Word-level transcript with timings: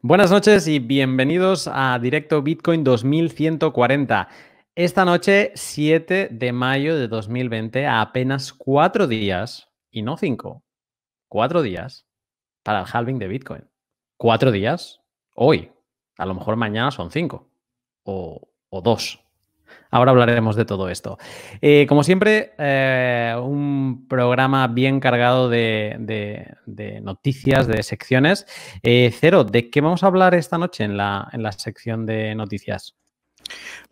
Buenas 0.00 0.30
noches 0.30 0.68
y 0.68 0.78
bienvenidos 0.78 1.68
a 1.72 1.98
Directo 1.98 2.42
Bitcoin 2.42 2.84
2140. 2.84 4.28
Esta 4.74 5.04
noche, 5.04 5.52
7 5.54 6.28
de 6.30 6.52
mayo 6.52 6.96
de 6.98 7.08
2020, 7.08 7.86
a 7.86 8.00
apenas 8.00 8.52
cuatro 8.52 9.06
días, 9.06 9.70
y 9.90 10.02
no 10.02 10.16
cinco, 10.16 10.64
cuatro 11.28 11.62
días 11.62 12.06
para 12.62 12.80
el 12.80 12.86
halving 12.92 13.18
de 13.18 13.28
Bitcoin. 13.28 13.70
Cuatro 14.16 14.52
días 14.52 15.00
hoy. 15.34 15.72
A 16.18 16.26
lo 16.26 16.34
mejor 16.34 16.56
mañana 16.56 16.90
son 16.90 17.10
cinco 17.10 17.50
o, 18.04 18.48
o 18.68 18.80
dos. 18.82 19.23
Ahora 19.94 20.10
hablaremos 20.10 20.56
de 20.56 20.64
todo 20.64 20.88
esto. 20.88 21.18
Eh, 21.62 21.86
como 21.88 22.02
siempre, 22.02 22.52
eh, 22.58 23.32
un 23.40 24.08
programa 24.08 24.66
bien 24.66 24.98
cargado 24.98 25.48
de, 25.48 26.56
noticias, 27.00 27.68
de 27.68 27.80
secciones. 27.84 28.44
Eh, 28.82 29.14
Cero, 29.16 29.44
¿de 29.44 29.70
qué 29.70 29.80
vamos 29.80 30.02
a 30.02 30.08
hablar 30.08 30.34
esta 30.34 30.58
noche 30.58 30.82
en 30.82 30.96
la, 30.96 31.28
en 31.32 31.44
la 31.44 31.52
sección 31.52 32.06
de 32.06 32.34
noticias? 32.34 32.96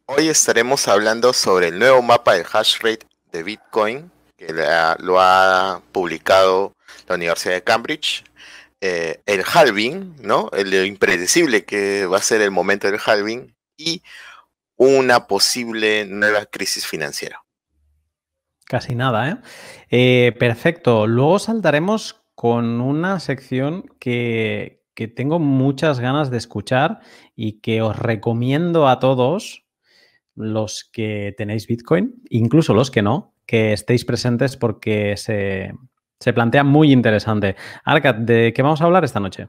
Hoy 0.06 0.26
estaremos 0.26 0.88
hablando 0.88 1.32
sobre 1.32 1.68
el 1.68 1.78
nuevo 1.78 2.02
mapa 2.02 2.34
del 2.34 2.46
hash 2.52 2.80
rate 2.80 3.06
de 3.30 3.44
Bitcoin, 3.44 4.10
que 4.36 4.52
lo 4.98 5.20
ha 5.20 5.82
publicado 5.92 6.72
la 7.06 7.14
Universidad 7.14 7.54
de 7.54 7.62
Cambridge. 7.62 8.24
el 8.80 9.44
halving, 9.54 10.16
¿no? 10.20 10.50
El 10.52 10.74
impredecible 10.84 11.64
que 11.64 12.06
va 12.06 12.16
a 12.16 12.22
ser 12.22 12.40
el 12.40 12.50
momento 12.50 12.90
del 12.90 12.98
halving. 12.98 13.54
Y 13.76 14.02
una 14.82 15.26
posible 15.26 16.06
nueva 16.06 16.46
crisis 16.46 16.86
financiera. 16.86 17.44
Casi 18.66 18.94
nada, 18.94 19.28
¿eh? 19.28 19.36
¿eh? 19.90 20.32
perfecto. 20.32 21.06
Luego 21.06 21.38
saltaremos 21.38 22.24
con 22.34 22.80
una 22.80 23.20
sección 23.20 23.84
que, 24.00 24.82
que, 24.94 25.06
tengo 25.06 25.38
muchas 25.38 26.00
ganas 26.00 26.30
de 26.30 26.38
escuchar 26.38 27.00
y 27.36 27.60
que 27.60 27.82
os 27.82 27.96
recomiendo 27.96 28.88
a 28.88 28.98
todos, 28.98 29.66
los 30.34 30.88
que 30.90 31.34
tenéis 31.36 31.66
Bitcoin, 31.66 32.22
incluso 32.30 32.74
los 32.74 32.90
que 32.90 33.02
no, 33.02 33.34
que 33.46 33.72
estéis 33.74 34.04
presentes 34.04 34.56
porque 34.56 35.16
se, 35.16 35.74
se 36.18 36.32
plantea 36.32 36.64
muy 36.64 36.90
interesante. 36.90 37.54
Arcad, 37.84 38.14
¿de 38.14 38.52
qué 38.52 38.62
vamos 38.62 38.80
a 38.80 38.84
hablar 38.86 39.04
esta 39.04 39.20
noche? 39.20 39.48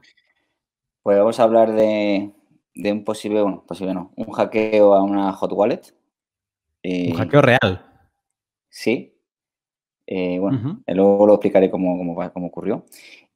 Pues 1.02 1.18
vamos 1.18 1.40
a 1.40 1.42
hablar 1.42 1.72
de, 1.72 2.30
de 2.74 2.92
un 2.92 3.04
posible, 3.04 3.42
bueno, 3.42 3.64
posible 3.66 3.94
no, 3.94 4.12
un 4.16 4.32
hackeo 4.32 4.94
a 4.94 5.02
una 5.02 5.32
hot 5.32 5.52
wallet. 5.52 5.82
¿Un 6.84 6.90
eh, 6.90 7.14
hackeo 7.16 7.42
real? 7.42 7.84
Sí. 8.68 9.14
Eh, 10.06 10.38
bueno, 10.38 10.82
luego 10.86 11.26
lo 11.26 11.34
explicaré 11.34 11.70
cómo, 11.70 11.96
cómo, 12.32 12.46
ocurrió. 12.46 12.84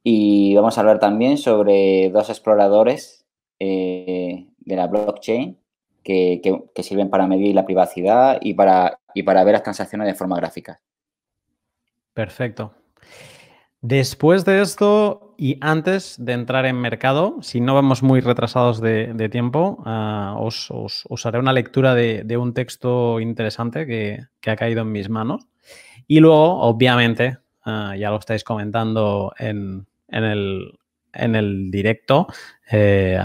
Y 0.02 0.54
vamos 0.54 0.76
a 0.76 0.80
hablar 0.80 0.98
también 0.98 1.38
sobre 1.38 2.10
dos 2.10 2.28
exploradores 2.28 3.26
eh, 3.58 4.46
de 4.58 4.76
la 4.76 4.86
blockchain 4.86 5.58
que, 6.02 6.40
que, 6.74 6.82
sirven 6.82 7.10
para 7.10 7.26
medir 7.26 7.54
la 7.54 7.64
privacidad 7.64 8.38
y 8.40 8.54
para, 8.54 9.00
y 9.14 9.22
para 9.22 9.44
ver 9.44 9.54
las 9.54 9.62
transacciones 9.62 10.06
de 10.06 10.14
forma 10.14 10.36
gráfica. 10.36 10.80
Perfecto. 12.12 12.74
Después 13.80 14.44
de 14.44 14.60
esto 14.60 15.27
y 15.40 15.56
antes 15.60 16.16
de 16.18 16.32
entrar 16.32 16.66
en 16.66 16.80
mercado, 16.80 17.36
si 17.42 17.60
no 17.60 17.72
vamos 17.72 18.02
muy 18.02 18.20
retrasados 18.20 18.80
de, 18.80 19.28
tiempo, 19.30 19.80
ah, 19.86 20.34
os, 20.36 20.68
haré 21.24 21.38
una 21.38 21.52
lectura 21.52 21.94
de, 21.94 22.36
un 22.36 22.54
texto 22.54 23.20
interesante 23.20 23.86
que, 23.86 24.50
ha 24.50 24.56
caído 24.56 24.82
en 24.82 24.90
mis 24.90 25.08
manos. 25.08 25.46
Y 26.08 26.18
luego, 26.18 26.60
obviamente, 26.62 27.38
ah, 27.64 27.94
ya 27.96 28.10
lo 28.10 28.18
estáis 28.18 28.42
comentando 28.42 29.32
en, 29.38 29.86
el, 30.08 31.70
directo, 31.70 32.26
eh, 32.72 33.16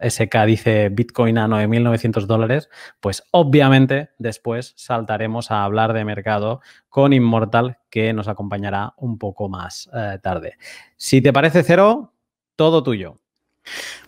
SK 0.00 0.44
dice 0.46 0.88
Bitcoin 0.90 1.38
a 1.38 1.46
9.900 1.46 2.26
dólares, 2.26 2.68
pues 3.00 3.22
obviamente 3.30 4.10
después 4.18 4.74
saltaremos 4.76 5.50
a 5.50 5.64
hablar 5.64 5.92
de 5.92 6.04
mercado 6.04 6.60
con 6.88 7.12
Immortal, 7.12 7.78
que 7.90 8.12
nos 8.12 8.28
acompañará 8.28 8.94
un 8.96 9.18
poco 9.18 9.48
más 9.48 9.88
eh, 9.94 10.18
tarde. 10.22 10.56
Si 10.96 11.20
te 11.20 11.32
parece 11.32 11.62
cero, 11.62 12.12
todo 12.56 12.82
tuyo. 12.82 13.18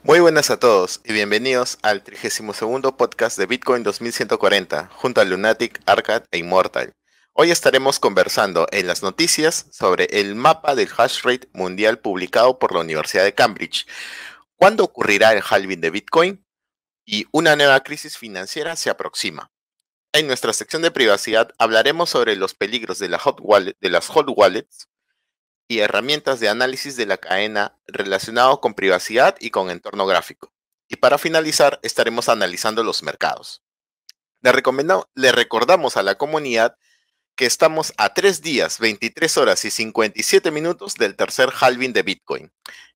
Muy 0.05 0.21
buenas 0.21 0.51
a 0.51 0.59
todos 0.59 1.01
y 1.05 1.13
bienvenidos 1.13 1.79
al 1.83 2.03
32 2.03 2.93
podcast 2.97 3.39
de 3.39 3.47
Bitcoin 3.47 3.83
2140 3.83 4.89
junto 4.93 5.21
a 5.21 5.25
Lunatic, 5.25 5.81
Arcad 5.87 6.23
e 6.31 6.39
Immortal. 6.39 6.93
Hoy 7.33 7.51
estaremos 7.51 8.01
conversando 8.01 8.67
en 8.73 8.87
las 8.87 9.03
noticias 9.03 9.67
sobre 9.71 10.07
el 10.11 10.35
mapa 10.35 10.75
del 10.75 10.89
hash 10.97 11.23
rate 11.23 11.49
mundial 11.53 11.99
publicado 11.99 12.59
por 12.59 12.73
la 12.73 12.81
Universidad 12.81 13.25
de 13.25 13.35
Cambridge 13.35 13.87
¿Cuándo 14.59 14.83
ocurrirá 14.83 15.33
el 15.33 15.43
halving 15.49 15.81
de 15.81 15.91
Bitcoin? 15.91 16.45
Y 17.07 17.27
una 17.31 17.55
nueva 17.55 17.81
crisis 17.85 18.19
financiera 18.19 18.75
se 18.75 18.91
aproxima. 18.91 19.53
En 20.13 20.27
nuestra 20.27 20.53
sección 20.53 20.83
de 20.83 20.91
privacidad 20.91 21.55
hablaremos 21.59 22.11
sobre 22.11 22.35
los 22.35 22.55
peligros 22.55 22.99
de, 22.99 23.09
las 23.09 23.23
hot 23.23 23.39
wallets 23.41 24.89
y 25.69 25.79
herramientas 25.79 26.41
de 26.41 26.49
análisis 26.49 26.97
de 26.97 27.07
la 27.07 27.19
cadena 27.19 27.79
relacionado 27.87 28.61
con 28.61 28.75
privacidad 28.75 29.37
y 29.39 29.51
con 29.51 29.71
entorno 29.71 30.07
gráfico. 30.07 30.53
Y 30.89 30.97
para 30.97 31.19
finalizar, 31.19 31.79
estaremos 31.85 32.29
analizando 32.29 32.83
los 32.83 33.05
mercados. 33.05 33.63
Le, 34.41 34.53
le 35.15 35.33
recordamos 35.33 35.97
a 35.97 36.03
la 36.03 36.17
comunidad 36.17 36.77
que 37.37 37.47
estamos 37.47 37.93
a 37.97 38.13
tres 38.13 38.43
días, 38.43 38.81
23 38.81 39.37
horas 39.37 39.65
y 39.65 39.71
57 39.71 40.51
minutos 40.51 40.95
del 40.95 41.15
tercer 41.15 41.51
halving 41.61 41.93
de 41.93 42.03
Bitcoin. 42.03 42.53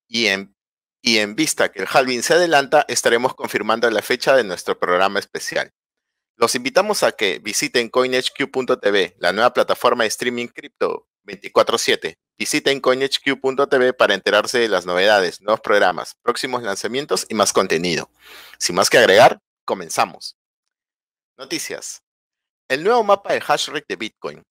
Y 0.09 0.27
en 0.27 0.57
y 1.03 1.19
en 1.19 1.35
vista 1.35 1.71
que 1.71 1.81
el 1.81 1.89
halving 1.93 2.23
se 2.23 2.35
adelanta, 2.35 2.85
estaremos 2.89 3.35
confirmando 3.35 3.91
la 3.91 4.03
fecha 4.03 4.37
de 4.37 4.45
nuestro 4.45 4.79
programa 4.79 5.19
especial. 5.19 5.73
Los 6.37 6.55
invitamos 6.55 7.03
a 7.03 7.13
que 7.13 7.41
visiten 7.41 7.89
coinhq.tv, 7.91 9.17
la 9.19 9.33
nueva 9.33 9.53
plataforma 9.53 10.05
de 10.05 10.09
streaming 10.09 10.47
cripto 10.47 11.09
24/7. 11.25 12.17
Visiten 12.39 12.81
coinhq.tv 12.81 13.93
para 13.93 14.15
enterarse 14.15 14.59
de 14.59 14.69
las 14.69 14.87
novedades, 14.87 15.41
nuevos 15.41 15.61
programas, 15.61 16.17
próximos 16.23 16.63
lanzamientos 16.63 17.27
y 17.29 17.35
más 17.35 17.53
contenido. 17.53 18.09
Sin 18.59 18.77
más 18.77 18.89
que 18.89 18.99
agregar, 18.99 19.41
comenzamos. 19.65 20.37
Noticias. 21.37 22.03
El 22.69 22.85
nuevo 22.85 23.03
mapa 23.03 23.35
del 23.35 23.43
hash 23.47 23.69
rate 23.69 23.87
de 23.89 23.97
Bitcoin. 23.97 24.43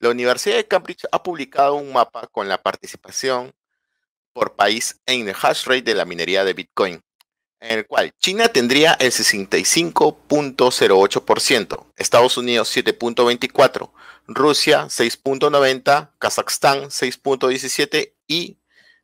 La 0.00 0.10
Universidad 0.10 0.56
de 0.56 0.66
Cambridge 0.66 1.06
ha 1.12 1.22
publicado 1.22 1.74
un 1.74 1.92
mapa 1.92 2.26
con 2.26 2.48
la 2.48 2.60
participación 2.60 3.52
por 4.32 4.54
país 4.54 5.00
en 5.06 5.28
el 5.28 5.36
hash 5.40 5.66
rate 5.66 5.82
de 5.82 5.94
la 5.94 6.04
minería 6.04 6.44
de 6.44 6.54
Bitcoin, 6.54 7.00
en 7.60 7.78
el 7.78 7.86
cual 7.86 8.12
China 8.18 8.48
tendría 8.48 8.94
el 8.94 9.12
65.08%, 9.12 11.86
Estados 11.96 12.36
Unidos 12.36 12.76
7.24%, 12.76 13.92
Rusia 14.26 14.86
6.90%, 14.86 16.10
Kazajstán 16.18 16.82
6.17% 16.84 18.12
y 18.26 18.58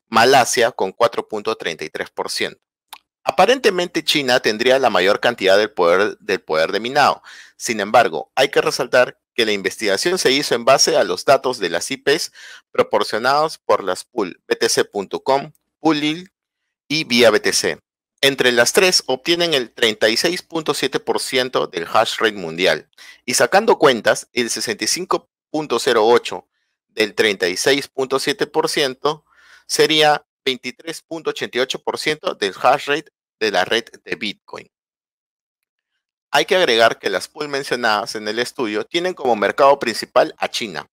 Malasia 0.08 0.72
con 0.72 0.92
4.33%. 0.92 2.58
Aparentemente 3.28 4.02
China 4.02 4.40
tendría 4.40 4.78
la 4.78 4.88
mayor 4.88 5.20
cantidad 5.20 5.58
del 5.58 5.70
poder, 5.70 6.16
del 6.18 6.40
poder 6.40 6.72
de 6.72 6.80
minado. 6.80 7.22
Sin 7.58 7.78
embargo, 7.78 8.32
hay 8.34 8.48
que 8.48 8.62
resaltar 8.62 9.20
que 9.34 9.44
la 9.44 9.52
investigación 9.52 10.18
se 10.18 10.32
hizo 10.32 10.54
en 10.54 10.64
base 10.64 10.96
a 10.96 11.04
los 11.04 11.26
datos 11.26 11.58
de 11.58 11.68
las 11.68 11.90
IPs 11.90 12.32
proporcionados 12.72 13.58
por 13.58 13.84
las 13.84 14.04
pool 14.04 14.40
btc.com, 14.48 15.52
Poolil 15.78 16.32
y 16.88 17.04
vía 17.04 17.30
BTC. 17.30 17.78
Entre 18.22 18.50
las 18.50 18.72
tres 18.72 19.02
obtienen 19.04 19.52
el 19.52 19.74
36.7% 19.74 21.68
del 21.68 21.86
hash 21.86 22.16
rate 22.20 22.32
mundial 22.32 22.88
y 23.26 23.34
sacando 23.34 23.76
cuentas, 23.76 24.28
el 24.32 24.48
65.08 24.48 26.44
del 26.88 27.14
36.7% 27.14 29.22
sería 29.66 30.24
23.88% 30.46 32.38
del 32.38 32.54
hash 32.62 32.86
rate 32.86 33.12
de 33.40 33.50
la 33.50 33.64
red 33.64 33.84
de 34.04 34.16
Bitcoin. 34.16 34.70
Hay 36.30 36.44
que 36.44 36.56
agregar 36.56 36.98
que 36.98 37.08
las 37.08 37.26
pools 37.26 37.48
mencionadas 37.48 38.14
en 38.14 38.28
el 38.28 38.38
estudio 38.38 38.84
tienen 38.84 39.14
como 39.14 39.34
mercado 39.34 39.78
principal 39.78 40.34
a 40.36 40.48
China. 40.48 40.90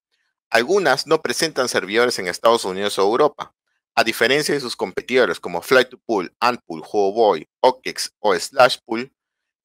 Algunas 0.50 1.08
no 1.08 1.22
presentan 1.22 1.68
servidores 1.68 2.18
en 2.20 2.28
Estados 2.28 2.64
Unidos 2.64 2.98
o 2.98 3.02
Europa, 3.02 3.54
a 3.96 4.04
diferencia 4.04 4.54
de 4.54 4.62
sus 4.62 4.76
competidores 4.76 5.40
como 5.40 5.62
Fly2Pool, 5.62 6.34
Antpool, 6.40 6.82
Huobi, 6.82 7.48
OKEX 7.62 8.14
o 8.20 8.34
Slashpool, 8.34 9.12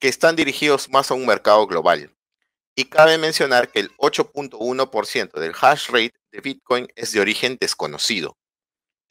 que 0.01 0.09
están 0.09 0.35
dirigidos 0.35 0.89
más 0.89 1.11
a 1.11 1.15
un 1.15 1.27
mercado 1.27 1.67
global. 1.67 2.13
Y 2.75 2.85
cabe 2.87 3.19
mencionar 3.19 3.71
que 3.71 3.81
el 3.81 3.97
8.1% 3.99 5.39
del 5.39 5.53
hash 5.61 5.89
rate 5.89 6.15
de 6.33 6.41
Bitcoin 6.41 6.89
es 6.97 7.13
de 7.13 7.21
origen 7.21 7.59
desconocido. 7.61 8.37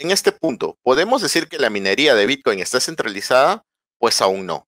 En 0.01 0.11
este 0.11 0.31
punto, 0.31 0.79
¿podemos 0.81 1.21
decir 1.21 1.49
que 1.49 1.59
la 1.59 1.69
minería 1.69 2.15
de 2.15 2.25
Bitcoin 2.25 2.59
está 2.59 2.79
centralizada? 2.79 3.65
Pues 3.97 4.21
aún 4.21 4.45
no. 4.45 4.65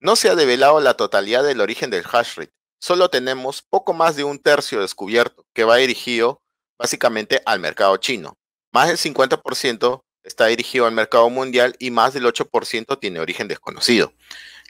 No 0.00 0.16
se 0.16 0.28
ha 0.28 0.34
develado 0.34 0.80
la 0.80 0.98
totalidad 0.98 1.42
del 1.42 1.62
origen 1.62 1.88
del 1.88 2.04
hash 2.04 2.34
rate. 2.36 2.52
Solo 2.78 3.08
tenemos 3.08 3.62
poco 3.62 3.94
más 3.94 4.16
de 4.16 4.24
un 4.24 4.38
tercio 4.38 4.82
descubierto, 4.82 5.46
que 5.54 5.64
va 5.64 5.76
dirigido 5.76 6.42
básicamente 6.78 7.40
al 7.46 7.58
mercado 7.58 7.96
chino. 7.96 8.36
Más 8.70 8.88
del 8.88 8.98
50% 8.98 10.04
está 10.22 10.46
dirigido 10.46 10.84
al 10.84 10.92
mercado 10.92 11.30
mundial 11.30 11.74
y 11.78 11.90
más 11.90 12.12
del 12.12 12.26
8% 12.26 13.00
tiene 13.00 13.20
origen 13.20 13.48
desconocido. 13.48 14.12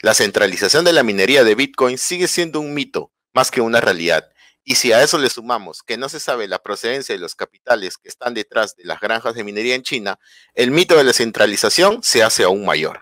La 0.01 0.13
centralización 0.13 0.85
de 0.85 0.93
la 0.93 1.03
minería 1.03 1.43
de 1.43 1.55
Bitcoin 1.55 1.97
sigue 1.97 2.29
siendo 2.29 2.61
un 2.61 2.73
mito 2.73 3.11
más 3.33 3.51
que 3.51 3.59
una 3.59 3.81
realidad. 3.81 4.31
Y 4.63 4.75
si 4.75 4.91
a 4.91 5.01
eso 5.01 5.17
le 5.17 5.29
sumamos 5.29 5.81
que 5.83 5.97
no 5.97 6.09
se 6.09 6.19
sabe 6.19 6.47
la 6.47 6.59
procedencia 6.59 7.15
de 7.15 7.19
los 7.19 7.35
capitales 7.35 7.97
que 7.97 8.09
están 8.09 8.33
detrás 8.33 8.75
de 8.75 8.83
las 8.85 8.99
granjas 8.99 9.33
de 9.35 9.43
minería 9.43 9.75
en 9.75 9.83
China, 9.83 10.19
el 10.53 10.71
mito 10.71 10.95
de 10.95 11.03
la 11.03 11.13
centralización 11.13 12.03
se 12.03 12.23
hace 12.23 12.43
aún 12.43 12.65
mayor. 12.65 12.99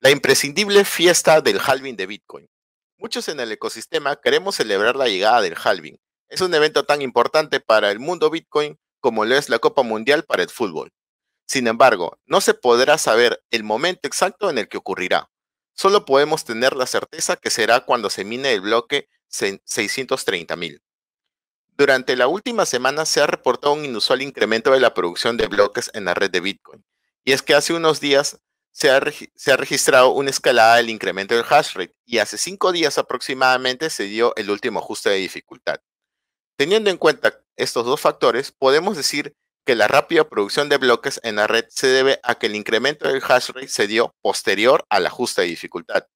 La 0.00 0.10
imprescindible 0.10 0.84
fiesta 0.84 1.40
del 1.40 1.60
halving 1.60 1.96
de 1.96 2.06
Bitcoin. 2.06 2.48
Muchos 2.98 3.28
en 3.28 3.40
el 3.40 3.52
ecosistema 3.52 4.16
queremos 4.16 4.56
celebrar 4.56 4.96
la 4.96 5.08
llegada 5.08 5.40
del 5.40 5.56
halving. 5.56 5.98
Es 6.28 6.40
un 6.40 6.54
evento 6.54 6.84
tan 6.84 7.02
importante 7.02 7.60
para 7.60 7.90
el 7.90 7.98
mundo 7.98 8.30
Bitcoin 8.30 8.78
como 9.00 9.24
lo 9.24 9.36
es 9.36 9.48
la 9.48 9.58
Copa 9.58 9.82
Mundial 9.82 10.24
para 10.24 10.42
el 10.42 10.48
fútbol. 10.48 10.92
Sin 11.46 11.66
embargo, 11.66 12.18
no 12.24 12.40
se 12.40 12.54
podrá 12.54 12.98
saber 12.98 13.42
el 13.50 13.64
momento 13.64 14.08
exacto 14.08 14.48
en 14.48 14.58
el 14.58 14.68
que 14.68 14.78
ocurrirá. 14.78 15.28
Solo 15.74 16.04
podemos 16.04 16.44
tener 16.44 16.74
la 16.74 16.86
certeza 16.86 17.36
que 17.36 17.50
será 17.50 17.80
cuando 17.80 18.10
se 18.10 18.24
mine 18.24 18.52
el 18.52 18.60
bloque 18.60 19.08
630.000. 19.32 20.80
Durante 21.76 22.16
la 22.16 22.28
última 22.28 22.66
semana 22.66 23.06
se 23.06 23.20
ha 23.20 23.26
reportado 23.26 23.74
un 23.74 23.84
inusual 23.84 24.22
incremento 24.22 24.70
de 24.72 24.80
la 24.80 24.94
producción 24.94 25.36
de 25.36 25.46
bloques 25.46 25.90
en 25.94 26.04
la 26.04 26.14
red 26.14 26.30
de 26.30 26.40
Bitcoin. 26.40 26.84
Y 27.24 27.32
es 27.32 27.42
que 27.42 27.54
hace 27.54 27.72
unos 27.72 27.98
días 27.98 28.38
se 28.72 28.90
ha, 28.90 29.00
se 29.34 29.52
ha, 29.52 29.56
registrado 29.56 30.10
una 30.10 30.30
escalada 30.30 30.76
del 30.76 30.90
incremento 30.90 31.34
del 31.34 31.44
hash 31.48 31.74
rate 31.74 31.94
y 32.04 32.18
hace 32.18 32.38
cinco 32.38 32.72
días 32.72 32.98
aproximadamente 32.98 33.90
se 33.90 34.04
dio 34.04 34.34
el 34.36 34.50
último 34.50 34.80
ajuste 34.80 35.10
de 35.10 35.16
dificultad. 35.16 35.80
Teniendo 36.56 36.90
en 36.90 36.96
cuenta 36.96 37.40
estos 37.56 37.84
dos 37.84 38.00
factores, 38.00 38.52
podemos 38.52 38.96
decir 38.96 39.34
que 39.64 39.74
la 39.74 39.88
rápida 39.88 40.28
producción 40.28 40.68
de 40.68 40.78
bloques 40.78 41.20
en 41.22 41.36
la 41.36 41.46
red 41.46 41.66
se 41.68 41.86
debe 41.86 42.18
a 42.22 42.34
que 42.34 42.46
el 42.46 42.56
incremento 42.56 43.08
del 43.08 43.22
hash 43.26 43.50
rate 43.50 43.68
se 43.68 43.86
dio 43.86 44.14
posterior 44.20 44.84
al 44.88 45.06
ajuste 45.06 45.42
de 45.42 45.48
dificultad, 45.48 46.06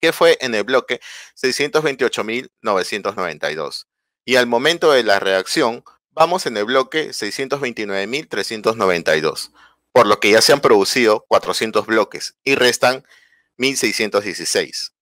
que 0.00 0.12
fue 0.12 0.38
en 0.40 0.54
el 0.54 0.62
bloque 0.64 1.00
628.992. 1.36 3.86
Y 4.24 4.36
al 4.36 4.46
momento 4.46 4.92
de 4.92 5.02
la 5.02 5.18
reacción, 5.20 5.84
vamos 6.10 6.46
en 6.46 6.56
el 6.56 6.64
bloque 6.64 7.10
629.392, 7.10 9.52
por 9.92 10.06
lo 10.06 10.20
que 10.20 10.30
ya 10.30 10.40
se 10.40 10.52
han 10.52 10.60
producido 10.60 11.26
400 11.28 11.84
bloques 11.86 12.36
y 12.44 12.54
restan 12.54 13.04
1.616. 13.58 14.92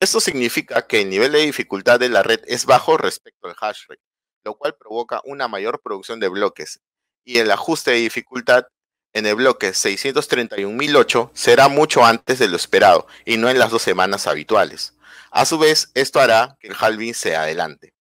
Esto 0.00 0.20
significa 0.20 0.84
que 0.86 1.02
el 1.02 1.10
nivel 1.10 1.32
de 1.32 1.40
dificultad 1.40 2.00
de 2.00 2.08
la 2.08 2.22
red 2.22 2.40
es 2.46 2.64
bajo 2.66 2.96
respecto 2.96 3.46
al 3.46 3.54
hash 3.60 3.82
rate, 3.88 4.02
lo 4.44 4.56
cual 4.56 4.74
provoca 4.74 5.20
una 5.24 5.46
mayor 5.48 5.80
producción 5.80 6.18
de 6.18 6.28
bloques 6.28 6.80
y 7.24 7.38
el 7.38 7.50
ajuste 7.50 7.92
de 7.92 7.98
dificultad 7.98 8.64
en 9.12 9.26
el 9.26 9.34
bloque 9.34 9.70
631.008 9.70 11.30
será 11.34 11.68
mucho 11.68 12.04
antes 12.04 12.38
de 12.38 12.48
lo 12.48 12.56
esperado 12.56 13.06
y 13.24 13.36
no 13.36 13.48
en 13.50 13.58
las 13.58 13.70
dos 13.70 13.82
semanas 13.82 14.26
habituales. 14.26 14.94
A 15.30 15.44
su 15.44 15.58
vez, 15.58 15.90
esto 15.94 16.20
hará 16.20 16.56
que 16.60 16.68
el 16.68 16.76
halving 16.78 17.14
se 17.14 17.36
adelante. 17.36 17.94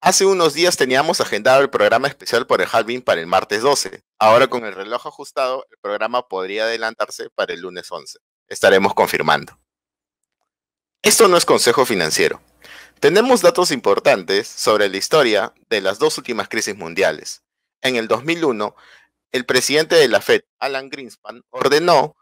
Hace 0.00 0.26
unos 0.26 0.54
días 0.54 0.76
teníamos 0.76 1.20
agendado 1.20 1.60
el 1.60 1.70
programa 1.70 2.08
especial 2.08 2.46
por 2.46 2.60
el 2.60 2.68
halving 2.70 3.02
para 3.02 3.20
el 3.20 3.26
martes 3.26 3.62
12. 3.62 4.02
Ahora 4.18 4.48
con 4.48 4.64
el 4.64 4.74
reloj 4.74 5.06
ajustado, 5.06 5.64
el 5.70 5.78
programa 5.78 6.26
podría 6.26 6.64
adelantarse 6.64 7.30
para 7.30 7.54
el 7.54 7.60
lunes 7.60 7.90
11. 7.90 8.18
Estaremos 8.48 8.94
confirmando. 8.94 9.58
Esto 11.02 11.28
no 11.28 11.36
es 11.36 11.44
consejo 11.44 11.86
financiero. 11.86 12.40
Tenemos 12.98 13.42
datos 13.42 13.70
importantes 13.70 14.48
sobre 14.48 14.88
la 14.88 14.96
historia 14.96 15.52
de 15.68 15.80
las 15.80 15.98
dos 15.98 16.18
últimas 16.18 16.48
crisis 16.48 16.76
mundiales 16.76 17.42
en 17.82 17.96
el 17.96 18.08
2001, 18.08 18.74
el 19.32 19.46
presidente 19.46 19.96
de 19.96 20.08
la 20.08 20.20
Fed, 20.20 20.42
Alan 20.58 20.90
Greenspan, 20.90 21.42
ordenó 21.50 22.16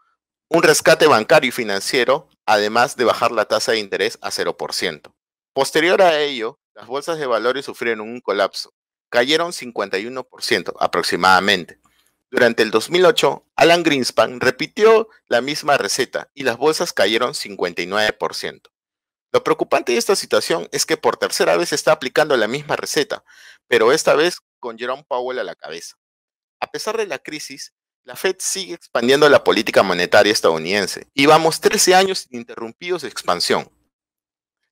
un 0.47 0.63
rescate 0.63 1.07
bancario 1.07 1.49
y 1.49 1.51
financiero, 1.51 2.29
además 2.45 2.95
de 2.95 3.03
bajar 3.03 3.31
la 3.31 3.45
tasa 3.45 3.73
de 3.73 3.79
interés 3.79 4.17
a 4.21 4.31
0%. 4.31 5.13
Posterior 5.53 6.01
a 6.01 6.19
ello, 6.19 6.59
las 6.73 6.87
bolsas 6.87 7.19
de 7.19 7.25
valores 7.25 7.65
sufrieron 7.65 8.01
un 8.01 8.21
colapso. 8.21 8.73
Cayeron 9.09 9.51
51% 9.51 10.73
aproximadamente. 10.79 11.79
Durante 12.29 12.63
el 12.63 12.71
2008, 12.71 13.45
Alan 13.57 13.83
Greenspan 13.83 14.39
repitió 14.39 15.09
la 15.27 15.41
misma 15.41 15.77
receta 15.77 16.29
y 16.33 16.43
las 16.43 16.57
bolsas 16.57 16.93
cayeron 16.93 17.33
59%. 17.33 18.61
Lo 19.33 19.43
preocupante 19.43 19.91
de 19.91 19.97
esta 19.97 20.15
situación 20.15 20.69
es 20.71 20.85
que 20.85 20.95
por 20.95 21.17
tercera 21.17 21.57
vez 21.57 21.73
está 21.73 21.91
aplicando 21.91 22.37
la 22.37 22.47
misma 22.47 22.77
receta, 22.77 23.23
pero 23.67 23.91
esta 23.91 24.15
vez 24.15 24.39
con 24.59 24.77
Jerome 24.77 25.05
Powell 25.07 25.39
a 25.39 25.43
la 25.43 25.55
cabeza. 25.55 25.97
A 26.61 26.67
pesar 26.67 26.95
de 26.95 27.07
la 27.07 27.17
crisis, 27.17 27.73
la 28.03 28.15
Fed 28.15 28.35
sigue 28.39 28.75
expandiendo 28.75 29.27
la 29.27 29.43
política 29.43 29.81
monetaria 29.81 30.31
estadounidense 30.31 31.07
y 31.13 31.25
vamos 31.25 31.59
13 31.59 31.95
años 31.95 32.27
ininterrumpidos 32.29 33.01
de 33.01 33.09
expansión. 33.09 33.69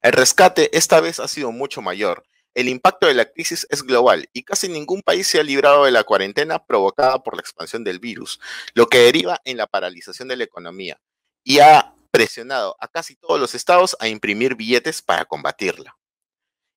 El 0.02 0.14
rescate 0.14 0.76
esta 0.78 1.02
vez 1.02 1.20
ha 1.20 1.28
sido 1.28 1.52
mucho 1.52 1.82
mayor. 1.82 2.24
El 2.54 2.70
impacto 2.70 3.08
de 3.08 3.16
la 3.16 3.26
crisis 3.26 3.66
es 3.72 3.84
global 3.84 4.30
y 4.34 4.44
casi 4.44 4.70
ningún 4.70 5.02
país 5.02 5.28
se 5.28 5.40
ha 5.40 5.44
librado 5.44 5.86
de 5.86 5.92
la 5.92 6.04
cuarentena 6.04 6.64
provocada 6.64 7.24
por 7.24 7.36
la 7.36 7.42
expansión 7.42 7.84
del 7.84 8.00
virus, 8.00 8.40
lo 8.76 8.88
que 8.88 9.00
deriva 9.00 9.42
en 9.44 9.58
la 9.58 9.68
paralización 9.68 10.28
de 10.28 10.38
la 10.38 10.44
economía 10.44 11.02
y 11.44 11.60
ha 11.60 11.96
presionado 12.12 12.76
a 12.80 12.88
casi 12.88 13.16
todos 13.16 13.40
los 13.40 13.56
estados 13.56 13.98
a 14.00 14.08
imprimir 14.08 14.56
billetes 14.56 15.02
para 15.02 15.26
combatirla. 15.26 15.98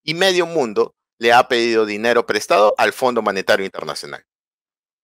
Y 0.02 0.14
medio 0.14 0.46
mundo 0.46 0.94
le 1.18 1.32
ha 1.32 1.48
pedido 1.48 1.84
dinero 1.84 2.26
prestado 2.26 2.74
al 2.78 2.92
Fondo 2.92 3.22
Monetario 3.22 3.64
Internacional. 3.64 4.24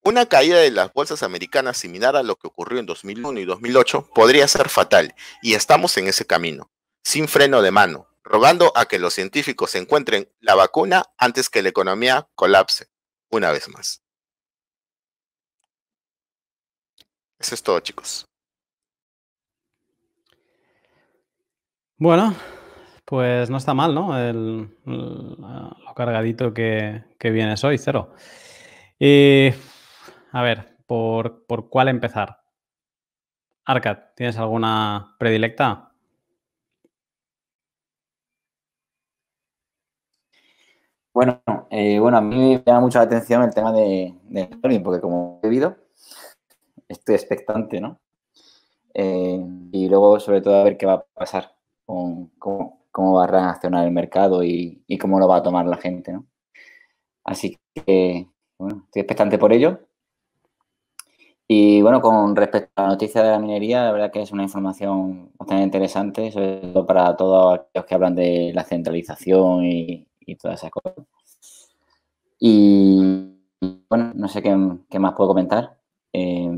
Una 0.08 0.24
caída 0.24 0.56
de 0.56 0.70
las 0.70 0.90
bolsas 0.94 1.22
americanas 1.22 1.76
similar 1.76 2.16
a 2.16 2.22
lo 2.22 2.36
que 2.36 2.46
ocurrió 2.46 2.80
en 2.80 2.86
2001 2.86 3.40
y 3.40 3.44
2008 3.44 4.08
podría 4.14 4.48
ser 4.48 4.70
fatal 4.70 5.14
y 5.42 5.52
estamos 5.52 5.98
en 5.98 6.08
ese 6.08 6.26
camino, 6.26 6.70
sin 7.02 7.28
freno 7.28 7.60
de 7.60 7.70
mano, 7.72 8.08
rogando 8.24 8.72
a 8.74 8.86
que 8.86 8.98
los 8.98 9.12
científicos 9.12 9.74
encuentren 9.74 10.26
la 10.40 10.54
vacuna 10.54 11.04
antes 11.18 11.50
que 11.50 11.60
la 11.60 11.68
economía 11.68 12.26
colapse 12.34 12.86
una 13.28 13.52
vez 13.52 13.68
más. 13.68 14.02
Eso 17.38 17.54
es 17.54 17.62
todo, 17.62 17.78
chicos. 17.80 18.24
Bueno, 21.98 22.34
pues 23.04 23.50
no 23.50 23.58
está 23.58 23.74
mal, 23.74 23.94
¿no? 23.94 24.16
Lo 24.86 25.94
cargadito 25.94 26.54
que, 26.54 27.04
que, 27.18 27.30
vienes 27.30 27.62
hoy, 27.62 27.76
cero. 27.76 28.14
Y, 28.98 29.50
a 30.32 30.42
ver, 30.42 30.76
¿por, 30.86 31.44
¿por 31.46 31.68
cuál 31.68 31.88
empezar? 31.88 32.40
Arcad, 33.64 33.98
¿tienes 34.16 34.36
alguna 34.38 35.14
predilecta? 35.18 35.92
Bueno, 41.12 41.42
eh, 41.70 41.98
bueno, 41.98 42.16
a 42.18 42.20
mí 42.20 42.36
me 42.36 42.62
llama 42.64 42.80
mucho 42.80 42.98
la 42.98 43.04
atención 43.04 43.42
el 43.42 43.52
tema 43.54 43.72
de, 43.72 44.14
de 44.24 44.46
porque 44.82 45.00
como 45.00 45.40
he 45.42 45.48
vivido, 45.48 45.76
estoy 46.88 47.14
expectante, 47.14 47.80
¿no? 47.80 48.00
Eh, 48.94 49.40
y 49.72 49.88
luego, 49.88 50.20
sobre 50.20 50.40
todo, 50.42 50.56
a 50.60 50.64
ver 50.64 50.76
qué 50.76 50.86
va 50.86 50.94
a 50.94 51.04
pasar 51.14 51.54
con, 51.86 52.28
con, 52.38 52.72
cómo 52.90 53.14
va 53.14 53.24
a 53.24 53.26
reaccionar 53.28 53.86
el 53.86 53.92
mercado 53.92 54.42
y, 54.44 54.84
cómo 55.00 55.18
lo 55.20 55.28
va 55.28 55.36
a 55.38 55.42
tomar 55.42 55.66
la 55.66 55.76
gente, 55.76 56.12
¿no? 56.12 56.26
Así 57.24 57.58
que, 57.74 58.28
bueno, 58.58 58.84
estoy 58.86 59.02
expectante 59.02 59.38
por 59.38 59.52
ello. 59.52 59.87
Y 61.50 61.80
bueno, 61.80 62.02
con 62.02 62.36
respecto 62.36 62.70
a 62.76 62.82
la 62.82 62.88
noticia 62.88 63.22
de 63.22 63.30
la 63.30 63.38
minería, 63.38 63.84
la 63.84 63.92
verdad 63.92 64.12
que 64.12 64.20
es 64.20 64.32
una 64.32 64.42
información 64.42 65.32
bastante 65.38 65.64
interesante, 65.64 66.30
sobre 66.30 66.58
todo 66.58 66.86
para 66.86 67.16
todos 67.16 67.60
aquellos 67.60 67.86
que 67.86 67.94
hablan 67.94 68.14
de 68.14 68.52
la 68.54 68.64
centralización 68.64 69.64
y, 69.64 70.06
todas 70.38 70.60
esas 70.60 70.70
cosas. 70.70 70.92
Y 72.38 72.98
bueno, 73.88 74.12
no 74.14 74.28
sé 74.28 74.42
qué, 74.42 74.54
más 74.98 75.14
puedo 75.14 75.28
comentar. 75.28 75.78
Eh, 76.12 76.50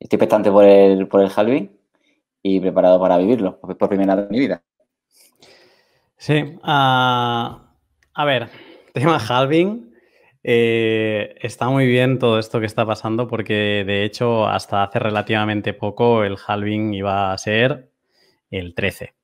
estoy 0.00 0.16
expectante 0.16 0.50
por 0.50 0.64
el, 0.64 1.06
por 1.06 1.20
el 1.22 1.30
halving 1.34 1.70
y 2.42 2.58
preparado 2.58 2.98
para 2.98 3.16
vivirlo 3.16 3.60
por 3.60 3.88
primera 3.88 4.16
vez 4.16 4.24
en 4.24 4.32
mi 4.32 4.40
vida. 4.40 4.60
Sí, 6.16 6.58
ah, 6.64 7.76
a 8.12 8.24
ver, 8.24 8.50
tema 8.92 9.20
halving. 9.20 9.91
Eh, 10.44 11.34
está 11.40 11.68
muy 11.68 11.86
bien 11.86 12.18
todo 12.18 12.38
esto 12.38 12.58
que 12.58 12.66
está 12.66 12.84
pasando 12.84 13.28
porque 13.28 13.84
de 13.86 14.04
hecho 14.04 14.48
hasta 14.48 14.82
hace 14.82 14.98
relativamente 14.98 15.72
poco 15.72 16.24
el 16.24 16.36
halving 16.46 16.94
iba 16.94 17.32
a 17.32 17.38
ser 17.38 17.90
el 18.50 18.74
13. 18.74 19.14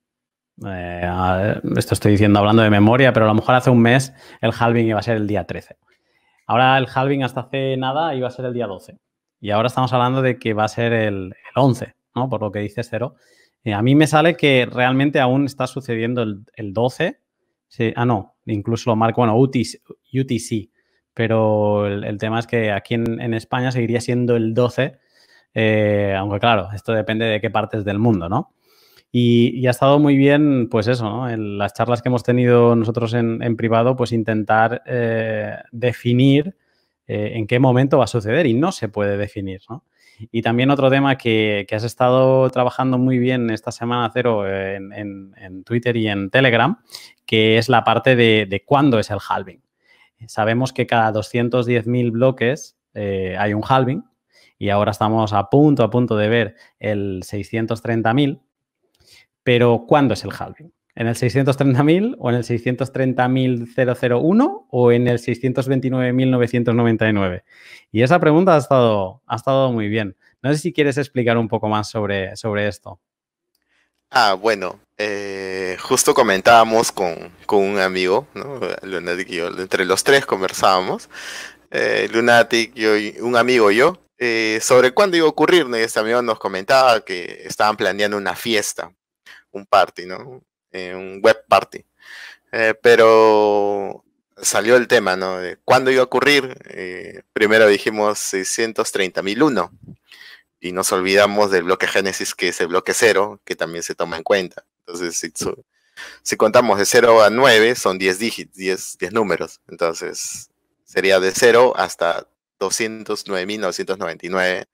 Eh, 0.67 1.61
esto 1.77 1.95
estoy 1.95 2.13
diciendo 2.13 2.39
hablando 2.39 2.63
de 2.63 2.71
memoria, 2.71 3.13
pero 3.13 3.27
a 3.27 3.29
lo 3.29 3.35
mejor 3.35 3.55
hace 3.55 3.71
un 3.71 3.81
mes 3.81 4.13
el 4.41 4.53
halving 4.57 4.87
iba 4.87 4.99
a 4.99 5.03
ser 5.03 5.17
el 5.17 5.27
día 5.27 5.45
13. 5.45 5.77
Ahora 6.47 6.79
el 6.79 6.87
halving 6.93 7.25
hasta 7.25 7.41
hace 7.41 7.77
nada 7.77 8.15
iba 8.15 8.29
a 8.29 8.31
ser 8.31 8.45
el 8.45 8.55
día 8.55 8.67
12. 8.67 8.99
Y 9.41 9.51
ahora 9.51 9.69
estamos 9.69 9.93
hablando 9.93 10.23
de 10.23 10.39
que 10.39 10.55
va 10.55 10.65
a 10.65 10.69
ser 10.69 10.93
el, 10.93 11.27
el 11.27 11.53
11, 11.55 11.95
¿no? 12.15 12.29
Por 12.29 12.41
lo 12.41 12.51
que 12.51 12.61
dice 12.61 12.83
Cero. 12.83 13.17
Eh, 13.65 13.75
a 13.75 13.83
mí 13.83 13.95
me 13.95 14.07
sale 14.07 14.37
que 14.37 14.67
realmente 14.67 15.21
aún 15.21 15.47
está 15.47 15.67
sucediendo 15.67 16.23
el, 16.23 16.73
12. 16.73 17.21
ah, 17.97 18.05
no, 18.07 18.37
incluso 18.47 18.91
lo 18.91 18.97
marco, 18.97 19.21
bueno, 19.21 19.37
UTC, 19.39 20.71
pero 21.19 21.89
el, 21.89 22.17
tema 22.17 22.39
es 22.39 22.47
que 22.47 22.71
aquí 22.71 22.95
en, 22.95 23.35
España 23.35 23.73
seguiría 23.73 24.01
siendo 24.01 24.37
el 24.37 24.55
12, 24.55 25.01
eh, 25.53 26.15
aunque 26.17 26.39
claro, 26.39 26.69
esto 26.73 26.93
depende 26.93 27.25
de 27.25 27.41
qué 27.41 27.51
partes 27.51 27.85
del 27.85 27.99
mundo, 27.99 28.29
¿no? 28.29 28.55
Y, 29.11 29.67
ha 29.67 29.71
estado 29.73 29.99
muy 29.99 30.17
bien, 30.17 30.69
pues 30.69 30.87
eso, 30.87 31.11
¿no? 31.11 31.29
En 31.29 31.59
las 31.59 31.75
charlas 31.75 32.03
que 32.03 32.09
hemos 32.09 32.23
tenido 32.23 32.77
nosotros 32.77 33.15
en, 33.15 33.57
privado, 33.57 33.97
pues 33.97 34.13
intentar 34.13 34.85
eh, 34.87 35.57
definir 35.73 36.55
eh, 37.09 37.33
en 37.35 37.49
qué 37.49 37.59
momento 37.59 37.99
va 37.99 38.05
a 38.05 38.07
suceder 38.07 38.47
y 38.47 38.55
no 38.55 38.71
se 38.71 38.89
puede 38.89 39.17
definir, 39.17 39.63
¿no? 39.69 39.83
Y 40.31 40.43
también 40.43 40.71
otro 40.71 40.89
tema 40.89 41.19
que, 41.19 41.67
has 41.73 41.83
estado 41.83 42.49
trabajando 42.51 42.97
muy 42.97 43.19
bien 43.19 43.51
esta 43.51 43.73
semana 43.73 44.09
cero 44.15 44.49
en, 44.49 45.65
Twitter 45.65 45.97
y 45.97 46.07
en 46.07 46.31
Telegram, 46.31 46.79
que 47.27 47.59
es 47.59 47.69
la 47.69 47.83
parte 47.83 48.15
de, 48.15 48.63
cuándo 48.65 49.01
es 49.01 49.11
el 49.11 49.19
halving. 49.29 49.61
Sabemos 50.27 50.73
que 50.73 50.87
cada 50.87 51.13
210.000 51.13 52.11
bloques 52.11 52.77
eh, 52.95 53.37
hay 53.39 53.55
un 53.55 53.63
halving 53.67 54.03
y 54.59 54.69
ahora 54.71 54.91
estamos 54.91 55.33
a 55.33 55.49
punto, 55.51 55.85
a 55.85 55.91
punto 55.91 56.17
de 56.17 56.29
ver 56.29 56.57
el 56.81 57.23
630.000, 57.23 58.41
pero 59.43 59.85
¿cuándo 59.87 60.15
es 60.15 60.25
el 60.25 60.31
halving? 60.37 60.73
¿En 60.95 61.07
el 61.07 61.15
630.000 61.15 62.17
o 62.19 62.31
en 62.31 62.37
el 62.37 62.43
630.001 62.43 64.67
o 64.69 64.91
en 64.91 65.07
el 65.07 65.19
629.999? 65.19 67.45
Y 67.93 68.03
esa 68.03 68.19
pregunta 68.19 68.57
ha 68.57 68.59
estado, 68.59 69.23
ha 69.27 69.37
estado 69.37 69.71
muy 69.71 69.89
bien. 69.89 70.17
No 70.43 70.53
sé 70.53 70.59
si 70.59 70.73
quieres 70.73 70.99
explicar 70.99 71.39
un 71.39 71.47
poco 71.47 71.69
más 71.69 71.89
sobre, 71.89 72.35
sobre 72.35 72.67
esto. 72.67 72.99
Ah, 74.11 74.35
bueno, 74.35 74.81
eh, 74.97 75.77
justo 75.81 76.15
comentábamos 76.15 76.93
con, 76.93 77.33
un 77.51 77.79
amigo, 77.79 78.27
¿no? 78.35 78.61
Lunatic 78.83 79.29
y 79.31 79.37
yo, 79.37 79.49
entre 79.49 79.85
los 79.85 80.03
tres 80.03 80.25
conversábamos, 80.27 81.09
eh, 81.71 82.09
Lunatic, 82.13 82.73
y 82.77 83.21
un 83.21 83.37
amigo 83.37 83.71
y 83.71 83.77
yo, 83.77 84.01
eh, 84.19 84.59
sobre 84.63 84.93
cuándo 84.93 85.17
iba 85.17 85.27
a 85.27 85.31
ocurrir. 85.31 85.67
Este 85.77 86.01
amigo 86.01 86.23
nos 86.23 86.39
comentaba 86.39 87.05
que 87.05 87.43
estaban 87.45 87.77
planeando 87.77 88.17
una 88.17 88.35
fiesta, 88.35 88.93
un 89.53 89.67
party, 89.67 90.07
¿no? 90.07 90.43
un 90.73 91.21
web 91.23 91.45
party. 91.49 91.85
Eh, 92.53 92.75
pero 92.83 94.05
salió 94.37 94.77
el 94.77 94.89
tema, 94.89 95.17
¿no? 95.17 95.39
De 95.39 95.59
cuándo 95.65 95.91
iba 95.91 96.03
a 96.03 96.05
ocurrir. 96.05 96.57
Eh, 96.71 97.23
primero 97.33 97.67
dijimos 97.67 98.19
630.001 98.19 99.71
y 100.61 100.73
nos 100.73 100.93
olvidamos 100.93 101.51
del 101.51 101.65
bloque 101.65 101.87
Génesis, 101.87 102.35
que 102.35 102.49
es 102.49 102.59
el 102.61 102.69
bloque 102.69 102.95
cero, 102.95 103.41
que 103.45 103.57
también 103.57 103.83
se 103.83 103.95
toma 103.95 104.17
en 104.17 104.23
cuenta. 104.23 104.65
Entonces, 104.87 105.31
si, 106.23 106.37
contamos 106.37 106.79
de 106.79 106.87
0 106.87 107.23
a 107.23 107.31
9, 107.31 107.75
son 107.75 107.99
10 107.99 108.19
dígitos, 108.19 108.57
10, 108.57 108.99
10 108.99 109.13
números. 109.13 109.61
Entonces, 109.69 110.51
sería 110.85 111.21
de 111.21 111.33
0 111.33 111.75
hasta 111.77 112.27
209.999, 112.59 114.67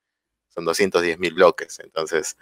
son 0.54 0.64
210.000 0.64 1.34
bloques. 1.34 1.80
Entonces, 1.80 2.36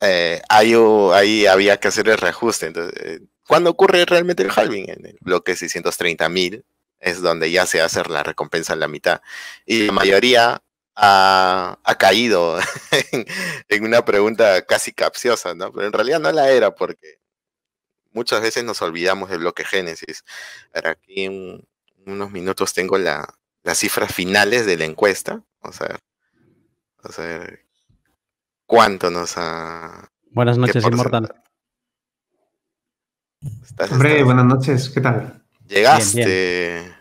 eh, 0.00 0.42
ahí, 0.48 1.46
había 1.46 1.78
que 1.78 1.88
hacer 1.88 2.08
el 2.08 2.18
reajuste. 2.18 2.66
Entonces, 2.66 3.02
eh, 3.02 3.20
¿cuándo 3.46 3.70
ocurre 3.70 4.04
realmente 4.04 4.42
el 4.42 4.50
halving? 4.54 4.90
En 4.90 5.06
el 5.06 5.16
bloque 5.20 5.54
630.000 5.54 6.64
es 7.00 7.22
donde 7.22 7.50
ya 7.50 7.64
se 7.66 7.80
hace 7.80 8.02
la 8.08 8.22
recompensa 8.22 8.74
en 8.74 8.80
la 8.80 8.88
mitad. 8.88 9.22
Y 9.64 9.86
la 9.86 9.92
mayoría 9.92 10.62
ha, 11.00 11.96
caído 11.98 12.58
en, 13.68 13.84
una 13.84 14.04
pregunta 14.04 14.62
casi 14.62 14.92
capciosa, 14.92 15.54
¿no? 15.54 15.72
Pero 15.72 15.86
en 15.86 15.92
realidad 15.92 16.20
no 16.20 16.32
la 16.32 16.50
era 16.50 16.74
porque 16.74 17.20
muchas 18.12 18.42
veces 18.42 18.64
nos 18.64 18.82
olvidamos 18.82 19.30
del 19.30 19.40
bloque 19.40 19.64
Génesis. 19.64 20.24
Ahora 20.74 20.90
aquí 20.90 21.24
en 21.24 21.66
unos 22.06 22.30
minutos 22.32 22.74
tengo 22.74 22.98
las 22.98 23.28
cifras 23.74 24.12
finales 24.12 24.66
de 24.66 24.76
la 24.76 24.84
encuesta. 24.84 25.42
Vamos 25.62 25.80
a 25.80 25.88
ver. 25.88 25.98
Vamos 27.02 27.18
a 27.18 27.22
ver 27.22 27.64
cuánto 28.66 29.10
nos 29.10 29.34
ha... 29.36 30.10
Buenas 30.30 30.58
noches, 30.58 30.84
Inmortal. 30.84 31.32
Hombre, 33.90 34.24
buenas 34.24 34.46
noches, 34.46 34.90
¿qué 34.90 35.00
tal? 35.00 35.44
Llegaste. 35.64 36.92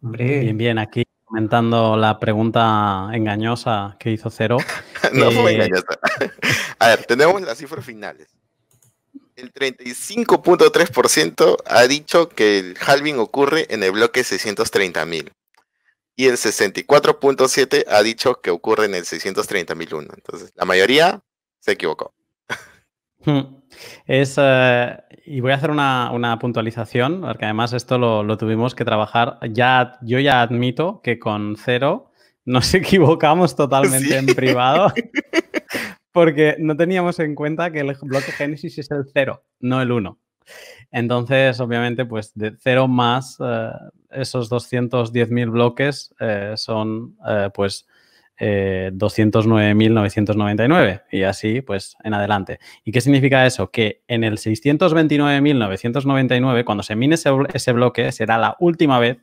Hombre. 0.00 0.40
Bien, 0.40 0.56
bien, 0.56 0.78
aquí 0.78 1.04
comentando 1.32 1.96
la 1.96 2.18
pregunta 2.18 3.08
engañosa 3.14 3.96
que 3.98 4.10
hizo 4.10 4.28
Cero. 4.28 4.58
no 5.14 5.30
fue 5.30 5.54
engañosa. 5.54 5.98
a 6.78 6.88
ver, 6.88 7.06
tenemos 7.06 7.40
las 7.40 7.56
cifras 7.56 7.86
finales. 7.86 8.28
El 9.34 9.50
35.3% 9.54 11.56
ha 11.64 11.86
dicho 11.86 12.28
que 12.28 12.58
el 12.58 12.76
halving 12.86 13.18
ocurre 13.18 13.66
en 13.70 13.82
el 13.82 13.92
bloque 13.92 14.20
630.000 14.20 15.32
y 16.16 16.26
el 16.26 16.34
64.7 16.34 17.84
ha 17.88 18.02
dicho 18.02 18.42
que 18.42 18.50
ocurre 18.50 18.84
en 18.84 18.94
el 18.94 19.04
630.001. 19.04 20.14
Entonces, 20.14 20.52
la 20.54 20.66
mayoría 20.66 21.22
se 21.60 21.72
equivocó. 21.72 22.12
Hmm. 23.24 23.62
Es, 24.06 24.34
eh, 24.36 24.98
y 25.24 25.40
voy 25.40 25.52
a 25.52 25.56
hacer 25.56 25.70
una, 25.70 26.38
puntualización, 26.40 27.20
porque 27.20 27.44
además 27.44 27.72
esto 27.72 27.98
lo, 27.98 28.36
tuvimos 28.36 28.74
que 28.74 28.84
trabajar. 28.84 29.38
Ya, 29.50 29.98
yo 30.02 30.18
ya 30.18 30.42
admito 30.42 31.00
que 31.02 31.18
con 31.18 31.56
cero 31.56 32.10
nos 32.44 32.74
equivocamos 32.74 33.54
totalmente 33.56 34.16
en 34.16 34.26
privado, 34.26 34.92
porque 36.12 36.56
no 36.58 36.76
teníamos 36.76 37.18
en 37.20 37.34
cuenta 37.34 37.70
que 37.70 37.80
el 37.80 37.96
bloque 38.02 38.32
Génesis 38.32 38.78
es 38.78 38.90
el 38.90 39.04
cero, 39.12 39.44
no 39.60 39.80
el 39.80 39.92
1. 39.92 40.18
Entonces, 40.90 41.60
obviamente, 41.60 42.04
pues 42.04 42.32
de 42.34 42.54
cero 42.58 42.88
más 42.88 43.38
eh, 43.40 43.70
esos 44.10 44.50
210.000 44.50 45.50
bloques 45.50 46.14
eh, 46.20 46.54
son 46.56 47.16
eh, 47.26 47.48
pues 47.54 47.86
209.999 48.42 51.02
y 51.12 51.22
así 51.22 51.60
pues 51.60 51.96
en 52.02 52.14
adelante. 52.14 52.58
¿Y 52.84 52.90
qué 52.90 53.00
significa 53.00 53.46
eso? 53.46 53.70
Que 53.70 54.02
en 54.08 54.24
el 54.24 54.38
629.999, 54.38 56.64
cuando 56.64 56.82
se 56.82 56.96
mine 56.96 57.14
ese, 57.14 57.30
bloque, 57.72 58.10
será 58.10 58.38
la 58.38 58.56
última 58.58 58.98
vez 58.98 59.18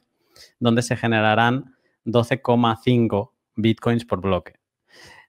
donde 0.60 0.84
se 0.84 0.96
generarán 0.96 1.76
12,5 2.06 3.32
bitcoins 3.58 4.06
por 4.06 4.22
bloque. 4.22 4.54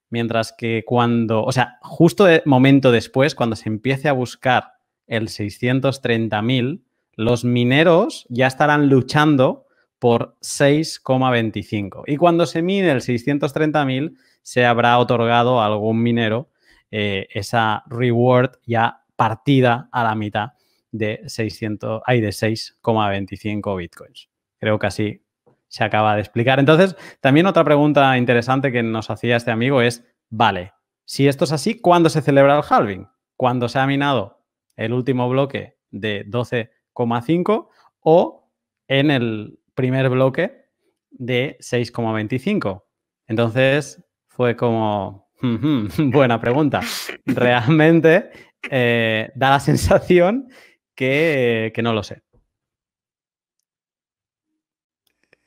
Mientras 0.08 0.54
que 0.56 0.84
cuando, 0.86 1.42
o 1.42 1.50
sea, 1.50 1.80
justo 1.82 2.28
momento 2.44 2.92
después, 2.92 3.34
cuando 3.34 3.56
se 3.56 3.68
empiece 3.68 4.08
a 4.08 4.12
buscar 4.12 4.74
el 5.08 5.26
630.000, 5.28 6.84
los 7.16 7.44
mineros 7.44 8.24
ya 8.28 8.46
estarán 8.46 8.88
luchando 8.88 9.66
por 10.00 10.36
6,25. 10.40 12.02
Y 12.06 12.16
cuando 12.16 12.46
se 12.46 12.62
mide 12.62 12.90
el 12.90 13.02
630.000, 13.02 14.16
se 14.42 14.66
habrá 14.66 14.98
otorgado 14.98 15.60
a 15.60 15.66
algún 15.66 16.02
minero 16.02 16.50
eh, 16.90 17.28
esa 17.30 17.84
reward 17.86 18.56
ya 18.66 19.04
partida 19.14 19.88
a 19.92 20.02
la 20.02 20.16
mitad 20.16 20.54
de 20.90 21.22
600, 21.26 22.02
hay 22.04 22.20
de 22.20 22.30
6,25 22.30 23.76
bitcoins. 23.76 24.28
Creo 24.58 24.78
que 24.78 24.86
así 24.86 25.22
se 25.68 25.84
acaba 25.84 26.14
de 26.16 26.20
explicar. 26.22 26.58
Entonces, 26.58 26.96
también 27.20 27.46
otra 27.46 27.62
pregunta 27.62 28.16
interesante 28.18 28.72
que 28.72 28.82
nos 28.82 29.10
hacía 29.10 29.36
este 29.36 29.52
amigo 29.52 29.82
es, 29.82 30.04
vale, 30.30 30.72
si 31.04 31.28
esto 31.28 31.44
es 31.44 31.52
así, 31.52 31.80
¿cuándo 31.80 32.08
se 32.08 32.22
celebra 32.22 32.56
el 32.56 32.64
halving? 32.68 33.06
¿Cuándo 33.36 33.68
se 33.68 33.78
ha 33.78 33.86
minado 33.86 34.42
el 34.76 34.92
último 34.92 35.28
bloque 35.28 35.76
de 35.90 36.26
12,5 36.26 37.68
o 38.00 38.50
en 38.88 39.10
el 39.10 39.59
primer 39.80 40.10
bloque 40.10 40.66
de 41.10 41.56
6,25. 41.60 42.84
Entonces 43.26 44.04
fue 44.28 44.54
como, 44.54 45.30
buena 45.98 46.38
pregunta. 46.38 46.80
Realmente 47.24 48.30
eh, 48.70 49.32
da 49.34 49.50
la 49.50 49.60
sensación 49.60 50.50
que, 50.94 51.72
no 51.82 51.94
lo 51.94 52.02
sé. 52.02 52.22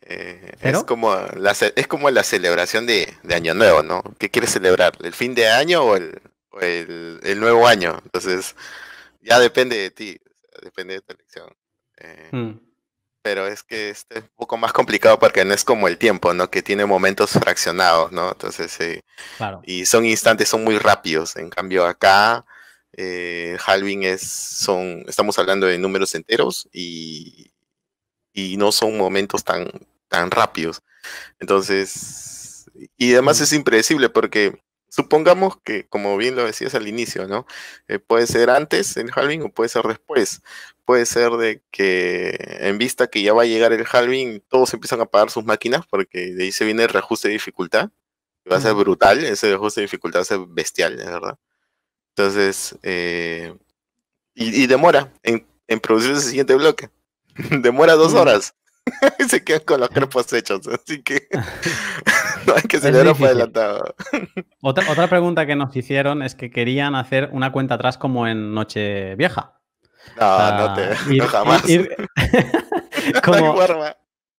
Eh, 0.01 0.51
es, 0.61 0.83
como 0.83 1.15
la, 1.15 1.51
es 1.75 1.87
como 1.87 2.09
la 2.09 2.23
celebración 2.23 2.87
de, 2.87 3.07
Año 3.31 3.53
Nuevo, 3.53 3.83
¿no? 3.83 4.01
¿Qué 4.17 4.29
quieres 4.29 4.51
celebrar? 4.51 4.93
¿El 5.03 5.13
fin 5.13 5.35
de 5.35 5.47
año 5.47 5.83
o 5.83 5.95
el, 5.95 7.19
el 7.23 7.39
nuevo 7.39 7.67
año? 7.67 7.99
Entonces, 8.03 8.55
ya 9.21 9.39
depende 9.39 9.77
de 9.77 9.91
ti, 9.91 10.19
depende 10.63 10.95
de 10.95 11.01
tu 11.01 11.13
elección. 11.13 11.55
Eh, 11.97 12.29
mm. 12.31 12.72
Pero 13.23 13.47
es 13.47 13.63
que 13.63 13.89
este 13.89 14.19
es 14.19 14.23
un 14.25 14.29
poco 14.35 14.57
más 14.57 14.73
complicado 14.73 15.17
porque 15.17 15.45
no 15.45 15.53
es 15.53 15.63
como 15.63 15.87
el 15.87 15.97
tiempo, 15.97 16.33
¿no? 16.33 16.49
Que 16.51 16.61
tiene 16.61 16.85
momentos 16.85 17.31
fraccionados, 17.31 18.11
¿no? 18.11 18.31
Entonces, 18.31 18.71
sí. 18.71 18.99
y 19.63 19.85
son 19.85 20.05
instantes, 20.05 20.49
son 20.49 20.63
muy 20.63 20.77
rápidos. 20.77 21.37
En 21.37 21.49
cambio, 21.49 21.85
acá, 21.85 22.45
eh, 22.97 23.57
halving 23.65 24.03
es, 24.03 24.21
son, 24.21 25.05
estamos 25.07 25.39
hablando 25.39 25.67
de 25.67 25.77
números 25.77 26.15
enteros 26.15 26.67
y, 26.71 27.51
y 28.33 28.57
no 28.57 28.71
son 28.71 28.97
momentos 28.97 29.43
tan, 29.43 29.69
tan 30.09 30.29
rápidos. 30.29 30.81
Entonces, 31.39 32.69
y 32.97 33.13
además 33.13 33.39
mm. 33.39 33.43
es 33.43 33.53
impredecible 33.53 34.09
porque 34.09 34.61
supongamos 34.93 35.57
que, 35.63 35.87
como 35.87 36.15
bien 36.17 36.35
lo 36.35 36.45
decías 36.45 36.75
al 36.75 36.87
inicio, 36.87 37.27
¿no? 37.27 37.47
Eh, 37.87 37.97
puede 37.97 38.27
ser 38.27 38.51
antes 38.51 38.95
el 38.95 39.09
halving 39.11 39.41
o 39.41 39.49
puede 39.49 39.67
ser 39.67 39.85
después. 39.87 40.43
Puede 40.85 41.07
ser 41.07 41.31
de 41.31 41.63
que 41.71 42.37
en 42.59 42.77
vista 42.77 43.07
que 43.07 43.23
ya 43.23 43.33
va 43.33 43.41
a 43.41 43.45
llegar 43.45 43.73
el 43.73 43.87
halving, 43.91 44.41
todos 44.47 44.71
empiezan 44.71 44.99
a 44.99 45.03
apagar 45.03 45.31
sus 45.31 45.45
máquinas 45.45 45.87
porque 45.87 46.35
de 46.35 46.43
ahí 46.43 46.51
se 46.51 46.63
viene 46.65 46.83
el 46.83 46.89
reajuste 46.89 47.27
de 47.27 47.33
dificultad. 47.33 47.89
Va 48.51 48.57
a 48.57 48.61
ser 48.61 48.75
brutal, 48.75 49.23
ese 49.23 49.47
reajuste 49.47 49.81
de 49.81 49.85
dificultad 49.85 50.19
va 50.19 50.23
a 50.23 50.25
ser 50.25 50.39
bestial, 50.47 50.99
es 50.99 51.07
verdad. 51.07 51.39
Entonces, 52.09 52.75
eh, 52.83 53.55
y, 54.35 54.67
demora 54.67 55.11
en, 55.23 55.47
en 55.67 55.79
producir 55.79 56.11
ese 56.11 56.27
siguiente 56.27 56.53
bloque. 56.53 56.91
demora 57.63 57.93
dos 57.93 58.13
horas. 58.13 58.53
se 59.27 59.43
quedan 59.43 59.61
con 59.61 59.79
los 59.79 59.89
cuerpos 59.89 60.31
hechos, 60.33 60.67
así 60.67 61.01
que 61.01 61.27
no 62.47 62.53
hay 62.55 62.63
que 62.63 62.77
adelantado. 62.77 63.95
otra, 64.61 64.83
otra 64.91 65.07
pregunta 65.07 65.45
que 65.45 65.55
nos 65.55 65.75
hicieron 65.75 66.21
es 66.21 66.35
que 66.35 66.51
querían 66.51 66.95
hacer 66.95 67.29
una 67.31 67.51
cuenta 67.51 67.75
atrás 67.75 67.97
como 67.97 68.27
en 68.27 68.53
Noche 68.53 69.15
Vieja. 69.15 69.59
No, 70.19 70.57
no 70.57 70.73
te, 70.73 71.19
jamás. 71.27 71.69
Ir, 71.69 71.95
como, 73.23 73.55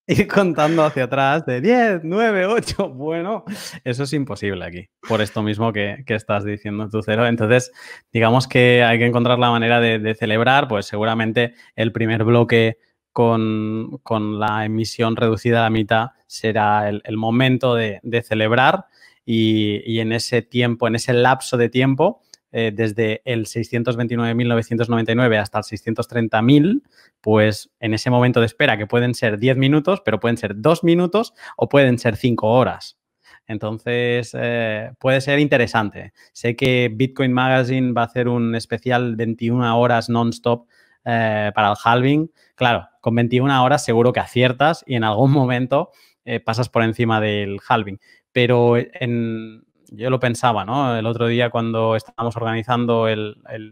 ir 0.06 0.28
contando 0.28 0.84
hacia 0.84 1.04
atrás 1.04 1.46
de 1.46 1.60
10, 1.60 2.00
9, 2.04 2.46
8. 2.46 2.90
Bueno, 2.90 3.44
eso 3.82 4.02
es 4.02 4.12
imposible 4.12 4.64
aquí, 4.64 4.88
por 5.08 5.22
esto 5.22 5.42
mismo 5.42 5.72
que, 5.72 6.04
que 6.06 6.14
estás 6.14 6.44
diciendo 6.44 6.88
tu 6.90 7.02
cero. 7.02 7.26
Entonces, 7.26 7.72
digamos 8.12 8.46
que 8.46 8.84
hay 8.84 8.98
que 8.98 9.06
encontrar 9.06 9.38
la 9.38 9.50
manera 9.50 9.80
de, 9.80 9.98
de 9.98 10.14
celebrar, 10.14 10.68
pues 10.68 10.86
seguramente 10.86 11.54
el 11.76 11.92
primer 11.92 12.24
bloque 12.24 12.78
con, 13.14 14.40
la 14.40 14.64
emisión 14.64 15.16
reducida 15.16 15.60
a 15.60 15.62
la 15.62 15.70
mitad 15.70 16.08
será 16.26 16.90
el, 16.90 17.16
momento 17.16 17.74
de, 17.76 18.00
celebrar 18.26 18.86
y, 19.24 20.00
en 20.00 20.12
ese 20.12 20.42
tiempo, 20.42 20.88
en 20.88 20.96
ese 20.96 21.14
lapso 21.14 21.56
de 21.56 21.68
tiempo, 21.68 22.20
eh, 22.50 22.72
desde 22.74 23.22
el 23.24 23.46
629.999 23.46 25.40
hasta 25.40 25.58
el 25.58 25.64
630.000, 25.64 26.82
pues 27.20 27.70
en 27.80 27.94
ese 27.94 28.10
momento 28.10 28.40
de 28.40 28.46
espera, 28.46 28.76
que 28.76 28.86
pueden 28.86 29.14
ser 29.14 29.38
10 29.38 29.56
minutos, 29.56 30.02
pero 30.04 30.20
pueden 30.20 30.36
ser 30.36 30.54
2 30.56 30.84
minutos 30.84 31.34
o 31.56 31.68
pueden 31.68 31.98
ser 31.98 32.16
5 32.16 32.48
horas. 32.48 32.98
Entonces, 33.46 34.34
eh, 34.36 34.90
puede 34.98 35.20
ser 35.20 35.38
interesante. 35.38 36.12
Sé 36.32 36.56
que 36.56 36.90
Bitcoin 36.92 37.32
Magazine 37.32 37.92
va 37.92 38.02
a 38.02 38.06
hacer 38.06 38.26
un 38.26 38.54
especial 38.54 39.16
21 39.16 39.78
horas 39.78 40.08
non-stop 40.08 40.66
eh, 41.04 41.52
para 41.54 41.70
el 41.70 41.76
halving. 41.82 42.30
Claro, 42.54 42.88
con 43.00 43.14
21 43.14 43.62
horas 43.64 43.84
seguro 43.84 44.12
que 44.12 44.20
aciertas 44.20 44.84
y 44.86 44.94
en 44.94 45.04
algún 45.04 45.30
momento 45.32 45.90
eh, 46.24 46.40
pasas 46.40 46.68
por 46.68 46.82
encima 46.82 47.20
del 47.20 47.58
halving. 47.68 48.00
Pero 48.32 48.76
yo 48.76 50.10
lo 50.10 50.18
pensaba, 50.18 50.64
¿no? 50.64 50.96
El 50.96 51.06
otro 51.06 51.28
día 51.28 51.50
cuando 51.50 51.94
estábamos 51.94 52.36
organizando 52.36 53.06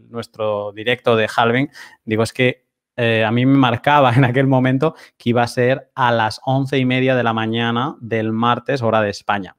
nuestro 0.09 0.71
directo 0.71 1.15
de 1.15 1.27
halving, 1.35 1.69
digo, 2.05 2.23
es 2.23 2.31
que 2.31 2.63
eh, 2.95 3.23
a 3.25 3.31
mí 3.31 3.45
me 3.45 3.57
marcaba 3.57 4.11
en 4.15 4.23
aquel 4.23 4.47
momento 4.47 4.95
que 5.17 5.29
iba 5.29 5.43
a 5.43 5.47
ser 5.47 5.91
a 5.95 6.11
las 6.11 6.39
once 6.45 6.77
y 6.77 6.85
media 6.85 7.15
de 7.15 7.23
la 7.23 7.33
mañana 7.33 7.95
del 7.99 8.31
martes, 8.31 8.81
hora 8.81 9.01
de 9.01 9.09
España. 9.09 9.55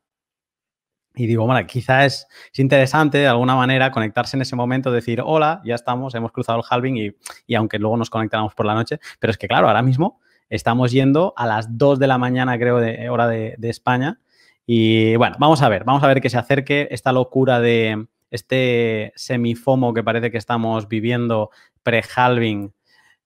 Y 1.17 1.27
digo, 1.27 1.47
bueno, 1.47 1.65
quizá 1.67 2.05
es, 2.05 2.27
interesante 2.57 3.19
de 3.19 3.29
alguna 3.29 3.55
manera 3.55 3.91
conectarse 3.93 4.37
en 4.37 4.43
ese 4.43 4.57
momento, 4.57 4.91
decir, 4.91 5.23
hola, 5.25 5.61
ya 5.65 5.77
estamos, 5.77 6.15
hemos 6.15 6.33
cruzado 6.33 6.59
el 6.59 6.65
halving 6.69 7.15
y, 7.47 7.55
aunque 7.55 7.79
luego 7.79 7.97
nos 7.97 8.11
conectáramos 8.11 8.55
por 8.55 8.67
la 8.67 8.75
noche, 8.75 8.99
pero 9.21 9.31
es 9.31 9.39
que 9.39 9.47
claro, 9.47 9.69
ahora 9.69 9.83
mismo 9.83 10.21
estamos 10.49 10.91
yendo 10.91 11.33
a 11.37 11.47
las 11.47 11.79
2 11.79 11.99
de 11.99 12.07
la 12.09 12.19
mañana, 12.19 12.59
creo, 12.59 12.79
de 12.79 13.09
hora 13.09 13.29
de, 13.29 13.55
de 13.59 13.71
España. 13.71 14.21
Y 14.67 15.15
bueno, 15.17 15.37
vamos 15.39 15.63
a 15.63 15.69
ver, 15.69 15.85
vamos 15.85 16.03
a 16.03 16.09
ver 16.09 16.21
que 16.21 16.31
se 16.31 16.39
acerque 16.39 16.89
esta 16.91 17.13
locura 17.13 17.61
de 17.61 18.07
este 18.31 19.13
semifomo 19.15 19.95
que 19.95 20.03
parece 20.03 20.33
que 20.33 20.39
estamos 20.39 20.89
viviendo 20.89 21.51
pre-halving 21.85 22.73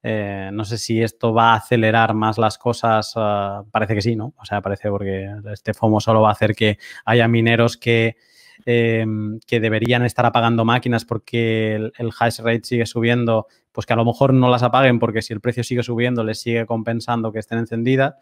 eh, 0.02 0.50
no 0.52 0.64
sé 0.64 0.78
si 0.78 1.02
esto 1.02 1.32
va 1.32 1.52
a 1.52 1.56
acelerar 1.56 2.14
más 2.14 2.38
las 2.38 2.58
cosas. 2.58 3.12
Ah, 3.16 3.64
parece 3.70 3.94
que 3.94 4.02
sí, 4.02 4.16
¿no? 4.16 4.34
O 4.38 4.44
sea, 4.44 4.60
parece 4.60 4.90
porque 4.90 5.28
este 5.52 5.74
FOMO 5.74 6.00
solo 6.00 6.22
va 6.22 6.30
a 6.30 6.32
hacer 6.32 6.54
que 6.54 6.78
haya 7.04 7.26
mineros 7.28 7.76
que, 7.76 8.16
em, 8.64 9.40
que 9.46 9.60
deberían 9.60 10.04
estar 10.04 10.24
apagando 10.26 10.64
máquinas 10.64 11.04
porque 11.04 11.74
el, 11.74 12.10
hash 12.18 12.40
rate 12.40 12.62
sigue 12.64 12.86
subiendo, 12.86 13.46
pues 13.72 13.86
que 13.86 13.92
a 13.92 13.96
lo 13.96 14.04
mejor 14.04 14.32
no 14.34 14.48
las 14.50 14.62
apaguen 14.62 14.98
porque 14.98 15.22
si 15.22 15.32
el 15.32 15.40
precio 15.40 15.64
sigue 15.64 15.82
subiendo 15.82 16.24
les 16.24 16.40
sigue 16.40 16.66
compensando 16.66 17.32
que 17.32 17.40
estén 17.40 17.58
encendidas. 17.58 18.14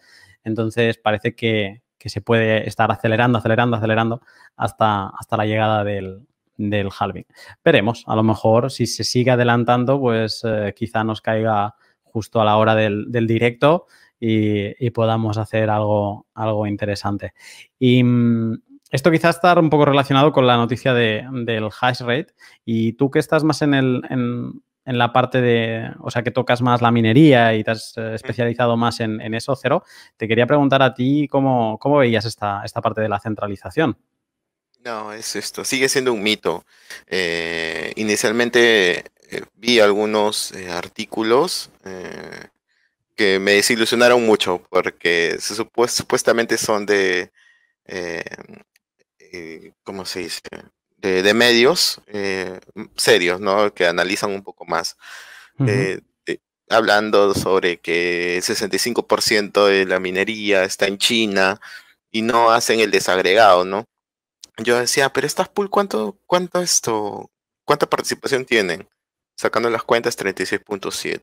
Entonces 0.45 0.99
parece 0.99 1.35
que, 1.35 1.83
que 1.99 2.09
se 2.09 2.21
puede 2.23 2.69
estar 2.69 2.91
acelerando, 2.91 3.39
acelerando, 3.39 3.77
acelerando 3.77 4.23
hasta, 4.57 5.09
hasta 5.09 5.37
la 5.37 5.47
llegada 5.47 5.85
del, 5.85 6.27
del 6.57 6.89
halving. 6.99 7.27
Veremos, 7.65 8.05
a 8.07 8.17
lo 8.17 8.23
mejor 8.23 8.71
si 8.71 8.87
se 8.87 9.05
sigue 9.05 9.31
adelantando, 9.31 10.01
pues 10.01 10.43
eh, 10.45 10.73
quizá 10.77 11.05
nos 11.05 11.21
caiga 11.21 11.75
justo 12.03 12.41
a 12.41 12.45
la 12.45 12.57
hora 12.57 12.75
del, 12.75 13.27
directo 13.27 13.87
y, 14.19 14.91
podamos 14.91 15.37
hacer 15.37 15.69
algo, 15.69 16.27
algo 16.35 16.67
interesante. 16.67 17.35
Y 17.79 18.03
mm, 18.03 18.55
esto 18.91 19.11
quizá 19.11 19.31
está 19.31 19.59
un 19.59 19.69
poco 19.69 19.85
relacionado 19.85 20.33
con 20.33 20.47
la 20.47 20.57
noticia 20.57 20.95
del 20.95 21.69
hash 21.81 22.01
rate. 22.01 22.29
Y 22.65 22.95
tú 22.95 23.11
que 23.11 23.19
estás 23.19 23.45
más 23.45 23.61
en, 23.63 23.75
el, 23.75 24.03
en, 24.09 24.63
la 24.99 25.13
parte 25.13 25.41
de, 25.41 25.91
o 26.01 26.11
sea, 26.11 26.23
que 26.23 26.31
tocas 26.31 26.63
más 26.63 26.81
la 26.81 26.91
minería 26.91 27.55
y 27.55 27.65
te 27.65 27.73
has 27.73 27.95
eh, 27.99 28.15
especializado 28.15 28.77
más 28.77 29.01
en, 29.01 29.35
eso, 29.35 29.55
Cero, 29.57 29.83
te 30.17 30.29
quería 30.29 30.47
preguntar 30.47 30.83
a 30.83 30.95
ti 30.95 31.29
cómo, 31.29 31.79
cómo 31.79 31.99
veías 31.99 32.25
esta, 32.25 32.63
esta 32.65 32.81
parte 32.81 33.01
de 33.01 33.09
la 33.09 33.21
centralización. 33.21 33.99
No, 34.87 35.13
es 35.13 35.35
esto, 35.35 35.65
sigue 35.65 35.89
siendo 35.89 36.13
un 36.13 36.23
mito. 36.23 36.65
Eh, 37.09 37.93
inicialmente 37.97 38.99
eh, 39.31 39.43
vi 39.55 39.81
algunos 39.81 40.53
eh, 40.53 40.71
artículos 40.71 41.71
que 43.17 43.41
me 43.41 43.55
desilusionaron 43.55 44.25
mucho 44.25 44.63
porque 44.71 45.39
supuestamente 45.41 46.57
son 46.57 46.87
de, 46.87 47.33
¿cómo 49.83 50.05
se 50.05 50.21
dice? 50.21 50.41
De, 50.99 51.35
medios 51.35 52.01
serios, 52.97 53.41
¿no? 53.41 53.75
Que 53.75 53.87
analizan 53.87 54.31
un 54.31 54.45
poco 54.45 54.67
más. 54.67 54.97
hablando 56.69 57.35
sobre 57.35 57.79
que 57.79 58.37
el 58.37 58.43
65% 58.45 59.67
de 59.67 59.85
la 59.85 59.99
minería 59.99 60.63
está 60.63 60.87
en 60.87 60.99
China 60.99 61.61
y 62.13 62.23
no 62.23 62.53
hacen 62.53 62.79
el 62.79 62.93
desagregado, 62.93 63.65
¿no? 63.65 63.89
Yo 64.59 64.79
decía, 64.79 65.13
pero 65.13 65.27
estas 65.27 65.49
pool, 65.49 65.71
¿cuánto, 65.71 66.19
cuánto 66.27 66.61
esto, 66.61 67.31
cuánta 67.65 67.89
participación 67.89 68.45
tienen? 68.45 68.89
Sacando 69.37 69.71
las 69.71 69.83
cuentas, 69.85 70.17
36.7. 70.19 71.23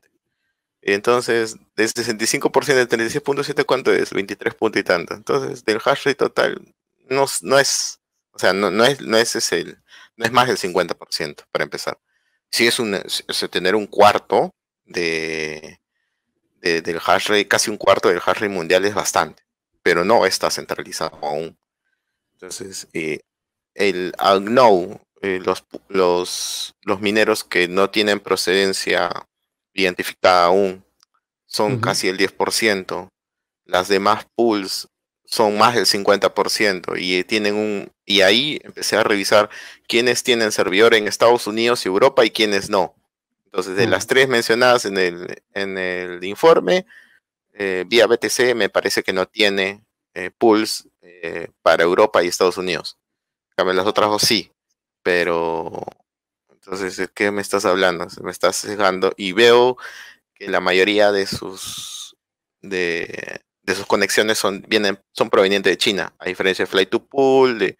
Entonces, 0.82 1.56
del 1.76 1.88
65% 1.88 2.74
de 2.74 2.88
36.7, 2.88 3.64
¿cuánto 3.64 3.92
es? 3.92 4.12
23 4.12 4.54
puntos 4.54 4.80
y 4.80 4.84
tanto. 4.84 5.14
Entonces, 5.14 5.64
del 5.64 5.80
hash 5.84 6.04
rate 6.04 6.14
total, 6.14 6.74
no, 7.08 7.26
no 7.42 7.58
es, 7.58 8.00
o 8.32 8.38
sea, 8.38 8.52
no, 8.52 8.70
no 8.70 8.84
es, 8.84 9.00
no 9.00 9.16
es 9.16 9.34
ese 9.34 9.76
no 10.16 10.24
es 10.24 10.32
más 10.32 10.46
del 10.46 10.58
50% 10.58 11.44
para 11.50 11.64
empezar. 11.64 11.98
Si 12.50 12.66
es, 12.66 12.78
un, 12.78 13.00
tener 13.50 13.74
un 13.74 13.86
cuarto 13.86 14.54
de, 14.84 15.80
del 16.60 17.00
hash 17.04 17.28
rate, 17.28 17.48
casi 17.48 17.70
un 17.70 17.78
cuarto 17.78 18.08
del 18.08 18.18
hash 18.18 18.34
rate 18.34 18.48
mundial 18.48 18.84
es 18.84 18.94
bastante, 18.94 19.42
pero 19.82 20.04
no 20.04 20.26
está 20.26 20.50
centralizado 20.50 21.18
aún. 21.22 21.58
Entonces, 22.44 22.88
eh, 22.92 23.20
el 23.72 24.12
unknown, 24.22 25.00
eh, 25.22 25.40
los, 25.42 25.64
los, 25.88 26.74
los, 26.82 27.00
mineros 27.00 27.42
que 27.42 27.68
no 27.68 27.88
tienen 27.88 28.20
procedencia 28.20 29.10
identificada 29.72 30.44
aún, 30.44 30.84
son 31.46 31.80
casi 31.80 32.08
el 32.08 32.18
10%. 32.18 33.08
Las 33.64 33.88
demás 33.88 34.26
pools 34.34 34.88
son 35.24 35.56
más 35.56 35.74
del 35.74 35.86
50% 35.86 36.98
y 36.98 37.24
tienen 37.24 37.54
un 37.54 37.90
y 38.04 38.20
ahí 38.20 38.60
empecé 38.62 38.96
a 38.96 39.04
revisar 39.04 39.48
quiénes 39.88 40.22
tienen 40.22 40.52
servidor 40.52 40.94
en 40.94 41.08
Estados 41.08 41.46
Unidos 41.46 41.86
y 41.86 41.88
Europa 41.88 42.26
y 42.26 42.30
quiénes 42.30 42.68
no. 42.68 42.94
Entonces, 43.46 43.74
de 43.74 43.86
las 43.86 44.06
tres 44.06 44.28
mencionadas 44.28 44.84
en 44.84 44.98
el, 44.98 45.42
en 45.54 45.78
el 45.78 46.22
informe, 46.24 46.84
eh, 47.54 47.84
vía 47.86 48.06
BTC 48.06 48.54
me 48.54 48.68
parece 48.68 49.02
que 49.02 49.14
no 49.14 49.26
tiene 49.26 49.82
eh, 50.12 50.30
pools 50.36 50.88
eh, 51.04 51.48
para 51.62 51.84
Europa 51.84 52.22
y 52.22 52.28
Estados 52.28 52.58
Unidos. 52.58 52.98
En 53.56 53.76
las 53.76 53.86
otras 53.86 54.10
dos 54.10 54.22
sí, 54.22 54.50
pero 55.02 55.84
entonces, 56.50 56.96
¿de 56.96 57.08
qué 57.08 57.30
me 57.30 57.42
estás 57.42 57.66
hablando? 57.66 58.06
Me 58.22 58.30
estás 58.30 58.56
cegando 58.56 59.12
y 59.16 59.32
veo 59.32 59.76
que 60.34 60.48
la 60.48 60.60
mayoría 60.60 61.12
de 61.12 61.26
sus 61.26 62.16
de, 62.62 63.42
sus 63.66 63.86
conexiones 63.86 64.38
son 64.38 64.64
vienen 64.66 64.98
son 65.12 65.28
provenientes 65.30 65.70
de 65.72 65.76
China, 65.76 66.14
a 66.18 66.24
diferencia 66.24 66.64
de 66.64 66.70
Fly 66.70 66.86
to 66.86 67.04
Pool, 67.06 67.58
de 67.58 67.78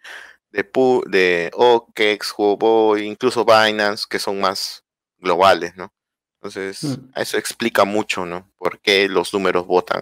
de, 0.51 0.69
de 1.07 1.51
OKEX, 1.53 2.33
Huobo, 2.37 2.97
incluso 2.97 3.43
Binance, 3.43 4.05
que 4.09 4.19
son 4.19 4.39
más 4.39 4.85
globales, 5.17 5.75
¿no? 5.75 5.91
Entonces, 6.35 6.83
mm. 6.83 7.11
eso 7.15 7.37
explica 7.37 7.83
mucho, 7.85 8.25
¿no? 8.25 8.51
Por 8.55 8.79
qué 8.79 9.09
los 9.09 9.33
números 9.33 9.65
votan, 9.65 10.01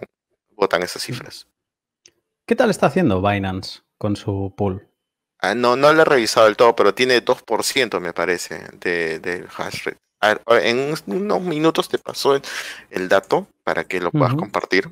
votan 0.50 0.82
esas 0.82 1.02
cifras. 1.02 1.48
¿Qué 2.46 2.56
tal 2.56 2.68
está 2.68 2.86
haciendo 2.86 3.22
Binance 3.22 3.80
con 3.96 4.16
su 4.16 4.52
pool? 4.54 4.86
Ah, 5.40 5.54
no, 5.54 5.76
no 5.76 5.92
lo 5.94 6.02
he 6.02 6.04
revisado 6.04 6.46
del 6.46 6.56
todo, 6.56 6.76
pero 6.76 6.94
tiene 6.94 7.24
2% 7.24 8.00
me 8.00 8.12
parece 8.12 8.60
de, 8.80 9.18
de 9.18 9.46
hash 9.56 9.84
rate. 9.84 10.68
en 10.68 10.94
unos 11.06 11.40
minutos 11.40 11.88
te 11.88 11.98
pasó 11.98 12.34
el, 12.90 13.08
dato 13.08 13.46
para 13.62 13.84
que 13.84 13.98
lo 13.98 14.10
puedas 14.10 14.34
compartir. 14.34 14.90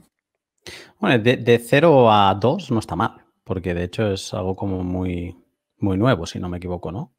Bueno, 0.99 1.23
de, 1.23 1.37
de 1.37 1.59
0 1.59 2.11
a 2.11 2.35
2 2.35 2.71
no 2.71 2.79
está 2.79 2.97
mal, 2.97 3.23
porque 3.45 3.75
de 3.75 3.85
hecho 3.85 4.13
es 4.13 4.33
algo 4.33 4.57
como 4.57 4.83
muy, 4.83 5.37
muy 5.77 5.99
nuevo, 5.99 6.27
si 6.27 6.39
no 6.39 6.49
me 6.49 6.57
equivoco, 6.57 6.91
¿no? 6.91 7.13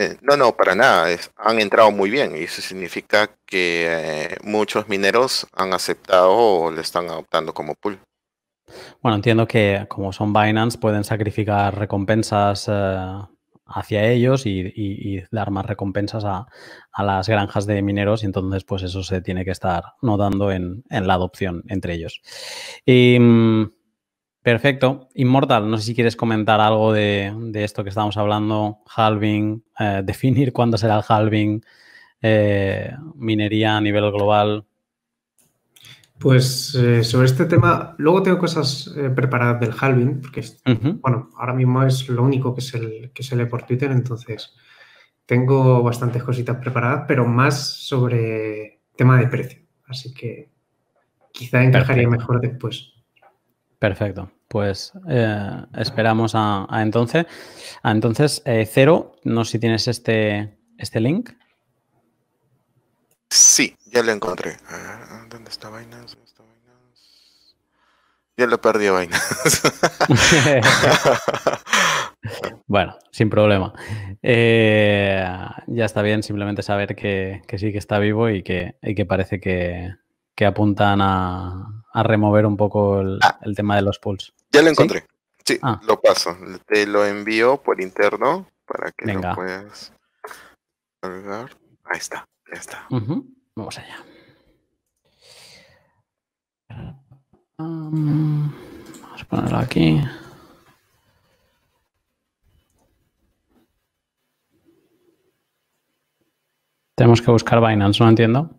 Eh, 0.00 0.16
no, 0.22 0.36
no, 0.36 0.56
para 0.56 0.74
nada. 0.74 1.08
han 1.36 1.60
entrado 1.60 1.92
muy 1.92 2.10
bien 2.10 2.36
y 2.36 2.44
eso 2.44 2.60
significa 2.62 3.36
que 3.46 3.84
eh, 3.86 4.36
muchos 4.42 4.88
mineros 4.88 5.46
han 5.52 5.74
aceptado 5.74 6.32
o 6.32 6.70
le 6.72 6.80
están 6.80 7.08
adoptando 7.08 7.54
como 7.54 7.74
pool. 7.74 8.00
Bueno, 9.02 9.16
entiendo 9.16 9.46
que 9.46 9.86
como 9.88 10.12
son 10.12 10.32
Binance 10.32 10.78
pueden 10.78 11.04
sacrificar 11.04 11.76
recompensas 11.78 12.68
eh, 12.68 13.22
hacia 13.66 14.10
ellos 14.10 14.46
y, 14.46 15.22
dar 15.30 15.50
más 15.50 15.66
recompensas 15.66 16.24
a, 16.24 16.46
las 17.02 17.28
granjas 17.28 17.66
de 17.66 17.82
mineros 17.82 18.22
y 18.22 18.26
entonces 18.26 18.64
pues 18.64 18.82
eso 18.82 19.02
se 19.02 19.20
tiene 19.20 19.44
que 19.44 19.52
estar 19.52 19.84
notando 20.02 20.50
en, 20.52 20.84
la 20.90 21.14
adopción 21.14 21.62
entre 21.68 21.94
ellos. 21.94 22.20
Mm, 22.86 23.64
Perfecto. 24.42 25.08
Inmortal, 25.14 25.70
no 25.70 25.76
sé 25.76 25.84
si 25.84 25.94
quieres 25.94 26.16
comentar 26.16 26.60
algo 26.60 26.94
de, 26.94 27.30
esto 27.54 27.82
que 27.82 27.90
estamos 27.90 28.16
hablando, 28.16 28.78
halving, 28.96 29.62
eh, 29.78 30.00
definir 30.04 30.52
cuándo 30.52 30.78
será 30.78 30.96
el 30.96 31.04
halving, 31.06 31.62
eh, 32.22 32.90
minería 33.16 33.76
a 33.76 33.80
nivel 33.80 34.10
global. 34.10 34.66
Pues 36.20 36.74
eh, 36.74 37.02
sobre 37.02 37.26
este 37.26 37.46
tema, 37.46 37.94
luego 37.98 38.22
tengo 38.22 38.38
cosas 38.38 38.94
preparadas 39.16 39.58
del 39.58 39.72
halving, 39.78 40.20
porque 40.20 40.44
bueno, 41.00 41.30
ahora 41.36 41.54
mismo 41.54 41.82
es 41.82 42.08
lo 42.08 42.22
único 42.22 42.54
que 42.54 42.60
se, 42.60 43.10
que 43.14 43.22
se 43.22 43.36
lee 43.36 43.46
por 43.46 43.62
Twitter, 43.62 43.90
entonces 43.90 44.54
tengo 45.24 45.82
bastantes 45.82 46.22
cositas 46.22 46.56
preparadas, 46.56 47.04
pero 47.06 47.24
más 47.24 47.58
sobre 47.58 48.80
tema 48.96 49.18
de 49.18 49.28
precio. 49.28 49.60
Así 49.86 50.12
que 50.12 50.50
quizá 51.32 51.62
encajaría 51.62 52.08
mejor 52.08 52.40
después. 52.40 52.92
Perfecto. 53.78 54.30
Pues 54.48 54.92
eh, 55.08 55.62
esperamos 55.76 56.32
a, 56.34 56.66
entonces. 56.82 57.26
entonces, 57.84 58.42
eh, 58.44 58.68
Cero, 58.68 59.12
no 59.22 59.44
sé 59.44 59.52
si 59.52 59.58
tienes 59.60 59.86
este, 59.86 60.58
este 60.76 60.98
link. 60.98 61.30
Sí, 63.30 63.76
ya 63.86 64.02
lo 64.02 64.10
encontré. 64.10 64.56
¿Dónde 65.28 65.50
está 65.50 65.70
Binance? 65.70 66.16
Ya 68.36 68.46
lo 68.46 68.60
perdí 68.60 68.86
a 68.86 68.98
Binance. 68.98 69.70
bueno, 72.66 72.96
sin 73.12 73.30
problema. 73.30 73.72
Eh, 74.22 75.24
ya 75.68 75.84
está 75.84 76.02
bien 76.02 76.22
simplemente 76.22 76.62
saber 76.62 76.96
que, 76.96 77.42
sí 77.56 77.70
que 77.70 77.78
está 77.78 77.98
vivo 77.98 78.30
y 78.30 78.42
que, 78.42 78.74
que 78.96 79.06
parece 79.06 79.40
que, 79.40 79.94
apuntan 80.44 81.02
a, 81.02 81.84
a 81.92 82.02
remover 82.02 82.46
un 82.46 82.56
poco 82.56 83.02
ah. 83.20 83.38
el, 83.42 83.54
tema 83.54 83.76
de 83.76 83.82
los 83.82 83.98
pools. 83.98 84.32
Ya 84.50 84.62
lo 84.62 84.70
encontré. 84.70 85.04
Sí, 85.44 85.58
ah. 85.62 85.80
lo 85.84 86.00
paso. 86.00 86.36
Te 86.66 86.86
lo 86.86 87.04
envío 87.04 87.58
por 87.58 87.80
interno 87.80 88.48
para 88.64 88.90
que 88.92 89.12
lo 89.12 89.34
puedas 89.34 89.92
cargar. 91.02 91.50
Ahí 91.84 91.98
está, 91.98 92.24
ya 92.52 92.60
está. 92.60 92.86
Vamos 92.90 93.78
allá. 93.78 94.04
vamos 97.58 98.52
a 99.20 99.24
ponerlo 99.28 99.58
aquí. 99.58 100.00
Tenemos 106.94 107.22
que 107.22 107.30
buscar 107.30 107.60
Binance, 107.66 108.02
no 108.02 108.10
entiendo. 108.10 108.50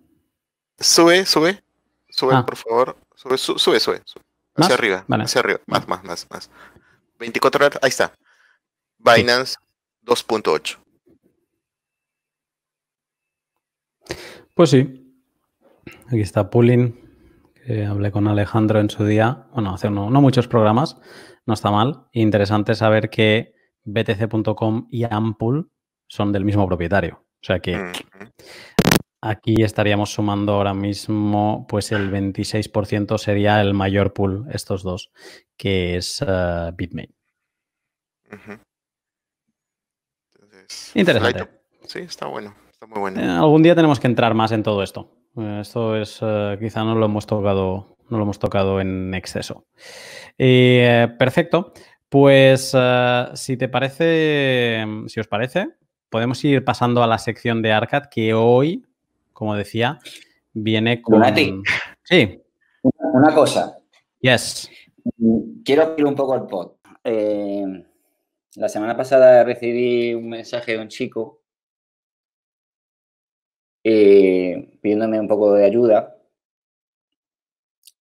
Sube, 0.80 1.26
sube, 1.26 1.64
sube, 2.10 2.34
ah. 2.34 2.44
por 2.44 2.56
favor. 2.56 2.98
Sube, 3.16 3.38
sube, 3.38 3.80
sube. 3.80 4.02
Hacia 4.56 4.74
arriba. 4.74 5.06
Hacia 5.08 5.40
arriba. 5.42 5.60
Más, 5.68 5.88
más, 5.88 6.04
más, 6.04 6.28
más. 6.30 6.50
24 7.20 7.66
horas. 7.66 7.80
Ahí 7.84 7.90
está. 7.90 8.14
Binance 8.98 9.58
2.8. 10.04 10.81
Pues 14.56 14.70
sí. 14.70 15.16
Aquí 16.08 16.22
está 16.22 16.50
Pooling. 16.50 17.00
Que 17.66 17.86
hablé 17.86 18.12
con 18.12 18.28
Alejandro 18.28 18.80
en 18.80 18.90
su 18.90 19.06
día. 19.06 19.48
Bueno, 19.54 19.74
hace 19.74 19.90
no, 19.90 20.10
muchos 20.10 20.48
programas. 20.48 20.98
No 21.46 21.54
está 21.54 21.72
mal. 21.72 22.08
Interesante 22.12 22.76
saber 22.76 23.10
que 23.10 23.54
BTC.com 23.84 24.88
y 24.90 25.04
Ampool 25.04 25.72
son 26.08 26.32
del 26.32 26.46
mismo 26.46 26.68
propietario. 26.68 27.26
O 27.42 27.44
sea 27.44 27.60
que 27.60 27.92
Aquí 29.24 29.62
estaríamos 29.62 30.12
sumando 30.12 30.54
ahora 30.54 30.74
mismo, 30.74 31.68
pues 31.70 31.92
el 31.92 32.12
26% 32.12 33.20
sería 33.20 33.62
el 33.62 33.76
mayor 33.76 34.14
pool, 34.14 34.48
estos 34.52 34.82
dos, 34.82 35.12
que 35.56 35.96
es 35.96 36.24
uh, 36.24 36.74
Bitmain. 36.76 37.14
Interesante. 40.96 41.50
Sí, 41.86 42.00
está 42.00 42.26
bueno, 42.26 42.56
está 42.82 42.88
muy 42.88 43.00
bueno. 43.00 43.22
Eh, 43.22 43.30
algún 43.30 43.64
día 43.64 43.76
tenemos 43.76 44.00
que 44.00 44.08
entrar 44.08 44.34
más 44.34 44.52
en 44.52 44.64
todo 44.64 44.84
esto. 44.84 45.10
Eh, 45.38 45.60
esto 45.62 45.96
es, 45.96 46.20
quizá 46.60 46.84
no 46.84 46.96
lo 46.96 47.06
hemos 47.06 47.28
tocado, 47.28 47.96
no 48.10 48.18
lo 48.18 48.24
hemos 48.24 48.40
tocado 48.40 48.82
en 48.82 49.14
exceso. 49.14 49.66
perfecto. 50.38 51.74
Pues 52.10 52.76
si 53.36 53.58
te 53.58 53.70
parece, 53.70 54.86
si 55.08 55.20
os 55.20 55.28
parece, 55.28 55.70
podemos 56.10 56.44
ir 56.44 56.66
pasando 56.66 57.02
a 57.04 57.08
la 57.08 57.18
sección 57.18 57.62
de 57.62 57.72
Arcad 57.72 58.08
que 58.12 58.34
hoy 58.34 58.84
como 59.42 59.56
decía, 59.56 59.98
viene 60.54 61.02
con... 61.02 61.20
Sí. 62.04 62.44
Una, 62.84 63.34
cosa. 63.34 63.76
Yes. 64.20 64.70
Quiero 65.66 65.82
abrir 65.82 66.06
un 66.06 66.14
poco 66.14 66.36
el 66.36 66.44
pod. 66.44 66.74
Eh, 67.04 67.66
la 68.58 68.70
semana 68.70 68.96
pasada 68.96 69.44
recibí 69.44 70.14
un 70.14 70.30
mensaje 70.30 70.74
de 70.74 70.78
un 70.78 70.90
chico 70.90 71.41
eh, 73.84 74.78
pidiéndome 74.82 75.20
un 75.20 75.28
poco 75.28 75.54
de 75.54 75.66
ayuda 75.66 76.18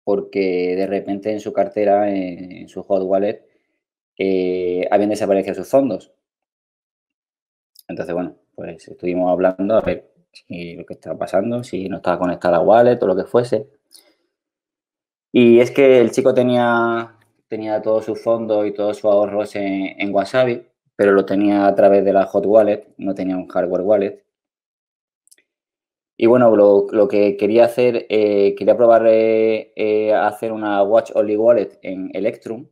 porque 0.10 0.76
de 0.76 0.88
repente 0.88 1.32
en 1.32 1.40
su 1.40 1.54
cartera, 1.54 2.10
en, 2.10 2.68
su 2.68 2.82
hot 2.82 3.04
wallet, 3.04 3.46
eh, 4.18 4.88
habían 4.90 5.12
desaparecido 5.12 5.54
sus 5.54 5.70
fondos. 5.70 6.12
Entonces, 7.88 8.16
bueno, 8.16 8.36
pues 8.56 8.88
estuvimos 8.88 9.32
hablando 9.32 9.76
a 9.76 9.82
ver 9.82 10.12
si 10.32 10.76
lo 10.76 10.86
que 10.86 10.96
estaba 10.96 11.16
pasando, 11.18 11.64
si 11.64 11.88
no 11.90 11.98
estaba 11.98 12.18
conectada 12.18 12.58
a 12.58 12.62
wallet 12.62 12.98
o 13.02 13.06
lo 13.06 13.16
que 13.16 13.26
fuese. 13.26 13.68
Y 15.32 15.60
es 15.60 15.70
que 15.70 16.00
el 16.00 16.10
chico 16.10 16.34
tenía, 16.34 17.16
tenía 17.48 17.82
todos 17.82 18.06
sus 18.06 18.20
fondos 18.20 18.66
y 18.66 18.72
todos 18.74 18.98
sus 18.98 19.06
ahorros 19.06 19.56
en, 19.56 20.12
Wasabi, 20.12 20.66
pero 20.96 21.12
lo 21.12 21.24
tenía 21.24 21.68
a 21.68 21.76
través 21.76 22.04
de 22.04 22.14
la 22.14 22.26
hot 22.26 22.46
wallet, 22.48 22.88
no 22.98 23.14
tenía 23.14 23.38
un 23.38 23.48
hardware 23.48 23.82
wallet. 23.82 24.24
Y 26.22 26.26
bueno, 26.26 26.54
lo, 26.54 27.08
que 27.08 27.38
quería 27.38 27.64
hacer, 27.64 28.06
eh, 28.10 28.54
quería 28.58 28.76
probar 28.76 29.08
eh, 29.08 29.72
eh, 29.78 30.14
hacer 30.14 30.52
una 30.52 30.84
Watch 30.84 31.12
Only 31.16 31.38
Wallet 31.38 31.80
en 31.82 32.12
Electrum, 32.14 32.68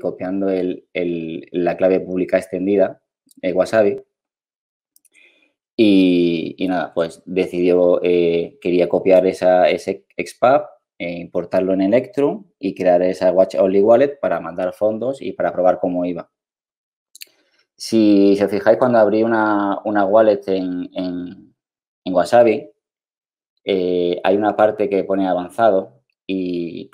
copiando 0.00 0.46
la 0.92 1.76
clave 1.76 1.98
pública 1.98 2.38
extendida 2.38 3.02
Wasabi. 3.42 4.00
Y, 5.76 6.54
nada, 6.68 6.94
pues 6.94 7.20
decidió, 7.26 8.00
quería 8.00 8.88
copiar 8.88 9.26
esa, 9.26 9.68
ese 9.68 10.06
XPub, 10.16 10.62
e 10.98 11.18
importarlo 11.18 11.72
en 11.72 11.80
Electrum 11.80 12.44
y 12.60 12.76
crear 12.76 13.02
esa 13.02 13.32
Watch 13.32 13.56
Only 13.56 13.80
Wallet 13.82 14.20
para 14.20 14.38
mandar 14.38 14.72
fondos 14.72 15.20
y 15.20 15.32
para 15.32 15.52
probar 15.52 15.80
cómo 15.80 16.04
iba. 16.04 16.30
Si, 17.76 18.38
os 18.40 18.48
fijáis, 18.48 18.78
cuando 18.78 18.98
abrí 18.98 19.24
una, 19.24 19.80
wallet 19.84 20.42
en, 20.46 20.88
en, 20.94 21.51
Wasabi, 22.10 22.70
eh, 23.64 24.20
hay 24.24 24.36
una 24.36 24.56
parte 24.56 24.88
que 24.88 25.04
pone 25.04 25.28
avanzado 25.28 26.02
y 26.26 26.90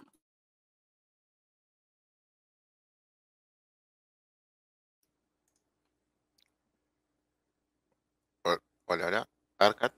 Hola, 8.90 9.06
hola. 9.06 9.28
Arcad. 9.58 9.90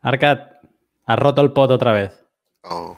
Arcad, 0.00 0.38
has 1.06 1.18
roto 1.18 1.42
el 1.42 1.52
pot 1.52 1.70
otra 1.70 1.92
vez. 1.92 2.24
Oh. 2.62 2.96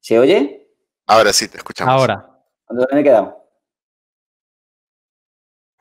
¿Se 0.00 0.18
oye? 0.18 0.70
Ahora 1.06 1.30
sí, 1.34 1.48
te 1.48 1.58
escuchamos. 1.58 1.92
Ahora. 1.92 2.40
¿Dónde 2.68 2.86
me 2.90 3.00
he 3.00 3.04
quedado? 3.04 3.43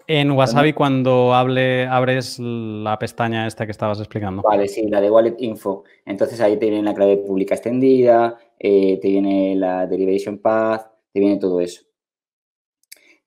En 0.07 0.31
Wasabi 0.31 0.73
cuando 0.73 1.33
hable, 1.33 1.85
abres 1.87 2.39
la 2.39 2.99
pestaña 2.99 3.47
esta 3.47 3.65
que 3.65 3.71
estabas 3.71 3.99
explicando. 3.99 4.41
Vale, 4.41 4.67
sí, 4.67 4.87
la 4.87 4.99
de 4.99 5.09
Wallet 5.09 5.35
Info. 5.39 5.83
Entonces 6.05 6.41
ahí 6.41 6.57
te 6.57 6.69
viene 6.69 6.83
la 6.83 6.93
clave 6.93 7.17
pública 7.17 7.55
extendida, 7.55 8.37
eh, 8.59 8.99
te 9.01 9.07
viene 9.07 9.55
la 9.55 9.87
Derivation 9.87 10.39
Path, 10.39 10.87
te 11.11 11.19
viene 11.19 11.37
todo 11.37 11.61
eso. 11.61 11.83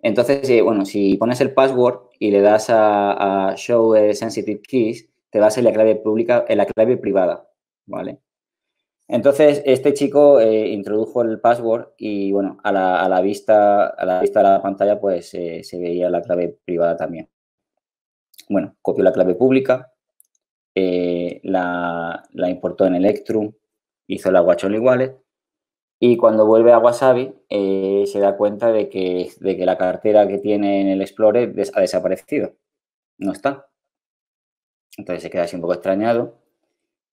Entonces, 0.01 0.49
eh, 0.51 0.62
bueno, 0.62 0.85
si 0.85 1.17
pones 1.17 1.41
el 1.41 1.53
password 1.53 2.11
y 2.19 2.31
le 2.31 2.41
das 2.41 2.67
a, 2.69 3.55
Show 3.57 3.95
Sensitive 4.12 4.61
Keys, 4.61 5.09
te 5.31 5.41
va 5.41 5.47
a 5.47 5.51
salir 5.51 5.71
la 5.71 5.75
clave 5.75 5.97
pública, 5.97 6.45
en 6.49 6.59
la 6.59 6.67
clave 6.67 6.97
privada, 6.97 7.49
¿vale? 7.87 8.21
Entonces, 9.09 9.62
este 9.66 9.95
chico 9.95 10.40
eh, 10.40 10.69
introdujo 10.69 11.23
el 11.23 11.40
password 11.40 11.90
y, 11.97 12.33
bueno, 12.33 12.59
a 12.64 12.73
la, 12.73 13.21
vista, 13.21 13.87
a 13.87 14.05
la 14.05 14.21
vista 14.21 14.40
de 14.40 14.49
la 14.49 14.62
pantalla, 14.62 15.01
pues 15.01 15.29
se 15.31 15.79
veía 15.79 16.11
la 16.11 16.23
clave 16.23 16.59
privada 16.64 16.97
también. 16.97 17.29
Bueno, 18.49 18.77
copió 18.83 19.03
la 19.03 19.12
clave 19.12 19.35
pública, 19.35 19.92
eh, 20.75 21.40
la, 21.42 22.29
importó 22.49 22.87
en 22.87 22.95
Electrum, 22.95 23.53
hizo 24.07 24.31
la 24.31 24.40
Guacholi 24.40 24.79
Wallet 24.79 25.16
y 25.99 26.19
cuando 26.19 26.47
vuelve 26.47 26.73
a 26.73 26.79
Wasabi 26.79 27.35
eh, 27.49 28.05
se 28.07 28.21
da 28.21 28.37
cuenta 28.37 28.71
de 28.71 28.90
que, 28.90 29.31
de 29.40 29.57
que 29.57 29.66
la 29.66 29.79
cartera 29.79 30.29
que 30.29 30.38
tiene 30.38 30.83
en 30.83 30.88
el 30.88 31.01
Explorer 31.01 31.55
ha 31.75 31.81
desaparecido, 31.81 32.57
no 33.19 33.33
está. 33.33 33.69
Entonces 34.99 35.23
se 35.23 35.31
queda 35.31 35.45
así 35.45 35.57
un 35.57 35.62
poco 35.62 35.75
extrañado 35.75 36.38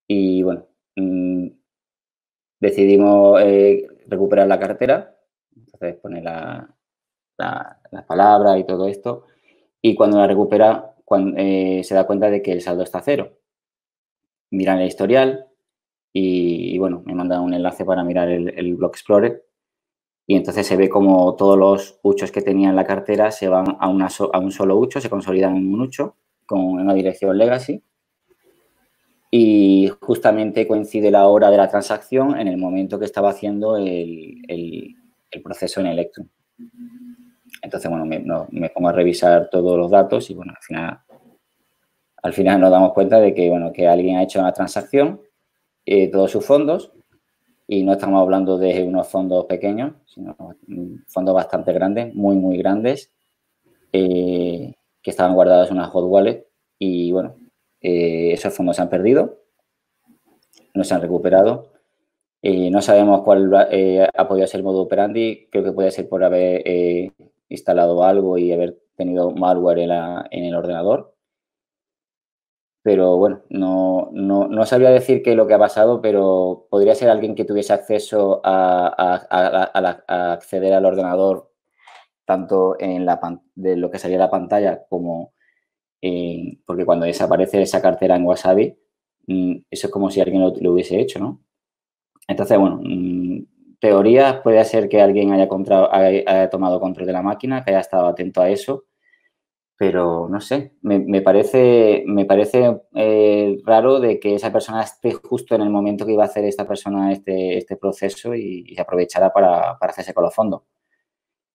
y 0.08 0.44
bueno, 0.44 0.68
mm, 0.98 1.48
decidimos 2.64 3.42
eh, 3.42 3.86
recuperar 4.08 4.48
la 4.48 4.60
cartera, 4.60 5.18
entonces 5.56 5.96
pone 5.96 6.22
la, 6.22 6.74
las 7.38 8.06
palabras 8.06 8.58
y 8.60 8.64
todo 8.64 8.88
esto 8.88 9.26
y 9.82 9.96
cuando 9.96 10.18
la 10.18 10.28
recupera 10.28 10.96
cuando, 11.04 11.36
se 11.36 11.94
da 11.94 12.08
cuenta 12.08 12.30
de 12.30 12.42
que 12.42 12.54
el 12.54 12.62
saldo 12.62 12.84
está 12.84 13.02
cero. 13.02 13.38
Miran 14.50 14.80
el 14.80 14.88
historial 14.88 15.48
y, 16.14 16.78
bueno, 16.78 17.04
me 17.06 17.14
mandan 17.14 17.42
un 17.42 17.54
enlace 17.54 17.84
para 17.84 18.04
mirar 18.04 18.30
el, 18.30 18.76
Block 18.76 18.96
Explorer 18.96 19.44
y 20.26 20.36
entonces 20.38 20.66
se 20.66 20.78
ve 20.78 20.88
como 20.88 21.36
todos 21.36 21.58
los 21.58 22.00
huchos 22.02 22.32
que 22.32 22.42
tenía 22.42 22.70
en 22.70 22.78
la 22.78 22.86
cartera 22.86 23.32
se 23.32 23.50
van 23.50 23.78
a, 23.80 23.88
a 23.88 24.40
un 24.40 24.52
solo 24.52 24.78
hucho, 24.78 25.02
se 25.02 25.10
consolidan 25.10 25.58
en 25.58 25.74
un 25.74 25.82
hucho 25.82 26.16
con 26.46 26.62
una 26.62 26.94
dirección 26.94 27.38
legacy 27.38 27.84
y 29.36 29.92
justamente 30.00 30.68
coincide 30.68 31.10
la 31.10 31.26
hora 31.26 31.50
de 31.50 31.58
la 31.58 31.68
transacción 31.68 32.40
en 32.40 32.48
el 32.48 32.56
momento 32.58 33.00
que 33.00 33.06
estaba 33.06 33.32
haciendo 33.32 33.78
el, 33.78 34.44
el, 34.48 35.42
proceso 35.42 35.80
en 35.80 35.88
Electrum. 35.88 36.28
Entonces, 37.64 37.90
bueno, 37.90 38.06
me, 38.06 38.70
pongo 38.70 38.90
a 38.90 38.92
revisar 38.92 39.50
todos 39.50 39.76
los 39.76 39.90
datos 39.90 40.30
y, 40.30 40.36
bueno, 40.36 40.54
al 40.56 40.62
final 40.62 41.00
al 42.22 42.34
final 42.34 42.62
nos 42.62 42.70
damos 42.70 42.94
cuenta 42.94 43.20
de 43.20 43.34
que, 43.34 43.50
bueno, 43.50 43.74
que 43.74 43.88
alguien 43.88 44.18
ha 44.18 44.24
hecho 44.24 44.40
una 44.40 44.54
transacción, 44.54 45.20
eh, 45.84 46.12
todos 46.12 46.30
sus 46.30 46.46
fondos, 46.46 46.92
y 47.68 47.82
no 47.82 47.94
estamos 47.94 48.22
hablando 48.22 48.60
de 48.60 48.84
unos 48.84 49.08
fondos 49.08 49.46
pequeños, 49.46 49.94
sino 50.06 50.38
fondos 51.08 51.34
bastante 51.34 51.74
grandes, 51.74 52.14
muy, 52.14 52.36
muy 52.36 52.60
grandes, 52.60 53.12
eh, 53.94 54.76
que 55.02 55.10
estaban 55.10 55.34
guardados 55.34 55.72
en 55.72 55.78
una 55.78 55.88
hot 55.88 56.06
wallet 56.06 56.46
y, 56.78 57.12
bueno, 57.12 57.36
eh, 57.84 58.34
esos 58.34 58.54
fondos 58.54 58.78
se 58.78 58.82
han 58.82 58.90
perdido, 58.90 59.44
no 60.74 60.84
se 60.84 60.94
han 60.96 61.02
recuperado. 61.02 61.72
no 62.44 62.82
sabemos 62.82 63.22
cuál 63.24 63.54
ha 63.56 64.28
podido 64.28 64.48
ser 64.48 64.60
el 64.60 64.64
modo 64.66 64.82
operandi, 64.82 65.48
creo 65.52 65.64
que 65.64 65.72
puede 65.72 65.92
ser 65.92 66.10
por 66.10 66.24
haber 66.24 66.64
instalado 67.50 68.04
algo 68.04 68.38
y 68.38 68.52
haber 68.52 68.80
tenido 68.96 69.32
malware 69.32 69.80
en 70.32 70.46
el 70.46 70.56
ordenador 70.56 71.14
pero 72.84 73.18
bueno, 73.18 73.44
no, 73.50 74.10
no, 74.12 74.48
no, 74.50 74.66
sabría 74.66 74.90
decir 74.92 75.24
qué 75.24 75.32
es 75.32 75.38
lo 75.38 75.48
que 75.48 75.54
ha 75.54 75.60
pasado, 75.60 76.02
pero 76.02 76.68
podría 76.70 76.96
ser 76.96 77.10
alguien 77.10 77.34
que 77.34 77.46
tuviese 77.46 77.72
acceso 77.72 78.42
a, 78.44 79.24
acceder 80.34 80.74
al 80.74 80.86
ordenador 80.86 81.50
tanto 82.26 82.76
en 82.80 83.06
la 83.06 83.20
de 83.56 83.78
lo 83.78 83.90
que 83.90 84.00
salía 84.00 84.18
la 84.18 84.30
pantalla 84.30 84.86
como 84.90 85.33
porque 86.66 86.86
cuando 86.86 87.06
desaparece 87.06 87.62
esa 87.62 87.82
cartera 87.82 88.16
en 88.16 88.26
Wasabi, 88.26 88.76
mm, 89.28 89.56
eso 89.70 89.88
es 89.88 89.94
como 89.94 90.10
si 90.10 90.22
alguien 90.22 90.42
lo, 90.42 90.72
hubiese 90.72 91.00
hecho, 91.00 91.20
¿no? 91.20 91.42
Entonces, 92.28 92.58
bueno, 92.58 92.82
mm, 92.84 93.46
teoría 93.80 94.42
puede 94.44 94.64
ser 94.66 94.90
que 94.90 95.02
alguien 95.02 95.32
haya, 95.34 95.48
haya 95.92 96.50
tomado 96.50 96.80
control 96.80 97.08
de 97.08 97.14
la 97.14 97.22
máquina, 97.22 97.64
que 97.64 97.72
haya 97.72 97.82
estado 97.82 98.08
atento 98.08 98.42
a 98.42 98.50
eso 98.50 98.86
pero 99.84 100.30
no 100.30 100.40
sé, 100.40 100.76
me, 100.82 101.22
parece, 101.22 102.04
me 102.06 102.24
parece 102.26 102.82
eh, 102.96 103.58
raro 103.66 104.00
de 104.00 104.18
que 104.18 104.36
esa 104.36 104.50
persona 104.50 104.82
esté 104.84 105.12
justo 105.12 105.56
en 105.56 105.62
el 105.62 105.70
momento 105.70 106.06
que 106.06 106.14
iba 106.14 106.24
a 106.24 106.28
hacer 106.28 106.46
esta 106.46 106.66
persona 106.66 107.12
este, 107.12 107.58
este 107.58 107.76
proceso 107.76 108.34
y, 108.34 108.74
se 108.74 108.82
aprovechara 108.82 109.34
para, 109.34 109.78
para, 109.78 109.92
hacerse 109.92 110.14
con 110.14 110.24
los 110.24 110.34
fondos. 110.34 110.62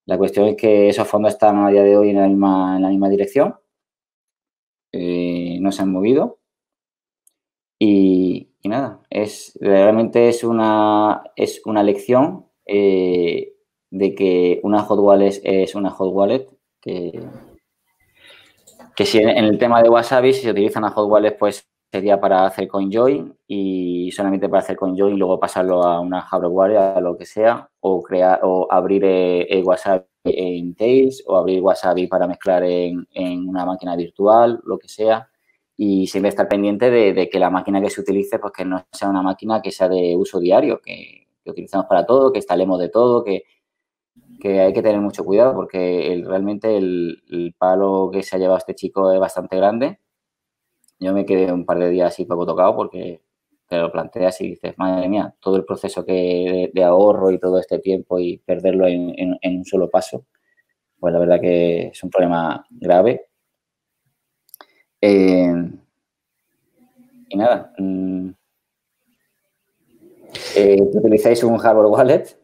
La 0.04 0.18
cuestión 0.18 0.46
es 0.46 0.56
que 0.56 0.88
esos 0.90 1.08
fondos 1.08 1.32
están 1.32 1.56
a 1.58 1.70
día 1.70 1.82
de 1.82 1.96
hoy 1.96 2.10
en 2.10 2.16
la 2.16 2.28
misma, 2.28 2.76
en 2.76 2.82
la 2.82 2.88
misma 2.88 3.08
dirección, 3.08 3.54
eh, 4.92 5.58
no 5.60 5.72
se 5.72 5.82
han 5.82 5.92
movido. 5.92 6.38
Y, 7.78 8.48
nada, 8.64 9.00
es, 9.08 9.58
realmente 9.60 10.28
es 10.28 10.44
una, 10.44 11.22
es 11.36 11.62
una 11.64 11.82
lección 11.82 12.46
eh, 12.66 13.54
de 13.90 14.14
que 14.14 14.60
una 14.62 14.82
hot 14.82 14.98
wallet 14.98 15.40
es 15.42 15.74
una 15.74 15.90
hot 15.90 16.12
wallet 16.12 16.46
que 16.80 17.20
que 18.98 19.06
si 19.06 19.18
en 19.18 19.28
el 19.28 19.58
tema 19.58 19.80
de 19.80 19.88
Wasabi, 19.88 20.32
si 20.32 20.42
se 20.42 20.50
utiliza 20.50 20.80
una 20.80 20.90
hot 20.90 21.08
wallet, 21.08 21.38
pues 21.38 21.67
sería 21.90 22.20
para 22.20 22.46
hacer 22.46 22.68
CoinJoin 22.68 23.34
y 23.46 24.10
solamente 24.12 24.48
para 24.48 24.60
hacer 24.60 24.76
CoinJoin 24.76 25.14
y 25.14 25.18
luego 25.18 25.40
pasarlo 25.40 25.82
a 25.82 26.00
una 26.00 26.20
hardware 26.20 26.76
a 26.76 27.00
lo 27.00 27.16
que 27.16 27.24
sea, 27.26 27.70
o 27.80 28.02
crear 28.02 28.40
o 28.42 28.66
abrir 28.70 29.02
eh, 29.04 29.62
Wasabi 29.64 30.04
en 30.24 30.74
Tails 30.74 31.24
o 31.26 31.36
abrir 31.36 31.62
Wasabi 31.62 32.06
para 32.06 32.26
mezclar 32.26 32.62
en, 32.64 33.06
una 33.48 33.64
máquina 33.64 33.96
virtual, 33.96 34.60
lo 34.64 34.78
que 34.78 34.88
sea. 34.88 35.28
Y 35.76 36.06
siempre 36.08 36.30
estar 36.30 36.48
pendiente 36.48 36.90
de, 36.90 37.28
que 37.30 37.38
la 37.38 37.50
máquina 37.50 37.80
que 37.80 37.90
se 37.90 38.00
utilice, 38.00 38.38
pues 38.38 38.52
que 38.52 38.64
no 38.64 38.84
sea 38.92 39.08
una 39.08 39.22
máquina 39.22 39.62
que 39.62 39.70
sea 39.70 39.88
de 39.88 40.16
uso 40.16 40.40
diario, 40.40 40.80
que, 40.82 41.26
utilicemos 41.46 41.86
para 41.86 42.04
todo, 42.04 42.30
que 42.32 42.40
instalemos 42.40 42.78
de 42.78 42.90
todo, 42.90 43.24
que, 43.24 43.44
que 44.40 44.60
hay 44.60 44.72
que 44.72 44.82
tener 44.82 45.00
mucho 45.00 45.24
cuidado 45.24 45.54
porque 45.54 46.22
realmente 46.26 46.76
el, 46.76 47.54
palo 47.58 48.10
que 48.12 48.22
se 48.22 48.36
ha 48.36 48.38
llevado 48.38 48.58
este 48.58 48.74
chico 48.74 49.12
es 49.12 49.20
bastante 49.20 49.56
grande. 49.56 49.98
Yo 51.00 51.12
me 51.12 51.24
quedé 51.24 51.52
un 51.52 51.64
par 51.64 51.78
de 51.78 51.90
días 51.90 52.12
así 52.12 52.24
poco 52.24 52.46
tocado 52.46 52.74
porque 52.76 53.22
te 53.68 53.78
lo 53.78 53.92
planteas 53.92 54.40
y 54.40 54.50
dices, 54.50 54.74
madre 54.78 55.08
mía, 55.08 55.34
todo 55.40 55.56
el 55.56 55.64
proceso 55.64 56.04
que 56.04 56.70
de, 56.72 56.84
ahorro 56.84 57.30
y 57.30 57.38
todo 57.38 57.58
este 57.58 57.78
tiempo 57.78 58.18
y 58.18 58.38
perderlo 58.38 58.86
en, 58.86 59.38
un 59.42 59.64
solo 59.64 59.90
paso, 59.90 60.24
pues 60.98 61.12
la 61.12 61.20
verdad 61.20 61.40
que 61.40 61.88
es 61.88 62.02
un 62.02 62.10
problema 62.10 62.64
grave. 62.70 63.26
Eh, 65.00 65.52
y 67.28 67.36
nada, 67.36 67.72
mm, 67.78 68.30
eh, 70.56 70.80
utilizáis 70.80 71.44
un 71.44 71.58
hardware 71.58 71.86
wallet 71.86 72.37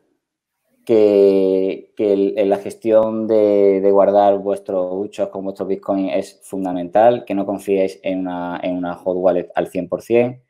que, 0.85 1.93
que 1.97 2.35
la 2.47 2.59
gestión 2.59 3.27
de, 3.27 3.81
guardar 3.91 4.39
vuestros 4.39 4.89
huchos 4.93 5.29
con 5.29 5.45
vuestro 5.45 5.67
Bitcoin 5.67 6.11
es 6.11 6.41
fundamental, 6.43 7.25
que 7.25 7.35
no 7.35 7.47
confiéis 7.47 8.01
en 8.03 8.21
una, 8.21 8.61
en 8.63 8.77
una 8.77 8.95
hot 8.95 9.17
wallet 9.17 9.49
al 9.55 9.71
100%. 9.71 10.41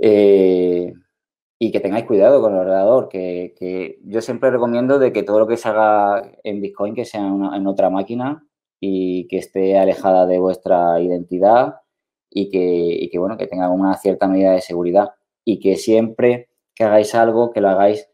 Eh, 0.00 0.92
y 1.58 1.72
que 1.72 1.80
tengáis 1.80 2.06
cuidado 2.06 2.40
con 2.40 2.52
el 2.52 2.60
ordenador, 2.60 3.08
que, 3.08 3.98
yo 4.04 4.20
siempre 4.20 4.50
recomiendo 4.50 4.98
de 4.98 5.12
que 5.12 5.24
todo 5.24 5.40
lo 5.40 5.48
que 5.48 5.56
se 5.56 5.68
haga 5.68 6.30
en 6.44 6.60
Bitcoin 6.60 6.94
que 6.94 7.04
sea 7.04 7.26
en 7.26 7.66
otra 7.66 7.90
máquina 7.90 8.46
y 8.80 9.26
que 9.28 9.38
esté 9.38 9.76
alejada 9.76 10.26
de 10.26 10.38
vuestra 10.38 11.00
identidad 11.00 11.76
y 12.30 12.50
que, 12.50 12.58
y 12.60 13.10
que, 13.10 13.18
bueno, 13.18 13.36
que 13.36 13.48
tenga 13.48 13.70
una 13.70 13.94
cierta 13.96 14.28
medida 14.28 14.52
de 14.52 14.60
seguridad 14.60 15.10
y 15.44 15.58
que 15.60 15.76
siempre 15.76 16.48
que 16.74 16.84
hagáis 16.84 17.14
algo, 17.14 17.50
que 17.50 17.60
lo 17.60 17.70
hagáis 17.70 18.08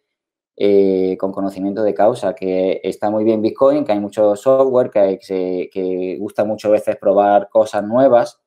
eh, 0.56 1.16
con 1.18 1.32
conocimiento 1.32 1.82
de 1.82 1.94
causa, 1.94 2.32
que 2.32 2.80
está 2.84 3.10
muy 3.10 3.24
bien 3.24 3.42
Bitcoin, 3.42 3.84
que 3.84 3.90
hay 3.90 3.98
mucho 3.98 4.36
software, 4.36 4.88
que, 4.88 5.18
que 5.72 6.16
gusta 6.20 6.44
muchas 6.44 6.70
veces 6.70 6.96
probar 6.96 7.48
cosas 7.48 7.82
nuevas 7.82 8.40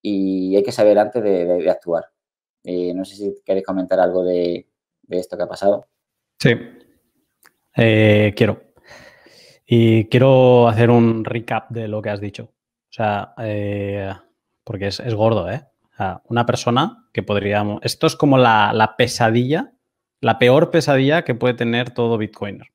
y 0.00 0.56
hay 0.56 0.62
que 0.62 0.72
saber 0.72 0.98
antes 0.98 1.22
de, 1.22 1.68
actuar. 1.70 2.06
Eh, 2.64 2.94
no 2.94 3.04
sé 3.04 3.16
si 3.16 3.34
queréis 3.44 3.66
comentar 3.66 4.00
algo 4.00 4.24
de, 4.24 4.66
esto 5.10 5.36
que 5.36 5.42
ha 5.42 5.48
pasado. 5.48 5.86
Sí, 6.38 6.54
eh, 7.76 8.32
quiero. 8.34 8.62
Y 9.66 10.06
quiero 10.06 10.68
hacer 10.68 10.88
un 10.88 11.22
recap 11.22 11.68
de 11.70 11.86
lo 11.86 12.00
que 12.00 12.08
has 12.08 12.20
dicho. 12.20 12.44
O 12.44 12.94
sea, 12.94 13.34
porque 14.64 14.86
es, 14.86 15.14
gordo, 15.14 15.50
¿eh? 15.50 15.66
una 16.30 16.46
persona 16.46 17.08
que 17.12 17.22
podríamos... 17.22 17.80
Esto 17.82 18.06
es 18.06 18.16
como 18.16 18.38
la, 18.38 18.72
la 18.72 18.96
pesadilla 18.96 19.74
la 20.22 20.38
peor 20.38 20.70
pesadilla 20.70 21.22
que 21.22 21.34
puede 21.34 21.54
tener 21.54 21.90
todo 21.90 22.16
Bitcoiner. 22.16 22.68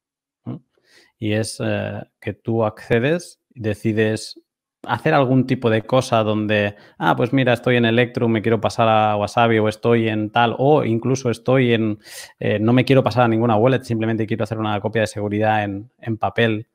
Y 1.18 1.32
es 1.32 1.58
eh, 1.60 2.04
que 2.22 2.34
tú 2.34 2.64
accedes 2.64 3.40
y 3.56 3.62
decides 3.62 4.40
hacer 4.84 5.14
algún 5.14 5.48
tipo 5.48 5.70
de 5.70 5.82
cosa 5.82 6.24
donde, 6.24 6.76
ah, 7.00 7.16
pues 7.16 7.34
mira, 7.34 7.54
estoy 7.54 7.78
en 7.78 7.86
Electrum, 7.86 8.32
me 8.32 8.42
quiero 8.42 8.62
pasar 8.62 8.88
a 8.88 9.16
Wasabi 9.16 9.58
o 9.60 9.68
estoy 9.68 10.10
en 10.10 10.30
tal, 10.30 10.56
o 10.60 10.84
incluso 10.84 11.32
estoy 11.32 11.74
en, 11.74 12.00
eh, 12.40 12.60
no 12.60 12.74
me 12.74 12.86
quiero 12.86 13.04
pasar 13.04 13.24
a 13.24 13.28
ninguna 13.28 13.56
wallet, 13.56 13.84
simplemente 13.84 14.28
quiero 14.28 14.44
hacer 14.44 14.60
una 14.60 14.80
copia 14.80 15.02
de 15.02 15.08
seguridad 15.08 15.64
en, 15.64 16.18
papel 16.18 16.68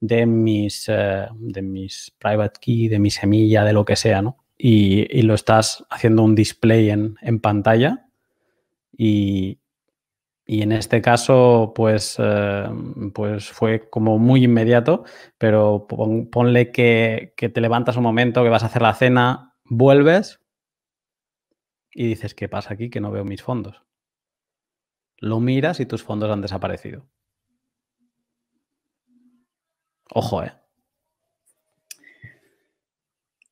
de 0.00 0.26
mis, 0.26 0.88
eh, 0.88 1.26
de 1.32 1.62
mis 1.62 2.12
private 2.18 2.60
key, 2.60 2.88
de 2.88 2.98
mi 2.98 3.10
semilla, 3.10 3.64
de 3.64 3.72
lo 3.72 3.84
que 3.84 3.96
sea, 3.96 4.20
¿no? 4.20 4.38
Y, 4.58 5.22
lo 5.22 5.34
estás 5.34 5.84
haciendo 5.90 6.22
un 6.22 6.34
display 6.34 6.90
en, 6.90 7.40
pantalla 7.40 8.06
y, 8.96 9.58
y, 10.44 10.62
en 10.62 10.72
este 10.72 11.00
caso, 11.00 11.72
pues, 11.74 12.16
eh, 12.18 12.68
pues 13.14 13.50
fue 13.50 13.88
como 13.88 14.18
muy 14.18 14.44
inmediato, 14.44 15.04
pero 15.38 15.86
ponle 15.86 16.72
que, 16.72 17.34
que 17.36 17.48
te 17.48 17.60
levantas 17.60 17.96
un 17.96 18.02
momento, 18.02 18.42
que 18.42 18.48
vas 18.50 18.62
a 18.62 18.66
hacer 18.66 18.82
la 18.82 18.94
cena, 18.94 19.54
vuelves 19.64 20.40
y 21.94 22.06
dices, 22.06 22.34
¿qué 22.34 22.48
pasa 22.48 22.74
aquí? 22.74 22.90
Que 22.90 23.00
no 23.00 23.10
veo 23.10 23.24
mis 23.24 23.42
fondos. 23.42 23.82
Lo 25.18 25.40
miras 25.40 25.78
y 25.80 25.86
tus 25.86 26.02
fondos 26.02 26.30
han 26.30 26.40
desaparecido. 26.40 27.06
Ojo, 30.14 30.42
¿eh? 30.42 30.52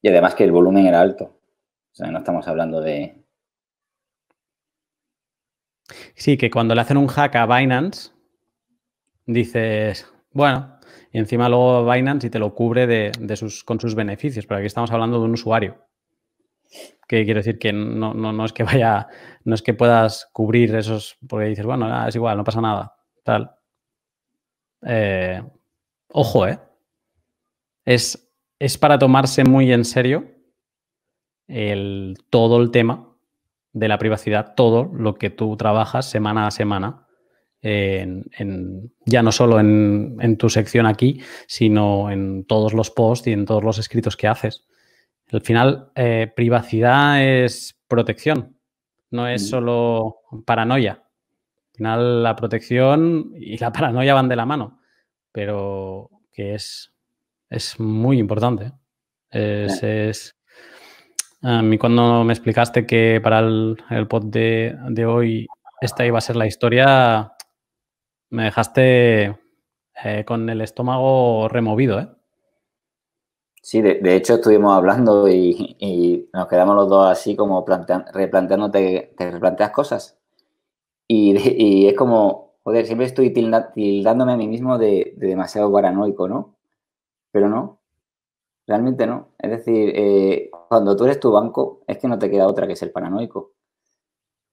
Y 0.03 0.09
además 0.09 0.35
que 0.35 0.44
el 0.44 0.53
volumen 0.53 0.87
era 0.87 1.00
alto. 1.00 1.24
O 1.24 1.94
sea, 1.94 2.11
no 2.11 2.18
estamos 2.18 2.46
hablando 2.48 2.81
de... 2.81 3.24
Sí, 6.20 6.37
que 6.37 6.50
cuando 6.50 6.74
le 6.74 6.83
hacen 6.83 6.98
un 6.98 7.06
hack 7.06 7.35
a 7.37 7.46
Binance, 7.46 8.11
dices, 9.24 10.06
bueno, 10.33 10.78
y 11.11 11.18
encima 11.18 11.48
luego 11.48 11.90
Binance 11.90 12.26
y 12.26 12.30
te 12.30 12.38
lo 12.38 12.54
cubre 12.54 12.87
de, 12.87 13.37
sus, 13.37 13.64
con 13.64 13.80
sus 13.80 13.94
beneficios, 13.94 14.44
pero 14.44 14.59
aquí 14.59 14.66
estamos 14.66 14.90
hablando 14.90 15.18
de 15.18 15.24
un 15.24 15.33
usuario. 15.33 15.83
Que 17.09 17.24
quiero 17.24 17.38
decir 17.38 17.59
que 17.59 17.72
no, 17.72 18.12
no, 18.12 18.44
es 18.44 18.52
que 18.52 18.64
vaya, 18.64 19.09
no 19.44 19.54
es 19.54 19.62
que 19.62 19.72
puedas 19.72 20.28
cubrir 20.30 20.74
esos, 20.74 21.16
porque 21.26 21.46
dices, 21.46 21.64
bueno, 21.64 22.06
es 22.06 22.14
igual, 22.14 22.37
no 22.37 22.44
pasa 22.44 22.61
nada, 22.61 22.94
tal. 23.24 23.52
Eh, 24.83 25.42
ojo, 26.09 26.46
¿eh? 26.46 26.59
Es, 27.87 28.30
es 28.59 28.76
para 28.76 28.98
tomarse 28.98 29.42
muy 29.44 29.72
en 29.72 29.87
serio 29.87 30.26
el, 31.48 32.18
todo 32.28 32.61
el 32.61 32.70
tema 32.70 33.09
de 33.72 33.88
la 33.88 33.98
privacidad, 33.98 34.54
todo 34.54 34.90
lo 34.92 35.14
que 35.14 35.30
tú 35.30 35.56
trabajas 35.56 36.11
semana 36.11 36.46
a 36.46 36.50
semana, 36.50 37.06
en, 37.62 38.92
ya 39.04 39.22
no 39.22 39.33
solo 39.33 39.61
en, 39.61 40.16
en, 40.20 40.37
tu 40.38 40.48
sección 40.48 40.87
aquí, 40.87 41.20
sino 41.46 42.11
en 42.11 42.44
todos 42.44 42.72
los 42.72 42.90
posts 42.90 43.26
y 43.28 43.33
en 43.33 43.44
todos 43.44 43.62
los 43.62 43.78
escritos 43.78 44.16
que 44.16 44.28
haces. 44.28 44.66
Al 45.33 45.42
final, 45.42 45.90
eh, 45.94 46.33
privacidad 46.35 47.22
es 47.22 47.78
protección, 47.87 48.56
no 49.11 49.28
es 49.28 49.48
solo 49.48 50.22
paranoia. 50.44 50.92
Al 50.92 51.76
final, 51.76 52.22
la 52.22 52.37
protección 52.37 53.33
y 53.37 53.56
la 53.59 53.72
paranoia 53.72 54.14
van 54.14 54.28
de 54.28 54.37
la 54.37 54.46
mano, 54.46 54.80
pero 55.33 56.11
que 56.33 56.54
es, 56.54 56.92
es 57.48 57.78
muy 57.78 58.18
importante. 58.18 58.72
Es, 59.30 60.35
A 61.42 61.62
mí 61.62 61.79
cuando 61.79 62.22
me 62.22 62.35
explicaste 62.35 62.87
que 62.87 63.18
para 63.22 63.38
el, 63.38 63.83
el 63.88 64.07
pod 64.07 64.24
de, 64.24 65.07
hoy 65.07 65.46
esta 65.81 66.05
iba 66.05 66.18
a 66.18 66.20
ser 66.20 66.37
la 66.37 66.46
historia, 66.46 67.33
me 68.29 68.44
dejaste 68.44 69.38
eh, 70.05 70.24
con 70.26 70.50
el 70.50 70.61
estómago 70.61 71.48
removido, 71.48 71.98
¿eh? 71.98 72.09
Sí, 73.62 73.83
de, 73.83 74.16
hecho 74.16 74.35
estuvimos 74.35 74.74
hablando 74.74 75.29
y, 75.29 76.29
nos 76.33 76.48
quedamos 76.48 76.74
los 76.76 76.88
dos 76.88 77.11
así 77.11 77.37
como 77.37 77.64
replanteándote, 77.66 79.14
te 79.16 79.31
replanteas 79.31 79.70
cosas. 79.70 80.18
Y, 81.07 81.87
es 81.87 81.94
como, 81.94 82.55
joder, 82.62 82.87
siempre 82.87 83.07
estoy 83.07 83.31
tildándome 83.31 84.33
a 84.33 84.37
mí 84.37 84.48
mismo 84.48 84.79
de, 84.79 85.14
demasiado 85.16 85.72
paranoico, 85.72 86.29
¿no? 86.29 86.57
Pero 87.33 87.48
no, 87.48 87.81
realmente 88.66 89.07
no. 89.07 89.29
Es 89.38 89.50
decir, 89.50 89.92
eh, 89.94 90.50
cuando 90.70 90.94
tú 90.94 91.04
eres 91.04 91.18
tu 91.18 91.33
banco, 91.33 91.80
es 91.88 91.98
que 91.98 92.06
no 92.06 92.16
te 92.16 92.30
queda 92.30 92.46
otra 92.46 92.68
que 92.68 92.76
ser 92.76 92.92
paranoico. 92.92 93.54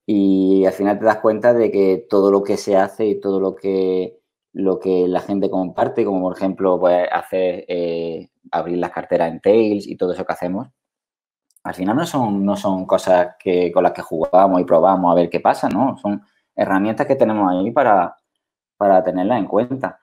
Y 0.04 0.66
al 0.66 0.72
final 0.72 0.98
te 0.98 1.04
das 1.04 1.18
cuenta 1.18 1.54
de 1.54 1.70
que 1.70 2.06
todo 2.10 2.32
lo 2.32 2.42
que 2.42 2.56
se 2.56 2.76
hace 2.76 3.06
y 3.06 3.20
todo 3.20 3.38
lo 3.38 3.54
que, 3.54 4.18
lo 4.52 4.80
que 4.80 5.06
la 5.06 5.20
gente 5.20 5.48
comparte, 5.48 6.04
como 6.04 6.22
por 6.22 6.36
ejemplo, 6.36 6.80
pues 6.80 7.08
hacer 7.12 7.64
eh, 7.68 8.30
abrir 8.50 8.78
las 8.78 8.90
carteras 8.90 9.30
en 9.30 9.40
Tails 9.40 9.86
y 9.86 9.96
todo 9.96 10.12
eso 10.12 10.26
que 10.26 10.32
hacemos, 10.32 10.66
al 11.62 11.74
final 11.74 11.94
no 11.96 12.04
son, 12.04 12.44
no 12.44 12.56
son 12.56 12.84
cosas 12.84 13.36
que, 13.38 13.70
con 13.70 13.84
las 13.84 13.92
que 13.92 14.02
jugamos 14.02 14.60
y 14.60 14.64
probamos 14.64 15.12
a 15.12 15.14
ver 15.14 15.30
qué 15.30 15.38
pasa, 15.38 15.68
¿no? 15.68 15.98
Son 15.98 16.20
herramientas 16.56 17.06
que 17.06 17.14
tenemos 17.14 17.48
ahí 17.52 17.70
para, 17.70 18.16
para 18.76 19.04
tenerlas 19.04 19.38
en 19.38 19.46
cuenta. 19.46 20.00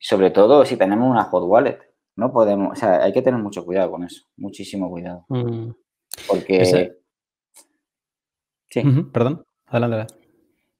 Sobre 0.00 0.30
todo 0.32 0.64
si 0.64 0.76
tenemos 0.76 1.08
una 1.08 1.24
hot 1.24 1.44
wallet. 1.44 1.87
No 2.18 2.32
podemos, 2.32 2.72
o 2.72 2.74
sea, 2.74 3.04
hay 3.04 3.12
que 3.12 3.22
tener 3.22 3.40
mucho 3.40 3.64
cuidado 3.64 3.92
con 3.92 4.02
eso, 4.02 4.24
muchísimo 4.36 4.90
cuidado. 4.90 5.24
Mm. 5.28 5.70
Porque... 6.26 6.64
Sí. 8.68 8.82
Perdón, 9.12 9.44
adelante. 9.66 10.12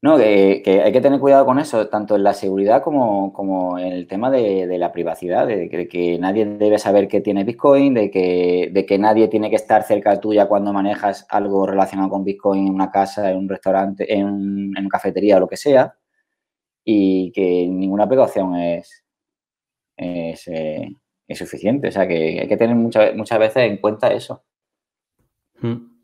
No, 0.02 0.16
que, 0.16 0.82
hay 0.84 0.92
que 0.92 1.00
tener 1.00 1.20
cuidado 1.20 1.46
con 1.46 1.60
eso, 1.60 1.88
tanto 1.88 2.16
en 2.16 2.24
la 2.24 2.34
seguridad 2.34 2.82
como, 2.82 3.78
en 3.78 3.92
el 3.92 4.08
tema 4.08 4.32
de, 4.32 4.66
la 4.78 4.90
privacidad, 4.90 5.46
de 5.46 5.68
que, 5.88 6.18
nadie 6.18 6.44
debe 6.44 6.78
saber 6.78 7.06
que 7.06 7.20
tiene 7.20 7.44
Bitcoin, 7.44 7.94
de 7.94 8.10
que, 8.10 8.70
de 8.72 8.84
que 8.84 8.98
nadie 8.98 9.28
tiene 9.28 9.48
que 9.48 9.56
estar 9.56 9.84
cerca 9.84 10.18
tuya 10.18 10.46
cuando 10.46 10.72
manejas 10.72 11.24
algo 11.28 11.66
relacionado 11.66 12.10
con 12.10 12.24
Bitcoin 12.24 12.66
en 12.66 12.74
una 12.74 12.90
casa, 12.90 13.30
en 13.30 13.38
un 13.38 13.48
restaurante, 13.48 14.12
en, 14.12 14.26
una 14.26 14.88
cafetería 14.88 15.36
o 15.36 15.40
lo 15.40 15.48
que 15.48 15.56
sea, 15.56 15.94
y 16.84 17.30
que 17.30 17.68
ninguna 17.68 18.08
precaución 18.08 18.56
es, 18.56 19.04
es, 19.96 20.48
eh, 20.48 20.88
suficiente. 21.36 21.88
O 21.88 21.92
sea, 21.92 22.06
que 22.06 22.40
hay 22.40 22.48
que 22.48 22.56
tener 22.56 22.76
muchas, 22.76 23.14
muchas 23.14 23.38
veces 23.38 23.64
en 23.64 23.76
cuenta 23.78 24.08
eso. 24.08 24.42
Hmm. 25.60 25.98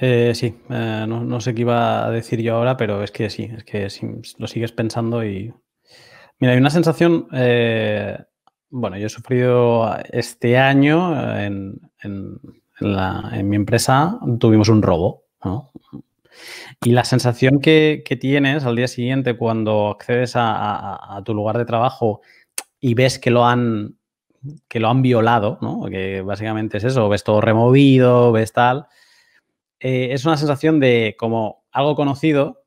Eh, 0.00 0.32
sí, 0.34 0.54
eh, 0.70 1.04
no, 1.08 1.40
sé 1.40 1.54
qué 1.54 1.62
iba 1.62 2.06
a 2.06 2.10
decir 2.10 2.40
yo 2.40 2.56
ahora, 2.56 2.76
pero 2.76 3.02
es 3.02 3.10
que 3.10 3.30
sí, 3.30 3.50
es 3.56 3.64
que 3.64 3.88
lo 4.38 4.46
sigues 4.46 4.72
pensando 4.72 5.24
y... 5.24 5.52
Mira, 6.38 6.52
hay 6.52 6.58
una 6.58 6.70
sensación, 6.70 7.26
eh, 7.32 8.16
bueno, 8.70 8.96
yo 8.96 9.06
he 9.06 9.10
sufrido 9.10 9.92
este 10.12 10.56
año 10.56 11.36
en, 11.36 11.80
mi 13.42 13.56
empresa, 13.56 14.20
tuvimos 14.38 14.68
un 14.68 14.82
robo, 14.82 15.24
¿no? 15.42 15.72
Y 16.84 16.92
la 16.92 17.04
sensación 17.04 17.60
que, 17.60 18.04
tienes 18.20 18.64
al 18.64 18.76
día 18.76 18.86
siguiente 18.86 19.36
cuando 19.36 19.88
accedes 19.88 20.34
a, 20.36 21.20
tu 21.24 21.34
lugar 21.34 21.58
de 21.58 21.64
trabajo 21.64 22.20
y 22.80 22.94
ves 22.94 23.18
que 23.18 23.30
lo 23.30 23.46
han, 23.46 23.98
que 24.68 24.80
lo 24.80 24.88
han 24.88 25.02
violado, 25.02 25.58
¿no? 25.60 25.86
Que 25.90 26.22
básicamente 26.22 26.78
es 26.78 26.84
eso, 26.84 27.08
ves 27.08 27.24
todo 27.24 27.40
removido, 27.40 28.32
ves 28.32 28.52
tal 28.52 28.86
eh, 29.80 30.08
es 30.12 30.24
una 30.24 30.36
sensación 30.36 30.80
de 30.80 31.14
como 31.18 31.64
algo 31.70 31.94
conocido, 31.94 32.64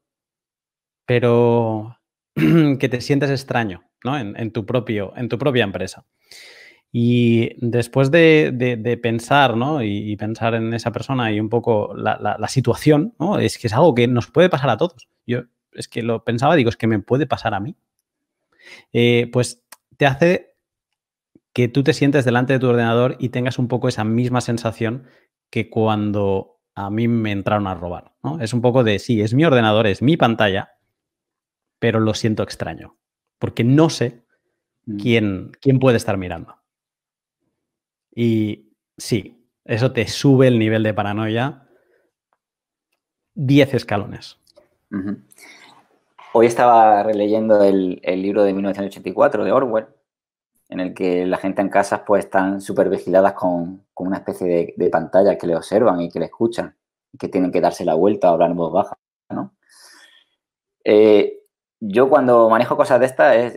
pero 1.05 1.97
que 2.35 2.89
te 2.89 3.01
sientes 3.01 3.29
extraño, 3.29 3.83
¿no? 4.03 4.17
En, 4.17 4.51
tu, 4.51 4.65
propio, 4.65 5.13
en 5.17 5.29
tu 5.29 5.37
propia 5.37 5.63
empresa. 5.63 6.05
Y 6.93 7.51
después 7.57 8.11
de, 8.11 8.99
pensar, 9.01 9.55
¿no? 9.57 9.81
Y, 9.83 10.15
pensar 10.17 10.55
en 10.55 10.73
esa 10.73 10.91
persona 10.91 11.31
y 11.31 11.39
un 11.39 11.49
poco 11.49 11.93
la, 11.95 12.47
situación, 12.47 13.13
¿no? 13.19 13.39
Es 13.39 13.57
que 13.57 13.67
es 13.67 13.73
algo 13.73 13.95
que 13.95 14.07
nos 14.07 14.27
puede 14.27 14.49
pasar 14.49 14.69
a 14.69 14.77
todos. 14.77 15.09
Yo 15.25 15.43
es 15.73 15.87
que 15.87 16.03
lo 16.03 16.23
pensaba, 16.25 16.55
digo, 16.55 16.69
es 16.69 16.77
que 16.77 16.87
me 16.87 16.99
puede 16.99 17.27
pasar 17.27 17.53
a 17.53 17.61
mí. 17.61 17.75
Eh, 18.93 19.29
pues 19.31 19.63
te 20.01 20.07
hace 20.07 20.55
que 21.53 21.67
tú 21.67 21.83
te 21.83 21.93
sientes 21.93 22.25
delante 22.25 22.53
de 22.53 22.59
tu 22.59 22.67
ordenador 22.67 23.17
y 23.19 23.29
tengas 23.29 23.59
un 23.59 23.67
poco 23.67 23.87
esa 23.87 24.03
misma 24.03 24.41
sensación 24.41 25.05
que 25.51 25.69
cuando 25.69 26.59
a 26.73 26.89
mí 26.89 27.07
me 27.07 27.31
entraron 27.31 27.67
a 27.67 27.75
robar. 27.75 28.11
¿no? 28.23 28.39
Es 28.39 28.51
un 28.55 28.61
poco 28.61 28.83
de, 28.83 28.97
sí, 28.97 29.21
es 29.21 29.35
mi 29.35 29.45
ordenador, 29.45 29.85
es 29.85 30.01
mi 30.01 30.17
pantalla, 30.17 30.71
pero 31.77 31.99
lo 31.99 32.15
siento 32.15 32.41
extraño, 32.41 32.97
porque 33.37 33.63
no 33.63 33.91
sé 33.91 34.25
mm. 34.87 34.97
quién, 34.97 35.51
quién 35.61 35.77
puede 35.77 35.97
estar 35.97 36.17
mirando. 36.17 36.55
Y 38.09 38.71
sí, 38.97 39.45
eso 39.65 39.91
te 39.91 40.07
sube 40.07 40.47
el 40.47 40.57
nivel 40.57 40.81
de 40.81 40.95
paranoia 40.95 41.67
10 43.35 43.75
escalones. 43.75 44.39
Hoy 46.33 46.45
estaba 46.45 47.03
releyendo 47.03 47.61
el, 47.63 47.99
el, 48.03 48.21
libro 48.21 48.43
de 48.43 48.53
1984 48.53 49.43
de 49.43 49.51
Orwell 49.51 49.87
en 50.71 50.79
el 50.79 50.93
que 50.93 51.25
la 51.27 51.37
gente 51.37 51.61
en 51.61 51.69
casa 51.69 52.05
pues 52.05 52.25
están 52.25 52.61
súper 52.61 52.89
vigiladas 52.89 53.33
con, 53.33 53.85
una 53.95 54.17
especie 54.17 54.73
de, 54.75 54.89
pantalla 54.89 55.37
que 55.37 55.45
le 55.45 55.55
observan 55.55 56.01
y 56.01 56.09
que 56.09 56.19
le 56.19 56.25
escuchan, 56.25 56.75
y 57.11 57.17
que 57.17 57.27
tienen 57.27 57.51
que 57.51 57.61
darse 57.61 57.85
la 57.85 57.93
vuelta 57.93 58.31
o 58.31 58.33
hablar 58.33 58.49
en 58.51 58.57
voz 58.57 58.73
baja, 58.73 58.97
¿no? 59.29 59.53
Eh, 60.83 61.43
yo 61.81 62.09
cuando 62.09 62.49
manejo 62.49 62.77
cosas 62.77 62.99
de 62.99 63.05
estas 63.05 63.53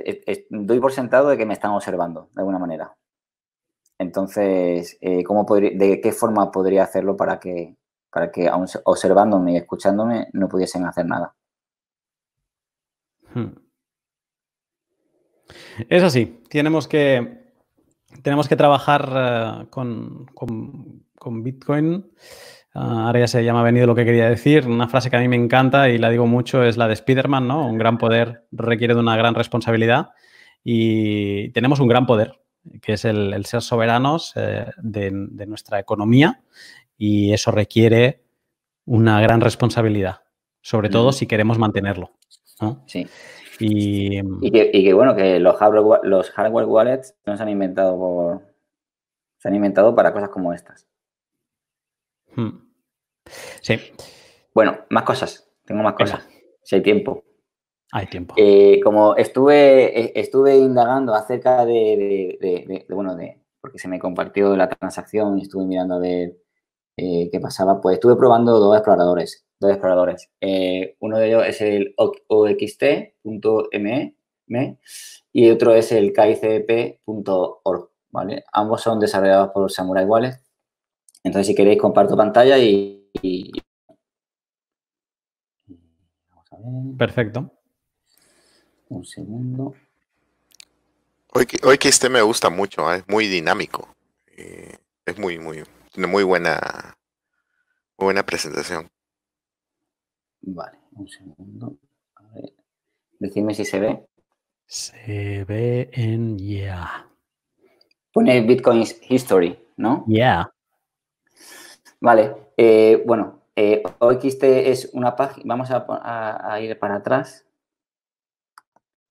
doy 0.50 0.80
por 0.80 0.92
sentado 0.92 1.28
de 1.28 1.38
que 1.38 1.46
me 1.46 1.54
están 1.54 1.70
observando 1.70 2.28
de 2.34 2.40
alguna 2.40 2.58
manera. 2.58 2.94
Entonces, 3.98 4.98
eh, 5.00 5.22
¿cómo 5.24 5.44
¿de 5.44 6.00
qué 6.02 6.12
forma 6.12 6.50
podría 6.50 6.82
hacerlo 6.82 7.16
para 7.16 7.38
que, 7.38 7.76
para 8.10 8.30
que 8.32 8.48
aún 8.48 8.66
observándome 8.84 9.52
y 9.52 9.56
escuchándome 9.58 10.28
no 10.32 10.48
pudiesen 10.48 10.84
hacer 10.84 11.06
nada? 11.06 11.34
Hmm. 13.32 13.63
Es 15.88 16.02
así, 16.02 16.40
tenemos 16.48 16.88
que, 16.88 17.44
tenemos 18.22 18.48
que 18.48 18.56
trabajar 18.56 19.12
eh, 19.62 19.66
con, 19.70 20.26
Bitcoin. 21.42 22.06
Ah, 22.74 23.06
ahora 23.06 23.20
ya 23.20 23.28
se 23.28 23.44
llama 23.44 23.62
venido 23.62 23.86
lo 23.86 23.94
que 23.94 24.04
quería 24.04 24.28
decir. 24.28 24.66
Una 24.66 24.88
frase 24.88 25.10
que 25.10 25.16
a 25.16 25.20
mí 25.20 25.28
me 25.28 25.36
encanta 25.36 25.88
y 25.88 25.98
la 25.98 26.10
digo 26.10 26.26
mucho 26.26 26.64
es 26.64 26.76
la 26.76 26.88
de 26.88 26.96
Spiderman, 26.96 27.46
¿no? 27.46 27.66
Un 27.66 27.78
gran 27.78 27.98
poder 27.98 28.44
requiere 28.52 28.94
de 28.94 29.00
una 29.00 29.16
gran 29.16 29.34
responsabilidad 29.34 30.10
y 30.64 31.50
tenemos 31.50 31.78
un 31.78 31.88
gran 31.88 32.06
poder, 32.06 32.40
que 32.82 32.94
es 32.94 33.04
el, 33.04 33.44
ser 33.44 33.62
soberanos 33.62 34.32
eh, 34.36 34.66
de, 34.78 35.10
nuestra 35.46 35.78
economía 35.78 36.42
y 36.96 37.32
eso 37.32 37.50
requiere 37.50 38.24
una 38.86 39.20
gran 39.20 39.40
responsabilidad, 39.40 40.22
sobre 40.62 40.88
todo 40.88 41.12
si 41.12 41.26
queremos 41.26 41.58
mantenerlo. 41.58 42.12
Sí. 42.86 43.06
Y, 43.58 44.50
que, 44.50 44.92
bueno, 44.94 45.14
que 45.14 45.38
los 45.38 45.56
hardware, 45.56 46.00
los 46.04 46.30
hardware 46.30 46.66
wallets 46.66 47.14
no 47.26 47.36
se 47.36 47.42
han 47.42 47.48
inventado 47.48 47.96
por. 47.96 48.42
Se 49.38 49.48
han 49.48 49.54
inventado 49.54 49.94
para 49.94 50.12
cosas 50.12 50.30
como 50.30 50.52
estas. 50.52 50.86
Hmm. 52.34 52.66
Sí. 53.60 53.78
Bueno, 54.54 54.78
más 54.90 55.04
cosas. 55.04 55.50
Tengo 55.64 55.82
más 55.82 55.94
cosas. 55.94 56.28
Si 56.62 56.76
hay 56.76 56.82
tiempo. 56.82 57.24
Hay 57.92 58.06
tiempo. 58.06 58.34
Eh, 58.36 58.80
como 58.82 59.16
estuve, 59.16 60.00
e, 60.00 60.12
estuve 60.16 60.56
indagando 60.56 61.14
acerca 61.14 61.64
de, 61.64 62.86
bueno, 62.88 63.14
de, 63.14 63.40
porque 63.60 63.78
se 63.78 63.88
me 63.88 63.98
compartió 63.98 64.56
la 64.56 64.68
transacción 64.68 65.38
y 65.38 65.42
estuve 65.42 65.64
mirando 65.64 65.94
a 65.94 66.00
ver 66.00 66.36
eh, 66.96 67.28
qué 67.30 67.40
pasaba, 67.40 67.80
pues 67.80 67.94
estuve 67.94 68.16
probando 68.16 68.58
dos 68.58 68.76
exploradores 68.76 69.44
dos 69.64 69.72
exploradores. 69.72 70.30
Eh, 70.40 70.96
uno 71.00 71.18
de 71.18 71.28
ellos 71.28 71.44
es 71.46 71.60
el 71.60 71.94
oxt.me 71.96 72.84
y 75.32 75.50
otro 75.50 75.74
es 75.74 75.90
el 75.92 76.12
kicp.org, 76.12 77.90
¿vale? 78.10 78.44
Ambos 78.52 78.82
son 78.82 79.00
desarrollados 79.00 79.50
por 79.50 79.70
Samurai 79.70 80.04
Wallet. 80.04 80.40
Entonces, 81.22 81.46
si 81.48 81.54
queréis, 81.54 81.80
comparto 81.80 82.16
pantalla 82.16 82.58
y... 82.58 83.10
Vamos 86.28 86.46
a 86.50 86.56
ver. 86.56 86.96
Perfecto. 86.98 87.50
Un 88.90 89.04
segundo. 89.04 89.74
Hoy, 91.32 91.46
hoy 91.64 91.78
que 91.78 91.88
este 91.88 92.08
me 92.08 92.22
gusta 92.22 92.50
mucho, 92.50 92.92
¿eh? 92.92 92.98
es 92.98 93.08
muy 93.08 93.26
dinámico. 93.26 93.88
Eh, 94.36 94.76
es 95.06 95.18
muy, 95.18 95.38
muy, 95.38 95.64
muy 95.96 96.24
buena, 96.24 96.96
muy 97.96 98.06
buena 98.06 98.24
presentación. 98.24 98.88
Vale, 100.42 100.78
un 100.92 101.08
segundo. 101.08 101.78
A 102.16 102.22
ver. 102.34 102.52
Decidme 103.18 103.54
si 103.54 103.64
se 103.64 103.78
ve. 103.78 104.06
Se 104.66 105.44
ve 105.44 105.90
en 105.92 106.38
Yeah. 106.38 107.08
Pone 108.12 108.40
Bitcoin 108.42 108.84
History, 109.08 109.58
¿no? 109.76 110.04
Yeah. 110.06 110.52
Vale. 112.00 112.34
Eh, 112.56 113.02
bueno, 113.06 113.42
eh, 113.56 113.82
OXT 113.98 114.42
es 114.44 114.90
una 114.92 115.16
página. 115.16 115.44
Vamos 115.46 115.68
a, 115.70 116.60
ir 116.60 116.78
para 116.78 116.96
atrás. 116.96 117.46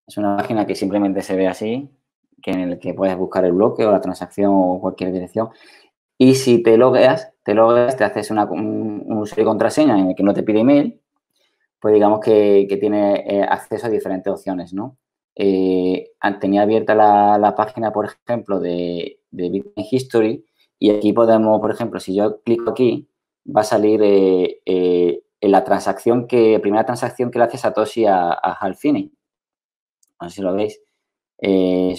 Es 0.05 0.17
una 0.17 0.37
página 0.37 0.65
que 0.65 0.75
simplemente 0.75 1.21
se 1.21 1.35
ve 1.35 1.47
así, 1.47 1.89
que 2.41 2.51
en 2.51 2.59
el 2.59 2.79
que 2.79 2.93
puedes 2.93 3.17
buscar 3.17 3.45
el 3.45 3.53
bloque 3.53 3.85
o 3.85 3.91
la 3.91 4.01
transacción 4.01 4.51
o 4.53 4.79
cualquier 4.81 5.11
dirección. 5.11 5.49
Y 6.17 6.35
si 6.35 6.63
te 6.63 6.77
logueas, 6.77 7.33
te 7.43 7.53
logueas, 7.53 7.97
te 7.97 8.03
haces 8.03 8.31
una, 8.31 8.45
un, 8.45 9.03
un 9.05 9.17
usuario 9.17 9.43
y 9.43 9.45
contraseña 9.45 9.99
en 9.99 10.09
el 10.09 10.15
que 10.15 10.23
no 10.23 10.33
te 10.33 10.43
pide 10.43 10.59
email 10.59 10.99
pues 11.83 11.95
digamos 11.95 12.21
que, 12.21 12.65
tiene 12.79 13.25
eh, 13.27 13.43
acceso 13.43 13.87
a 13.87 13.89
diferentes 13.89 14.31
opciones, 14.31 14.73
¿no? 14.73 14.97
Eh, 15.35 16.11
tenía 16.39 16.61
abierta 16.61 16.95
la, 16.95 17.55
página, 17.57 17.91
por 17.91 18.05
ejemplo, 18.05 18.61
de, 18.61 19.19
Bitcoin 19.31 19.85
History 19.91 20.45
y 20.79 20.91
aquí 20.91 21.11
podemos, 21.11 21.59
por 21.59 21.71
ejemplo, 21.71 21.99
si 21.99 22.15
yo 22.15 22.41
clico 22.43 22.71
aquí, 22.71 23.09
va 23.45 23.61
a 23.61 23.63
salir 23.65 23.99
eh, 24.01 25.23
en 25.41 25.51
la 25.51 25.65
transacción 25.65 26.25
que, 26.25 26.57
primera 26.61 26.85
transacción 26.85 27.29
que 27.29 27.39
le 27.39 27.45
hace 27.45 27.57
Satoshi 27.57 28.05
a, 28.05 28.29
a 28.31 28.53
Halfini. 28.61 29.11
No 30.21 30.29
sé 30.29 30.35
si 30.35 30.41
lo 30.41 30.53
veis. 30.53 30.79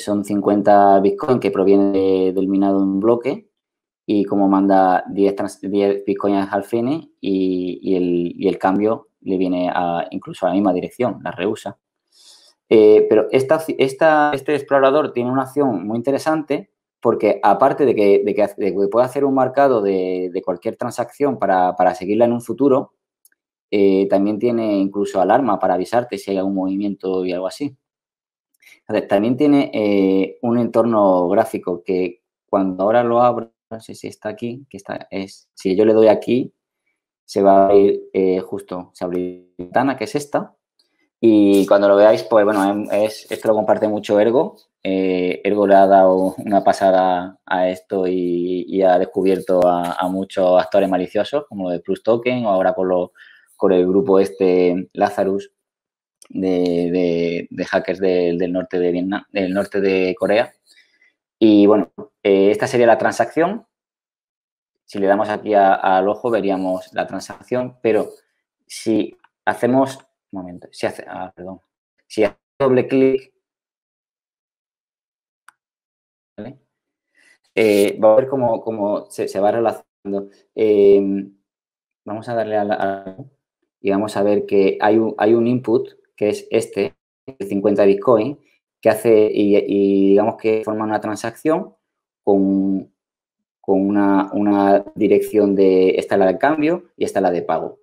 son 0.03 0.25
50 0.25 1.01
Bitcoin 1.01 1.41
que 1.41 1.51
provienen 1.51 1.93
del 2.35 2.49
minado 2.49 2.79
en 2.79 2.85
un 2.85 3.01
bloque 3.01 3.51
y 4.07 4.25
como 4.25 4.49
manda 4.49 5.05
10, 5.11 5.61
10 5.63 6.05
Bitcoin 6.05 6.35
a 6.35 6.45
Halfini 6.45 7.15
y, 7.21 7.97
el, 7.97 8.33
y 8.37 8.49
el 8.49 8.59
cambio 8.59 9.09
le 9.23 9.39
viene 9.39 9.71
a, 9.73 10.07
incluso 10.11 10.45
a 10.45 10.51
la 10.51 10.55
misma 10.55 10.73
dirección, 10.73 11.21
la 11.23 11.31
reusa. 11.31 11.79
Eh, 12.69 13.07
pero 13.09 13.29
esta, 13.31 13.63
esta, 13.79 14.33
este 14.35 14.55
explorador 14.55 15.13
tiene 15.13 15.31
una 15.31 15.43
acción 15.43 15.87
muy 15.87 15.97
interesante 15.97 16.71
porque 17.01 17.39
aparte 17.43 17.85
de 17.85 17.95
que, 17.95 18.23
de 18.25 18.35
que, 18.35 18.89
puede 18.91 19.05
hacer 19.05 19.25
un 19.25 19.35
marcado 19.35 19.83
de, 19.83 20.41
cualquier 20.45 20.77
transacción 20.77 21.39
para, 21.39 21.95
seguirla 21.95 22.25
en 22.25 22.33
un 22.33 22.41
futuro, 22.41 22.95
eh, 23.71 24.07
también 24.09 24.39
tiene 24.39 24.79
incluso 24.79 25.21
alarma 25.21 25.59
para 25.59 25.75
avisarte 25.75 26.17
si 26.17 26.31
hay 26.31 26.39
algún 26.39 26.55
movimiento 26.55 27.25
y 27.27 27.33
algo 27.33 27.47
así. 27.47 27.77
también 29.09 29.37
tiene 29.37 29.71
eh, 29.75 30.39
un 30.43 30.59
entorno 30.59 31.29
gráfico 31.29 31.83
que 31.85 32.23
cuando 32.49 32.85
ahora 32.85 33.05
lo 33.05 33.23
abro, 33.23 33.54
no 33.75 33.81
sé 33.81 33.95
si 33.95 34.09
está 34.09 34.31
aquí, 34.31 34.66
que 34.70 34.77
está, 34.77 35.07
es, 35.11 35.49
si 35.55 35.77
yo 35.77 35.85
le 35.85 35.93
doy 35.93 36.09
aquí, 36.09 36.53
se 37.25 37.43
va 37.43 37.62
a 37.62 37.64
abrir 37.66 38.03
eh, 38.12 38.41
justo, 38.41 38.91
se 38.95 39.05
abre 39.05 39.49
la 39.57 39.64
ventana, 39.64 39.97
que 39.97 40.05
es 40.05 40.14
esta. 40.14 40.55
Y 41.20 41.66
cuando 41.66 41.89
lo 41.89 41.97
veáis, 41.97 42.22
pues 42.25 42.45
bueno, 42.45 42.62
em, 42.70 42.87
es, 42.93 43.27
esto 43.31 43.49
lo 43.49 43.55
comparte 43.55 43.89
mucho 43.89 44.20
Ergo. 44.20 44.57
Eh, 44.83 45.41
Ergo 45.43 45.66
le 45.66 45.75
ha 45.75 45.87
dado 45.87 46.35
una 46.39 46.62
pasada 46.62 47.39
a 47.47 47.68
esto 47.68 48.07
y, 48.07 48.83
ha 48.83 48.99
descubierto 48.99 49.61
a, 49.66 50.07
muchos 50.09 50.61
actores 50.61 50.89
maliciosos, 50.89 51.47
como 51.49 51.64
lo 51.64 51.70
de 51.70 51.81
Plus 51.81 52.03
Token 52.03 52.45
o 52.45 52.51
ahora 52.51 52.75
con, 52.75 52.89
lo, 52.89 53.12
con 53.57 53.72
el 53.72 53.87
grupo 53.87 54.20
este 54.20 54.89
Lazarus 54.93 55.51
de, 56.29 57.49
hackers 57.66 58.01
del, 58.01 58.53
norte 58.53 58.79
de 58.79 58.93
Vietnam, 58.93 59.25
del 59.33 59.55
norte 59.55 59.81
de 59.81 60.14
Corea. 60.18 60.53
Y 61.39 61.66
bueno, 61.66 61.91
eh, 62.22 62.51
esta 62.51 62.66
sería 62.66 62.87
la 62.87 62.99
transacción 62.99 63.66
si 64.85 64.99
le 64.99 65.07
damos 65.07 65.28
aquí 65.28 65.55
al 65.55 66.09
ojo, 66.09 66.30
veríamos 66.30 66.93
la 66.93 67.07
transacción, 67.07 67.78
pero 67.82 68.11
si 68.66 69.16
hacemos, 69.45 69.99
un 70.30 70.41
momento, 70.41 70.68
si 70.72 70.87
hace, 70.87 71.05
ah, 71.09 71.32
perdón, 71.35 71.61
si 72.07 72.24
doble 72.59 72.87
clic, 72.87 73.32
eh, 77.55 77.99
va 78.03 78.12
a 78.12 78.16
ver 78.16 78.28
cómo, 78.28 79.07
se, 79.11 79.41
va 79.41 79.53
relacionando. 79.53 80.30
Em, 80.55 81.37
vamos 82.05 82.28
a 82.28 82.35
darle 82.35 82.57
a, 82.57 82.64
la, 82.64 83.16
y 83.80 83.91
vamos 83.91 84.16
a 84.16 84.22
ver 84.22 84.45
que 84.47 84.76
hay 84.80 84.99
un, 84.99 85.14
hay 85.18 85.35
un 85.35 85.47
input 85.47 85.89
que 86.16 86.30
es 86.30 86.47
este, 86.51 86.95
el 87.26 87.49
50 87.49 87.85
Bitcoin, 87.85 88.39
que 88.85 88.91
hace 88.91 89.30
y, 89.32 90.11
digamos 90.11 90.37
que 90.37 90.61
forma 90.62 90.85
una 90.85 91.01
transacción 91.01 91.74
con 92.22 92.93
con 93.62 93.80
una, 93.89 94.85
dirección 94.95 95.55
de, 95.55 95.93
esta 95.97 96.18
la 96.18 96.26
de 96.26 96.37
cambio 96.37 96.91
y 96.99 97.05
esta 97.07 97.22
la 97.22 97.30
de 97.30 97.41
pago. 97.41 97.78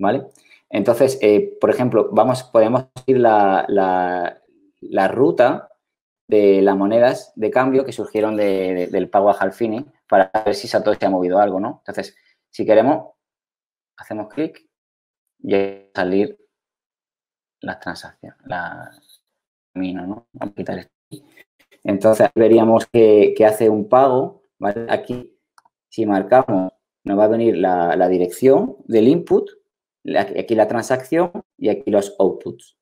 ¿Vale? 0.00 0.26
Entonces, 0.68 1.16
eh, 1.22 1.56
por 1.60 1.70
ejemplo, 1.70 2.08
vamos, 2.10 2.42
podemos 2.42 2.86
ir 3.06 3.20
la, 3.20 3.64
la, 3.68 5.08
ruta 5.08 5.68
de 6.26 6.60
las 6.60 6.76
monedas 6.76 7.32
de 7.36 7.52
cambio 7.52 7.84
que 7.84 7.92
surgieron 7.92 8.36
del 8.36 9.08
pago 9.10 9.30
a 9.30 9.34
Halfini 9.34 9.86
para 10.08 10.32
ver 10.44 10.56
si 10.56 10.66
Satoshi 10.66 11.06
ha 11.06 11.10
movido 11.10 11.38
algo, 11.38 11.60
¿no? 11.60 11.82
Entonces, 11.86 12.16
si 12.50 12.66
queremos, 12.66 13.12
hacemos 13.96 14.26
clic 14.26 14.68
y 15.38 15.54
salir 15.94 16.36
las 17.60 17.78
transacciones, 17.78 18.40
la 18.44 18.90
camino, 19.78 20.06
¿no? 20.06 20.26
Vamos 20.32 20.52
a 20.52 20.56
quitar 20.56 20.78
esto. 20.78 20.92
Entonces, 21.84 22.28
veríamos 22.34 22.86
que, 22.86 23.32
que 23.36 23.46
hace 23.46 23.68
un 23.68 23.88
pago 23.88 24.38
Aquí, 24.88 25.38
si 25.88 26.04
marcamos, 26.04 26.72
nos 27.04 27.18
va 27.18 27.24
a 27.24 27.28
venir 27.28 27.56
la, 27.56 28.08
dirección 28.08 28.76
del 28.86 29.08
input, 29.08 29.48
aquí 30.16 30.54
la 30.54 30.66
transacción 30.66 31.30
y 31.56 31.68
aquí 31.68 31.90
los 31.90 32.14
outputs. 32.18 32.76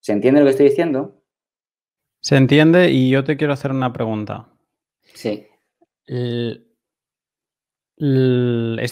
¿Se 0.00 0.12
entiende 0.12 0.40
lo 0.40 0.46
que 0.46 0.50
estoy 0.50 0.68
diciendo? 0.68 1.22
Se 2.20 2.36
entiende 2.36 2.90
y 2.90 3.10
yo 3.10 3.24
te 3.24 3.36
quiero 3.36 3.52
hacer 3.52 3.72
una 3.72 3.92
pregunta. 3.92 4.48
Sí. 5.14 5.46
esto 6.06 6.60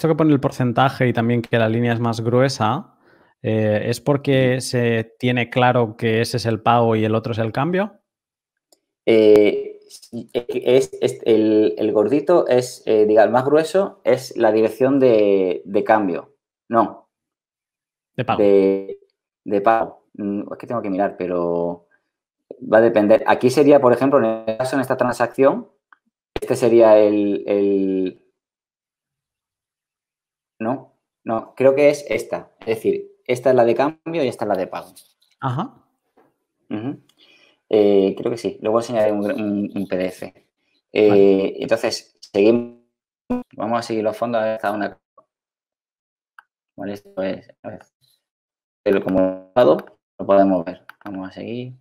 que 0.08 0.14
pone 0.16 0.32
el 0.32 0.40
porcentaje 0.40 1.08
y 1.08 1.12
también 1.12 1.42
que 1.42 1.58
la 1.58 1.68
línea 1.68 1.92
es 1.92 2.00
más 2.00 2.20
gruesa, 2.20 2.96
eh, 3.42 3.82
¿es 3.86 4.00
porque 4.00 4.60
se 4.60 5.14
tiene 5.18 5.50
claro 5.50 5.96
que 5.96 6.20
ese 6.20 6.36
es 6.36 6.46
el 6.46 6.60
pago 6.60 6.96
y 6.96 7.04
el 7.04 7.14
otro 7.14 7.32
es 7.32 7.38
el 7.38 7.52
cambio? 7.52 8.00
Eh, 9.06 9.80
es, 10.32 10.90
el, 11.24 11.92
gordito 11.92 12.46
es, 12.46 12.82
eh, 12.86 13.06
digamos, 13.06 13.32
más 13.32 13.44
grueso 13.44 14.00
es 14.04 14.36
la 14.36 14.52
dirección 14.52 15.00
de, 15.00 15.82
cambio. 15.86 16.36
No. 16.68 17.08
De 18.16 18.24
pago. 18.24 18.42
De, 18.42 19.60
pago. 19.62 20.04
Mm, 20.14 20.52
es 20.52 20.58
que 20.58 20.66
tengo 20.66 20.82
que 20.82 20.90
mirar, 20.90 21.16
pero 21.16 21.86
va 22.72 22.78
a 22.78 22.82
depender. 22.82 23.24
Aquí 23.26 23.50
sería, 23.50 23.80
por 23.80 23.92
ejemplo, 23.92 24.18
en 24.18 24.24
este 24.24 24.56
caso, 24.58 24.76
en 24.76 24.82
esta 24.82 24.96
transacción, 24.96 25.68
este 26.40 26.56
sería 26.56 26.98
el, 26.98 28.22
No, 30.58 30.98
no, 31.24 31.54
creo 31.56 31.74
que 31.74 31.88
es 31.88 32.04
esta. 32.08 32.52
Es 32.60 32.66
decir, 32.66 33.09
esta 33.32 33.50
es 33.50 33.56
la 33.56 33.64
de 33.64 33.74
cambio 33.74 34.24
y 34.24 34.28
esta 34.28 34.44
es 34.44 34.48
la 34.48 34.56
de 34.56 34.66
pago. 34.66 34.92
Ajá. 35.40 35.74
Eh, 37.68 38.14
creo 38.16 38.30
que 38.30 38.36
sí. 38.36 38.58
Luego 38.60 38.80
enseñaré 38.80 39.12
un, 39.12 39.86
PDF. 39.88 40.22
Eh, 40.92 41.56
entonces, 41.60 42.16
seguimos. 42.20 42.80
Vamos 43.56 43.78
a 43.78 43.82
seguir 43.82 44.02
los 44.04 44.16
fondos. 44.16 44.42
A 44.42 44.72
una. 44.72 44.98
Vale, 46.76 46.92
esto 46.92 47.22
es. 47.22 47.48
A 47.62 47.68
ver. 47.68 47.80
El 48.84 48.94
lo 48.94 50.26
podemos 50.26 50.64
ver. 50.64 50.84
Vamos 51.04 51.28
a 51.28 51.32
seguir. 51.32 51.74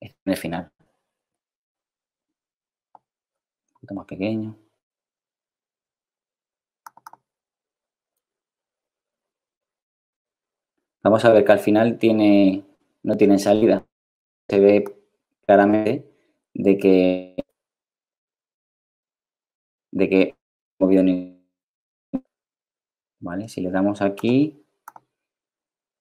en 0.00 0.32
el 0.32 0.36
final. 0.36 0.70
Un 2.94 3.72
poquito 3.74 3.94
más 3.94 4.06
pequeño. 4.06 4.65
Vamos 11.06 11.24
a 11.24 11.30
ver 11.30 11.44
que 11.44 11.52
al 11.52 11.60
final 11.60 11.98
tiene, 11.98 12.64
no 13.04 13.16
tiene 13.16 13.38
salida. 13.38 13.86
Se 14.48 14.58
ve 14.58 14.82
claramente 15.46 16.04
de 16.52 16.78
que 16.78 17.36
de 19.92 20.08
que 20.08 20.34
movió 20.80 21.04
¿Vale? 23.20 23.48
Si 23.48 23.60
le 23.60 23.70
damos 23.70 24.02
aquí, 24.02 24.60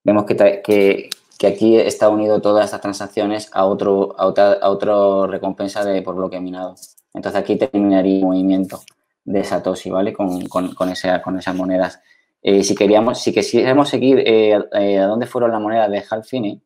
vemos 0.04 0.26
que, 0.26 0.36
que, 0.64 1.12
que 1.38 1.48
aquí 1.48 1.78
está 1.78 2.10
unido 2.10 2.42
todas 2.42 2.66
estas 2.66 2.82
transacciones 2.82 3.52
a 3.54 3.66
otro, 3.66 4.16
a 4.20 4.26
otra, 4.26 5.28
recompensa 5.28 5.86
de, 5.86 6.02
por 6.02 6.16
bloque 6.16 6.40
minado. 6.40 6.74
Entonces 7.14 7.40
aquí 7.40 7.58
terminaría 7.58 8.18
el 8.18 8.26
movimiento 8.26 8.82
de 9.24 9.44
Satoshi, 9.44 9.92
¿vale? 9.92 10.14
Con, 10.14 10.48
con, 10.48 10.74
con, 10.74 10.92
con 11.24 11.38
esas 11.38 11.56
monedas. 11.56 12.02
Eh, 12.48 12.64
si 12.64 12.76
queríamos, 12.76 13.24
si 13.24 13.34
quisiéramos 13.34 13.90
seguir 13.90 14.20
eh, 14.20 14.54
eh, 14.74 15.00
a 15.00 15.08
dónde 15.08 15.26
fueron 15.26 15.52
las 15.52 15.60
monedas 15.60 15.90
de 15.90 16.06
Halfine, 16.08 16.62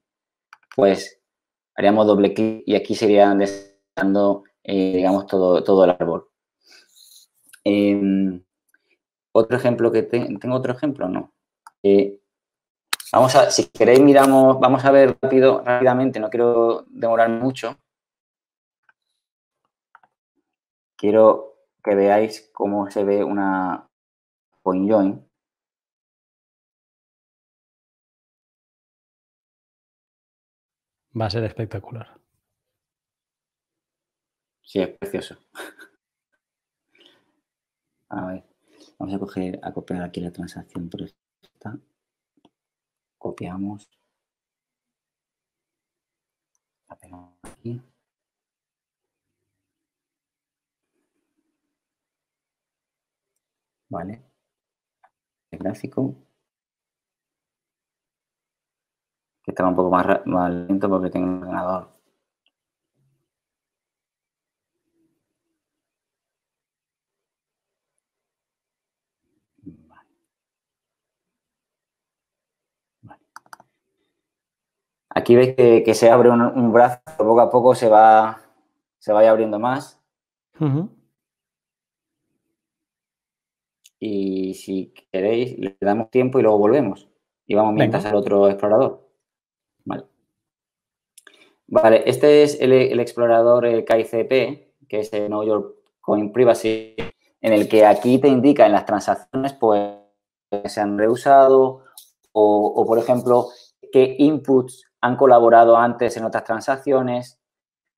pues 0.75 1.21
haríamos 1.73 2.05
doble 2.05 2.33
clic 2.33 2.63
y 2.65 2.75
aquí 2.75 2.95
sería 2.95 3.33
dando, 3.95 4.43
digamos, 4.65 5.25
todo, 5.25 5.63
todo 5.63 5.85
el 5.85 5.91
árbol. 5.91 6.27
Em, 7.63 8.43
otro 9.31 9.55
ejemplo 9.55 9.89
que 9.89 10.03
tengo 10.03 10.55
otro 10.55 10.73
ejemplo, 10.73 11.07
no. 11.07 11.31
Vamos 13.13 13.35
a, 13.37 13.49
si 13.49 13.69
queréis, 13.69 14.01
miramos, 14.01 14.59
vamos 14.59 14.83
a 14.83 14.91
ver 14.91 15.17
rápido, 15.21 15.63
rápidamente, 15.65 16.19
no 16.19 16.29
quiero 16.29 16.83
demorar 16.89 17.29
mucho. 17.29 17.77
Quiero 20.97 21.55
que 21.81 21.95
veáis 21.95 22.49
cómo 22.51 22.91
se 22.91 23.05
ve 23.05 23.23
una 23.23 23.87
point 24.61 24.91
join. 24.91 25.28
Va 31.13 31.25
a 31.27 31.29
ser 31.29 31.43
espectacular. 31.43 32.07
Sí, 34.61 34.79
es 34.79 34.89
precioso. 34.97 35.37
A 38.09 38.25
ver, 38.27 38.43
vamos 38.99 39.15
a 39.15 39.19
coger, 39.19 39.59
a 39.63 39.71
copiar 39.73 40.03
aquí 40.03 40.19
la 40.21 40.31
transacción 40.31 40.89
por 40.89 41.01
esta 41.03 41.79
copiamos, 43.19 43.87
la 46.89 46.95
pegamos 46.95 47.33
aquí. 47.43 47.81
Vale. 53.89 54.23
El 55.51 55.59
gráfico. 55.59 56.15
Que 59.38 59.38
estaba 59.49 59.69
un 59.69 59.75
poco 59.75 59.89
más, 59.91 60.25
más 60.25 60.51
lento 60.51 60.89
porque 60.89 61.09
tengo 61.09 61.27
un 61.27 61.43
ordenador 61.43 61.99
Aquí 75.11 75.35
veis 75.35 75.55
que, 75.55 75.93
se 75.95 76.09
abre 76.09 76.29
un, 76.29 76.71
brazo, 76.71 77.01
poco 77.17 77.41
a 77.41 77.49
poco 77.49 77.75
se 77.75 77.89
va, 77.89 78.41
se 78.99 79.11
vaya 79.11 79.31
abriendo 79.31 79.59
más. 79.59 79.99
Y 83.99 84.53
si 84.53 84.93
queréis, 85.11 85.57
le 85.57 85.77
damos 85.81 86.09
tiempo 86.09 86.39
y 86.39 86.43
luego 86.43 86.57
volvemos. 86.57 87.09
Y 87.47 87.55
vamos 87.55 87.73
mientras 87.73 88.05
al 88.05 88.15
otro 88.15 88.47
explorador. 88.47 89.08
Vale. 91.67 92.03
Este 92.05 92.43
es 92.43 92.59
el, 92.59 92.99
explorador 92.99 93.65
KICP, 93.85 94.87
que 94.87 94.99
es 94.99 95.13
el 95.13 95.27
Know 95.27 95.43
Your 95.43 95.75
Coin 96.01 96.31
Privacy, 96.31 96.95
en 97.41 97.53
el 97.53 97.67
que 97.67 97.85
aquí 97.85 98.17
te 98.19 98.27
indica 98.27 98.65
en 98.65 98.71
las 98.71 98.85
transacciones, 98.85 99.53
pues, 99.53 99.97
que 100.49 100.67
se 100.69 100.81
han 100.81 100.97
reusado 100.97 101.83
o, 102.31 102.73
o 102.75 102.85
por 102.85 102.97
ejemplo, 102.97 103.49
qué 103.91 104.15
inputs 104.17 104.85
han 105.01 105.15
colaborado 105.15 105.77
antes 105.77 106.17
en 106.17 106.25
otras 106.25 106.43
transacciones 106.43 107.39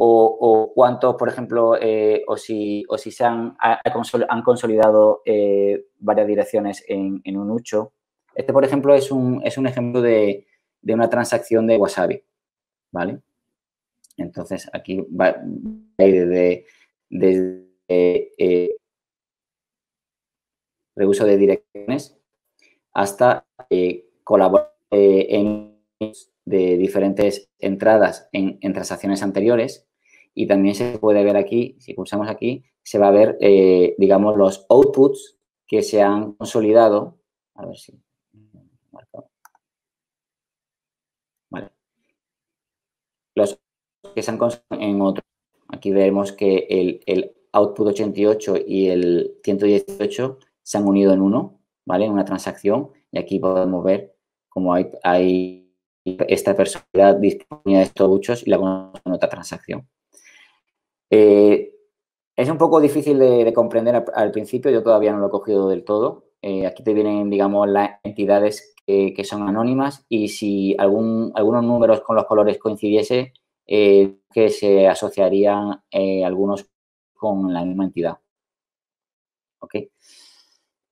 o, 0.03 0.71
cuántos, 0.73 1.15
por 1.15 1.29
ejemplo, 1.29 1.75
eh, 1.79 2.23
o, 2.27 2.35
si, 2.35 2.83
o 2.89 2.97
si 2.97 3.11
se 3.11 3.23
han, 3.23 3.55
han 3.59 4.41
consolidado 4.41 5.21
eh, 5.25 5.85
varias 5.99 6.25
direcciones 6.25 6.83
en, 6.87 7.21
un 7.37 7.51
ucho. 7.51 7.93
Este, 8.33 8.51
por 8.51 8.65
ejemplo, 8.65 8.95
es 8.95 9.11
un, 9.11 9.41
es 9.43 9.59
un 9.59 9.67
ejemplo 9.67 10.01
de, 10.01 10.47
una 10.83 11.09
transacción 11.09 11.67
de 11.67 11.77
Wasabi, 11.77 12.23
¿vale? 12.91 13.19
Entonces, 14.17 14.69
aquí 14.73 15.01
va 15.01 15.35
desde, 15.97 16.65
desde 17.09 17.67
eh, 17.87 18.75
reuso 20.95 21.25
de 21.25 21.37
direcciones 21.37 22.17
hasta 22.93 23.45
colaborar 24.23 24.71
en 24.91 25.71
de 26.45 26.77
diferentes 26.77 27.49
entradas 27.59 28.29
en, 28.31 28.59
transacciones 28.73 29.23
anteriores 29.23 29.87
y 30.33 30.47
también 30.47 30.75
se 30.75 30.97
puede 30.99 31.23
ver 31.23 31.37
aquí, 31.37 31.75
si 31.79 31.93
pulsamos 31.93 32.29
aquí, 32.29 32.63
se 32.83 32.97
va 32.97 33.09
a 33.09 33.11
ver, 33.11 33.37
eh, 33.41 33.95
digamos, 33.97 34.37
los 34.37 34.65
outputs 34.69 35.37
que 35.67 35.81
se 35.83 36.01
han 36.01 36.33
consolidado. 36.33 37.17
A 37.55 37.65
ver 37.65 37.77
si... 37.77 37.93
Vale. 41.49 41.69
Los 43.35 43.59
que 44.15 44.21
se 44.21 44.31
han 44.31 44.37
consolidado 44.37 44.81
en 44.81 45.01
otro. 45.01 45.23
Aquí 45.69 45.91
vemos 45.91 46.31
que 46.31 46.67
el, 46.69 47.01
el 47.05 47.33
output 47.53 47.87
88 47.87 48.55
y 48.67 48.87
el 48.87 49.37
118 49.43 50.39
se 50.63 50.77
han 50.77 50.85
unido 50.85 51.13
en 51.13 51.21
uno, 51.21 51.59
¿vale? 51.85 52.05
En 52.05 52.11
una 52.11 52.25
transacción. 52.25 52.91
Y 53.11 53.19
aquí 53.19 53.39
podemos 53.39 53.83
ver 53.83 54.15
cómo 54.49 54.73
hay, 54.73 54.91
hay 55.03 55.61
esta 56.03 56.55
personalidad 56.55 57.15
disponía 57.17 57.79
de 57.79 57.83
estos 57.83 58.07
buchos 58.07 58.45
y 58.45 58.49
la 58.49 58.57
en 58.57 59.11
otra 59.11 59.29
transacción. 59.29 59.87
Eh, 61.09 61.73
es 62.35 62.49
un 62.49 62.57
poco 62.57 62.79
difícil 62.79 63.19
de, 63.19 63.53
comprender 63.53 64.03
al, 64.13 64.31
principio, 64.31 64.71
yo 64.71 64.81
todavía 64.81 65.11
no 65.11 65.19
lo 65.19 65.27
he 65.27 65.31
cogido 65.31 65.69
del 65.69 65.83
todo. 65.83 66.30
Eh, 66.41 66.65
aquí 66.65 66.83
te 66.83 66.93
vienen, 66.93 67.29
digamos, 67.29 67.67
las 67.69 67.99
entidades 68.03 68.73
que, 68.85 69.23
son 69.23 69.47
anónimas 69.47 70.05
y 70.09 70.27
si 70.27 70.75
algún, 70.77 71.31
algunos 71.35 71.63
números 71.63 72.01
con 72.01 72.15
los 72.15 72.25
colores 72.25 72.57
coincidiese, 72.57 73.33
eh, 73.67 74.17
que 74.33 74.49
se 74.49 74.87
asociarían 74.87 75.81
algunos 76.25 76.67
con 77.13 77.53
la 77.53 77.63
misma 77.63 77.85
entidad. 77.85 78.17
¿Ok? 79.59 79.75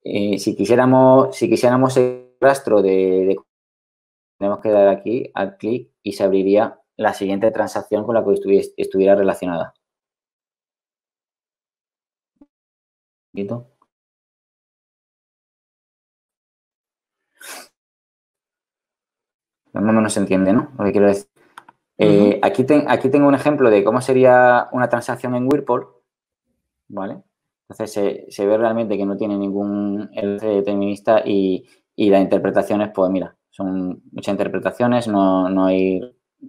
si, 0.04 0.56
quisiéramos, 0.56 1.36
si 1.36 1.50
quisiéramos 1.50 1.98
el 1.98 2.36
rastro 2.40 2.82
de, 2.82 3.36
tenemos 4.40 4.60
que 4.60 4.70
dar 4.70 4.88
aquí 4.88 5.30
al 5.34 5.58
clic 5.58 5.92
y 6.02 6.14
se 6.14 6.24
abriría 6.24 6.80
la 6.96 7.14
siguiente 7.14 7.52
transacción 7.52 8.06
con 8.06 8.16
la 8.16 8.24
que 8.24 8.74
estuviera 8.78 9.16
relacionada. 9.16 9.74
Más 19.74 19.84
o 19.84 19.94
menos 19.94 20.14
se 20.14 20.20
entiende, 20.20 20.54
¿no? 20.54 20.72
Lo 20.78 20.86
que 20.86 20.92
quiero 20.92 21.08
decir. 21.08 21.28
Eh, 21.98 22.40
aquí, 22.42 22.66
aquí 22.88 23.10
tengo 23.10 23.28
un 23.28 23.36
ejemplo 23.36 23.70
de 23.70 23.84
cómo 23.84 24.02
sería 24.02 24.70
una 24.72 24.88
transacción 24.88 25.36
en 25.36 25.48
Whirlpool, 25.48 25.88
¿vale? 26.88 27.22
Entonces 27.68 28.26
se, 28.30 28.46
ve 28.46 28.58
realmente 28.58 28.98
que 28.98 29.06
no 29.06 29.18
tiene 29.18 29.38
ningún 29.38 30.10
determinista 30.12 31.22
y, 31.26 31.68
y 31.96 32.10
las 32.10 32.22
interpretaciones, 32.22 32.90
pues 32.96 33.12
mira, 33.12 33.36
son 33.50 34.02
muchas 34.12 34.32
interpretaciones, 34.32 35.08
no, 35.08 35.50
no, 35.50 35.66
hay, 35.66 36.00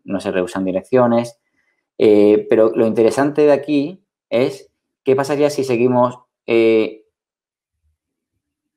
no 0.04 0.20
se 0.20 0.30
reusan 0.30 0.64
direcciones. 0.64 1.40
Eh, 1.98 2.46
pero 2.48 2.70
lo 2.74 2.86
interesante 2.86 3.42
de 3.42 3.52
aquí 3.52 4.04
es 4.28 4.72
qué 5.04 5.16
pasaría 5.16 5.50
si 5.50 5.64
seguimos 5.64 6.20
eh, 6.46 7.04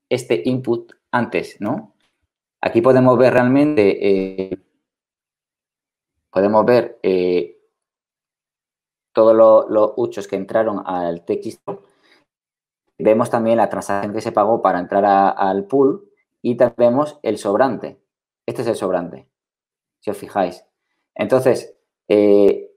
este 0.10 0.42
input 0.46 0.94
antes, 1.12 1.58
¿no? 1.62 1.93
Aquí 2.66 2.82
podemos 2.82 3.18
ver 3.18 3.34
realmente, 3.34 3.82
eh, 4.08 4.58
podemos 6.32 6.66
ver 6.66 6.98
todos 9.12 9.36
los, 9.36 9.70
los, 9.70 9.92
huchos 9.98 10.30
que 10.30 10.38
entraron 10.38 10.82
al 10.86 11.26
texto. 11.26 11.84
Vemos 12.98 13.30
también 13.30 13.58
la 13.58 13.68
transacción 13.68 14.14
que 14.14 14.22
se 14.22 14.32
pagó 14.32 14.62
para 14.62 14.80
entrar 14.80 15.04
al 15.06 15.66
pool 15.66 16.10
y 16.42 16.56
también 16.56 16.94
vemos 16.94 17.20
el 17.22 17.38
sobrante. 17.38 18.00
Este 18.46 18.62
es 18.62 18.68
el 18.70 18.78
sobrante, 18.78 19.28
si 20.00 20.12
os 20.12 20.18
fijáis. 20.18 20.66
Entonces, 21.16 21.78
eh, 22.08 22.72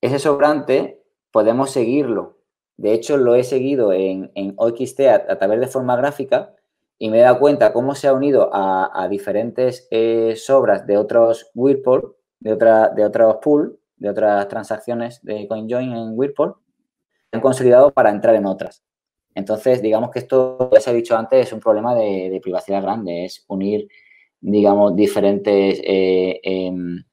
ese 0.00 0.18
sobrante 0.18 1.00
podemos 1.30 1.70
seguirlo. 1.70 2.38
De 2.76 2.92
hecho, 2.92 3.16
lo 3.16 3.36
he 3.36 3.44
seguido 3.44 3.92
en, 3.92 4.32
en 4.34 4.54
OXT 4.56 5.00
a, 5.02 5.38
través 5.38 5.60
de 5.60 5.68
forma 5.68 5.94
gráfica 5.94 6.56
y 6.98 7.10
me 7.10 7.20
he 7.20 7.22
dado 7.22 7.38
cuenta 7.38 7.72
cómo 7.72 7.94
se 7.94 8.08
ha 8.08 8.12
unido 8.12 8.50
a, 8.52 9.06
diferentes 9.08 9.86
eh, 9.90 10.34
sobras 10.36 10.86
de 10.86 10.96
otros 10.96 11.50
Whirlpool, 11.54 12.16
de, 12.40 12.52
otra, 12.52 12.88
de 12.88 13.04
otros 13.04 13.36
pool, 13.40 13.78
de 13.96 14.10
otras 14.10 14.48
transacciones 14.48 15.22
de 15.22 15.46
CoinJoin 15.46 15.92
en 15.92 16.18
Whirlpool, 16.18 16.56
han 17.32 17.40
consolidado 17.40 17.92
para 17.92 18.10
entrar 18.10 18.34
en 18.34 18.46
otras. 18.46 18.82
Entonces, 19.34 19.80
digamos 19.80 20.10
que 20.10 20.18
esto, 20.18 20.70
ya 20.72 20.80
se 20.80 20.90
ha 20.90 20.92
dicho 20.92 21.16
antes, 21.16 21.46
es 21.46 21.52
un 21.52 21.60
problema 21.60 21.94
de, 21.94 22.40
privacidad 22.42 22.82
grande, 22.82 23.24
es 23.24 23.44
unir, 23.48 23.88
digamos, 24.40 24.96
diferentes 24.96 25.80
eh, 25.84 26.40
em, 26.42 27.04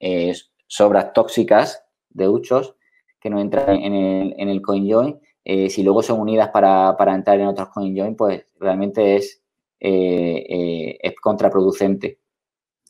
eh, 0.00 0.34
sobras 0.66 1.12
tóxicas 1.12 1.84
de 2.10 2.28
huchos 2.28 2.74
que 3.20 3.30
no 3.30 3.40
entran 3.40 3.76
en 3.76 3.94
el, 3.94 4.34
en 4.38 4.48
el 4.48 4.62
CoinJoin. 4.62 5.20
Eh, 5.48 5.70
si 5.70 5.82
luego 5.82 6.02
son 6.02 6.20
unidas 6.20 6.50
para, 6.50 6.94
entrar 7.14 7.40
en 7.40 7.48
otros 7.48 7.70
CoinJoin, 7.70 8.14
pues 8.16 8.46
realmente 8.60 9.16
es, 9.16 9.42
es 9.80 11.14
contraproducente. 11.20 12.20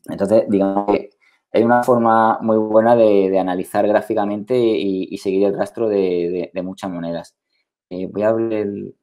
Entonces, 0.06 0.44
digamos 0.48 0.86
que 0.86 1.10
hay 1.52 1.62
una 1.62 1.82
forma 1.82 2.38
muy 2.40 2.58
buena 2.58 2.96
de, 2.96 3.38
analizar 3.38 3.86
gráficamente 3.86 4.58
y, 4.58 5.16
seguir 5.18 5.46
el 5.46 5.56
rastro 5.56 5.88
de 5.88 6.50
muchas 6.62 6.90
monedas. 6.90 7.36
Eh, 7.90 8.06
voy 8.06 8.22
a 8.22 8.28
abrir. 8.28 8.94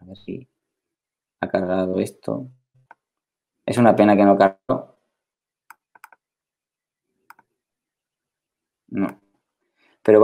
A 0.00 0.04
ver 0.04 0.16
si 0.16 0.48
ha 1.40 1.48
cargado 1.48 1.98
esto. 2.00 2.50
Es 3.66 3.78
una 3.78 3.96
pena 3.96 4.16
que 4.16 4.24
no 4.24 4.36
cargó. 4.38 4.96
No. 8.88 9.20
Pero 10.02 10.20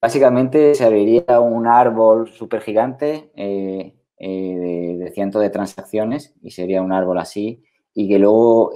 básicamente 0.00 0.74
se 0.74 0.84
abriría 0.84 1.40
un 1.40 1.66
árbol 1.66 2.28
súper 2.28 2.60
gigante 2.60 3.30
eh, 3.34 3.96
eh, 4.18 4.96
de, 4.98 5.10
cientos 5.12 5.42
de 5.42 5.50
transacciones 5.50 6.34
y 6.42 6.50
sería 6.50 6.82
un 6.82 6.92
árbol 6.92 7.18
así 7.18 7.62
y 7.92 8.08
que 8.08 8.18
luego 8.18 8.72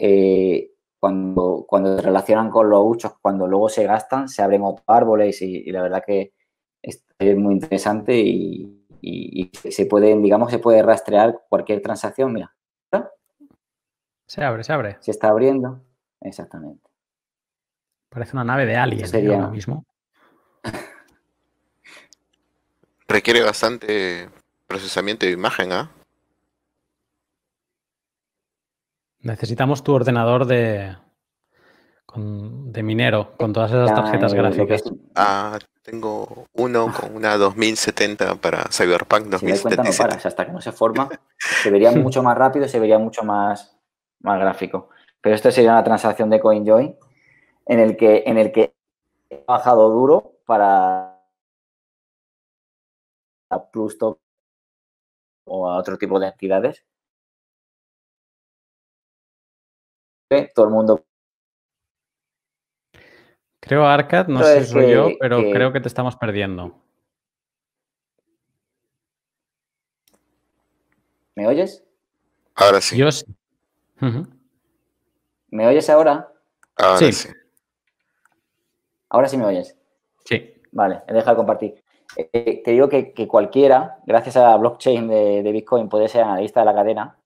cuando, 0.99 1.65
cuando 1.69 1.97
se 1.97 2.03
relacionan 2.03 2.51
con 2.51 2.69
los 2.69 2.83
huchos, 2.85 3.15
cuando 3.21 3.47
luego 3.47 3.69
se 3.69 3.85
gastan, 3.85 4.29
se 4.29 4.43
abren 4.43 4.63
otros 4.63 4.85
árboles 4.87 5.41
y 5.43 5.71
la 5.71 5.83
verdad 5.83 6.03
que 6.05 6.33
es 7.19 7.37
muy 7.37 7.55
interesante 7.55 8.19
y, 8.19 8.81
se 9.53 9.87
puede, 9.87 10.17
digamos, 10.19 10.51
se 10.51 10.59
puede 10.59 10.83
rastrear 10.83 11.43
cualquier 11.49 11.83
transacción. 11.83 12.33
Mira. 12.33 12.55
Se 14.27 14.43
abre, 14.43 14.65
se 14.65 14.73
abre. 14.73 14.97
Se 15.01 15.11
está 15.11 15.29
abriendo. 15.29 15.83
Exactamente. 16.23 16.89
Parece 18.09 18.35
una 18.35 18.45
nave 18.45 18.65
de 18.65 18.77
Alien 18.77 19.05
¿eh? 19.05 19.09
sería 19.09 19.39
lo 19.39 19.51
mismo. 19.51 19.85
Requiere 23.15 23.45
bastante 23.45 24.29
procesamiento 24.67 25.25
de 25.25 25.31
imagen, 25.31 25.71
¿ah? 25.71 25.89
Necesitamos 29.21 29.85
tu 29.85 29.93
ordenador 29.93 30.47
de, 30.47 30.97
de 32.17 32.83
minero, 32.83 33.37
con 33.37 33.53
todas 33.53 33.71
esas 33.71 33.95
tarjetas 33.95 34.35
gráficas. 34.35 34.83
Ah, 35.15 35.61
tengo 35.83 36.47
uno 36.55 36.93
con 36.93 37.15
una 37.15 37.37
2070 37.37 38.35
para 38.35 38.65
Cyberpunk 38.73 39.27
2077. 39.27 40.27
hasta 40.27 40.47
que 40.47 40.51
no 40.51 40.61
se 40.61 40.73
forma, 40.73 41.09
se 41.39 41.71
vería 41.71 41.93
mucho 41.93 42.21
más 42.21 42.37
rápido, 42.37 42.67
se 42.67 42.81
vería 42.81 42.99
mucho 42.99 43.23
más, 43.23 43.79
más 44.23 44.41
gráfico. 44.41 44.89
Pero 45.21 45.37
esto 45.37 45.53
sería 45.53 45.71
una 45.71 45.85
transacción 45.85 46.31
de 46.31 46.41
CoinJoin 46.41 46.97
en 47.67 47.79
el 47.79 47.97
que, 47.97 48.25
en 48.27 48.39
el 48.39 48.51
que 48.51 48.75
he 49.31 49.45
bajado 49.47 49.89
duro 49.89 50.33
para 50.47 51.14
a 53.55 53.71
Plustock 53.71 54.21
o 55.45 55.69
a 55.69 55.79
otro 55.79 55.97
tipo 55.97 56.19
de 56.19 56.29
entidades. 56.29 56.85
Todo 60.55 60.67
el 60.67 60.73
mundo 60.73 61.05
Creo 63.61 63.87
Arcad, 63.87 64.27
no 64.27 64.43
sé 64.43 64.65
si 64.65 64.73
soy 64.73 64.91
yo, 64.91 65.09
pero 65.19 65.39
creo 65.39 65.73
que 65.73 65.81
te 65.81 65.89
estamos 65.89 66.17
perdiendo. 66.17 66.75
¿Me 71.35 71.47
oyes? 71.47 71.83
Ahora 72.55 72.83
sí. 72.83 72.99
Yo 72.99 73.11
sí. 73.11 73.25
¿Me 75.49 75.67
oyes 75.67 75.89
ahora? 75.89 76.31
Ahora 76.77 77.11
sí. 77.11 77.29
Ahora 79.09 79.29
sí 79.29 79.39
me 79.39 79.47
oyes. 79.47 79.75
Sí. 80.27 80.63
Vale, 80.71 81.03
he 81.09 81.15
dejado 81.15 81.33
de 81.33 81.37
compartir. 81.37 81.84
Eh, 82.17 82.63
te 82.65 82.71
digo 82.71 82.89
que, 82.89 83.29
cualquiera, 83.29 83.99
gracias 84.07 84.37
a 84.37 84.51
la 84.51 84.57
blockchain 84.57 85.09
de, 85.09 85.53
Bitcoin, 85.53 85.89
puede 85.89 86.09
ser 86.09 86.23
analista 86.23 86.61
de 86.61 86.67
la 86.67 86.75
cadena. 86.75 87.19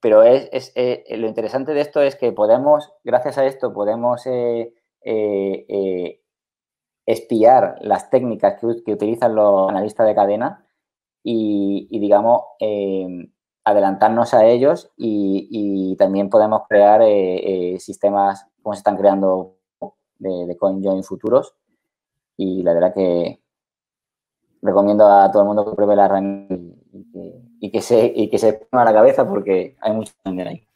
Pero 0.00 0.22
es, 0.22 0.72
eh, 0.74 1.04
lo 1.16 1.26
interesante 1.26 1.72
de 1.72 1.80
esto 1.80 2.02
es 2.02 2.16
que 2.16 2.32
podemos, 2.32 2.92
gracias 3.04 3.38
a 3.38 3.46
esto, 3.46 3.72
podemos 3.72 4.26
eh, 4.26 4.74
eh, 5.04 5.66
eh, 5.68 6.20
espiar 7.04 7.76
las 7.82 8.08
técnicas 8.08 8.58
que, 8.58 8.92
utilizan 8.92 9.34
los 9.34 9.68
analistas 9.68 10.06
de 10.06 10.14
cadena 10.14 10.66
y, 11.22 11.86
digamos, 11.98 12.42
eh, 12.60 13.28
adelantarnos 13.64 14.32
a 14.32 14.46
ellos 14.46 14.90
y, 14.96 15.94
también 15.98 16.30
podemos 16.30 16.62
crear 16.68 17.02
sistemas 17.78 18.46
como 18.62 18.74
se 18.74 18.78
están 18.78 18.96
creando 18.96 19.56
de 20.18 20.56
CoinJoin 20.58 21.04
futuros 21.04 21.54
y 22.36 22.62
la 22.62 22.74
verdad 22.74 22.94
que 22.94 23.40
recomiendo 24.64 25.06
a 25.06 25.30
todo 25.30 25.42
el 25.42 25.48
mundo 25.48 25.64
que 25.64 25.76
pruebe 25.76 25.94
la 25.94 26.06
herramienta 26.06 26.56
y, 27.60 27.70
que, 27.70 27.82
se 27.82 28.12
y 28.16 28.30
que 28.30 28.38
se 28.38 28.54
ponga 28.54 28.84
la 28.84 28.94
cabeza 28.94 29.28
porque 29.28 29.76
hay 29.80 29.92
mucho 29.92 30.12
que 30.24 30.42
ahí. 30.42 30.66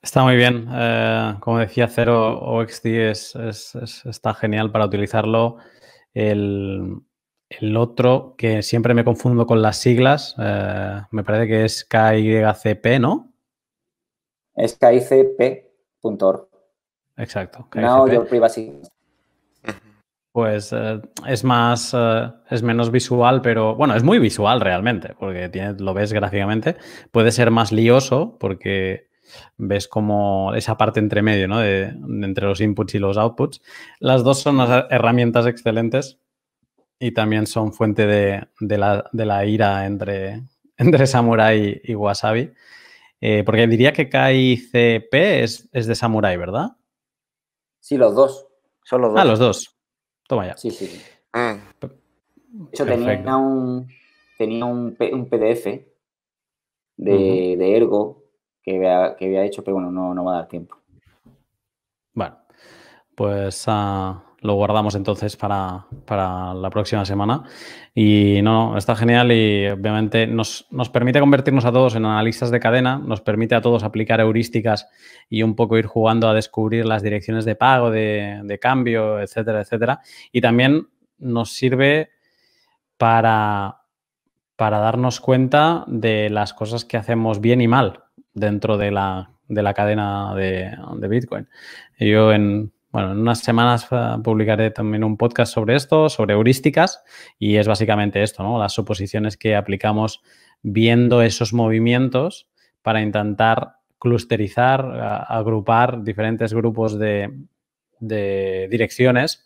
Está 0.00 0.22
muy 0.22 0.36
bien. 0.36 0.68
Eh, 0.72 1.34
como 1.40 1.58
decía, 1.58 1.88
Cero 1.88 2.40
OXD 2.40 2.86
es, 3.10 3.34
está 4.06 4.32
genial 4.32 4.70
para 4.70 4.86
utilizarlo. 4.86 5.56
El, 6.14 7.02
otro, 7.76 8.34
que 8.38 8.62
siempre 8.62 8.94
me 8.94 9.04
confundo 9.04 9.46
con 9.46 9.60
las 9.60 9.76
siglas, 9.76 10.36
eh, 10.38 11.00
me 11.10 11.24
parece 11.24 11.48
que 11.48 11.64
es 11.64 11.84
KYCP, 11.84 13.00
¿no? 13.00 13.32
Es 14.54 14.78
KICP.org. 14.78 16.48
Exacto. 17.16 17.68
No, 17.74 18.06
yo 18.08 18.24
privacy. 18.24 18.80
Pues 20.32 20.72
eh, 20.72 21.00
es 21.26 21.42
más, 21.44 21.96
es 22.50 22.62
menos 22.62 22.90
visual, 22.90 23.42
pero 23.42 23.74
bueno, 23.74 23.96
es 23.96 24.02
muy 24.02 24.18
visual 24.18 24.60
realmente, 24.60 25.14
porque 25.18 25.48
tiene, 25.48 25.74
lo 25.78 25.92
ves 25.92 26.12
gráficamente. 26.12 26.76
Puede 27.10 27.32
ser 27.32 27.50
más 27.50 27.72
lioso 27.72 28.36
porque 28.38 29.10
ves 29.56 29.88
como 29.88 30.54
esa 30.54 30.76
parte 30.76 31.00
entre 31.00 31.22
medio, 31.22 31.48
¿no? 31.48 31.58
De, 31.58 31.84
entre 32.22 32.46
los 32.46 32.60
inputs 32.60 32.94
y 32.94 32.98
los 32.98 33.16
outputs. 33.16 33.60
Las 33.98 34.24
dos 34.24 34.40
son 34.40 34.56
unas 34.56 34.86
herramientas 34.90 35.46
excelentes 35.46 36.18
y 36.98 37.12
también 37.12 37.46
son 37.46 37.72
fuente 37.72 38.06
de, 38.06 38.46
la, 38.60 39.46
ira 39.46 39.86
entre, 39.86 40.42
entre 40.76 41.06
Samurai 41.06 41.80
y 41.82 41.94
Wasabi. 41.94 42.52
Eh, 43.22 43.42
porque 43.44 43.66
diría 43.66 43.92
que 43.92 44.08
KICP 44.08 45.14
es, 45.14 45.68
es 45.72 45.86
de 45.86 45.94
Samurai, 45.94 46.36
¿verdad? 46.36 46.76
Sí, 47.80 47.96
los 47.96 48.14
dos. 48.14 48.46
Son 48.84 49.02
los 49.02 49.12
dos. 49.12 49.20
Ah, 49.20 49.24
los 49.24 49.38
dos. 49.38 49.79
Toma 50.30 50.46
ya. 50.46 50.56
Sí, 50.56 50.70
sí. 50.70 51.02
Mm. 51.34 51.58
De 52.62 52.68
hecho, 52.72 52.86
tenía 52.86 53.36
un, 53.36 53.88
tenía 54.38 54.64
un, 54.64 54.94
PDF 54.94 55.84
de, 56.96 57.56
de 57.58 57.76
Ergo 57.76 58.22
que 58.62 58.76
había, 58.76 59.44
hecho, 59.44 59.64
pero 59.64 59.74
bueno, 59.74 59.90
no, 59.90 60.14
no 60.14 60.24
va 60.24 60.34
a 60.34 60.36
dar 60.36 60.48
tiempo. 60.48 60.76
Bueno, 62.14 62.36
pues 63.16 63.64
ah, 63.66 64.22
lo 64.42 64.54
guardamos 64.54 64.94
entonces 64.94 65.36
para, 65.36 65.84
la 66.08 66.70
próxima 66.70 67.04
semana. 67.04 67.42
Y 67.94 68.40
no, 68.42 68.76
está 68.76 68.96
genial 68.96 69.32
y 69.32 69.68
obviamente 69.68 70.26
nos, 70.26 70.66
permite 70.92 71.20
convertirnos 71.20 71.64
a 71.64 71.72
todos 71.72 71.94
en 71.96 72.04
analistas 72.04 72.50
de 72.50 72.60
cadena, 72.60 72.98
nos 72.98 73.20
permite 73.20 73.54
a 73.54 73.60
todos 73.60 73.82
aplicar 73.82 74.20
heurísticas 74.20 74.88
y 75.28 75.42
un 75.42 75.54
poco 75.54 75.76
ir 75.78 75.86
jugando 75.86 76.28
a 76.28 76.34
descubrir 76.34 76.86
las 76.86 77.02
direcciones 77.02 77.44
de 77.44 77.56
pago, 77.56 77.90
de, 77.90 78.40
de 78.44 78.58
cambio, 78.58 79.20
etcétera, 79.20 79.60
etcétera. 79.60 80.00
Y 80.32 80.40
también 80.40 80.88
nos 81.18 81.52
sirve 81.52 82.10
para, 82.96 83.82
para 84.56 84.78
darnos 84.78 85.20
cuenta 85.20 85.84
de 85.86 86.30
las 86.30 86.54
cosas 86.54 86.84
que 86.84 86.96
hacemos 86.96 87.40
bien 87.40 87.60
y 87.60 87.68
mal 87.68 88.04
dentro 88.34 88.76
de 88.76 88.90
la, 88.90 89.30
cadena 89.74 90.34
de, 90.34 90.76
de 90.96 91.08
Bitcoin. 91.08 91.48
Yo 91.98 92.32
en, 92.32 92.72
bueno, 92.92 93.12
en 93.12 93.18
unas 93.18 93.38
semanas 93.40 93.86
eh, 93.90 94.16
publicaré 94.22 94.70
también 94.70 95.04
un 95.04 95.16
podcast 95.16 95.52
sobre 95.52 95.76
esto, 95.76 96.08
sobre 96.08 96.34
heurísticas, 96.34 97.02
y 97.38 97.56
es 97.56 97.68
básicamente 97.68 98.22
esto, 98.22 98.42
¿no? 98.42 98.58
Las 98.58 98.72
suposiciones 98.72 99.36
que 99.36 99.54
aplicamos 99.54 100.22
viendo 100.62 101.22
esos 101.22 101.52
movimientos 101.52 102.48
para 102.82 103.00
intentar 103.00 103.76
clusterizar, 103.98 105.26
agrupar 105.28 106.02
diferentes 106.02 106.52
grupos 106.52 106.98
de, 106.98 107.30
direcciones 108.00 109.44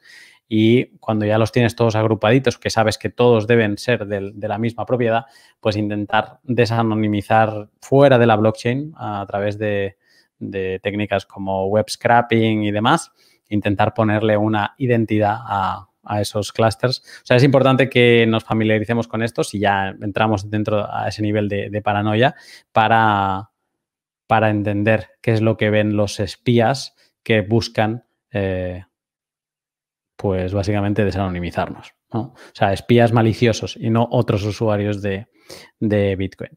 y 0.49 0.97
cuando 0.99 1.27
ya 1.27 1.39
los 1.39 1.51
tienes 1.51 1.75
todos 1.75 1.97
agrupaditos, 1.97 2.59
que 2.59 2.71
sabes 2.71 2.97
que 2.97 3.11
todos 3.11 3.49
deben 3.49 3.77
ser 3.79 4.07
de, 4.07 4.33
la 4.49 4.59
misma 4.59 4.87
propiedad, 4.87 5.25
pues 5.61 5.77
intentar 5.77 6.39
desanonimizar 6.45 7.69
fuera 7.81 8.17
de 8.17 8.27
la 8.27 8.37
blockchain 8.37 8.93
a 8.97 9.25
través 9.27 9.59
de, 9.59 9.97
de 10.39 10.79
técnicas 10.83 11.27
como 11.27 11.67
web 11.67 11.87
scrapping 11.91 12.63
y 12.63 12.71
demás 12.71 13.13
intentar 13.55 13.95
ponerle 13.95 14.37
una 14.37 14.75
identidad 14.79 15.37
a, 15.41 15.89
esos 16.21 16.53
clusters. 16.53 17.03
O 17.23 17.27
sea, 17.27 17.39
es 17.39 17.45
importante 17.45 17.89
que 17.89 18.27
nos 18.29 18.45
familiaricemos 18.45 19.09
con 19.09 19.23
esto 19.23 19.43
si 19.43 19.59
ya 19.59 19.89
entramos 20.03 20.51
dentro 20.51 20.87
a 20.87 21.09
ese 21.09 21.23
nivel 21.23 21.49
de, 21.49 21.81
paranoia 21.83 22.35
para, 22.73 23.49
para, 24.27 24.51
entender 24.51 25.13
qué 25.23 25.33
es 25.33 25.41
lo 25.41 25.57
que 25.57 25.71
ven 25.71 25.97
los 25.97 26.21
espías 26.21 26.95
que 27.23 27.41
buscan, 27.41 28.05
eh, 28.33 28.85
pues 30.17 30.53
básicamente 30.53 31.07
desanonimizarnos. 31.07 31.95
O 32.15 32.35
sea, 32.53 32.73
espías 32.73 33.13
maliciosos 33.13 33.77
y 33.77 33.91
no 33.91 34.07
otros 34.11 34.45
usuarios 34.45 35.03
de, 35.03 35.27
Bitcoin. 35.81 36.51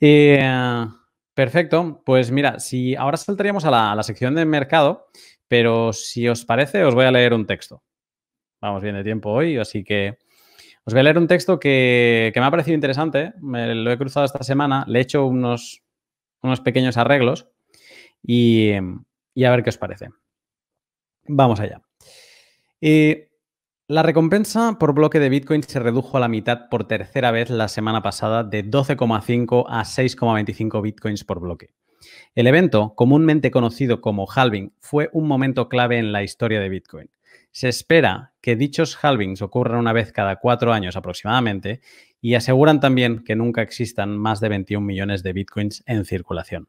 Eh, 0.00 0.86
perfecto, 1.34 2.02
pues 2.04 2.30
mira, 2.30 2.58
si 2.60 2.94
ahora 2.94 3.16
saltaríamos 3.16 3.64
a 3.64 3.70
la, 3.70 3.92
a 3.92 3.96
la 3.96 4.02
sección 4.02 4.34
de 4.34 4.44
mercado, 4.44 5.06
pero 5.52 5.92
si 5.92 6.26
os 6.28 6.46
parece, 6.46 6.82
os 6.82 6.94
voy 6.94 7.04
a 7.04 7.10
leer 7.10 7.34
un 7.34 7.44
texto. 7.44 7.82
Vamos 8.62 8.82
bien 8.82 8.94
de 8.94 9.04
tiempo 9.04 9.28
hoy, 9.30 9.58
así 9.58 9.84
que 9.84 10.16
os 10.86 10.94
voy 10.94 11.00
a 11.00 11.02
leer 11.02 11.18
un 11.18 11.26
texto 11.26 11.60
que, 11.60 12.32
me 12.34 12.40
ha 12.40 12.50
parecido 12.50 12.74
interesante. 12.74 13.34
Me 13.42 13.74
lo 13.74 13.92
he 13.92 13.98
cruzado 13.98 14.24
esta 14.24 14.42
semana, 14.44 14.86
le 14.88 14.98
he 14.98 15.02
hecho 15.02 15.26
unos, 15.26 15.82
unos 16.40 16.62
pequeños 16.62 16.96
arreglos 16.96 17.50
y, 18.22 18.72
a 18.72 19.50
ver 19.50 19.62
qué 19.62 19.68
os 19.68 19.76
parece. 19.76 20.08
Vamos 21.28 21.60
allá. 21.60 21.82
la 22.80 24.02
recompensa 24.02 24.78
por 24.80 24.94
bloque 24.94 25.20
de 25.20 25.28
Bitcoin 25.28 25.62
se 25.64 25.80
redujo 25.80 26.16
a 26.16 26.20
la 26.20 26.28
mitad 26.28 26.70
por 26.70 26.88
tercera 26.88 27.30
vez 27.30 27.50
la 27.50 27.68
semana 27.68 28.02
pasada 28.02 28.42
de 28.42 28.64
12,5 28.64 29.66
a 29.68 29.82
6,25 29.82 30.80
Bitcoins 30.80 31.24
por 31.24 31.40
bloque. 31.40 31.74
El 32.34 32.46
evento, 32.46 32.94
comúnmente 32.94 33.50
conocido 33.50 34.00
como 34.00 34.26
halving, 34.26 34.72
fue 34.80 35.10
un 35.12 35.26
momento 35.28 35.68
clave 35.68 35.98
en 35.98 36.12
la 36.12 36.22
historia 36.22 36.60
de 36.60 36.68
Bitcoin. 36.68 37.10
Se 37.50 37.68
espera 37.68 38.32
que 38.40 38.56
dichos 38.56 38.98
halvings 39.02 39.42
ocurran 39.42 39.78
una 39.78 39.92
vez 39.92 40.12
cada 40.12 40.36
cuatro 40.36 40.72
años 40.72 40.96
aproximadamente 40.96 41.82
y 42.20 42.34
aseguran 42.34 42.80
también 42.80 43.24
que 43.24 43.36
nunca 43.36 43.62
existan 43.62 44.16
más 44.16 44.40
de 44.40 44.48
21 44.48 44.86
millones 44.86 45.22
de 45.22 45.32
bitcoins 45.32 45.82
en 45.86 46.04
circulación. 46.04 46.68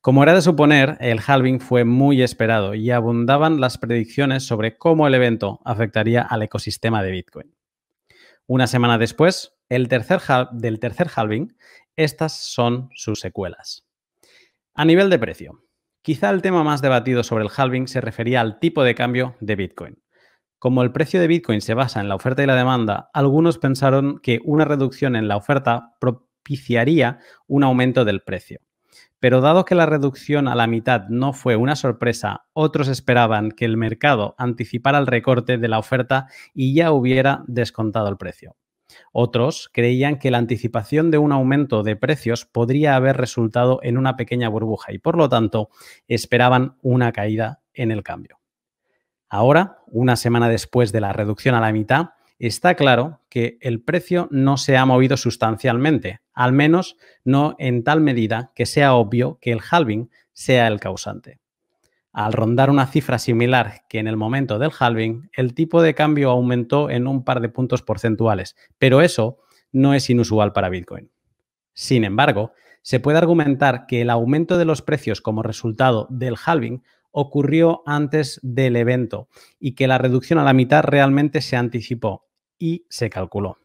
Como 0.00 0.24
era 0.24 0.34
de 0.34 0.42
suponer, 0.42 0.96
el 1.00 1.20
halving 1.24 1.60
fue 1.60 1.84
muy 1.84 2.22
esperado 2.22 2.74
y 2.74 2.90
abundaban 2.90 3.60
las 3.60 3.78
predicciones 3.78 4.42
sobre 4.44 4.76
cómo 4.76 5.06
el 5.06 5.14
evento 5.14 5.60
afectaría 5.64 6.22
al 6.22 6.42
ecosistema 6.42 7.04
de 7.04 7.12
Bitcoin. 7.12 7.54
Una 8.46 8.66
semana 8.66 8.98
después 8.98 9.54
el 9.68 9.88
tercer 9.88 10.20
del 10.52 10.80
tercer 10.80 11.08
halving, 11.14 11.56
estas 11.96 12.36
son 12.36 12.90
sus 12.94 13.20
secuelas. 13.20 13.86
A 14.74 14.86
nivel 14.86 15.10
de 15.10 15.18
precio, 15.18 15.64
quizá 16.00 16.30
el 16.30 16.40
tema 16.40 16.64
más 16.64 16.80
debatido 16.80 17.22
sobre 17.24 17.44
el 17.44 17.50
halving 17.54 17.88
se 17.88 18.00
refería 18.00 18.40
al 18.40 18.58
tipo 18.58 18.82
de 18.82 18.94
cambio 18.94 19.36
de 19.38 19.54
Bitcoin. 19.54 20.02
Como 20.58 20.82
el 20.82 20.92
precio 20.92 21.20
de 21.20 21.26
Bitcoin 21.26 21.60
se 21.60 21.74
basa 21.74 22.00
en 22.00 22.08
la 22.08 22.14
oferta 22.14 22.42
y 22.42 22.46
la 22.46 22.56
demanda, 22.56 23.10
algunos 23.12 23.58
pensaron 23.58 24.18
que 24.20 24.40
una 24.44 24.64
reducción 24.64 25.14
en 25.14 25.28
la 25.28 25.36
oferta 25.36 25.92
propiciaría 26.00 27.18
un 27.46 27.64
aumento 27.64 28.06
del 28.06 28.22
precio. 28.22 28.60
Pero 29.20 29.42
dado 29.42 29.66
que 29.66 29.74
la 29.74 29.84
reducción 29.84 30.48
a 30.48 30.54
la 30.54 30.66
mitad 30.66 31.06
no 31.10 31.34
fue 31.34 31.54
una 31.56 31.76
sorpresa, 31.76 32.46
otros 32.54 32.88
esperaban 32.88 33.50
que 33.50 33.66
el 33.66 33.76
mercado 33.76 34.34
anticipara 34.38 34.96
el 34.96 35.06
recorte 35.06 35.58
de 35.58 35.68
la 35.68 35.78
oferta 35.78 36.28
y 36.54 36.74
ya 36.74 36.92
hubiera 36.92 37.44
descontado 37.46 38.08
el 38.08 38.16
precio. 38.16 38.56
Otros 39.12 39.70
creían 39.72 40.18
que 40.18 40.30
la 40.30 40.38
anticipación 40.38 41.10
de 41.10 41.18
un 41.18 41.32
aumento 41.32 41.82
de 41.82 41.96
precios 41.96 42.46
podría 42.46 42.96
haber 42.96 43.16
resultado 43.16 43.80
en 43.82 43.98
una 43.98 44.16
pequeña 44.16 44.48
burbuja 44.48 44.92
y 44.92 44.98
por 44.98 45.16
lo 45.16 45.28
tanto 45.28 45.70
esperaban 46.08 46.76
una 46.82 47.12
caída 47.12 47.60
en 47.74 47.90
el 47.90 48.02
cambio. 48.02 48.40
Ahora, 49.28 49.78
una 49.86 50.16
semana 50.16 50.48
después 50.48 50.92
de 50.92 51.00
la 51.00 51.12
reducción 51.12 51.54
a 51.54 51.60
la 51.60 51.72
mitad, 51.72 52.10
está 52.38 52.74
claro 52.74 53.20
que 53.28 53.56
el 53.60 53.80
precio 53.80 54.28
no 54.30 54.56
se 54.56 54.76
ha 54.76 54.84
movido 54.84 55.16
sustancialmente, 55.16 56.20
al 56.34 56.52
menos 56.52 56.96
no 57.24 57.56
en 57.58 57.84
tal 57.84 58.00
medida 58.00 58.52
que 58.54 58.66
sea 58.66 58.94
obvio 58.94 59.38
que 59.40 59.52
el 59.52 59.60
halving 59.70 60.10
sea 60.32 60.66
el 60.66 60.80
causante. 60.80 61.41
Al 62.12 62.32
rondar 62.34 62.68
una 62.68 62.86
cifra 62.86 63.18
similar 63.18 63.84
que 63.88 63.98
en 63.98 64.06
el 64.06 64.16
momento 64.16 64.58
del 64.58 64.72
halving, 64.78 65.30
el 65.32 65.54
tipo 65.54 65.80
de 65.80 65.94
cambio 65.94 66.30
aumentó 66.30 66.90
en 66.90 67.06
un 67.06 67.24
par 67.24 67.40
de 67.40 67.48
puntos 67.48 67.82
porcentuales, 67.82 68.54
pero 68.78 69.00
eso 69.00 69.38
no 69.72 69.94
es 69.94 70.10
inusual 70.10 70.52
para 70.52 70.68
Bitcoin. 70.68 71.10
Sin 71.72 72.04
embargo, 72.04 72.52
se 72.82 73.00
puede 73.00 73.18
argumentar 73.18 73.86
que 73.86 74.02
el 74.02 74.10
aumento 74.10 74.58
de 74.58 74.66
los 74.66 74.82
precios 74.82 75.22
como 75.22 75.42
resultado 75.42 76.06
del 76.10 76.36
halving 76.44 76.82
ocurrió 77.12 77.82
antes 77.86 78.40
del 78.42 78.76
evento 78.76 79.28
y 79.58 79.74
que 79.74 79.86
la 79.86 79.98
reducción 79.98 80.38
a 80.38 80.44
la 80.44 80.52
mitad 80.52 80.82
realmente 80.82 81.40
se 81.40 81.56
anticipó 81.56 82.26
y 82.58 82.86
se 82.90 83.08
calculó. 83.08 83.61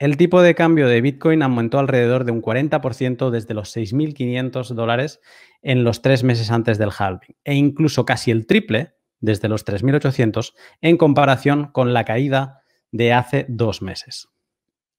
El 0.00 0.16
tipo 0.16 0.40
de 0.40 0.54
cambio 0.54 0.88
de 0.88 1.02
Bitcoin 1.02 1.42
aumentó 1.42 1.78
alrededor 1.78 2.24
de 2.24 2.32
un 2.32 2.40
40% 2.40 3.28
desde 3.28 3.52
los 3.52 3.76
6.500 3.76 4.68
dólares 4.72 5.20
en 5.60 5.84
los 5.84 6.00
tres 6.00 6.24
meses 6.24 6.50
antes 6.50 6.78
del 6.78 6.88
halving 6.98 7.36
e 7.44 7.54
incluso 7.54 8.06
casi 8.06 8.30
el 8.30 8.46
triple 8.46 8.94
desde 9.20 9.50
los 9.50 9.66
3.800 9.66 10.54
en 10.80 10.96
comparación 10.96 11.66
con 11.66 11.92
la 11.92 12.06
caída 12.06 12.62
de 12.90 13.12
hace 13.12 13.44
dos 13.50 13.82
meses. 13.82 14.30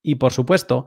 Y 0.03 0.15
por 0.15 0.33
supuesto, 0.33 0.85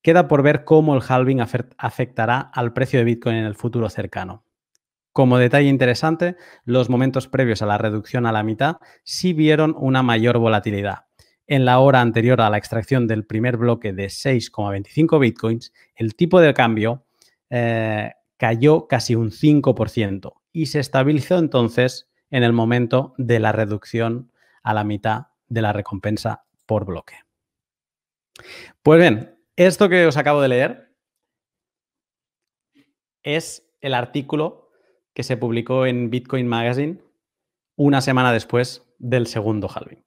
queda 0.00 0.28
por 0.28 0.44
ver 0.44 0.62
cómo 0.62 0.94
el 0.94 1.02
halving 1.02 1.40
afectará 1.40 2.38
al 2.38 2.72
precio 2.72 3.00
de 3.00 3.04
Bitcoin 3.04 3.34
en 3.34 3.46
el 3.46 3.56
futuro 3.56 3.90
cercano. 3.90 4.44
Como 5.10 5.38
detalle 5.38 5.68
interesante, 5.68 6.36
los 6.64 6.88
momentos 6.88 7.26
previos 7.26 7.62
a 7.62 7.66
la 7.66 7.78
reducción 7.78 8.26
a 8.26 8.32
la 8.32 8.44
mitad 8.44 8.76
sí 9.02 9.32
vieron 9.32 9.74
una 9.76 10.04
mayor 10.04 10.38
volatilidad, 10.38 11.05
en 11.46 11.64
la 11.64 11.78
hora 11.78 12.00
anterior 12.00 12.40
a 12.40 12.50
la 12.50 12.58
extracción 12.58 13.06
del 13.06 13.24
primer 13.24 13.56
bloque 13.56 13.92
de 13.92 14.06
6,25 14.06 15.20
bitcoins, 15.20 15.72
el 15.94 16.14
tipo 16.16 16.40
de 16.40 16.54
cambio 16.54 17.04
eh, 17.50 18.12
cayó 18.36 18.86
casi 18.88 19.14
un 19.14 19.30
5% 19.30 20.32
y 20.52 20.66
se 20.66 20.80
estabilizó 20.80 21.38
entonces 21.38 22.10
en 22.30 22.42
el 22.42 22.52
momento 22.52 23.14
de 23.18 23.38
la 23.38 23.52
reducción 23.52 24.32
a 24.62 24.74
la 24.74 24.84
mitad 24.84 25.28
de 25.48 25.62
la 25.62 25.72
recompensa 25.72 26.44
por 26.66 26.84
bloque. 26.84 27.14
Pues 28.82 29.00
bien, 29.00 29.38
esto 29.54 29.88
que 29.88 30.06
os 30.06 30.16
acabo 30.16 30.40
de 30.40 30.48
leer 30.48 30.92
es 33.22 33.68
el 33.80 33.94
artículo 33.94 34.70
que 35.14 35.22
se 35.22 35.36
publicó 35.36 35.86
en 35.86 36.10
Bitcoin 36.10 36.46
Magazine 36.46 36.98
una 37.76 38.00
semana 38.00 38.32
después 38.32 38.86
del 38.98 39.26
segundo 39.26 39.68
halving. 39.68 40.05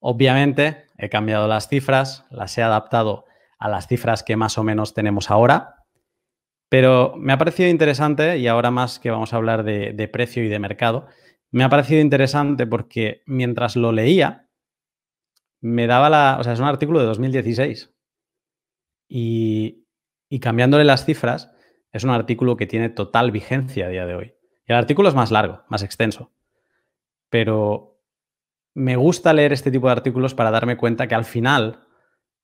Obviamente 0.00 0.86
he 0.98 1.08
cambiado 1.08 1.46
las 1.46 1.68
cifras, 1.68 2.24
las 2.30 2.56
he 2.58 2.62
adaptado 2.62 3.26
a 3.58 3.68
las 3.68 3.86
cifras 3.86 4.22
que 4.22 4.36
más 4.36 4.58
o 4.58 4.64
menos 4.64 4.94
tenemos 4.94 5.30
ahora, 5.30 5.84
pero 6.70 7.14
me 7.16 7.32
ha 7.32 7.38
parecido 7.38 7.68
interesante, 7.68 8.38
y 8.38 8.46
ahora 8.46 8.70
más 8.70 8.98
que 8.98 9.10
vamos 9.10 9.32
a 9.32 9.36
hablar 9.36 9.64
de, 9.64 10.08
precio 10.12 10.42
y 10.44 10.48
de 10.48 10.58
mercado, 10.58 11.06
me 11.50 11.64
ha 11.64 11.68
parecido 11.68 12.00
interesante 12.00 12.66
porque 12.66 13.22
mientras 13.26 13.76
lo 13.76 13.92
leía, 13.92 14.48
me 15.60 15.88
daba 15.88 16.08
la... 16.08 16.38
O 16.40 16.44
sea, 16.44 16.52
es 16.52 16.60
un 16.60 16.66
artículo 16.66 17.00
de 17.00 17.06
2016. 17.06 17.92
Y, 19.08 19.84
y 20.28 20.38
cambiándole 20.38 20.84
las 20.84 21.04
cifras, 21.04 21.52
es 21.92 22.04
un 22.04 22.10
artículo 22.10 22.56
que 22.56 22.66
tiene 22.66 22.88
total 22.88 23.32
vigencia 23.32 23.86
a 23.86 23.88
día 23.88 24.06
de 24.06 24.14
hoy. 24.14 24.34
Y 24.64 24.72
el 24.72 24.78
artículo 24.78 25.08
es 25.08 25.14
más 25.16 25.32
largo, 25.32 25.64
más 25.68 25.82
extenso. 25.82 26.30
pero 27.28 27.89
me 28.74 28.96
gusta 28.96 29.32
leer 29.32 29.52
este 29.52 29.70
tipo 29.70 29.86
de 29.86 29.92
artículos 29.92 30.34
para 30.34 30.50
darme 30.50 30.76
cuenta 30.76 31.08
que 31.08 31.14
al 31.14 31.24
final, 31.24 31.86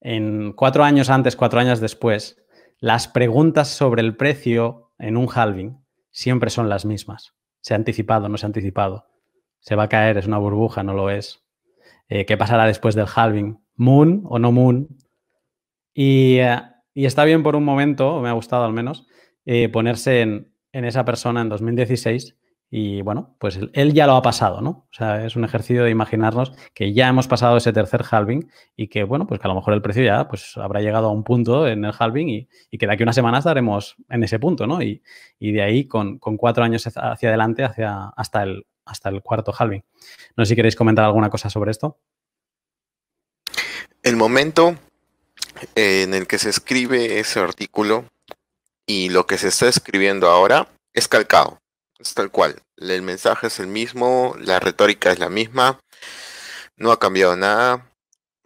en 0.00 0.52
cuatro 0.52 0.84
años 0.84 1.10
antes, 1.10 1.36
cuatro 1.36 1.60
años 1.60 1.80
después, 1.80 2.42
las 2.78 3.08
preguntas 3.08 3.68
sobre 3.68 4.02
el 4.02 4.16
precio 4.16 4.92
en 4.98 5.16
un 5.16 5.28
halving 5.32 5.78
siempre 6.10 6.50
son 6.50 6.68
las 6.68 6.84
mismas. 6.84 7.34
¿Se 7.60 7.74
ha 7.74 7.76
anticipado, 7.76 8.28
no 8.28 8.36
se 8.36 8.46
ha 8.46 8.48
anticipado? 8.48 9.06
¿Se 9.60 9.74
va 9.74 9.84
a 9.84 9.88
caer? 9.88 10.18
¿Es 10.18 10.26
una 10.26 10.38
burbuja? 10.38 10.82
¿No 10.82 10.94
lo 10.94 11.10
es? 11.10 11.44
Eh, 12.08 12.26
¿Qué 12.26 12.36
pasará 12.36 12.66
después 12.66 12.94
del 12.94 13.06
halving? 13.12 13.58
¿Moon 13.74 14.22
o 14.26 14.38
no 14.38 14.52
moon? 14.52 14.88
Y, 15.92 16.38
eh, 16.38 16.60
está 16.94 17.24
bien 17.24 17.42
por 17.42 17.56
un 17.56 17.64
momento, 17.64 18.20
me 18.20 18.28
ha 18.28 18.32
gustado 18.32 18.64
al 18.64 18.72
menos, 18.72 19.06
eh, 19.44 19.68
ponerse 19.68 20.20
en, 20.20 20.54
en 20.72 20.84
esa 20.84 21.04
persona 21.04 21.40
en 21.40 21.48
2016 21.48 22.35
y 22.68 23.00
bueno, 23.02 23.36
pues 23.38 23.60
él 23.74 23.94
ya 23.94 24.06
lo 24.06 24.16
ha 24.16 24.22
pasado, 24.22 24.60
¿no? 24.60 24.70
O 24.70 24.88
sea, 24.90 25.24
es 25.24 25.36
un 25.36 25.44
ejercicio 25.44 25.84
de 25.84 25.90
imaginarnos 25.90 26.52
que 26.74 26.92
ya 26.92 27.06
hemos 27.08 27.28
pasado 27.28 27.56
ese 27.56 27.72
tercer 27.72 28.02
halving 28.10 28.50
y 28.76 28.88
que, 28.88 29.04
bueno, 29.04 29.26
pues 29.26 29.40
que 29.40 29.46
a 29.46 29.48
lo 29.48 29.54
mejor 29.54 29.74
el 29.74 29.82
precio 29.82 30.02
ya 30.02 30.26
pues 30.26 30.56
habrá 30.56 30.80
llegado 30.80 31.06
a 31.06 31.12
un 31.12 31.22
punto 31.22 31.68
en 31.68 31.84
el 31.84 31.94
halving 31.96 32.28
y, 32.28 32.48
que 32.76 32.86
de 32.86 32.92
aquí 32.92 33.04
a 33.04 33.04
unas 33.04 33.14
semanas 33.14 33.40
estaremos 33.40 33.96
en 34.08 34.24
ese 34.24 34.40
punto, 34.40 34.66
¿no? 34.66 34.82
Y, 34.82 35.00
de 35.38 35.62
ahí 35.62 35.86
con, 35.86 36.18
cuatro 36.18 36.64
años 36.64 36.86
hacia 36.86 37.28
adelante 37.28 37.62
hacia, 37.62 38.08
hasta, 38.16 38.42
el, 38.42 38.66
hasta 38.84 39.10
el 39.10 39.22
cuarto 39.22 39.54
halving. 39.56 39.84
No 40.36 40.44
sé 40.44 40.50
si 40.50 40.56
queréis 40.56 40.74
comentar 40.74 41.04
alguna 41.04 41.30
cosa 41.30 41.48
sobre 41.48 41.70
esto. 41.70 42.00
El 44.02 44.16
momento 44.16 44.76
en 45.76 46.14
el 46.14 46.26
que 46.26 46.38
se 46.38 46.50
escribe 46.50 47.20
ese 47.20 47.38
artículo 47.38 48.06
y 48.86 49.08
lo 49.10 49.26
que 49.26 49.38
se 49.38 49.48
está 49.48 49.68
escribiendo 49.68 50.28
ahora 50.28 50.68
es 50.92 51.06
calcado 51.08 51.60
es 51.98 52.14
tal 52.14 52.30
cual. 52.30 52.62
El 52.76 53.02
mensaje 53.02 53.48
es 53.48 53.58
el 53.60 53.66
mismo, 53.66 54.34
la 54.38 54.60
retórica 54.60 55.10
es 55.10 55.18
la 55.18 55.28
misma, 55.28 55.80
no 56.76 56.92
ha 56.92 56.98
cambiado 56.98 57.36
nada. 57.36 57.90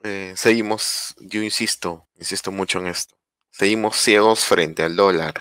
Eh, 0.03 0.33
seguimos, 0.37 1.15
yo 1.19 1.43
insisto, 1.43 2.07
insisto 2.19 2.53
mucho 2.53 2.79
en 2.79 2.87
esto. 2.89 3.17
Seguimos 3.51 3.97
ciegos 3.97 4.45
frente 4.45 4.83
al 4.83 4.97
dólar. 4.97 5.35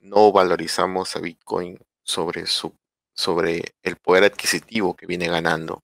No 0.00 0.30
valorizamos 0.32 1.16
a 1.16 1.20
Bitcoin 1.20 1.78
sobre 2.04 2.46
su 2.46 2.74
sobre 3.18 3.74
el 3.82 3.96
poder 3.96 4.22
adquisitivo 4.24 4.94
que 4.94 5.06
viene 5.06 5.26
ganando. 5.26 5.82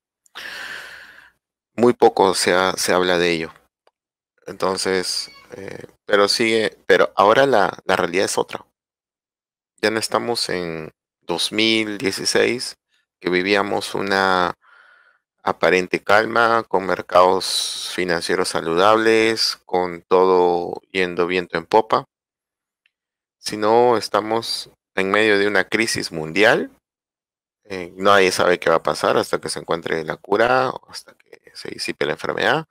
Muy 1.75 1.93
poco 1.93 2.33
se, 2.35 2.55
se 2.77 2.93
habla 2.93 3.19
de 3.19 3.33
ello. 3.33 3.53
Entonces, 4.47 5.33
eh, 5.57 5.87
pero 6.07 6.29
sigue, 6.29 6.79
pero 6.87 7.13
ahora 7.17 7.47
la, 7.47 7.77
la 7.87 7.97
realidad 7.97 8.27
es 8.27 8.39
otra. 8.39 8.65
Ya 9.83 9.91
no 9.91 9.99
estamos 9.99 10.49
en, 10.49 10.93
2016, 11.27 12.77
que 13.21 13.31
vivíamos 13.31 13.95
una 13.95 14.55
aparente 15.43 16.03
calma, 16.03 16.65
con 16.65 16.87
mercados 16.87 17.91
financieros 17.95 18.49
saludables, 18.49 19.59
con 19.67 20.03
todo 20.03 20.81
yendo 20.91 21.27
viento 21.27 21.59
en 21.59 21.67
popa, 21.67 22.07
sino 23.39 23.97
estamos 23.97 24.71
en 24.95 25.11
medio 25.11 25.39
de 25.39 25.47
una 25.47 25.65
crisis 25.65 26.13
mundial. 26.13 26.71
Eh, 27.65 27.93
nadie 27.97 28.33
sabe 28.33 28.59
qué 28.59 28.71
va 28.71 28.77
a 28.77 28.83
pasar 28.83 29.17
hasta 29.17 29.39
que 29.41 29.49
se 29.51 29.59
encuentre 29.59 30.05
la 30.05 30.17
cura, 30.17 30.73
hasta 30.89 31.15
que 31.15 31.53
se 31.55 31.71
disipe 31.71 32.07
la 32.07 32.13
enfermedad. 32.13 32.67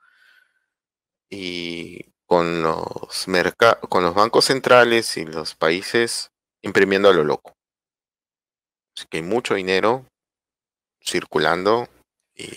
Y 1.30 2.12
con 2.26 2.62
los, 2.62 3.26
con 3.88 4.02
los 4.02 4.14
bancos 4.14 4.46
centrales 4.46 5.16
y 5.16 5.24
los 5.24 5.54
países 5.54 6.32
imprimiendo 6.62 7.08
a 7.08 7.12
lo 7.12 7.24
loco. 7.24 7.56
Así 8.96 9.06
que 9.08 9.18
hay 9.18 9.22
mucho 9.22 9.54
dinero 9.54 10.06
circulando 11.02 11.88
y 12.34 12.48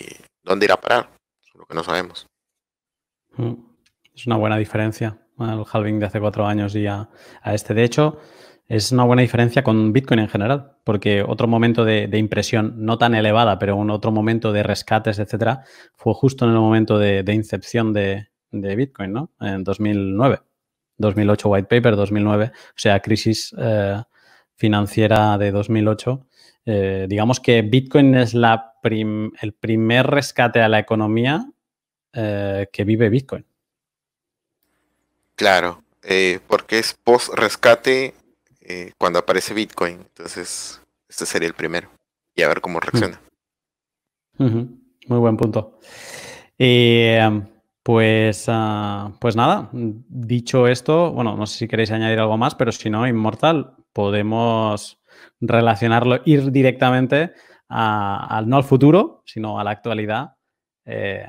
¿dónde 0.42 0.66
irá 0.66 0.74
a 0.74 0.80
parar? 0.80 1.10
Es 1.42 1.54
lo 1.54 1.64
que 1.66 1.74
no 1.74 1.82
sabemos. 1.82 2.26
Mm, 3.36 3.54
es 4.14 4.26
una 4.26 4.36
buena 4.36 4.56
diferencia 4.56 5.18
al 5.38 5.64
halving 5.70 5.98
de 5.98 6.06
hace 6.06 6.20
cuatro 6.20 6.46
años 6.46 6.74
y 6.74 6.86
a, 6.86 7.08
este. 7.44 7.74
De 7.74 7.84
hecho, 7.84 8.20
es 8.66 8.92
una 8.92 9.04
buena 9.04 9.22
diferencia 9.22 9.62
con 9.62 9.92
Bitcoin 9.92 10.20
en 10.20 10.28
general, 10.28 10.76
porque 10.84 11.22
otro 11.22 11.46
momento 11.46 11.84
de, 11.84 12.08
impresión 12.18 12.74
no 12.84 12.98
tan 12.98 13.14
elevada, 13.14 13.58
pero 13.58 13.76
un 13.76 13.90
otro 13.90 14.10
momento 14.10 14.52
de 14.52 14.62
rescates, 14.62 15.18
etcétera, 15.18 15.64
fue 15.94 16.14
justo 16.14 16.44
en 16.44 16.52
el 16.52 16.58
momento 16.58 16.98
de, 16.98 17.22
incepción 17.32 17.92
de, 17.92 18.28
Bitcoin, 18.50 19.12
¿no? 19.12 19.30
En 19.40 19.64
2009. 19.64 20.40
2008 20.98 21.48
white 21.48 21.68
paper, 21.68 21.94
2009, 21.94 22.50
o 22.52 22.72
sea, 22.74 22.98
crisis 23.00 23.54
eh, 23.56 24.02
financiera 24.56 25.38
de 25.38 25.52
2008, 25.52 26.26
eh, 26.70 27.06
digamos 27.08 27.40
que 27.40 27.62
Bitcoin 27.62 28.14
es 28.14 28.34
la 28.34 28.74
el 28.82 29.54
primer 29.54 30.06
rescate 30.06 30.60
a 30.60 30.68
la 30.68 30.78
economía 30.78 31.50
eh, 32.12 32.68
que 32.70 32.84
vive 32.84 33.08
Bitcoin. 33.08 33.44
Claro, 35.34 35.82
eh, 36.02 36.40
porque 36.46 36.78
es 36.78 36.92
post-rescate 36.92 38.14
cuando 38.98 39.18
aparece 39.18 39.54
Bitcoin. 39.54 39.94
Entonces, 39.94 40.82
este 41.08 41.24
sería 41.24 41.48
el 41.48 41.54
primero. 41.54 41.90
Y 42.34 42.42
a 42.42 42.48
ver 42.48 42.60
cómo 42.60 42.80
reacciona. 42.80 43.20
Muy 44.38 45.18
buen 45.18 45.36
punto. 45.38 45.80
pues, 47.82 48.44
ah, 48.48 49.12
pues 49.18 49.36
nada, 49.36 49.70
dicho 49.72 50.68
esto, 50.68 51.12
bueno, 51.12 51.34
no 51.34 51.46
sé 51.46 51.58
si 51.58 51.68
queréis 51.68 51.90
añadir 51.90 52.18
algo 52.18 52.36
más, 52.36 52.54
pero 52.54 52.72
si 52.72 52.90
no, 52.90 53.08
Inmortal, 53.08 53.74
podemos 53.92 54.97
relacionarlo, 55.40 56.20
ir 56.24 56.50
directamente 56.50 57.32
al, 57.68 58.48
no 58.48 58.56
al 58.56 58.64
futuro, 58.64 59.22
sino 59.26 59.60
a 59.60 59.64
la 59.64 59.70
actualidad, 59.70 60.36
eh, 60.84 61.26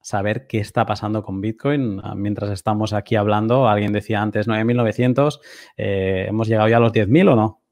saber 0.00 0.46
qué 0.46 0.58
está 0.58 0.86
pasando 0.86 1.22
con 1.22 1.40
Bitcoin. 1.40 2.00
Ah, 2.02 2.14
mientras 2.14 2.50
estamos 2.50 2.92
aquí 2.92 3.16
hablando, 3.16 3.68
alguien 3.68 3.92
decía 3.92 4.22
antes 4.22 4.46
9.900, 4.46 5.40
eh, 5.76 6.26
¿hemos 6.28 6.48
llegado 6.48 6.68
ya 6.68 6.76
a 6.76 6.80
los 6.80 6.92
10.000 6.92 7.32
o 7.32 7.36
no? 7.36 7.62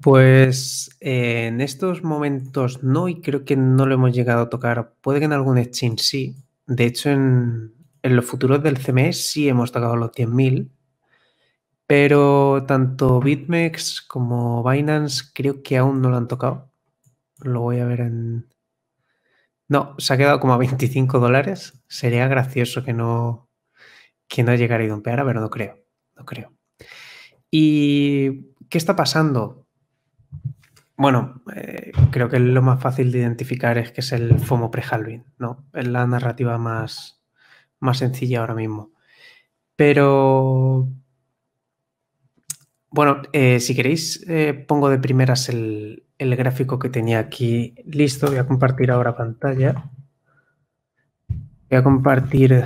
Pues 0.00 0.96
eh, 1.00 1.48
en 1.48 1.60
estos 1.60 2.02
momentos 2.02 2.82
no, 2.82 3.08
y 3.08 3.20
creo 3.20 3.44
que 3.44 3.56
no 3.56 3.86
lo 3.86 3.94
hemos 3.94 4.12
llegado 4.12 4.42
a 4.42 4.48
tocar. 4.48 4.94
Puede 5.00 5.18
que 5.18 5.24
en 5.26 5.32
algún 5.32 5.58
exchange 5.58 6.00
sí. 6.00 6.36
De 6.66 6.84
hecho, 6.84 7.10
en, 7.10 7.74
en 8.02 8.16
los 8.16 8.24
futuros 8.24 8.62
del 8.62 8.78
CME 8.78 9.12
sí 9.12 9.48
hemos 9.48 9.72
tocado 9.72 9.96
los 9.96 10.12
10.000. 10.12 10.70
Pero 11.86 12.64
tanto 12.66 13.20
BitMEX 13.20 14.02
como 14.02 14.64
Binance 14.68 15.26
creo 15.32 15.62
que 15.62 15.78
aún 15.78 16.02
no 16.02 16.10
lo 16.10 16.16
han 16.16 16.28
tocado. 16.28 16.70
Lo 17.40 17.60
voy 17.60 17.78
a 17.78 17.86
ver 17.86 18.00
en... 18.00 18.48
No, 19.68 19.94
se 19.98 20.14
ha 20.14 20.16
quedado 20.16 20.40
como 20.40 20.54
a 20.54 20.58
25 20.58 21.18
dólares. 21.20 21.84
Sería 21.88 22.28
gracioso 22.28 22.84
que 22.84 22.92
no, 22.92 23.48
que 24.28 24.42
no 24.42 24.54
llegara 24.54 24.84
a 24.84 24.88
dumpear, 24.88 25.24
pero 25.24 25.40
no 25.40 25.50
creo. 25.50 25.78
No 26.16 26.24
creo. 26.24 26.52
¿Y 27.50 28.52
qué 28.68 28.78
está 28.78 28.96
pasando? 28.96 29.66
Bueno, 30.96 31.42
eh, 31.54 31.92
creo 32.10 32.28
que 32.28 32.38
lo 32.38 32.62
más 32.62 32.80
fácil 32.80 33.12
de 33.12 33.18
identificar 33.18 33.76
es 33.78 33.92
que 33.92 34.00
es 34.00 34.12
el 34.12 34.38
FOMO 34.38 34.70
pre-halving, 34.70 35.24
¿no? 35.38 35.68
Es 35.74 35.86
la 35.86 36.06
narrativa 36.06 36.58
más, 36.58 37.22
más 37.80 37.98
sencilla 37.98 38.40
ahora 38.40 38.54
mismo. 38.54 38.92
Pero 39.76 40.88
bueno, 42.96 43.20
eh, 43.34 43.60
si 43.60 43.74
queréis, 43.76 44.24
eh, 44.26 44.54
pongo 44.54 44.88
de 44.88 44.98
primeras 44.98 45.50
el, 45.50 46.02
gráfico 46.18 46.78
que 46.78 46.88
tenía 46.88 47.18
aquí 47.18 47.74
listo. 47.84 48.28
Voy 48.28 48.38
a 48.38 48.46
compartir 48.46 48.90
ahora 48.90 49.14
pantalla. 49.14 49.90
Voy 51.28 51.78
a 51.78 51.82
compartir. 51.82 52.64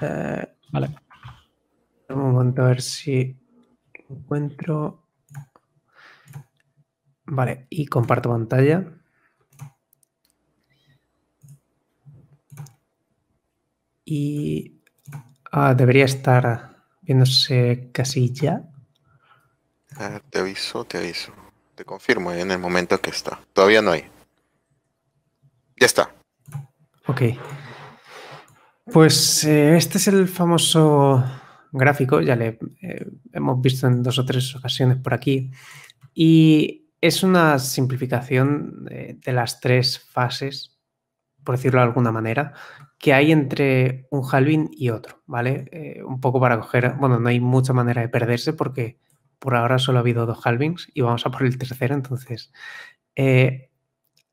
Eh, 0.00 0.48
vale. 0.72 0.90
Un 2.08 2.32
momento 2.32 2.62
a 2.62 2.68
ver 2.68 2.80
si 2.80 3.36
encuentro. 4.08 5.02
Vale, 7.26 7.66
y 7.68 7.86
comparto 7.86 8.30
pantalla. 8.30 8.86
Y 14.04 14.80
ah, 15.50 15.74
debería 15.74 16.04
estar 16.04 16.76
viéndose 17.02 17.90
casi 17.92 18.32
ya. 18.32 18.62
Ah, 20.00 20.20
te 20.30 20.38
aviso, 20.38 20.84
te 20.84 20.98
aviso. 20.98 21.32
Te 21.74 21.84
confirmo 21.84 22.32
en 22.32 22.52
el 22.52 22.58
momento 22.60 23.00
que 23.00 23.10
está. 23.10 23.40
Todavía 23.52 23.82
no 23.82 23.90
hay. 23.90 24.04
Ya 25.76 25.86
está. 25.86 26.14
Ok. 27.08 27.22
Pues 28.92 29.44
eh, 29.44 29.76
este 29.76 29.98
es 29.98 30.06
el 30.06 30.28
famoso 30.28 31.24
gráfico, 31.72 32.20
ya 32.20 32.36
le 32.36 32.58
eh, 32.80 33.06
hemos 33.32 33.60
visto 33.60 33.86
en 33.86 34.02
dos 34.02 34.18
o 34.18 34.24
tres 34.24 34.54
ocasiones 34.54 34.98
por 34.98 35.14
aquí. 35.14 35.50
Y 36.14 36.92
es 37.00 37.24
una 37.24 37.58
simplificación 37.58 38.84
de, 38.84 39.32
las 39.32 39.60
tres 39.60 39.98
fases, 39.98 40.78
por 41.44 41.56
decirlo 41.56 41.80
de 41.80 41.86
alguna 41.86 42.12
manera, 42.12 42.54
que 42.98 43.14
hay 43.14 43.32
entre 43.32 44.06
un 44.10 44.22
halving 44.30 44.70
y 44.72 44.90
otro, 44.90 45.22
¿vale? 45.26 45.68
Eh, 45.72 46.02
un 46.04 46.20
poco 46.20 46.40
para 46.40 46.58
coger, 46.60 46.94
bueno, 46.94 47.18
no 47.18 47.28
hay 47.28 47.40
mucha 47.40 47.72
manera 47.72 48.00
de 48.00 48.08
perderse 48.08 48.52
porque 48.52 48.98
por 49.38 49.54
ahora 49.54 49.78
solo 49.78 49.98
ha 49.98 50.00
habido 50.00 50.26
dos 50.26 50.44
halvings 50.44 50.90
y 50.94 51.00
vamos 51.00 51.24
a 51.26 51.30
por 51.30 51.44
el 51.44 51.58
tercero. 51.58 51.94
Entonces, 51.94 52.52
eh, 53.16 53.70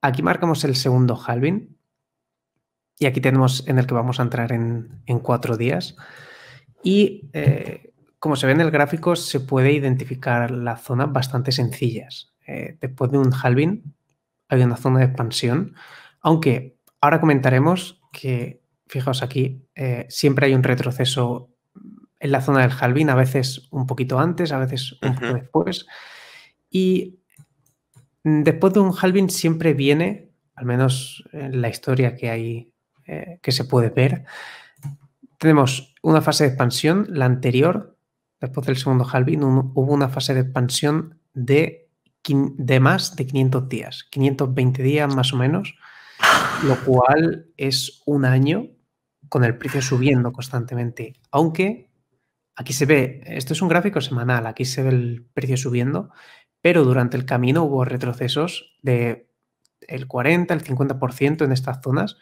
aquí 0.01 0.23
marcamos 0.23 0.63
el 0.63 0.75
segundo 0.75 1.15
halving 1.15 1.77
y 2.97 3.05
aquí 3.05 3.21
tenemos 3.21 3.67
en 3.67 3.77
el 3.77 3.87
que 3.87 3.93
vamos 3.93 4.19
a 4.19 4.23
entrar 4.23 4.51
en, 4.51 5.03
cuatro 5.21 5.57
días. 5.57 5.95
Y 6.83 7.29
eh, 7.33 7.93
como 8.19 8.35
se 8.35 8.47
ve 8.47 8.53
en 8.53 8.61
el 8.61 8.71
gráfico, 8.71 9.15
se 9.15 9.39
puede 9.39 9.73
identificar 9.73 10.51
las 10.51 10.81
zonas 10.81 11.11
bastante 11.11 11.51
sencillas. 11.51 12.33
Eh, 12.47 12.77
después 12.79 13.11
de 13.11 13.17
un 13.17 13.31
halving 13.33 13.95
hay 14.47 14.61
una 14.61 14.77
zona 14.77 14.99
de 14.99 15.05
expansión, 15.05 15.75
aunque 16.21 16.77
ahora 17.01 17.19
comentaremos 17.19 18.01
que, 18.11 18.61
fijaos 18.87 19.23
aquí, 19.23 19.67
siempre 20.07 20.45
hay 20.45 20.53
un 20.53 20.63
retroceso 20.63 21.54
en 22.25 22.31
la 22.31 22.41
zona 22.41 22.61
del 22.61 22.71
halving, 22.71 23.09
a 23.11 23.15
veces 23.15 23.67
un 23.69 23.85
poquito 23.85 24.19
antes, 24.19 24.51
a 24.51 24.57
veces 24.57 24.97
un 25.03 25.13
poco 25.13 25.33
después. 25.35 25.85
Y 26.71 27.19
después 28.23 28.73
de 28.73 28.79
un 28.79 28.93
halving 28.99 29.29
siempre 29.29 29.75
viene, 29.75 30.31
al 30.55 30.65
menos 30.65 31.23
en 31.31 31.61
la 31.61 31.69
historia 31.69 32.15
que 32.15 32.31
hay, 32.31 32.73
eh, 33.05 33.39
que 33.43 33.51
se 33.51 33.65
puede 33.65 33.89
ver, 33.89 34.25
tenemos 35.37 35.93
una 36.01 36.19
fase 36.21 36.45
de 36.45 36.49
expansión, 36.49 37.05
la 37.09 37.25
anterior, 37.25 37.95
después 38.41 38.65
del 38.65 38.77
segundo 38.77 39.07
halving, 39.07 39.43
hubo 39.43 39.93
una 39.93 40.09
fase 40.09 40.33
de 40.33 40.39
expansión 40.39 41.19
de, 41.35 41.89
de 42.23 42.79
más 42.79 43.15
de 43.15 43.27
500 43.27 43.69
días, 43.69 44.07
520 44.09 44.81
días 44.81 45.15
más 45.15 45.31
o 45.31 45.37
menos, 45.37 45.75
lo 46.63 46.75
cual 46.83 47.51
es 47.55 48.01
un 48.07 48.25
año 48.25 48.71
con 49.29 49.43
el 49.43 49.59
precio 49.59 49.83
subiendo 49.83 50.31
constantemente, 50.33 51.13
aunque 51.29 51.91
Aquí 52.55 52.73
se 52.73 52.85
ve, 52.85 53.21
esto 53.25 53.53
es 53.53 53.61
un 53.61 53.67
gráfico 53.67 53.99
semanal, 53.99 54.47
aquí 54.47 54.63
se 54.65 54.81
ve 54.81 54.89
el 54.89 55.25
precio 55.33 55.57
subiendo, 55.57 56.11
pero 56.61 56.83
durante 56.83 57.17
el 57.17 57.25
camino 57.25 57.63
hubo 57.63 57.83
retrocesos 57.83 58.77
de 58.81 59.29
el 59.81 60.07
40, 60.07 60.53
el 60.53 60.63
50% 60.63 61.43
en 61.43 61.51
estas 61.51 61.79
zonas. 61.81 62.17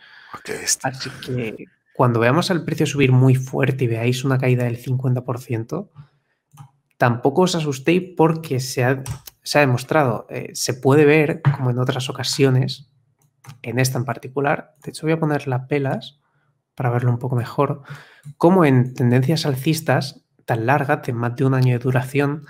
Así 0.84 1.10
que 1.26 1.66
cuando 1.94 2.20
veamos 2.20 2.50
el 2.50 2.66
precio 2.66 2.86
subir 2.86 3.12
muy 3.12 3.36
fuerte 3.36 3.86
y 3.86 3.88
veáis 3.88 4.24
una 4.24 4.40
caída 4.40 4.64
del 4.64 4.84
50%, 4.84 5.90
tampoco 6.98 7.44
os 7.44 7.56
asustéis 7.56 8.16
porque 8.18 8.60
se 8.60 8.84
ha, 8.84 9.04
se 9.44 9.60
ha 9.60 9.62
demostrado, 9.62 10.26
eh, 10.30 10.50
se 10.54 10.74
puede 10.74 11.06
ver, 11.06 11.42
como 11.56 11.70
en 11.70 11.78
otras 11.78 12.10
ocasiones, 12.10 12.92
en 13.62 13.78
esta 13.78 13.98
en 13.98 14.06
particular, 14.06 14.76
de 14.84 14.90
hecho 14.90 15.06
voy 15.06 15.14
a 15.14 15.20
poner 15.20 15.48
las 15.48 15.68
pelas 15.68 16.20
para 16.76 16.90
verlo 16.90 17.12
un 17.12 17.20
poco 17.20 17.36
mejor, 17.36 17.84
como 18.38 18.66
en 18.66 18.94
tendencias 18.94 19.46
alcistas 19.46 20.23
tan 20.46 20.66
larga, 20.66 20.98
de 20.98 21.14
más 21.14 21.36
de 21.36 21.46
un 21.46 21.54
año 21.54 21.74
de 21.74 21.84
duración, 21.84 22.46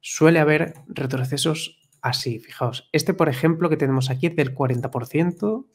suele 0.00 0.40
haber 0.40 0.74
retrocesos 0.88 1.80
así. 2.00 2.38
Fijaos, 2.38 2.88
este 2.92 3.14
por 3.14 3.28
ejemplo 3.28 3.68
que 3.68 3.76
tenemos 3.76 4.10
aquí 4.10 4.26
es 4.26 4.36
del 4.36 4.54
40%. 4.54 5.66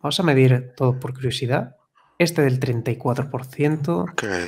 Vamos 0.00 0.20
a 0.20 0.22
medir 0.22 0.72
todo 0.76 0.98
por 0.98 1.14
curiosidad. 1.14 1.76
Este 2.18 2.42
del 2.42 2.60
34%. 2.60 4.14
¿Qué 4.14 4.46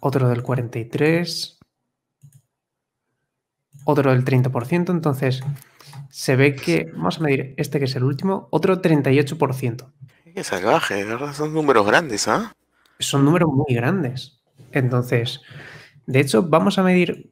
Otro 0.00 0.28
del 0.28 0.42
43%. 0.42 1.58
Otro 3.86 4.10
del 4.10 4.24
30%. 4.24 4.90
Entonces, 4.90 5.42
se 6.10 6.36
ve 6.36 6.54
que, 6.54 6.90
vamos 6.94 7.18
a 7.18 7.22
medir 7.22 7.54
este 7.56 7.78
que 7.78 7.86
es 7.86 7.96
el 7.96 8.04
último, 8.04 8.48
otro 8.50 8.80
38%. 8.80 9.92
Qué 10.32 10.44
salvaje, 10.44 11.04
¿verdad? 11.04 11.34
Son 11.34 11.52
números 11.52 11.86
grandes, 11.86 12.28
¿ah? 12.28 12.52
Son 12.98 13.24
números 13.24 13.50
muy 13.52 13.74
grandes. 13.74 14.40
Entonces, 14.72 15.40
de 16.06 16.20
hecho, 16.20 16.42
vamos 16.42 16.78
a 16.78 16.82
medir, 16.82 17.30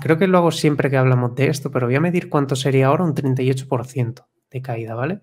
creo 0.00 0.18
que 0.18 0.28
lo 0.28 0.38
hago 0.38 0.52
siempre 0.52 0.90
que 0.90 0.96
hablamos 0.96 1.34
de 1.34 1.48
esto, 1.48 1.70
pero 1.70 1.86
voy 1.86 1.96
a 1.96 2.00
medir 2.00 2.28
cuánto 2.28 2.54
sería 2.54 2.86
ahora 2.86 3.04
un 3.04 3.14
38% 3.14 4.26
de 4.50 4.62
caída, 4.62 4.94
¿vale? 4.94 5.20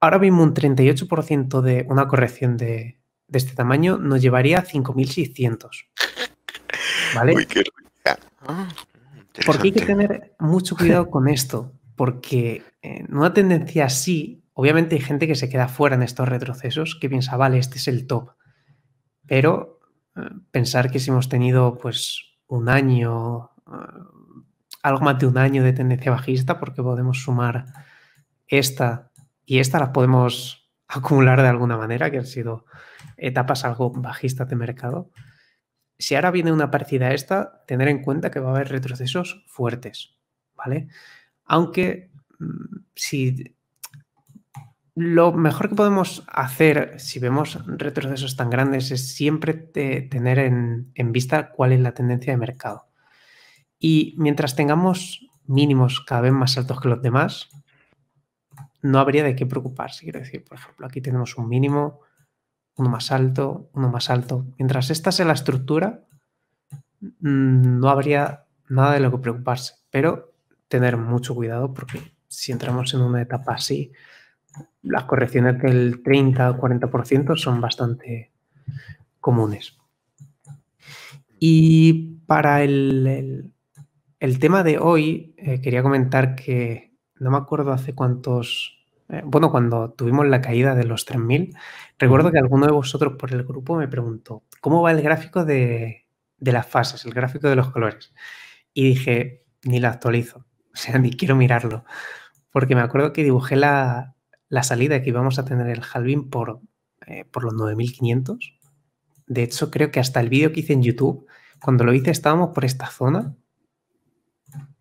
Ahora 0.00 0.18
mismo 0.18 0.42
un 0.42 0.54
38% 0.54 1.60
de 1.60 1.86
una 1.88 2.08
corrección 2.08 2.56
de, 2.56 3.00
este 3.30 3.54
tamaño 3.54 3.98
nos 3.98 4.22
llevaría 4.22 4.60
a 4.60 4.64
5.600. 4.64 5.86
¿Vale? 7.14 7.34
Uy, 7.34 7.46
qué 7.46 7.64
ah, 8.46 8.68
Porque 9.44 9.68
hay 9.68 9.72
que 9.72 9.84
tener 9.84 10.34
mucho 10.38 10.76
cuidado 10.76 11.10
con 11.10 11.28
esto, 11.28 11.72
porque 11.96 12.62
en 12.80 13.14
una 13.14 13.34
tendencia 13.34 13.84
así, 13.84 14.44
obviamente 14.54 14.94
hay 14.94 15.02
gente 15.02 15.26
que 15.26 15.34
se 15.34 15.48
queda 15.50 15.68
fuera 15.68 15.96
en 15.96 16.02
estos 16.02 16.28
retrocesos, 16.28 16.96
que 16.98 17.10
piensa, 17.10 17.36
vale, 17.36 17.58
este 17.58 17.76
es 17.76 17.88
el 17.88 18.06
top. 18.06 18.30
Pero 19.28 19.80
eh, 20.16 20.22
pensar 20.50 20.90
que 20.90 20.98
si 20.98 21.10
hemos 21.10 21.28
tenido 21.28 21.78
pues 21.78 22.24
un 22.48 22.68
año, 22.68 23.50
eh, 23.66 24.02
algo 24.82 25.00
más 25.00 25.18
de 25.18 25.26
un 25.26 25.38
año 25.38 25.62
de 25.62 25.72
tendencia 25.72 26.10
bajista, 26.10 26.58
porque 26.58 26.82
podemos 26.82 27.22
sumar 27.22 27.66
esta 28.48 29.12
y 29.44 29.60
esta 29.60 29.78
las 29.78 29.90
podemos 29.90 30.68
acumular 30.88 31.40
de 31.42 31.48
alguna 31.48 31.76
manera, 31.76 32.10
que 32.10 32.18
han 32.18 32.26
sido 32.26 32.64
etapas 33.16 33.64
algo 33.64 33.90
bajistas 33.90 34.48
de 34.48 34.56
mercado. 34.56 35.10
Si 35.98 36.14
ahora 36.14 36.30
viene 36.30 36.52
una 36.52 36.70
parecida 36.70 37.08
a 37.08 37.14
esta, 37.14 37.64
tener 37.66 37.88
en 37.88 38.02
cuenta 38.02 38.30
que 38.30 38.40
va 38.40 38.48
a 38.48 38.54
haber 38.54 38.68
retrocesos 38.68 39.44
fuertes, 39.48 40.16
¿vale? 40.54 40.88
Aunque 41.44 42.10
mm, 42.38 42.76
si 42.94 43.57
lo 44.98 45.32
mejor 45.32 45.68
que 45.68 45.76
podemos 45.76 46.24
hacer 46.26 46.98
si 46.98 47.20
vemos 47.20 47.64
retrocesos 47.66 48.34
tan 48.34 48.50
grandes 48.50 48.90
es 48.90 49.14
siempre 49.14 49.54
tener 49.54 50.40
en, 50.40 51.12
vista 51.12 51.52
cuál 51.52 51.72
es 51.72 51.78
la 51.78 51.94
tendencia 51.94 52.32
de 52.32 52.36
mercado. 52.36 52.88
Y 53.78 54.16
mientras 54.18 54.56
tengamos 54.56 55.24
mínimos 55.46 56.00
cada 56.00 56.22
vez 56.22 56.32
más 56.32 56.58
altos 56.58 56.80
que 56.80 56.88
los 56.88 57.00
demás, 57.00 57.48
no 58.82 58.98
habría 58.98 59.22
de 59.22 59.36
qué 59.36 59.46
preocuparse. 59.46 60.02
Quiero 60.02 60.18
decir, 60.18 60.44
por 60.44 60.58
ejemplo, 60.58 60.84
aquí 60.84 61.00
tenemos 61.00 61.38
un 61.38 61.48
mínimo, 61.48 62.00
uno 62.74 62.90
más 62.90 63.12
alto, 63.12 63.70
uno 63.74 63.88
más 63.90 64.10
alto. 64.10 64.46
Mientras 64.58 64.90
esta 64.90 65.12
sea 65.12 65.26
la 65.26 65.34
estructura, 65.34 66.02
mm, 67.00 67.78
no 67.78 67.88
habría 67.88 68.46
nada 68.68 68.94
de 68.94 69.00
lo 69.00 69.12
que 69.12 69.18
preocuparse. 69.18 69.74
Pero 69.90 70.34
tener 70.66 70.96
mucho 70.96 71.36
cuidado 71.36 71.72
porque 71.72 72.14
si 72.26 72.50
entramos 72.50 72.94
en 72.94 73.02
una 73.02 73.22
etapa 73.22 73.54
así, 73.54 73.92
las 74.88 75.04
correcciones 75.04 75.60
del 75.60 76.02
30 76.02 76.50
o 76.50 76.58
40% 76.58 77.36
son 77.36 77.60
bastante 77.60 78.32
comunes. 79.20 79.76
Y 81.38 82.18
para 82.26 82.62
el, 82.62 83.52
tema 84.40 84.62
de 84.62 84.78
hoy, 84.78 85.34
eh, 85.36 85.60
quería 85.60 85.82
comentar 85.82 86.34
que 86.34 86.94
no 87.16 87.30
me 87.30 87.36
acuerdo 87.36 87.72
hace 87.72 87.94
cuántos, 87.94 88.78
eh, 89.08 89.22
bueno, 89.24 89.50
cuando 89.50 89.92
tuvimos 89.92 90.26
la 90.26 90.40
caída 90.40 90.74
de 90.74 90.84
los 90.84 91.04
3000, 91.04 91.54
recuerdo 91.98 92.32
que 92.32 92.38
alguno 92.38 92.66
de 92.66 92.72
vosotros 92.72 93.14
por 93.18 93.32
el 93.32 93.44
grupo 93.44 93.76
me 93.76 93.88
preguntó, 93.88 94.44
¿cómo 94.60 94.82
va 94.82 94.90
el 94.92 95.02
gráfico 95.02 95.44
de, 95.44 96.06
de 96.38 96.52
las 96.52 96.66
fases, 96.66 97.04
el 97.04 97.14
gráfico 97.14 97.48
de 97.48 97.56
los 97.56 97.70
colores? 97.70 98.12
Y 98.74 98.84
dije, 98.84 99.44
ni 99.64 99.80
la 99.80 99.90
actualizo, 99.90 100.38
o 100.74 100.76
sea, 100.76 100.98
ni 100.98 101.10
quiero 101.12 101.36
mirarlo, 101.36 101.84
porque 102.50 102.74
me 102.74 102.80
acuerdo 102.80 103.12
que 103.12 103.24
dibujé 103.24 103.56
la, 103.56 104.16
la 104.48 104.62
salida 104.62 105.02
que 105.02 105.10
íbamos 105.10 105.38
a 105.38 105.44
tener 105.44 105.68
el 105.68 105.82
halving 105.82 106.30
por, 106.30 106.60
eh, 107.06 107.24
por 107.24 107.44
los 107.44 107.54
9500. 107.54 108.58
De 109.26 109.42
hecho, 109.42 109.70
creo 109.70 109.90
que 109.90 110.00
hasta 110.00 110.20
el 110.20 110.28
vídeo 110.28 110.52
que 110.52 110.60
hice 110.60 110.72
en 110.72 110.82
YouTube, 110.82 111.26
cuando 111.60 111.84
lo 111.84 111.92
hice 111.92 112.10
estábamos 112.10 112.50
por 112.54 112.64
esta 112.64 112.86
zona, 112.86 113.34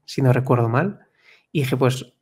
si 0.05 0.21
no 0.21 0.31
recuerdo 0.31 0.69
mal, 0.69 1.01
y 1.51 1.61
dije, 1.61 1.75
pues 1.75 2.13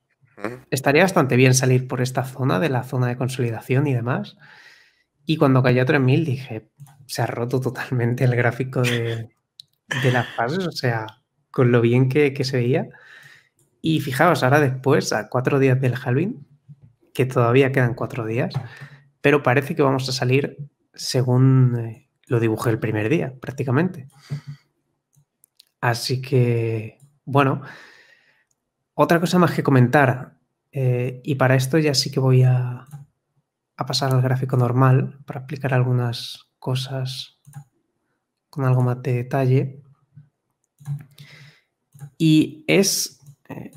estaría 0.72 1.04
bastante 1.04 1.36
bien 1.36 1.54
salir 1.54 1.88
por 1.88 2.02
esta 2.02 2.24
zona, 2.24 2.60
de 2.60 2.70
la 2.70 2.84
zona 2.84 3.08
de 3.08 3.18
consolidación 3.18 3.88
y 3.88 3.94
demás. 3.94 4.38
Y 5.26 5.38
cuando 5.38 5.64
cayó 5.64 5.84
a 5.84 5.86
3000 5.86 6.26
dije, 6.26 6.70
se 7.06 7.22
ha 7.22 7.28
roto 7.28 7.60
totalmente 7.60 8.24
el 8.24 8.36
gráfico 8.36 8.82
de, 8.82 9.30
de 10.04 10.12
las 10.12 10.28
fases, 10.36 10.68
o 10.68 10.72
sea, 10.72 11.06
con 11.52 11.72
lo 11.72 11.82
bien 11.82 12.10
que, 12.10 12.34
que 12.34 12.44
se 12.44 12.58
veía. 12.58 12.90
Y 13.82 14.00
fijaos, 14.00 14.44
ahora 14.44 14.60
después, 14.60 15.14
a 15.14 15.30
cuatro 15.30 15.60
días 15.60 15.80
del 15.80 15.96
halving, 15.96 16.46
que 17.16 17.26
todavía 17.26 17.72
quedan 17.72 17.96
cuatro 17.96 18.26
días, 18.26 18.54
pero 19.22 19.42
parece 19.42 19.74
que 19.74 19.82
vamos 19.82 20.08
a 20.10 20.12
salir 20.12 20.58
según 20.94 21.80
eh, 21.80 22.10
lo 22.28 22.42
dibujé 22.42 22.70
el 22.70 22.80
primer 22.80 23.10
día, 23.10 23.34
prácticamente. 23.40 24.08
Así 25.80 26.22
que, 26.22 27.00
bueno, 27.24 27.62
otra 28.94 29.20
cosa 29.22 29.40
más 29.40 29.52
que 29.52 29.64
comentar, 29.64 30.38
eh, 30.74 31.22
y 31.24 31.36
para 31.36 31.56
esto 31.56 31.78
ya 31.78 31.94
sí 31.94 32.12
que 32.12 32.20
voy 32.20 32.44
a, 32.44 32.86
a 33.78 33.86
pasar 33.86 34.14
al 34.14 34.22
gráfico 34.22 34.58
normal 34.58 35.20
para 35.26 35.40
explicar 35.40 35.74
algunas 35.74 36.50
cosas 36.60 37.40
con 38.50 38.66
algo 38.66 38.82
más 38.82 39.02
de 39.02 39.14
detalle. 39.14 39.84
Y 42.18 42.66
es, 42.68 43.22
eh, 43.48 43.72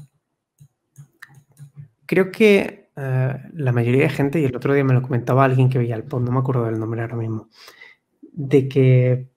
creo 2.06 2.32
que 2.32 2.77
eh, 3.00 3.42
la 3.52 3.72
mayoría 3.72 4.02
de 4.02 4.08
gente, 4.08 4.40
y 4.40 4.44
el 4.44 4.56
otro 4.56 4.74
día 4.74 4.82
me 4.82 4.94
lo 4.94 5.02
comentaba 5.02 5.44
alguien 5.44 5.68
que 5.68 5.78
veía 5.78 5.94
el 5.94 6.02
pod, 6.02 6.22
no 6.22 6.32
me 6.32 6.40
acuerdo 6.40 6.64
del 6.64 6.80
nombre 6.80 7.02
ahora 7.02 7.16
mismo, 7.16 7.48
de 8.20 8.68
que 8.68 9.30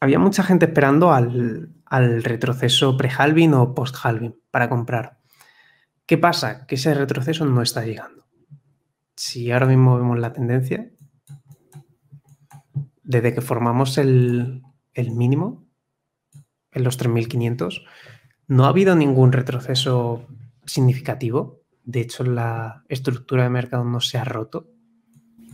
había 0.00 0.18
mucha 0.18 0.42
gente 0.42 0.66
esperando 0.66 1.12
al, 1.12 1.72
retroceso 1.90 2.96
pre-halving 2.96 3.54
o 3.54 3.74
post-halving 3.74 4.34
para 4.50 4.68
comprar. 4.68 5.20
¿Qué 6.04 6.18
pasa? 6.18 6.66
Que 6.66 6.74
ese 6.74 6.94
retroceso 6.94 7.44
no 7.44 7.62
está 7.62 7.84
llegando. 7.84 8.26
Si 9.14 9.50
ahora 9.52 9.66
mismo 9.66 9.96
vemos 9.96 10.18
la 10.18 10.32
tendencia, 10.32 10.90
desde 13.04 13.34
que 13.34 13.40
formamos 13.40 13.98
el, 13.98 14.62
el 14.94 15.12
mínimo, 15.12 15.66
en 16.72 16.84
los 16.84 16.96
3500, 16.96 17.84
no 18.48 18.64
ha 18.64 18.68
habido 18.68 18.96
ningún 18.96 19.32
retroceso 19.32 20.26
significativo. 20.66 21.57
De 21.88 22.02
hecho, 22.02 22.22
la 22.22 22.84
estructura 22.90 23.44
de 23.44 23.48
mercado 23.48 23.82
no 23.82 24.02
se 24.02 24.18
ha 24.18 24.24
roto. 24.24 24.66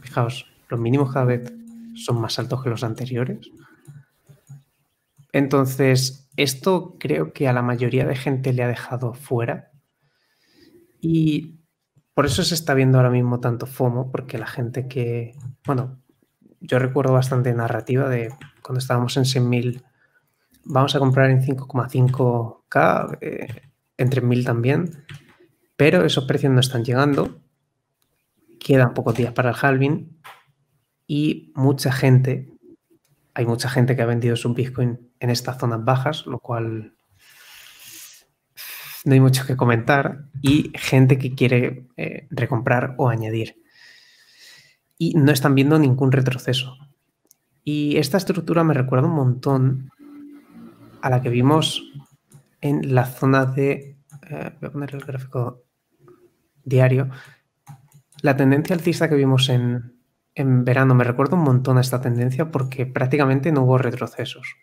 Fijaos, 0.02 0.46
los 0.68 0.80
mínimos 0.80 1.12
cada 1.12 1.26
vez 1.26 1.52
son 1.94 2.20
más 2.20 2.40
altos 2.40 2.60
que 2.60 2.70
los 2.70 2.82
anteriores. 2.82 3.52
Entonces, 5.30 6.28
esto 6.36 6.96
creo 6.98 7.32
que 7.32 7.46
a 7.46 7.52
la 7.52 7.62
mayoría 7.62 8.04
de 8.04 8.16
gente 8.16 8.52
le 8.52 8.64
ha 8.64 8.66
dejado 8.66 9.14
fuera. 9.14 9.70
Y 11.00 11.60
por 12.14 12.26
eso 12.26 12.42
se 12.42 12.56
está 12.56 12.74
viendo 12.74 12.98
ahora 12.98 13.10
mismo 13.10 13.38
tanto 13.38 13.66
FOMO, 13.66 14.10
porque 14.10 14.36
la 14.36 14.48
gente 14.48 14.88
que, 14.88 15.36
bueno, 15.64 16.00
yo 16.60 16.80
recuerdo 16.80 17.12
bastante 17.12 17.54
narrativa 17.54 18.08
de 18.08 18.34
cuando 18.60 18.80
estábamos 18.80 19.16
en 19.16 19.22
100.000, 19.22 19.84
vamos 20.64 20.96
a 20.96 20.98
comprar 20.98 21.30
en 21.30 21.42
5,5K, 21.42 23.18
eh, 23.20 23.70
en 23.96 24.10
3.000 24.10 24.44
también, 24.44 25.04
pero 25.76 26.04
esos 26.04 26.24
precios 26.24 26.52
no 26.52 26.60
están 26.60 26.84
llegando, 26.84 27.40
quedan 28.60 28.94
pocos 28.94 29.14
días 29.14 29.32
para 29.32 29.50
el 29.50 29.56
halving 29.60 30.20
y 31.06 31.52
mucha 31.54 31.92
gente, 31.92 32.52
hay 33.34 33.46
mucha 33.46 33.68
gente 33.68 33.96
que 33.96 34.02
ha 34.02 34.06
vendido 34.06 34.36
su 34.36 34.52
Bitcoin 34.54 35.10
en 35.20 35.30
estas 35.30 35.58
zonas 35.58 35.84
bajas, 35.84 36.26
lo 36.26 36.38
cual 36.38 36.94
no 39.04 39.12
hay 39.12 39.20
mucho 39.20 39.44
que 39.46 39.56
comentar, 39.56 40.24
y 40.40 40.72
gente 40.74 41.18
que 41.18 41.34
quiere 41.34 41.86
eh, 41.96 42.26
recomprar 42.30 42.94
o 42.96 43.08
añadir. 43.08 43.62
Y 44.96 45.14
no 45.14 45.30
están 45.30 45.54
viendo 45.54 45.78
ningún 45.78 46.10
retroceso. 46.10 46.76
Y 47.62 47.96
esta 47.98 48.16
estructura 48.16 48.64
me 48.64 48.74
recuerda 48.74 49.06
un 49.06 49.14
montón 49.14 49.90
a 51.02 51.10
la 51.10 51.20
que 51.20 51.28
vimos 51.28 51.82
en 52.60 52.94
la 52.94 53.04
zona 53.04 53.44
de... 53.44 53.93
Eh, 54.30 54.56
voy 54.60 54.68
a 54.68 54.72
poner 54.72 54.94
el 54.94 55.00
gráfico 55.00 55.64
diario. 56.64 57.10
La 58.22 58.36
tendencia 58.36 58.74
alcista 58.74 59.08
que 59.08 59.16
vimos 59.16 59.48
en, 59.48 59.98
en 60.34 60.64
verano 60.64 60.94
me 60.94 61.04
recuerda 61.04 61.36
un 61.36 61.44
montón 61.44 61.78
a 61.78 61.82
esta 61.82 62.00
tendencia 62.00 62.50
porque 62.50 62.86
prácticamente 62.86 63.52
no 63.52 63.62
hubo 63.62 63.78
retrocesos. 63.78 64.54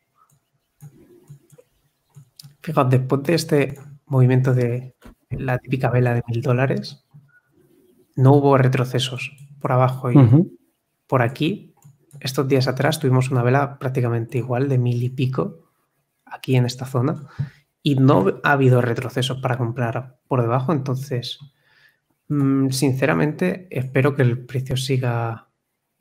Fijaos, 2.61 2.89
después 2.89 3.23
de 3.23 3.33
este 3.33 3.79
movimiento 4.05 4.53
de 4.53 4.95
la 5.29 5.57
típica 5.57 5.89
vela 5.89 6.13
de 6.13 6.23
mil 6.27 6.41
dólares, 6.41 7.05
no 8.15 8.33
hubo 8.33 8.57
retrocesos 8.57 9.31
por 9.59 9.71
abajo 9.71 10.11
y 10.11 10.17
por 11.07 11.21
aquí. 11.21 11.73
Estos 12.19 12.47
días 12.47 12.67
atrás 12.67 12.99
tuvimos 12.99 13.31
una 13.31 13.41
vela 13.41 13.79
prácticamente 13.79 14.37
igual 14.37 14.69
de 14.69 14.77
mil 14.77 15.01
y 15.01 15.09
pico 15.09 15.71
aquí 16.25 16.55
en 16.55 16.65
esta 16.65 16.85
zona 16.85 17.27
y 17.83 17.95
no 17.95 18.39
ha 18.43 18.51
habido 18.51 18.81
retrocesos 18.81 19.41
para 19.41 19.57
comprar 19.57 20.17
por 20.27 20.41
debajo. 20.41 20.71
Entonces, 20.71 21.39
mm, 22.27 22.69
sinceramente, 22.69 23.67
espero 23.71 24.15
que 24.15 24.21
el 24.21 24.45
precio 24.45 24.77
siga 24.77 25.49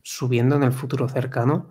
subiendo 0.03 0.57
en 0.57 0.63
el 0.63 0.73
futuro 0.73 1.09
cercano, 1.09 1.71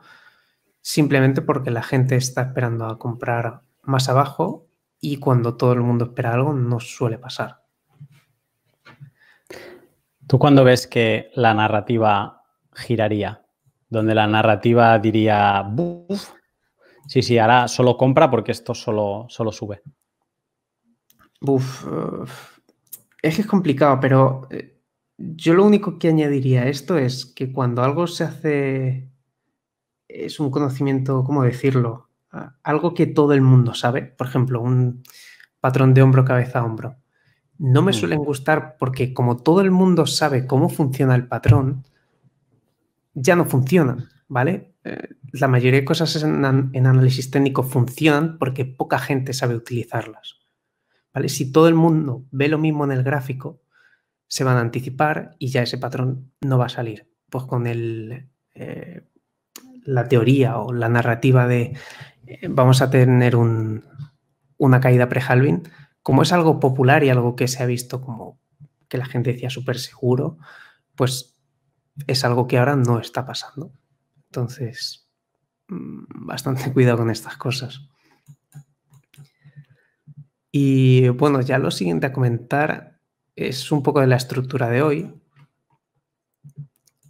simplemente 0.82 1.42
porque 1.42 1.72
la 1.72 1.84
gente 1.84 2.16
está 2.16 2.42
esperando 2.44 2.86
a 2.86 2.98
comprar 2.98 3.62
más 3.84 4.10
abajo 4.10 4.68
y 5.00 5.18
cuando 5.18 5.56
todo 5.56 5.74
el 5.74 5.82
mundo 5.82 6.06
espera 6.06 6.34
algo 6.34 6.54
no 6.54 6.80
suele 6.80 7.18
pasar. 7.18 7.64
¿Tú 10.28 10.38
cuando 10.38 10.64
ves 10.64 10.86
que 10.86 11.32
la 11.34 11.54
narrativa 11.54 12.44
giraría? 12.74 13.44
Donde 13.90 14.14
la 14.14 14.28
narrativa 14.28 15.00
diría, 15.00 15.64
Buf, 15.64 16.30
sí, 17.08 17.24
sí, 17.24 17.40
ahora 17.40 17.68
solo 17.68 17.98
compra 17.98 18.30
porque 18.30 18.52
esto 18.52 18.76
solo, 18.76 19.26
solo 19.30 19.52
sube. 19.52 19.82
Uf, 21.42 21.86
es 23.22 23.36
que 23.36 23.42
es 23.42 23.48
complicado, 23.48 24.00
pero 24.00 24.48
eh, 24.50 24.80
yo 25.18 25.54
lo 25.54 25.66
único 25.66 26.00
que 26.00 26.08
añadiría 26.08 26.64
a 26.64 26.68
esto 26.68 26.98
es 26.98 27.26
que 27.26 27.52
cuando 27.52 27.84
algo 27.84 28.08
se 28.08 28.24
hace, 28.24 29.10
es 30.08 30.40
un 30.40 30.50
conocimiento, 30.50 31.24
¿cómo 31.24 31.44
decirlo? 31.44 32.10
Algo 32.64 32.94
que 32.94 33.08
todo 33.08 33.34
el 33.34 33.42
mundo 33.42 33.74
sabe, 33.74 34.04
por 34.04 34.28
ejemplo, 34.28 34.62
un 34.62 35.04
patrón 35.60 35.94
de 35.94 36.02
hombro, 36.02 36.24
cabeza, 36.24 36.64
hombro. 36.64 36.96
No 37.58 37.82
me 37.82 37.92
mm. 37.92 37.96
suelen 37.96 38.20
gustar 38.20 38.78
porque 38.78 39.14
como 39.14 39.38
todo 39.38 39.62
el 39.62 39.72
mundo 39.72 40.06
sabe 40.06 40.48
cómo 40.48 40.70
funciona 40.70 41.16
el 41.16 41.28
patrón, 41.28 41.84
ya 43.14 43.36
no 43.36 43.46
funcionan, 43.46 44.08
¿vale? 44.30 44.76
Eh, 44.86 45.10
la 45.34 45.48
mayoría 45.48 45.82
de 45.82 45.86
cosas 45.86 46.24
en, 46.24 46.46
en 46.74 46.88
análisis 46.88 47.30
técnico 47.30 47.64
funcionan 47.64 48.38
porque 48.38 48.64
poca 48.64 49.00
gente 49.00 49.34
sabe 49.34 49.56
utilizarlas. 49.56 50.40
¿Vale? 51.14 51.30
Si 51.30 51.52
todo 51.52 51.68
el 51.68 51.76
mundo 51.76 52.26
ve 52.32 52.48
lo 52.48 52.58
mismo 52.58 52.84
en 52.84 52.92
el 52.92 53.04
gráfico, 53.04 53.62
se 54.28 54.44
van 54.44 54.58
a 54.58 54.62
anticipar 54.62 55.36
y 55.40 55.48
ya 55.48 55.64
ese 55.64 55.78
patrón 55.78 56.32
no 56.42 56.58
va 56.58 56.68
a 56.68 56.70
salir. 56.70 57.10
Pues 57.30 57.46
con 57.46 57.68
el, 57.68 58.30
eh, 58.54 59.08
la 59.84 60.08
teoría 60.08 60.58
o 60.58 60.72
la 60.72 60.90
narrativa 60.90 61.48
de 61.48 61.76
eh, 62.28 62.48
vamos 62.48 62.82
a 62.82 62.90
tener 62.90 63.36
una 63.36 64.80
caída 64.80 65.10
pre-halving, 65.10 65.64
como 66.04 66.22
es 66.22 66.32
algo 66.32 66.60
popular 66.60 67.04
y 67.04 67.10
algo 67.10 67.36
que 67.36 67.48
se 67.48 67.64
ha 67.64 67.66
visto 67.66 68.02
como 68.02 68.40
que 68.88 68.98
la 68.98 69.06
gente 69.06 69.34
decía 69.34 69.50
súper 69.50 69.80
seguro, 69.80 70.38
pues 70.96 71.40
es 72.08 72.24
algo 72.24 72.48
que 72.48 72.58
ahora 72.58 72.76
no 72.76 73.00
está 73.00 73.26
pasando. 73.26 73.72
Entonces, 74.26 75.08
mm, 75.68 76.28
bastante 76.28 76.72
cuidado 76.74 77.00
con 77.00 77.10
estas 77.10 77.38
cosas. 77.38 77.82
Y 80.52 81.10
bueno, 81.10 81.42
ya 81.42 81.58
lo 81.60 81.72
siguiente 81.72 82.08
a 82.08 82.14
comentar 82.14 83.00
es 83.36 83.72
un 83.72 83.84
poco 83.84 84.02
de 84.02 84.08
la 84.08 84.16
estructura 84.16 84.70
de 84.70 84.82
hoy. 84.82 85.14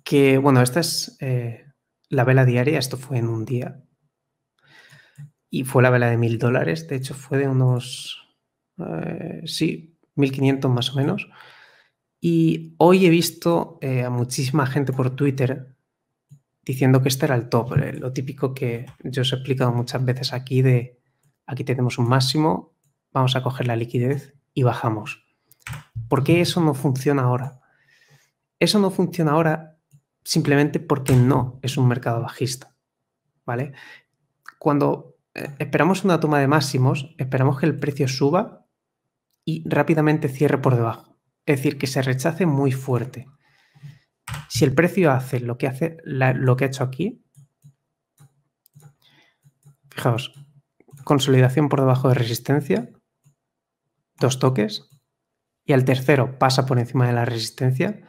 Que, 0.03 0.37
bueno, 0.37 0.61
esta 0.61 0.79
es 0.79 1.17
eh, 1.19 1.65
la 2.09 2.23
vela 2.23 2.45
diaria, 2.45 2.79
esto 2.79 2.97
fue 2.97 3.17
en 3.17 3.27
un 3.27 3.45
día. 3.45 3.83
Y 5.49 5.63
fue 5.63 5.81
la 5.81 5.89
vela 5.89 6.09
de 6.09 6.17
mil 6.17 6.37
dólares, 6.37 6.87
de 6.87 6.95
hecho 6.95 7.13
fue 7.13 7.37
de 7.39 7.47
unos, 7.47 8.27
eh, 8.77 9.41
sí, 9.45 9.97
1500 10.15 10.69
más 10.69 10.91
o 10.91 10.95
menos. 10.95 11.27
Y 12.21 12.75
hoy 12.77 13.05
he 13.05 13.09
visto 13.09 13.79
eh, 13.81 14.03
a 14.03 14.09
muchísima 14.09 14.67
gente 14.67 14.93
por 14.93 15.15
Twitter 15.15 15.75
diciendo 16.63 17.01
que 17.01 17.09
este 17.09 17.25
era 17.25 17.35
el 17.35 17.49
top, 17.49 17.77
lo 17.77 18.13
típico 18.13 18.53
que 18.53 18.85
yo 19.03 19.23
os 19.23 19.31
he 19.31 19.37
explicado 19.37 19.71
muchas 19.71 20.05
veces 20.05 20.33
aquí 20.33 20.61
de 20.61 20.99
aquí 21.47 21.63
tenemos 21.63 21.97
un 21.97 22.07
máximo, 22.07 22.75
vamos 23.11 23.35
a 23.35 23.43
coger 23.43 23.67
la 23.67 23.75
liquidez 23.75 24.35
y 24.53 24.63
bajamos. 24.63 25.25
¿Por 26.07 26.23
qué 26.23 26.41
eso 26.41 26.61
no 26.61 26.73
funciona 26.73 27.23
ahora? 27.23 27.61
Eso 28.59 28.79
no 28.79 28.91
funciona 28.91 29.31
ahora 29.31 29.77
simplemente 30.23 30.79
porque 30.79 31.15
no 31.15 31.59
es 31.61 31.77
un 31.77 31.87
mercado 31.87 32.21
bajista. 32.21 32.75
¿Vale? 33.45 33.73
Cuando 34.59 35.15
eh, 35.33 35.55
esperamos 35.59 36.03
una 36.03 36.19
toma 36.19 36.39
de 36.39 36.47
máximos, 36.47 37.15
esperamos 37.17 37.59
que 37.59 37.65
el 37.65 37.79
precio 37.79 38.07
suba 38.07 38.65
y 39.45 39.67
rápidamente 39.67 40.29
cierre 40.29 40.59
por 40.59 40.75
debajo. 40.75 41.17
Es 41.45 41.57
decir, 41.57 41.77
que 41.77 41.87
se 41.87 42.01
rechace 42.01 42.45
muy 42.45 42.71
fuerte. 42.71 43.27
Si 44.47 44.65
el 44.65 44.73
precio 44.73 45.11
hace 45.11 45.39
lo 45.39 45.57
que, 45.57 45.67
hace, 45.67 45.97
lo 46.03 46.55
que 46.55 46.65
ha 46.65 46.67
hecho 46.67 46.83
aquí, 46.83 47.23
fijaos, 49.89 50.33
consolidación 51.03 51.69
por 51.69 51.79
debajo 51.79 52.09
de 52.09 52.15
resistencia, 52.15 52.89
dos 54.19 54.39
toques, 54.39 54.89
y 55.65 55.73
al 55.73 55.85
tercero 55.85 56.39
pasa 56.39 56.65
por 56.65 56.79
encima 56.79 57.07
de 57.07 57.13
la 57.13 57.25
resistencia, 57.25 58.01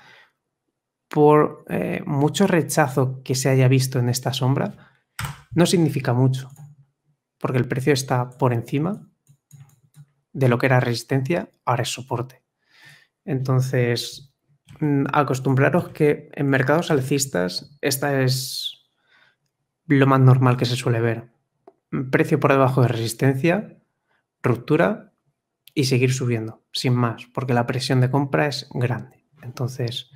por 1.09 1.65
eh, 1.69 2.03
mucho 2.07 2.47
rechazo 2.47 3.23
que 3.23 3.35
se 3.35 3.49
haya 3.49 3.69
visto 3.69 3.99
en 3.99 4.09
esta 4.09 4.33
sombra, 4.33 4.91
no 5.53 5.67
significa 5.67 6.15
mucho, 6.15 6.49
porque 7.39 7.59
el 7.59 7.69
precio 7.69 7.93
está 7.93 8.31
por 8.31 8.53
encima 8.53 9.07
de 10.33 10.49
lo 10.49 10.59
que 10.59 10.67
era 10.67 10.81
resistencia, 10.81 11.51
ahora 11.65 11.83
es 11.83 11.93
soporte. 11.93 12.43
Entonces, 13.25 14.33
mm, 14.81 15.07
acostumbraros 15.13 15.89
que 15.91 16.31
en 16.33 16.49
mercados 16.49 16.91
alcistas 16.91 17.77
esta 17.81 18.23
es 18.23 18.89
lo 19.87 20.07
más 20.07 20.21
normal 20.21 20.57
que 20.57 20.65
se 20.65 20.77
suele 20.77 21.01
ver. 21.01 21.33
Precio 22.11 22.39
por 22.39 22.53
debajo 22.53 22.83
de 22.83 22.89
resistencia, 22.89 23.77
ruptura 24.43 25.10
y 25.75 25.85
seguir 25.85 26.13
subiendo, 26.13 26.63
sin 26.73 26.95
más, 26.95 27.27
porque 27.33 27.55
la 27.55 27.67
presión 27.67 28.01
de 28.01 28.11
compra 28.11 28.47
es 28.47 28.69
grande. 28.73 29.25
Entonces, 29.43 30.11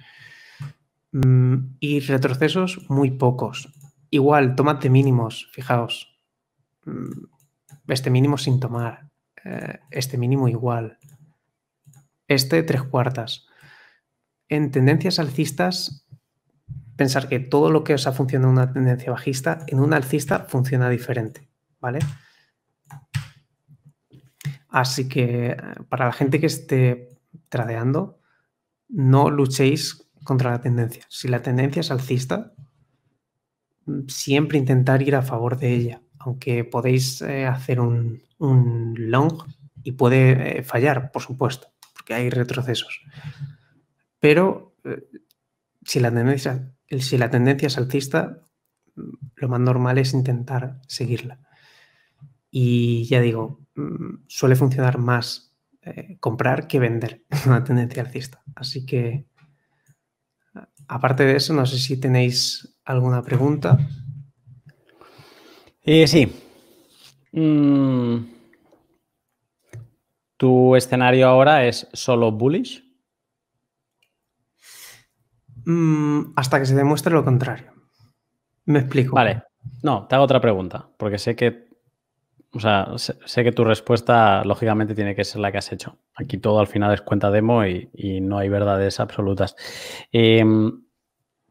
mm, 1.12 1.76
y 1.80 2.00
retrocesos 2.00 2.88
muy 2.88 3.12
pocos. 3.12 3.72
Igual, 4.10 4.54
tomate 4.56 4.90
mínimos, 4.90 5.48
fijaos. 5.52 6.18
Mm, 6.84 7.24
este 7.88 8.10
mínimo 8.10 8.38
sin 8.38 8.60
tomar, 8.60 9.10
eh, 9.44 9.80
este 9.90 10.18
mínimo 10.18 10.48
igual. 10.48 10.98
Este 12.28 12.62
tres 12.62 12.82
cuartas. 12.82 13.46
En 14.48 14.70
tendencias 14.70 15.18
alcistas, 15.18 16.06
pensar 16.96 17.28
que 17.28 17.40
todo 17.40 17.70
lo 17.70 17.84
que 17.84 17.94
os 17.94 18.06
ha 18.06 18.12
funcionado 18.12 18.50
en 18.50 18.58
una 18.58 18.72
tendencia 18.72 19.10
bajista, 19.10 19.64
en 19.66 19.80
una 19.80 19.96
alcista 19.96 20.46
funciona 20.48 20.88
diferente, 20.88 21.48
¿vale? 21.80 22.00
Así 24.74 25.08
que 25.08 25.52
eh, 25.52 25.56
para 25.88 26.06
la 26.06 26.12
gente 26.12 26.40
que 26.40 26.46
esté 26.46 27.16
tradeando, 27.48 28.18
no 28.88 29.30
luchéis 29.30 30.10
contra 30.24 30.50
la 30.50 30.60
tendencia. 30.60 31.06
Si 31.08 31.28
la 31.28 31.42
tendencia 31.42 31.78
es 31.78 31.92
alcista, 31.92 32.52
siempre 34.08 34.58
intentar 34.58 35.00
ir 35.00 35.14
a 35.14 35.22
favor 35.22 35.58
de 35.58 35.74
ella, 35.74 36.02
aunque 36.18 36.64
podéis 36.64 37.22
eh, 37.22 37.46
hacer 37.46 37.78
un, 37.78 38.20
long 38.96 39.44
y 39.84 39.92
puede 39.92 40.58
eh, 40.58 40.62
fallar, 40.64 41.12
por 41.12 41.22
supuesto, 41.22 41.68
porque 41.92 42.14
hay 42.14 42.30
retrocesos. 42.30 43.00
Pero 44.18 44.74
si 45.84 46.00
la 46.00 46.12
tendencia 46.12 46.74
si 46.98 47.16
la 47.16 47.30
tendencia 47.30 47.68
es 47.68 47.78
alcista, 47.78 48.40
lo 49.36 49.48
más 49.48 49.60
normal 49.60 49.98
es 49.98 50.14
intentar 50.14 50.80
seguirla. 50.88 51.38
Y 52.50 53.04
ya 53.04 53.20
digo, 53.20 53.63
mm, 53.74 54.24
suele 54.26 54.56
funcionar 54.56 54.98
más 54.98 55.54
eh, 55.82 56.16
comprar 56.20 56.66
que 56.66 56.78
vender 56.78 57.22
una 57.46 57.62
tendencia 57.62 58.02
alcista. 58.02 58.42
Así 58.54 58.86
que, 58.86 59.26
aparte 60.88 61.24
de 61.24 61.36
eso, 61.36 61.52
no 61.54 61.66
sé 61.66 61.78
si 61.78 61.98
tenéis 61.98 62.78
alguna 62.84 63.22
pregunta. 63.22 63.78
Eh, 65.82 66.06
sí. 66.06 66.32
Mm, 67.32 68.34
¿Tu 70.36 70.76
escenario 70.76 71.28
ahora 71.28 71.66
es 71.66 71.88
solo 71.92 72.32
bullish? 72.32 72.82
Mm, 75.64 76.32
hasta 76.36 76.60
que 76.60 76.66
se 76.66 76.74
demuestre 76.74 77.12
lo 77.12 77.24
contrario. 77.24 77.72
Me 78.66 78.80
explico. 78.80 79.14
Vale. 79.14 79.42
No, 79.82 80.06
te 80.06 80.14
hago 80.14 80.24
otra 80.24 80.40
pregunta, 80.40 80.88
porque 80.98 81.18
sé 81.18 81.36
que, 81.36 81.63
o 82.54 82.60
sea, 82.60 82.86
sé, 82.96 83.44
que 83.44 83.52
tu 83.52 83.64
respuesta 83.64 84.44
lógicamente 84.44 84.94
tiene 84.94 85.16
que 85.16 85.24
ser 85.24 85.40
la 85.40 85.50
que 85.50 85.58
has 85.58 85.72
hecho. 85.72 85.98
Aquí 86.14 86.38
todo 86.38 86.60
al 86.60 86.68
final 86.68 86.94
es 86.94 87.02
cuenta 87.02 87.30
demo 87.30 87.66
y, 87.66 88.20
no 88.20 88.38
hay 88.38 88.48
verdades 88.48 89.00
absolutas. 89.00 89.56
Em, 90.12 90.84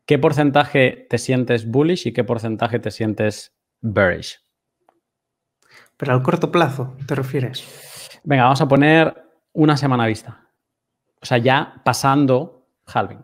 ¿Qué 0.05 0.19
porcentaje 0.19 1.07
te 1.09 1.17
sientes 1.17 1.69
bullish 1.69 2.07
y 2.07 2.13
qué 2.13 2.23
porcentaje 2.23 2.79
te 2.79 2.91
sientes 2.91 3.55
bearish? 3.81 4.39
Pero 5.97 6.13
al 6.13 6.23
corto 6.23 6.51
plazo, 6.51 6.97
¿te 7.07 7.15
refieres? 7.15 7.63
Venga, 8.23 8.43
vamos 8.43 8.61
a 8.61 8.67
poner 8.67 9.23
una 9.53 9.77
semana 9.77 10.05
vista. 10.07 10.49
O 11.21 11.25
sea, 11.25 11.37
ya 11.37 11.81
pasando 11.85 12.67
halving. 12.85 13.23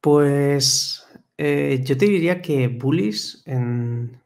Pues 0.00 1.06
eh, 1.38 1.80
yo 1.84 1.96
te 1.96 2.06
diría 2.06 2.42
que 2.42 2.68
bullies 2.68 3.42
en 3.46 4.20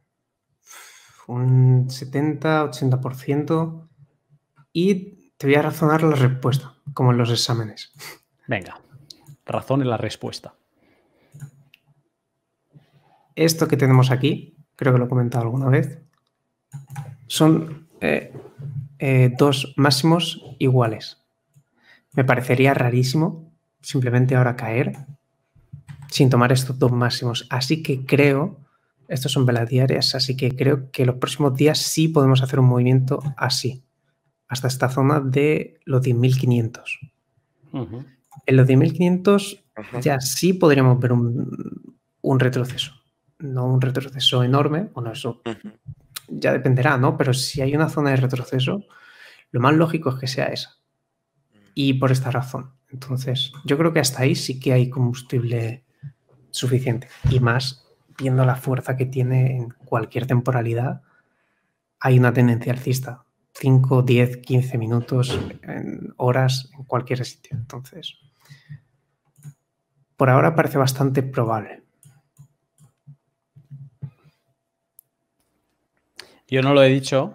un 1.27 1.89
70-80% 1.89 3.89
y 4.73 5.33
te 5.37 5.47
voy 5.47 5.57
a 5.57 5.63
razonar 5.63 6.03
la 6.03 6.17
respuesta, 6.17 6.75
como 6.93 7.13
en 7.13 7.19
los 7.19 7.31
exámenes. 7.31 7.93
Venga, 8.47 8.81
razone 9.47 9.85
la 9.85 9.97
respuesta. 9.97 10.55
Esto 13.35 13.67
que 13.67 13.77
tenemos 13.77 14.11
aquí, 14.11 14.57
creo 14.77 14.93
que 14.93 14.99
lo 14.99 15.07
he 15.07 15.09
comentado 15.09 15.45
alguna 15.45 15.69
vez, 15.69 16.01
son 17.27 17.89
eh, 18.01 18.33
eh, 18.99 19.33
dos 19.37 19.75
máximos 19.77 20.43
iguales. 20.59 21.19
Me 22.13 22.25
parecería 22.25 22.75
rarísimo 22.75 23.53
simplemente 23.81 24.37
ahora 24.37 24.57
caer 24.57 24.97
sin 26.11 26.31
tomar 26.31 26.53
estos 26.53 26.79
dos 26.79 26.93
máximos. 26.93 27.47
Así 27.51 27.83
que 27.83 28.05
creo, 28.05 28.61
estos 29.15 29.33
son 29.33 29.47
velas 29.47 29.69
diarias, 29.69 30.15
así 30.15 30.37
que 30.37 30.55
creo 30.55 30.91
que 30.91 31.07
los 31.07 31.17
próximos 31.17 31.55
días 31.55 31.79
sí 31.79 32.09
podemos 32.09 32.43
hacer 32.43 32.61
un 32.61 32.67
movimiento 32.67 33.23
así, 33.37 33.85
hasta 34.49 34.69
esta 34.69 34.89
zona 34.89 35.21
de 35.21 35.81
los 35.85 36.03
10.500. 36.03 36.83
En 38.47 38.57
los 38.57 38.69
10.500 38.69 39.63
ya 40.01 40.21
sí 40.21 40.53
podríamos 40.53 40.99
ver 41.01 41.13
un, 41.13 42.41
retroceso. 42.41 42.93
No 43.39 43.67
un 43.67 43.81
retroceso 43.81 44.43
enorme, 44.43 44.91
bueno, 44.95 45.13
eso 45.13 45.43
ya 46.29 46.53
dependerá, 46.53 46.97
¿no? 46.97 47.17
Pero 47.17 47.35
si 47.35 47.61
hay 47.61 47.75
una 47.75 47.89
zona 47.89 48.11
de 48.11 48.17
retroceso, 48.17 48.85
lo 49.51 49.61
más 49.61 49.75
lógico 49.75 50.11
es 50.11 50.17
que 50.17 50.27
sea 50.27 50.47
esa. 50.47 50.79
Y 51.75 51.95
por 51.95 52.13
esta 52.13 52.31
razón. 52.31 52.73
Entonces, 52.91 53.53
yo 53.65 53.77
creo 53.77 53.93
que 53.93 54.01
hasta 54.01 54.23
ahí 54.23 54.35
sí 54.35 54.61
que 54.61 54.73
hay 54.73 54.89
combustible 54.89 55.85
suficiente. 56.51 57.09
Y 57.29 57.41
más 57.41 57.84
viendo 58.19 58.45
la 58.45 58.57
fuerza 58.57 58.97
que 58.97 59.07
tiene 59.07 59.57
en 59.57 59.71
cualquier 59.71 60.27
temporalidad, 60.27 61.03
hay 62.01 62.19
una 62.19 62.33
tendencia 62.33 62.73
alcista. 62.73 63.25
5, 63.55 64.03
10, 64.03 64.39
15 64.39 64.79
minutos, 64.79 65.39
en 65.63 66.13
horas, 66.17 66.71
en 66.77 66.85
cualquier 66.85 67.25
sitio. 67.25 67.57
Entonces, 67.57 68.19
por 70.17 70.29
ahora 70.29 70.55
parece 70.57 70.77
bastante 70.77 71.23
probable. 71.23 71.83
Yo 76.49 76.63
no 76.63 76.75
lo 76.75 76.83
he 76.83 76.89
dicho 76.89 77.35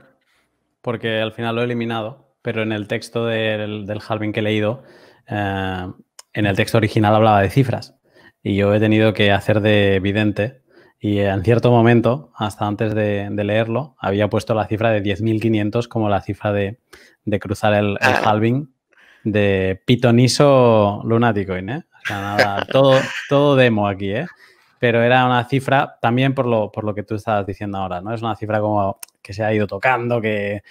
porque 0.82 1.20
al 1.20 1.34
final 1.34 1.56
lo 1.56 1.62
he 1.62 1.66
eliminado, 1.66 2.36
pero 2.42 2.64
en 2.64 2.72
el 2.72 2.88
texto 2.88 3.26
del, 3.26 3.86
del 3.86 4.02
halving 4.08 4.32
que 4.32 4.40
he 4.40 4.44
leído, 4.44 4.84
eh, 5.28 5.88
en 6.34 6.46
el 6.46 6.56
texto 6.56 6.78
original 6.78 7.16
hablaba 7.16 7.42
de 7.42 7.50
cifras 7.50 7.96
y 8.44 8.56
yo 8.56 8.74
he 8.74 8.80
tenido 8.80 9.14
que 9.14 9.32
hacer 9.32 9.62
de 9.62 10.00
vidente 10.00 10.62
y 11.00 11.20
en 11.20 11.44
cierto 11.44 11.72
momento, 11.72 12.32
hasta 12.36 12.68
antes 12.68 12.94
de, 12.94 13.30
leerlo, 13.32 13.96
había 14.00 14.30
puesto 14.30 14.54
la 14.54 14.68
cifra 14.68 14.92
de 14.92 15.02
10.500 15.02 15.88
como 15.88 16.10
la 16.10 16.22
cifra 16.22 16.52
de, 16.52 16.78
cruzar 17.40 17.74
el, 17.74 17.98
halving 18.02 18.74
de 19.24 19.82
Pitoniso 19.86 21.02
Lunaticoin, 21.06 21.70
¿eh? 21.70 21.86
O 22.04 22.06
sea, 22.06 22.22
nada, 22.22 22.66
todo, 22.72 23.00
todo 23.30 23.56
demo 23.56 23.88
aquí, 23.88 24.12
¿eh? 24.12 24.28
Pero 24.80 25.02
era 25.02 25.26
una 25.26 25.44
cifra 25.46 25.98
también 26.02 26.34
por 26.34 26.46
lo, 26.46 26.72
por 26.72 26.84
lo 26.84 26.94
que 26.94 27.04
tú 27.04 27.16
estabas 27.16 27.46
diciendo 27.46 27.78
ahora, 27.78 28.02
¿no? 28.02 28.14
Es 28.14 28.22
una 28.22 28.36
cifra 28.36 28.60
como 28.60 29.00
que 29.22 29.32
se 29.34 29.44
ha 29.44 29.54
ido 29.54 29.68
tocando, 29.68 30.20
que, 30.20 30.64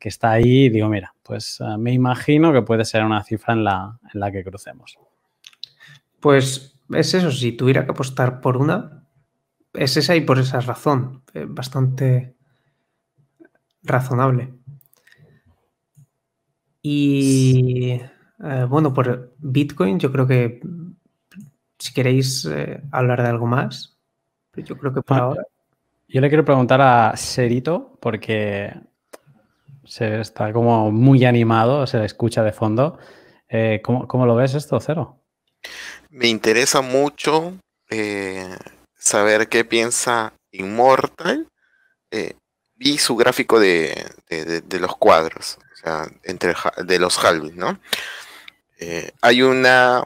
está 0.00 0.32
ahí. 0.32 0.68
digo, 0.68 0.88
mira, 0.88 1.14
pues 1.22 1.60
eh, 1.60 1.76
me 1.78 1.92
imagino 1.92 2.52
que 2.52 2.62
puede 2.62 2.84
ser 2.84 3.04
una 3.04 3.22
cifra 3.22 3.54
en 3.54 3.62
la, 3.62 3.98
en 4.12 4.18
la 4.18 4.32
que 4.32 4.42
crucemos. 4.42 4.98
Pues 6.18 6.76
es 6.92 7.14
eso, 7.14 7.30
si 7.30 7.52
tuviera 7.52 7.84
que 7.84 7.92
apostar 7.92 8.40
por 8.40 8.56
una, 8.56 8.99
es 9.72 9.96
esa 9.96 10.16
y 10.16 10.22
por 10.22 10.38
esa 10.38 10.60
razón, 10.60 11.22
eh, 11.34 11.46
bastante 11.48 12.34
razonable. 13.82 14.52
Y 16.82 18.00
eh, 18.44 18.66
bueno, 18.68 18.92
por 18.92 19.34
Bitcoin, 19.38 19.98
yo 19.98 20.10
creo 20.10 20.26
que 20.26 20.60
si 21.78 21.92
queréis 21.92 22.44
eh, 22.46 22.82
hablar 22.90 23.22
de 23.22 23.28
algo 23.28 23.46
más, 23.46 23.98
yo 24.56 24.76
creo 24.76 24.92
que 24.92 25.02
por 25.02 25.18
ahora. 25.18 25.42
Yo 26.08 26.20
le 26.20 26.28
quiero 26.28 26.44
preguntar 26.44 26.80
a 26.80 27.16
Serito, 27.16 27.96
porque 28.00 28.74
se 29.84 30.20
está 30.20 30.52
como 30.52 30.90
muy 30.90 31.24
animado, 31.24 31.86
se 31.86 31.98
le 31.98 32.06
escucha 32.06 32.42
de 32.42 32.52
fondo. 32.52 32.98
¿cómo, 33.82 34.06
¿Cómo 34.08 34.26
lo 34.26 34.34
ves 34.34 34.54
esto, 34.54 34.78
Cero? 34.80 35.20
Me 36.10 36.28
interesa 36.28 36.82
mucho 36.82 37.54
eh, 37.88 38.56
saber 39.00 39.48
qué 39.48 39.64
piensa 39.64 40.32
Immortal. 40.52 41.48
Eh, 42.10 42.34
vi 42.76 42.98
su 42.98 43.16
gráfico 43.16 43.58
de, 43.60 43.94
los 44.80 44.96
cuadros, 44.96 45.58
o 45.74 45.76
sea, 45.76 46.08
entre, 46.22 46.54
de 46.84 46.98
los 46.98 47.22
halvings, 47.22 47.56
¿no? 47.56 47.78
Eh, 48.78 49.10
hay 49.20 49.42
una 49.42 50.04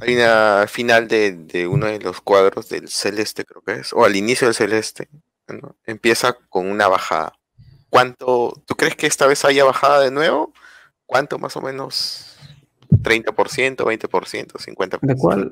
hay 0.00 0.16
una 0.16 0.66
final 0.68 1.06
de, 1.06 1.68
uno 1.70 1.86
de 1.86 2.00
los 2.00 2.20
cuadros 2.20 2.68
del 2.68 2.88
celeste, 2.88 3.44
creo 3.44 3.62
que 3.62 3.74
es, 3.74 3.92
o 3.92 4.04
al 4.04 4.16
inicio 4.16 4.46
del 4.46 4.54
celeste, 4.54 5.08
empieza 5.84 6.32
con 6.48 6.70
una 6.70 6.88
bajada. 6.88 7.34
¿Cuánto, 7.90 8.54
tú 8.64 8.74
crees 8.74 8.96
que 8.96 9.06
esta 9.06 9.26
vez 9.26 9.44
haya 9.44 9.64
bajada 9.64 10.00
de 10.00 10.10
nuevo? 10.10 10.52
¿Cuánto 11.04 11.38
más 11.38 11.56
o 11.56 11.60
menos 11.60 12.36
30%, 12.90 13.76
20%, 13.76 14.52
50%. 14.52 14.98
¿De 15.02 15.14
cuál? 15.14 15.50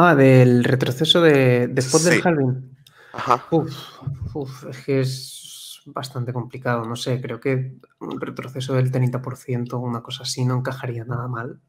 Ah, 0.00 0.14
del 0.14 0.62
retroceso 0.62 1.20
de, 1.22 1.66
después 1.66 2.04
del 2.04 2.20
halving. 2.24 2.76
Ajá. 3.12 3.44
Uf, 3.50 4.64
es 4.70 4.84
que 4.84 5.00
es 5.00 5.82
bastante 5.86 6.32
complicado, 6.32 6.84
no 6.84 6.94
sé, 6.94 7.20
creo 7.20 7.40
que 7.40 7.74
un 7.98 8.20
retroceso 8.20 8.74
del 8.74 8.92
30%, 8.92 9.76
una 9.76 10.00
cosa 10.00 10.22
así, 10.22 10.44
no 10.44 10.56
encajaría 10.56 11.04
nada 11.04 11.26
mal. 11.26 11.60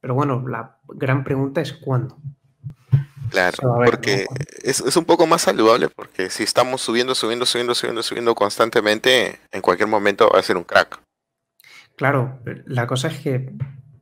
Pero 0.00 0.14
bueno, 0.14 0.44
la 0.48 0.78
gran 0.88 1.22
pregunta 1.22 1.60
es 1.60 1.74
cuándo. 1.74 2.18
Claro, 3.30 3.56
porque 3.84 4.26
es, 4.60 4.80
es, 4.80 4.96
un 4.96 5.04
poco 5.04 5.28
más 5.28 5.42
saludable 5.42 5.88
porque 5.90 6.28
si 6.28 6.42
estamos 6.42 6.80
subiendo, 6.80 7.14
subiendo, 7.14 7.46
subiendo, 7.46 7.76
subiendo, 7.76 8.02
subiendo 8.02 8.34
constantemente, 8.34 9.38
en 9.52 9.62
cualquier 9.62 9.88
momento 9.88 10.28
va 10.28 10.40
a 10.40 10.42
ser 10.42 10.56
un 10.56 10.64
crack. 10.64 11.00
claro, 11.94 12.40
la 12.66 12.88
cosa 12.88 13.06
es 13.06 13.20
que 13.20 13.54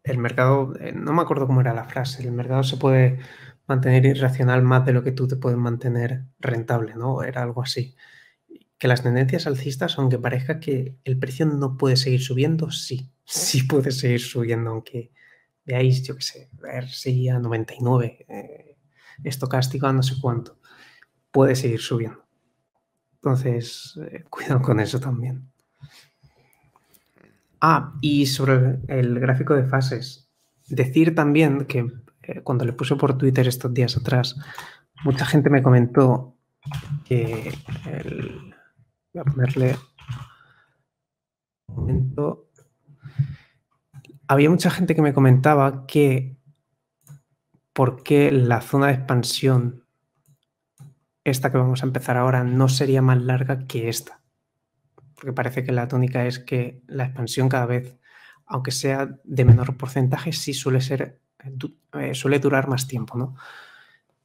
el 0.08 0.18
mercado, 0.18 0.74
eh, 0.80 0.92
no 0.92 1.12
me 1.12 1.22
acuerdo 1.22 1.46
cómo 1.46 1.60
era 1.60 1.74
la 1.74 1.84
frase, 1.84 2.22
el 2.22 2.32
mercado 2.32 2.62
se 2.62 2.76
puede 2.76 3.18
mantener 3.66 4.06
irracional 4.06 4.62
más 4.62 4.84
de 4.86 4.92
lo 4.92 5.02
que 5.02 5.12
tú 5.12 5.28
te 5.28 5.36
puedes 5.36 5.58
mantener 5.58 6.24
rentable, 6.40 6.94
¿no? 6.94 7.22
Era 7.22 7.42
algo 7.42 7.62
así. 7.62 7.94
Que 8.78 8.88
las 8.88 9.02
tendencias 9.02 9.46
alcistas, 9.46 9.98
aunque 9.98 10.18
parezca 10.18 10.60
que 10.60 10.96
el 11.04 11.18
precio 11.18 11.46
no 11.46 11.76
puede 11.76 11.96
seguir 11.96 12.22
subiendo, 12.22 12.70
sí, 12.70 13.10
sí 13.24 13.64
puede 13.64 13.92
seguir 13.92 14.20
subiendo, 14.20 14.70
aunque 14.70 15.12
veáis, 15.66 16.02
yo 16.02 16.16
qué 16.16 16.22
sé, 16.22 16.50
ver 16.54 16.88
si 16.88 17.28
a 17.28 17.38
99, 17.38 18.26
eh, 18.28 18.76
estocástico 19.22 19.86
a 19.86 19.92
no 19.92 20.02
sé 20.02 20.14
cuánto, 20.20 20.58
puede 21.30 21.54
seguir 21.54 21.80
subiendo. 21.80 22.24
Entonces, 23.16 23.98
eh, 24.10 24.24
cuidado 24.30 24.62
con 24.62 24.80
eso 24.80 24.98
también. 24.98 25.50
Ah, 27.60 27.94
y 28.00 28.26
sobre 28.26 28.78
el 28.86 29.18
gráfico 29.18 29.54
de 29.54 29.64
fases, 29.64 30.30
decir 30.68 31.14
también 31.14 31.64
que 31.64 31.86
eh, 32.22 32.40
cuando 32.42 32.64
le 32.64 32.72
puse 32.72 32.94
por 32.94 33.18
Twitter 33.18 33.48
estos 33.48 33.74
días 33.74 33.96
atrás, 33.96 34.36
mucha 35.04 35.26
gente 35.26 35.50
me 35.50 35.62
comentó 35.62 36.36
que 37.04 37.52
el, 37.86 38.54
voy 39.12 39.20
a 39.20 39.24
ponerle 39.24 39.76
un 41.66 41.74
momento. 41.76 42.50
Había 44.28 44.50
mucha 44.50 44.70
gente 44.70 44.94
que 44.94 45.02
me 45.02 45.14
comentaba 45.14 45.86
que 45.86 46.36
por 47.72 48.02
qué 48.04 48.30
la 48.30 48.60
zona 48.60 48.88
de 48.88 48.94
expansión, 48.94 49.84
esta 51.24 51.50
que 51.50 51.58
vamos 51.58 51.82
a 51.82 51.86
empezar 51.86 52.16
ahora, 52.16 52.44
no 52.44 52.68
sería 52.68 53.02
más 53.02 53.20
larga 53.20 53.66
que 53.66 53.88
esta 53.88 54.20
porque 55.18 55.32
parece 55.32 55.64
que 55.64 55.72
la 55.72 55.88
tónica 55.88 56.26
es 56.26 56.38
que 56.38 56.80
la 56.86 57.04
expansión 57.04 57.48
cada 57.48 57.66
vez, 57.66 57.98
aunque 58.46 58.70
sea 58.70 59.18
de 59.24 59.44
menor 59.44 59.76
porcentaje, 59.76 60.32
sí 60.32 60.54
suele 60.54 60.80
ser, 60.80 61.20
eh, 61.94 62.14
suele 62.14 62.38
durar 62.38 62.68
más 62.68 62.86
tiempo, 62.86 63.18
¿no? 63.18 63.34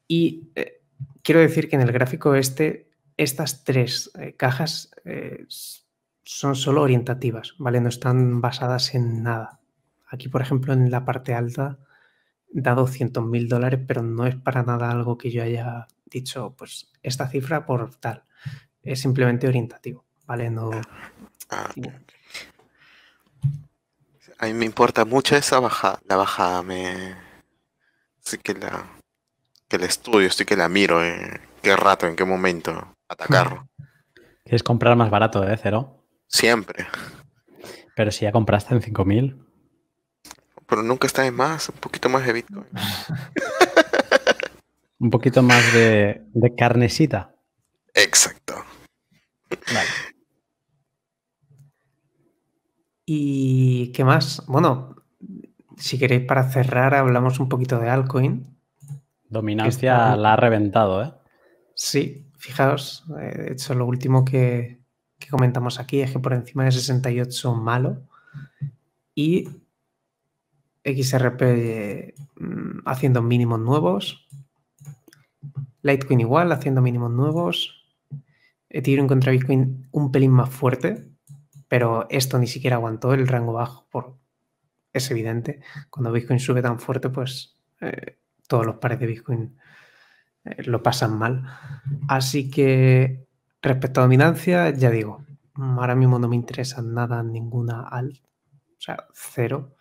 Y 0.08 0.52
eh, 0.56 0.84
quiero 1.24 1.42
decir 1.42 1.68
que 1.68 1.78
en 1.78 1.82
el 1.82 1.92
gráfico 1.92 2.36
este, 2.36 2.92
estas 3.18 3.64
tres 3.64 4.12
eh, 4.20 4.36
cajas 4.36 4.92
son 6.24 6.56
solo 6.56 6.84
orientativas, 6.84 7.56
¿vale? 7.58 7.82
No 7.82 7.90
están 7.90 8.40
basadas 8.40 8.94
en 8.94 9.24
nada. 9.24 9.60
Aquí, 10.08 10.30
por 10.30 10.44
ejemplo, 10.44 10.74
en 10.74 10.92
la 10.92 11.06
parte 11.06 11.34
alta 11.34 11.80
da 12.52 12.76
200 12.76 13.26
mil 13.26 13.50
dólares, 13.50 13.80
pero 13.88 14.04
no 14.04 14.28
es 14.28 14.36
para 14.36 14.62
nada 14.62 14.92
algo 14.92 15.18
que 15.18 15.32
yo 15.32 15.42
haya 15.42 15.88
dicho, 16.06 16.56
pues 16.56 16.92
esta 17.02 17.28
cifra 17.28 17.66
por 17.66 17.96
tal. 17.96 18.24
Es 18.84 19.02
simplemente 19.02 19.48
orientativo. 19.48 20.06
¿Vale? 20.26 20.50
No. 20.50 20.72
Ah, 21.50 21.70
A 24.40 24.46
mí 24.46 24.54
me 24.54 24.66
importa 24.66 25.06
mucho 25.06 25.36
esa 25.36 25.60
bajada, 25.60 26.00
la 26.06 26.16
bajada, 26.16 26.64
me. 26.64 27.16
Sí 28.22 28.38
que 28.38 28.54
la. 28.54 28.86
que 29.68 29.78
la 29.78 29.86
estudio, 29.86 30.28
estoy 30.28 30.46
que 30.46 30.58
la 30.58 30.70
miro, 30.70 31.04
en 31.04 31.40
qué 31.62 31.76
rato, 31.76 32.08
en 32.08 32.16
qué 32.16 32.26
momento 32.26 32.96
atacarlo. 33.08 33.68
¿Quieres 34.44 34.64
comprar 34.64 34.96
más 34.98 35.10
barato 35.10 35.42
de 35.42 35.56
cero? 35.58 36.06
Siempre. 36.28 36.88
Pero 37.96 38.12
si 38.12 38.26
ya 38.26 38.32
compraste 38.32 38.74
en 38.74 38.82
5000. 38.82 39.38
Pero 40.68 40.84
nunca 40.84 41.08
está 41.08 41.22
de 41.22 41.32
más, 41.32 41.70
un 41.70 41.76
poquito 41.76 42.10
más 42.10 42.26
de 42.26 42.34
Bitcoin. 42.34 42.68
un 45.00 45.10
poquito 45.10 45.44
más 45.44 45.74
de, 45.74 46.24
de 46.34 46.56
carnesita. 46.56 47.36
Exacto. 47.94 48.56
Vale. 49.74 49.90
¿Y 53.06 53.92
qué 53.92 54.04
más? 54.04 54.44
Bueno, 54.48 54.96
si 55.78 55.98
queréis 55.98 56.26
para 56.26 56.50
cerrar, 56.50 56.96
hablamos 56.96 57.40
un 57.40 57.50
poquito 57.50 57.80
de 57.80 57.90
altcoin. 57.90 58.48
Dominancia 59.30 60.16
la 60.16 60.34
ha 60.34 60.36
reventado, 60.36 61.04
¿eh? 61.04 61.14
Sí, 61.76 62.32
fijaos, 62.38 63.06
eh, 63.20 63.38
de 63.38 63.54
hecho 63.54 63.74
lo 63.74 63.86
último 63.86 64.24
que, 64.24 64.82
comentamos 65.32 65.80
aquí 65.80 66.02
es 66.02 66.12
que 66.12 66.20
por 66.20 66.34
encima 66.34 66.66
de 66.66 66.72
68 66.74 67.56
malo 67.56 68.06
y 69.16 69.48
XRP 70.84 72.14
mm, 72.36 72.80
haciendo 72.86 73.22
mínimos 73.22 73.60
nuevos, 73.60 74.28
Litecoin 75.82 76.20
igual 76.20 76.52
haciendo 76.52 76.82
mínimos 76.82 77.10
nuevos, 77.12 77.86
Ethereum 78.70 79.08
contra 79.08 79.32
Bitcoin 79.32 79.88
un 79.92 80.12
pelín 80.12 80.32
más 80.32 80.50
fuerte, 80.50 81.13
pero 81.74 82.06
esto 82.12 82.38
ni 82.38 82.46
siquiera 82.46 82.76
aguantó 82.76 83.16
el 83.16 83.28
rango 83.28 83.52
bajo, 83.52 83.88
por, 83.90 84.16
es 84.94 85.10
evidente. 85.10 85.62
Cuando 85.90 86.12
Bitcoin 86.12 86.40
sube 86.40 86.62
tan 86.62 86.78
fuerte, 86.78 87.10
pues 87.10 87.58
eh, 87.82 88.20
todos 88.48 88.64
los 88.64 88.76
pares 88.76 89.00
de 89.00 89.08
Bitcoin 89.08 89.58
eh, 90.46 90.62
lo 90.66 90.84
pasan 90.84 91.18
mal. 91.18 91.44
Así 92.08 92.52
que 92.52 93.26
respecto 93.60 94.02
a 94.02 94.04
dominancia, 94.04 94.70
ya 94.70 94.92
digo, 94.92 95.26
ahora 95.56 95.96
mismo 95.96 96.20
no 96.20 96.28
me 96.28 96.36
interesa 96.36 96.80
nada 96.84 97.24
ninguna 97.24 97.88
alt, 97.88 98.20
o 98.24 98.80
sea, 98.80 99.08
cero. 99.16 99.76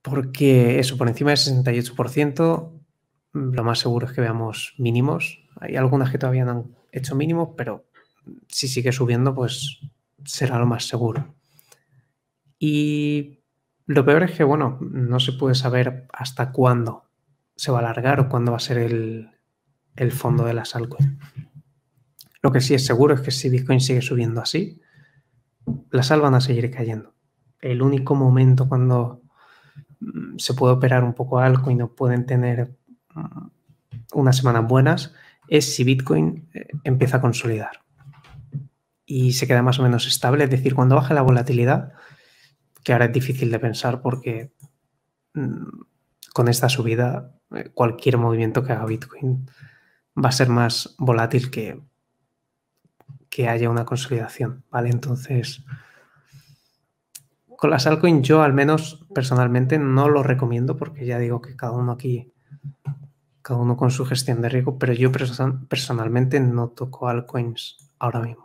Porque 0.00 0.78
eso, 0.78 0.96
por 0.96 1.08
encima 1.08 1.32
del 1.32 1.40
68%, 1.40 2.72
lo 3.32 3.64
más 3.64 3.80
seguro 3.80 4.06
es 4.06 4.14
que 4.14 4.22
veamos 4.22 4.76
mínimos. 4.78 5.44
Hay 5.60 5.76
algunas 5.76 6.10
que 6.10 6.16
todavía 6.16 6.46
no 6.46 6.50
han 6.52 6.76
hecho 6.90 7.14
mínimos, 7.14 7.50
pero 7.54 7.84
si 8.48 8.66
sigue 8.66 8.92
subiendo, 8.92 9.34
pues 9.34 9.82
será 10.24 10.58
lo 10.58 10.66
más 10.66 10.86
seguro. 10.86 11.34
Y 12.58 13.40
lo 13.86 14.04
peor 14.04 14.22
es 14.22 14.32
que, 14.32 14.44
bueno, 14.44 14.78
no 14.80 15.20
se 15.20 15.32
puede 15.32 15.54
saber 15.54 16.06
hasta 16.12 16.52
cuándo 16.52 17.04
se 17.56 17.70
va 17.70 17.78
a 17.78 17.80
alargar 17.80 18.20
o 18.20 18.28
cuándo 18.28 18.52
va 18.52 18.56
a 18.56 18.60
ser 18.60 18.78
el, 18.78 19.30
fondo 20.12 20.44
de 20.44 20.54
las 20.54 20.74
altcoins. 20.74 21.12
Lo 22.42 22.52
que 22.52 22.60
sí 22.60 22.74
es 22.74 22.84
seguro 22.84 23.14
es 23.14 23.20
que 23.20 23.30
si 23.30 23.48
Bitcoin 23.48 23.80
sigue 23.80 24.02
subiendo 24.02 24.40
así, 24.40 24.80
las 25.90 26.08
sal 26.08 26.20
van 26.20 26.34
a 26.34 26.40
seguir 26.40 26.70
cayendo. 26.70 27.14
El 27.60 27.80
único 27.80 28.14
momento 28.14 28.68
cuando 28.68 29.22
mm, 30.00 30.36
se 30.38 30.54
puede 30.54 30.74
operar 30.74 31.04
un 31.04 31.14
poco 31.14 31.38
altcoin 31.38 31.82
o 31.82 31.94
pueden 31.94 32.26
tener 32.26 32.76
mm, 33.14 33.46
unas 34.14 34.36
semanas 34.36 34.66
buenas 34.66 35.14
es 35.48 35.74
si 35.74 35.84
Bitcoin 35.84 36.48
eh, 36.52 36.68
empieza 36.84 37.18
a 37.18 37.20
consolidar 37.20 37.83
y 39.06 39.32
se 39.32 39.46
queda 39.46 39.62
más 39.62 39.78
o 39.78 39.82
menos 39.82 40.06
estable. 40.06 40.44
Es 40.44 40.50
decir, 40.50 40.74
cuando 40.74 40.96
baja 40.96 41.14
la 41.14 41.22
volatilidad, 41.22 41.92
que 42.82 42.92
ahora 42.92 43.06
es 43.06 43.12
difícil 43.12 43.50
de 43.50 43.58
pensar 43.58 44.00
porque 44.00 44.52
mm, 45.34 45.80
con 46.32 46.48
esta 46.48 46.68
subida 46.68 47.34
eh, 47.54 47.70
cualquier 47.72 48.18
movimiento 48.18 48.62
que 48.62 48.72
haga 48.72 48.86
Bitcoin 48.86 49.50
va 50.22 50.28
a 50.28 50.32
ser 50.32 50.48
más 50.48 50.94
volátil 50.98 51.50
que, 51.50 51.80
que 53.28 53.48
haya 53.48 53.70
una 53.70 53.84
consolidación, 53.84 54.64
¿vale? 54.70 54.90
Entonces, 54.90 55.64
con 57.56 57.70
las 57.70 57.86
altcoins 57.86 58.26
yo 58.26 58.42
al 58.42 58.52
menos 58.52 59.06
personalmente 59.14 59.78
no 59.78 60.08
lo 60.08 60.22
recomiendo 60.22 60.76
porque 60.76 61.06
ya 61.06 61.18
digo 61.18 61.40
que 61.40 61.56
cada 61.56 61.72
uno 61.72 61.92
aquí, 61.92 62.32
cada 63.42 63.60
uno 63.60 63.76
con 63.76 63.90
su 63.90 64.04
gestión 64.04 64.40
de 64.42 64.50
riesgo, 64.50 64.78
pero 64.78 64.92
yo 64.92 65.10
personalmente 65.10 66.40
no 66.40 66.68
toco 66.68 67.08
altcoins 67.08 67.92
ahora 67.98 68.20
mismo 68.20 68.43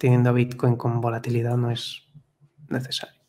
teniendo 0.00 0.32
Bitcoin 0.32 0.76
con 0.76 1.02
volatilidad 1.02 1.58
no 1.58 1.70
es 1.70 2.08
necesario. 2.68 3.20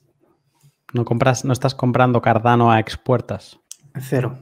¿No, 0.93 1.03
compras, 1.03 1.43
¿No 1.43 1.52
estás 1.52 1.76
comprando 1.76 2.22
Cardano 2.22 2.72
a 2.72 2.80
expuertas? 2.80 3.60
Cero. 3.99 4.39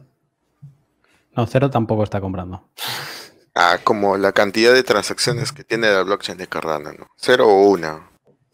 No, 1.36 1.48
cero 1.48 1.70
tampoco 1.70 2.04
está 2.04 2.22
comprando. 2.22 2.70
Ah, 3.56 3.78
como 3.84 4.16
la 4.16 4.32
cantidad 4.32 4.74
de 4.74 4.84
transacciones 4.84 5.52
que 5.52 5.66
tiene 5.66 5.92
la 5.92 6.04
blockchain 6.04 6.38
de 6.38 6.48
Cardano, 6.48 6.94
¿no? 6.94 7.08
Cero 7.18 7.48
o 7.48 7.68
una. 7.68 8.10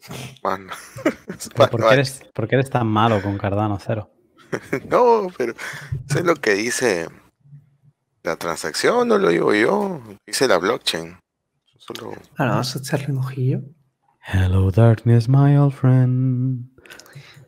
¿Por, 0.42 1.80
qué 1.80 1.94
eres, 1.94 2.22
¿Por, 2.34 2.48
qué 2.48 2.56
eres, 2.56 2.70
tan 2.70 2.88
malo 2.88 3.22
con 3.22 3.38
Cardano 3.38 3.78
cero? 3.78 4.10
no, 4.88 5.28
pero 5.36 5.54
sé 6.08 6.24
lo 6.24 6.34
que 6.34 6.54
dice 6.54 7.08
la 8.24 8.36
transacción, 8.36 9.06
no 9.06 9.18
lo 9.18 9.28
digo 9.28 9.54
yo, 9.54 10.00
dice 10.26 10.48
la 10.48 10.58
blockchain. 10.58 11.18
Ahora 11.88 12.52
vamos 12.52 12.74
a 12.74 12.78
echarle 12.78 13.12
un 13.12 13.18
ojillo. 13.18 13.60
Hello, 14.26 14.70
darkness, 14.70 15.28
my 15.28 15.56
old 15.56 15.72
friend. 15.72 16.68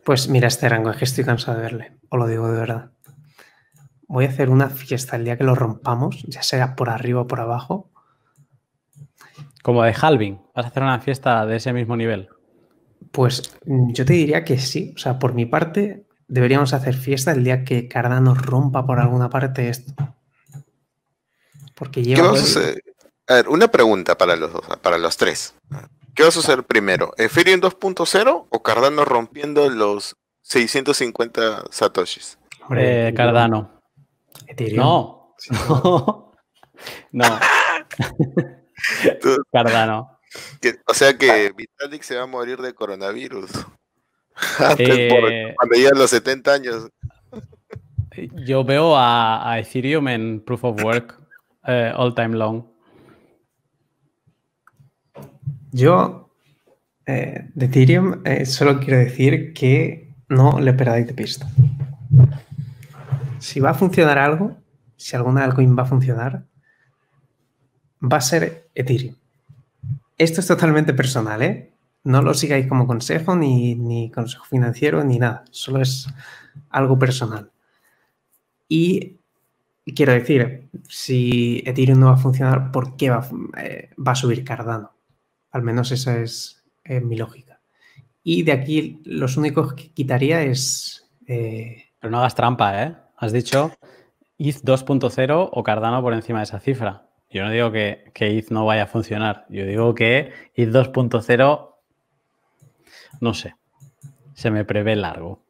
Pues 0.05 0.29
mira 0.29 0.47
este 0.47 0.69
rango, 0.69 0.91
es 0.91 0.97
que 0.97 1.05
estoy 1.05 1.25
cansado 1.25 1.57
de 1.57 1.63
verle. 1.63 1.97
Os 2.09 2.17
lo 2.17 2.27
digo 2.27 2.49
de 2.49 2.57
verdad. 2.57 2.91
Voy 4.07 4.25
a 4.25 4.29
hacer 4.29 4.49
una 4.49 4.69
fiesta 4.69 5.17
el 5.17 5.25
día 5.25 5.37
que 5.37 5.43
lo 5.43 5.55
rompamos, 5.55 6.23
ya 6.23 6.41
sea 6.41 6.75
por 6.75 6.89
arriba 6.89 7.21
o 7.21 7.27
por 7.27 7.41
abajo. 7.41 7.91
Como 9.61 9.83
de 9.83 9.93
halving. 9.93 10.41
¿Vas 10.55 10.65
a 10.65 10.69
hacer 10.69 10.83
una 10.83 10.99
fiesta 10.99 11.45
de 11.45 11.57
ese 11.57 11.73
mismo 11.73 11.97
nivel? 11.97 12.29
Pues 13.11 13.53
yo 13.65 14.05
te 14.05 14.13
diría 14.13 14.45
que 14.45 14.57
sí. 14.57 14.93
O 14.95 14.99
sea, 14.99 15.19
por 15.19 15.33
mi 15.33 15.45
parte, 15.45 16.07
deberíamos 16.27 16.73
hacer 16.73 16.95
fiesta 16.95 17.33
el 17.33 17.43
día 17.43 17.65
que 17.65 17.87
Cardano 17.89 18.33
rompa 18.35 18.85
por 18.85 18.99
alguna 18.99 19.29
parte 19.29 19.67
esto. 19.67 19.93
Porque 21.75 22.03
lleva. 22.03 22.29
A 22.29 22.33
ver, 23.35 23.49
una 23.49 23.69
pregunta 23.69 24.17
para 24.17 24.35
los 24.35 24.51
para 24.81 24.97
los 24.97 25.17
tres. 25.17 25.53
¿Qué 26.15 26.23
va 26.23 26.29
a 26.29 26.31
suceder 26.33 26.63
primero? 26.63 27.13
¿Ethereum 27.17 27.61
2.0 27.61 28.47
o 28.49 28.63
Cardano 28.63 29.05
rompiendo 29.05 29.69
los 29.69 30.15
650 30.41 31.65
satoshis? 31.71 32.37
Eh, 32.75 33.13
Cardano. 33.15 33.79
Ethereum. 34.47 34.79
No. 34.79 35.35
no. 37.11 37.39
Cardano. 39.51 40.19
o 40.87 40.93
sea 40.93 41.17
que 41.17 41.53
Vitalik 41.55 42.03
se 42.03 42.15
va 42.15 42.23
a 42.23 42.27
morir 42.27 42.59
de 42.59 42.73
coronavirus. 42.73 43.51
Eh, 44.77 45.53
cuando 45.57 45.75
llegan 45.75 45.99
los 45.99 46.11
70 46.11 46.53
años. 46.53 46.89
Yo 48.45 48.63
veo 48.63 48.95
a, 48.95 49.57
Ethereum 49.59 50.07
en 50.07 50.41
Proof 50.45 50.63
of 50.63 50.81
Work 50.81 51.19
eh, 51.67 51.91
all 51.93 52.15
time 52.15 52.37
long. 52.37 52.63
Yo, 55.71 56.29
eh, 57.05 57.49
de 57.53 57.65
Ethereum, 57.65 58.23
solo 58.45 58.79
quiero 58.79 58.97
decir 58.97 59.53
que 59.53 60.13
no 60.29 60.59
le 60.59 60.73
perdáis 60.73 61.07
de 61.07 61.13
pista. 61.13 61.49
Si 63.39 63.59
va 63.59 63.71
a 63.71 63.73
funcionar 63.73 64.17
algo, 64.17 64.57
si 64.95 65.15
alguna 65.15 65.43
altcoin 65.43 65.77
va 65.77 65.83
a 65.83 65.85
funcionar, 65.85 66.43
va 68.01 68.17
a 68.17 68.21
ser 68.21 68.69
Ethereum. 68.75 69.15
Esto 70.17 70.41
es 70.41 70.47
totalmente 70.47 70.93
personal, 70.93 71.41
¿eh? 71.41 71.73
No 72.03 72.21
lo 72.21 72.33
sigáis 72.33 72.67
como 72.67 72.85
consejo, 72.85 73.35
ni, 73.35 74.11
consejo 74.11 74.45
financiero, 74.45 75.03
ni 75.03 75.19
nada. 75.19 75.45
Solo 75.51 75.81
es 75.81 76.07
algo 76.69 76.99
personal. 76.99 77.51
Y 78.67 79.17
quiero 79.95 80.13
decir, 80.13 80.69
si 80.87 81.63
Ethereum 81.65 81.99
no 81.99 82.07
va 82.07 82.13
a 82.13 82.17
funcionar, 82.17 82.71
¿por 82.71 82.95
qué 82.97 83.09
va, 83.09 83.27
eh, 83.57 83.89
a 84.03 84.15
subir 84.15 84.43
Cardano? 84.43 84.91
Al 85.51 85.63
menos 85.63 85.91
esa 85.91 86.19
es 86.19 86.63
mi 86.85 87.15
lógica. 87.15 87.59
Y 88.23 88.43
de 88.43 88.51
aquí 88.51 89.01
los 89.05 89.37
únicos 89.37 89.73
que 89.73 89.91
quitaría 89.91 90.41
es... 90.43 91.09
Eh, 91.27 91.85
Pero 91.99 92.11
no 92.11 92.19
hagas 92.19 92.35
trampa, 92.35 92.83
¿eh? 92.83 92.95
Has 93.17 93.31
dicho 93.31 93.71
ETH 94.37 94.61
2.0 94.63 95.49
o 95.51 95.63
Cardano 95.63 96.01
por 96.01 96.13
encima 96.13 96.39
de 96.39 96.43
esa 96.43 96.59
cifra. 96.59 97.07
Yo 97.29 97.43
no 97.43 97.51
digo 97.51 97.71
que, 97.71 98.11
que 98.13 98.37
ETH 98.37 98.51
no 98.51 98.65
vaya 98.65 98.83
a 98.83 98.87
funcionar. 98.87 99.45
Yo 99.49 99.65
digo 99.65 99.93
que 99.95 100.31
ETH 100.55 100.69
2.0 100.69 101.69
no 103.21 103.33
sé. 103.33 103.55
Se 104.33 104.51
me 104.51 104.63
prevé 104.63 104.95
largo. 104.95 105.41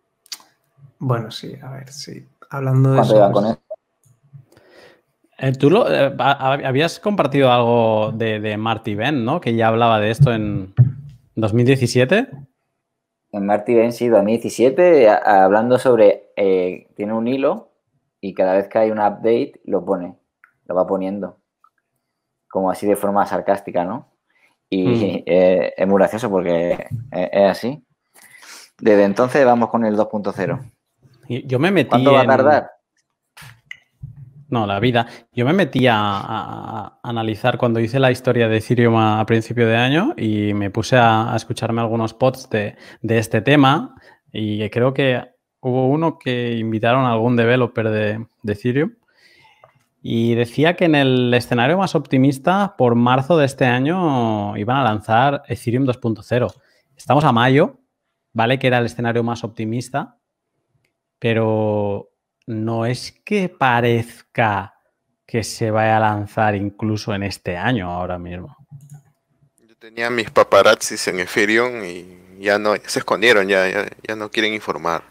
Bueno, 0.97 1.31
sí, 1.31 1.55
a 1.61 1.71
ver, 1.71 1.91
sí. 1.91 2.27
Hablando 2.49 2.93
de 2.93 3.01
eso. 3.01 3.31
Con 3.31 3.59
eh, 5.41 5.53
Tú 5.53 5.69
lo, 5.69 5.91
eh, 5.91 6.13
habías 6.17 6.99
compartido 6.99 7.51
algo 7.51 8.11
de, 8.11 8.57
Marty 8.57 8.95
Ben, 8.95 9.25
¿no? 9.25 9.39
Que 9.39 9.55
ya 9.55 9.67
hablaba 9.67 9.99
de 9.99 10.11
esto 10.11 10.33
en 10.33 10.73
2017. 11.35 12.27
En 13.31 13.45
Marty 13.45 13.73
Ben, 13.75 13.93
sí, 13.93 14.07
2017, 14.07 15.09
hablando 15.09 15.77
sobre. 15.77 16.31
Eh, 16.35 16.87
tiene 16.95 17.13
un 17.13 17.27
hilo 17.27 17.71
y 18.21 18.33
cada 18.33 18.53
vez 18.53 18.67
que 18.69 18.79
hay 18.79 18.91
un 18.91 18.99
update 18.99 19.59
lo 19.65 19.83
pone, 19.83 20.15
lo 20.65 20.75
va 20.75 20.87
poniendo. 20.87 21.37
Como 22.49 22.71
así 22.71 22.87
de 22.87 22.95
forma 22.95 23.25
sarcástica, 23.25 23.83
¿no? 23.83 24.07
Y 24.69 24.85
mm. 24.87 25.23
es 25.25 25.87
muy 25.87 25.97
gracioso 25.97 26.29
porque 26.29 26.87
es, 27.11 27.49
así. 27.49 27.83
Desde 28.79 29.03
entonces 29.03 29.45
vamos 29.45 29.69
con 29.69 29.85
el 29.85 29.97
2.0. 29.97 30.71
Yo 31.45 31.59
me 31.59 31.71
metí. 31.71 31.89
¿Cuánto 31.89 32.13
va 32.13 32.21
a 32.21 32.27
tardar? 32.27 32.78
No, 34.49 34.65
la 34.65 34.79
vida. 34.79 35.07
Yo 35.31 35.45
me 35.45 35.53
metí 35.53 35.85
a, 35.87 36.99
analizar 37.03 37.57
cuando 37.59 37.79
hice 37.79 37.99
la 37.99 38.11
historia 38.11 38.47
de 38.47 38.57
Ethereum 38.57 38.95
a, 38.95 39.23
principio 39.25 39.67
de 39.67 39.77
año 39.77 40.13
y 40.17 40.53
me 40.55 40.71
puse 40.71 40.97
a, 40.97 41.33
escucharme 41.35 41.81
algunos 41.81 42.15
pods 42.15 42.49
de, 42.49 42.75
este 43.03 43.41
tema 43.41 43.95
y 44.31 44.67
creo 44.71 44.93
que 44.93 45.23
hubo 45.61 45.87
uno 45.87 46.17
que 46.17 46.57
invitaron 46.57 47.05
a 47.05 47.11
algún 47.11 47.35
developer 47.35 47.89
de, 47.89 48.25
de 48.41 48.53
Ethereum 48.53 48.93
y 50.01 50.33
decía 50.33 50.75
que 50.75 50.85
en 50.85 50.95
el 50.95 51.33
escenario 51.33 51.77
más 51.77 51.93
optimista, 51.93 52.75
por 52.75 52.95
marzo 52.95 53.37
de 53.37 53.45
este 53.45 53.65
año, 53.65 54.57
iban 54.57 54.77
a 54.77 54.83
lanzar 54.83 55.43
Ethereum 55.47 55.85
2.0. 55.85 56.53
Estamos 56.95 57.23
a 57.23 57.31
mayo, 57.31 57.81
¿vale? 58.33 58.57
Que 58.57 58.67
era 58.67 58.79
el 58.79 58.85
escenario 58.85 59.23
más 59.23 59.43
optimista, 59.43 60.17
pero 61.19 62.08
no 62.49 62.87
es 62.87 63.13
que 63.23 63.47
parezca 63.47 64.73
que 65.27 65.43
se 65.43 65.69
vaya 65.69 65.97
a 65.97 65.99
lanzar 65.99 66.55
incluso 66.55 67.13
en 67.13 67.21
este 67.21 67.55
año 67.55 67.91
ahora 67.91 68.17
mismo. 68.17 68.57
Yo 69.67 69.75
tenía 69.77 70.09
mis 70.09 70.31
paparazzis 70.31 71.07
en 71.09 71.19
Ethereum 71.19 71.83
y 71.83 72.39
ya 72.39 72.57
no, 72.57 72.73
se 72.75 72.99
escondieron, 72.99 73.47
ya, 73.47 73.87
ya 74.01 74.15
no 74.15 74.31
quieren 74.31 74.53
informar. 74.55 75.03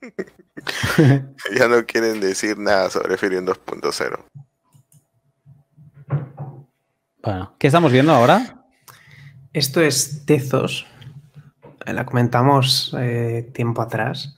ya 1.58 1.66
no 1.66 1.84
quieren 1.84 2.20
decir 2.20 2.56
nada 2.58 2.90
sobre 2.90 3.14
Ethereum 3.14 3.44
2.0. 3.44 4.18
Bueno, 7.24 7.56
¿qué 7.58 7.66
estamos 7.66 7.90
viendo 7.90 8.12
ahora? 8.12 8.64
Esto 9.52 9.80
es 9.80 10.24
Tezos. 10.26 10.86
La 11.86 12.06
comentamos 12.06 12.94
eh, 12.98 13.50
tiempo 13.52 13.82
atrás. 13.82 14.36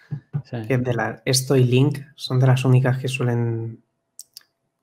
esto 1.24 1.56
y 1.56 1.64
Link 1.64 1.98
son 2.14 2.40
de 2.40 2.46
las 2.46 2.64
únicas 2.64 2.98
que 2.98 3.08
suelen. 3.08 3.82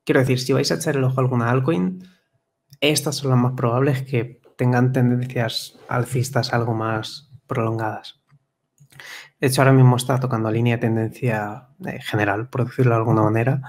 Quiero 0.04 0.20
decir, 0.20 0.40
si 0.40 0.52
vais 0.52 0.70
a 0.70 0.74
echar 0.76 0.96
el 0.96 1.04
ojo 1.04 1.20
a 1.20 1.22
alguna 1.22 1.50
altcoin, 1.50 2.02
estas 2.80 3.16
son 3.16 3.30
las 3.30 3.40
más 3.40 3.52
probables 3.52 4.02
que 4.02 4.40
tengan 4.56 4.92
tendencias 4.92 5.78
alcistas 5.88 6.52
algo 6.52 6.74
más 6.74 7.30
prolongadas. 7.46 8.20
De 9.40 9.48
hecho, 9.48 9.60
ahora 9.60 9.72
mismo 9.72 9.96
está 9.96 10.20
tocando 10.20 10.50
línea 10.50 10.76
de 10.76 10.82
tendencia 10.82 11.68
eh, 11.84 12.00
general, 12.00 12.48
por 12.48 12.64
decirlo 12.64 12.92
de 12.92 12.98
alguna 12.98 13.22
manera, 13.22 13.62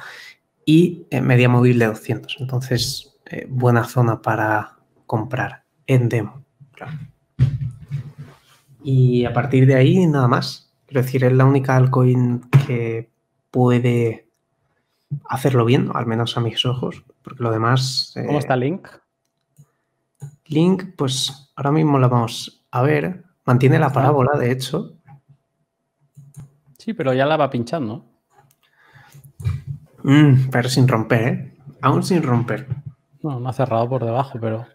y 0.66 1.08
eh, 1.10 1.22
media 1.22 1.50
móvil 1.50 1.80
de 1.80 1.88
200. 1.88 2.38
Entonces, 2.40 3.18
eh, 3.26 3.48
buena 3.50 3.84
zona 3.84 4.22
para 4.22 4.78
comprar 5.06 5.64
en 5.88 6.10
demo. 6.10 6.46
Y 8.84 9.26
a 9.26 9.34
partir 9.34 9.66
de 9.66 9.76
ahí, 9.76 10.06
nada 10.08 10.28
más. 10.28 10.72
Quiero 10.86 11.02
decir, 11.02 11.24
es 11.24 11.34
la 11.34 11.46
única 11.46 11.76
altcoin 11.76 12.42
que 12.68 13.10
puede 13.50 14.28
hacerlo 15.30 15.66
bien, 15.66 15.90
al 15.94 16.06
menos 16.06 16.38
a 16.38 16.42
mis 16.42 16.66
ojos, 16.66 17.04
porque 17.22 17.44
lo 17.44 17.52
demás... 17.52 18.14
¿Cómo 18.26 18.40
está 18.40 18.56
Link? 18.56 18.88
Link, 20.46 20.84
pues 20.96 21.52
ahora 21.56 21.72
mismo 21.72 21.98
la 21.98 22.08
vamos 22.08 22.66
a 22.72 22.82
ver. 22.82 23.24
Mantiene 23.46 23.80
la 23.80 23.92
parábola, 23.92 24.38
de 24.38 24.52
hecho, 24.52 24.98
Sí, 26.84 26.94
pero 26.94 27.14
ya 27.14 27.26
la 27.26 27.38
va 27.38 27.50
pinchando. 27.50 28.04
Mm, 30.04 30.50
pero 30.52 30.68
sin 30.68 30.86
romper, 30.86 31.28
¿eh? 31.30 31.58
Aún 31.82 32.04
sin 32.04 32.22
romper. 32.22 32.68
No, 33.22 33.40
no 33.40 33.48
ha 33.48 33.54
cerrado 33.54 33.88
por 33.88 34.04
debajo, 34.04 34.38
pero. 34.42 34.68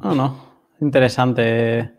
No, 0.00 0.14
no. 0.14 0.53
Interesante. 0.80 1.94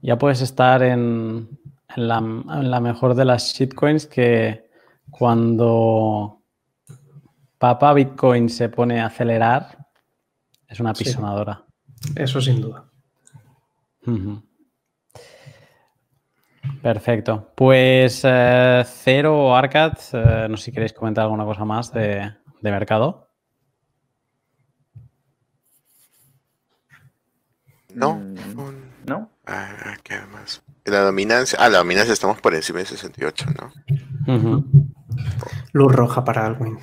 Ya 0.00 0.18
puedes 0.18 0.40
estar 0.40 0.82
en, 0.82 1.48
la, 1.96 2.20
mejor 2.20 3.14
de 3.14 3.24
las 3.24 3.54
shitcoins 3.54 4.06
que 4.06 4.68
cuando 5.10 6.42
Papa 7.58 7.92
Bitcoin 7.94 8.48
se 8.48 8.68
pone 8.68 9.00
a 9.00 9.06
acelerar, 9.06 9.86
es 10.68 10.80
una 10.80 10.92
pisonadora. 10.92 11.64
Eso 12.14 12.40
sin 12.40 12.60
duda. 12.60 12.84
Perfecto. 16.82 17.52
Pues 17.54 18.20
eh, 18.24 18.84
Cero 18.86 19.56
Arcad, 19.56 19.94
eh, 20.12 20.46
no 20.48 20.56
sé 20.56 20.66
si 20.66 20.72
queréis 20.72 20.92
comentar 20.92 21.24
alguna 21.24 21.44
cosa 21.44 21.64
más 21.64 21.92
de, 21.92 22.32
mercado. 22.62 23.25
No. 27.96 28.14
Mm, 28.14 29.06
¿No? 29.06 29.30
Ah, 29.46 29.96
¿Qué 30.02 30.20
más? 30.32 30.62
La 30.84 31.00
dominancia. 31.00 31.58
Ah, 31.60 31.68
la 31.68 31.78
dominancia 31.78 32.12
estamos 32.12 32.40
por 32.40 32.54
encima 32.54 32.78
de 32.78 32.86
68, 32.86 33.46
¿no? 33.58 34.62
Luz 35.72 35.92
roja 35.92 36.24
para 36.24 36.46
Alwin. 36.46 36.78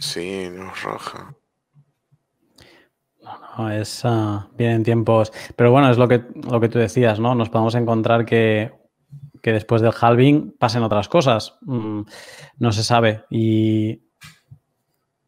Sí, 0.00 0.48
luz 0.50 0.82
roja. 0.82 1.34
No, 3.22 3.40
no, 3.58 3.70
es 3.70 4.04
uh, 4.04 4.42
bien 4.56 4.82
tiempos. 4.84 5.32
Pero 5.56 5.72
bueno, 5.72 5.90
es 5.90 5.98
lo 5.98 6.06
que, 6.06 6.24
lo 6.50 6.60
que 6.60 6.68
tú 6.68 6.78
decías, 6.78 7.18
¿no? 7.18 7.34
Nos 7.34 7.48
podemos 7.48 7.74
encontrar 7.74 8.24
que 8.24 8.72
que 9.42 9.52
después 9.52 9.82
del 9.82 9.94
halving 9.98 10.54
pasen 10.58 10.82
otras 10.82 11.08
cosas. 11.08 11.56
Mm, 11.62 12.02
no 12.58 12.72
se 12.72 12.82
sabe. 12.82 13.24
Y, 13.30 14.02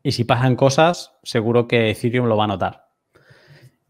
y, 0.03 0.13
si 0.13 0.25
pasan 0.25 0.57
cosas, 0.57 1.15
seguro 1.23 1.69
que 1.69 1.91
Ethereum 1.91 2.27
lo 2.27 2.37
va 2.37 2.45
a 2.45 2.49
notar. 2.49 2.90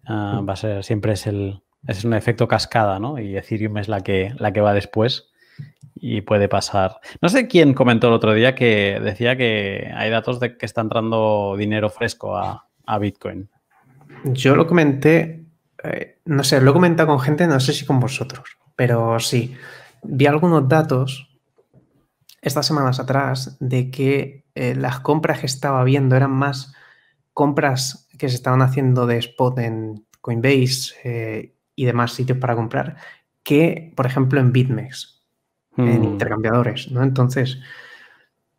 Ah, 0.07 0.41
va 0.49 0.55
a 0.55 0.57
ser, 0.57 0.85
siempre 0.85 1.13
es 1.13 1.27
el 1.27 1.63
es 1.87 2.05
un 2.05 2.13
efecto 2.13 2.47
cascada, 2.47 2.99
¿no? 2.99 3.19
Y 3.19 3.39
Ethereum 3.39 3.79
es 3.79 3.89
la 3.89 4.03
que, 4.03 4.35
la 4.39 4.53
que 4.53 4.61
va 4.61 4.75
después 4.75 5.31
y 5.95 6.21
puede 6.21 6.47
pasar. 6.47 7.01
No 7.23 7.31
sé 7.31 7.49
quién 7.49 7.73
comentó 7.73 8.09
el 8.09 8.13
otro 8.13 8.35
día 8.35 8.55
que 8.55 9.01
decía 9.03 9.37
que 9.37 9.91
hay 9.95 10.11
datos 10.11 10.41
de 10.41 10.59
que 10.59 10.67
está 10.67 10.83
entrando 10.83 11.57
dinero 11.57 11.89
fresco 11.89 12.37
a, 12.37 12.67
a 12.85 12.99
Bitcoin. 12.99 13.49
Yo 14.25 14.57
lo 14.57 14.67
comenté 14.67 15.41
eh, 15.83 16.19
no 16.25 16.45
sé, 16.45 16.61
lo 16.61 16.71
he 16.71 16.75
comentado 16.75 17.09
con 17.09 17.21
gente, 17.21 17.47
no 17.47 17.61
sé 17.61 17.73
si 17.73 17.87
con 17.87 18.01
vosotros, 18.01 18.59
pero 18.77 19.19
sí, 19.21 19.57
vi 20.03 20.27
algunos 20.27 20.69
datos 20.69 21.29
estas 22.43 22.67
semanas 22.67 23.01
atrás 23.01 23.57
de 23.61 23.91
que 23.91 24.45
eh, 24.55 24.75
las 24.75 25.01
compras 25.01 25.41
que 25.41 25.47
estaba 25.47 25.83
viendo 25.85 26.17
eran 26.17 26.33
más 26.33 26.75
compras 27.33 28.09
que 28.21 28.29
se 28.29 28.35
estaban 28.35 28.61
haciendo 28.61 29.07
de 29.07 29.17
spot 29.17 29.59
en 29.61 30.05
Coinbase 30.21 30.93
eh, 31.05 31.55
y 31.75 31.87
demás 31.87 32.13
sitios 32.13 32.37
para 32.37 32.55
comprar 32.55 32.97
que, 33.43 33.95
por 33.97 34.05
ejemplo, 34.05 34.39
en 34.39 34.53
BitMEX, 34.53 35.25
en 35.79 36.03
hmm. 36.03 36.05
intercambiadores, 36.05 36.93
¿no? 36.93 37.03
Entonces, 37.03 37.61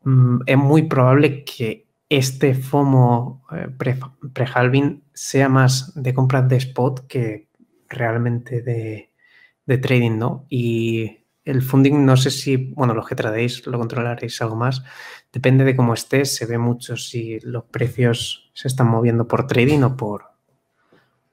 mm, 0.03 0.39
es 0.47 0.57
muy 0.57 0.87
probable 0.87 1.43
que 1.43 1.87
este 2.09 2.55
FOMO 2.55 3.45
eh, 3.51 3.67
pre-halving 4.33 5.03
sea 5.13 5.47
más 5.47 5.93
de 5.93 6.15
compras 6.15 6.49
de 6.49 6.55
spot 6.55 7.05
que 7.05 7.47
realmente 7.87 8.63
de, 8.63 9.11
de 9.67 9.77
trading, 9.77 10.17
¿no? 10.17 10.47
Y 10.49 11.19
el 11.43 11.61
funding, 11.61 12.05
no 12.05 12.17
sé 12.17 12.29
si, 12.29 12.57
bueno, 12.57 12.93
los 12.93 13.07
que 13.07 13.15
tradeis 13.15 13.65
lo 13.65 13.77
controlaréis 13.79 14.41
algo 14.41 14.55
más. 14.55 14.83
Depende 15.31 15.63
de 15.63 15.75
cómo 15.75 15.93
estés, 15.93 16.35
se 16.35 16.45
ve 16.45 16.57
mucho 16.57 16.97
si 16.97 17.39
los 17.41 17.65
precios 17.65 18.51
se 18.53 18.67
están 18.67 18.87
moviendo 18.87 19.27
por 19.27 19.47
trading 19.47 19.81
o 19.83 19.97
por, 19.97 20.25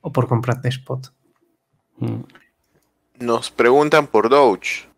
o 0.00 0.12
por 0.12 0.28
comprar 0.28 0.62
de 0.62 0.68
spot. 0.70 1.12
Mm. 1.98 2.20
Nos 3.20 3.50
preguntan 3.50 4.06
por 4.06 4.28
Doge. 4.28 4.88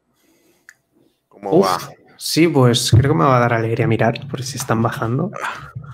¿Cómo 1.28 1.60
va? 1.60 1.78
Sí, 2.18 2.46
pues 2.46 2.90
creo 2.90 3.12
que 3.12 3.18
me 3.18 3.24
va 3.24 3.38
a 3.38 3.40
dar 3.40 3.54
alegría 3.54 3.86
mirar 3.86 4.28
por 4.28 4.42
si 4.42 4.58
están 4.58 4.82
bajando. 4.82 5.30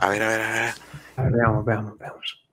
A 0.01 0.09
ver, 0.09 0.22
a 0.22 0.28
ver, 0.28 0.40
a 0.40 0.51
ver. 0.51 0.74
A 1.16 1.22
ver, 1.22 1.32
veamos, 1.32 1.64
veamos, 1.64 1.98
veamos. 1.98 2.47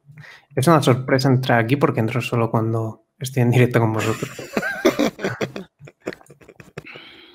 Es 0.56 0.68
una 0.68 0.81
sorpresa 0.84 1.27
entrar 1.27 1.60
aquí 1.60 1.76
porque 1.76 1.99
entro 1.99 2.22
solo 2.22 2.52
cuando 2.52 3.07
estoy 3.18 3.41
en 3.41 3.49
directo 3.49 3.80
con 3.80 3.91
vosotros. 3.91 4.31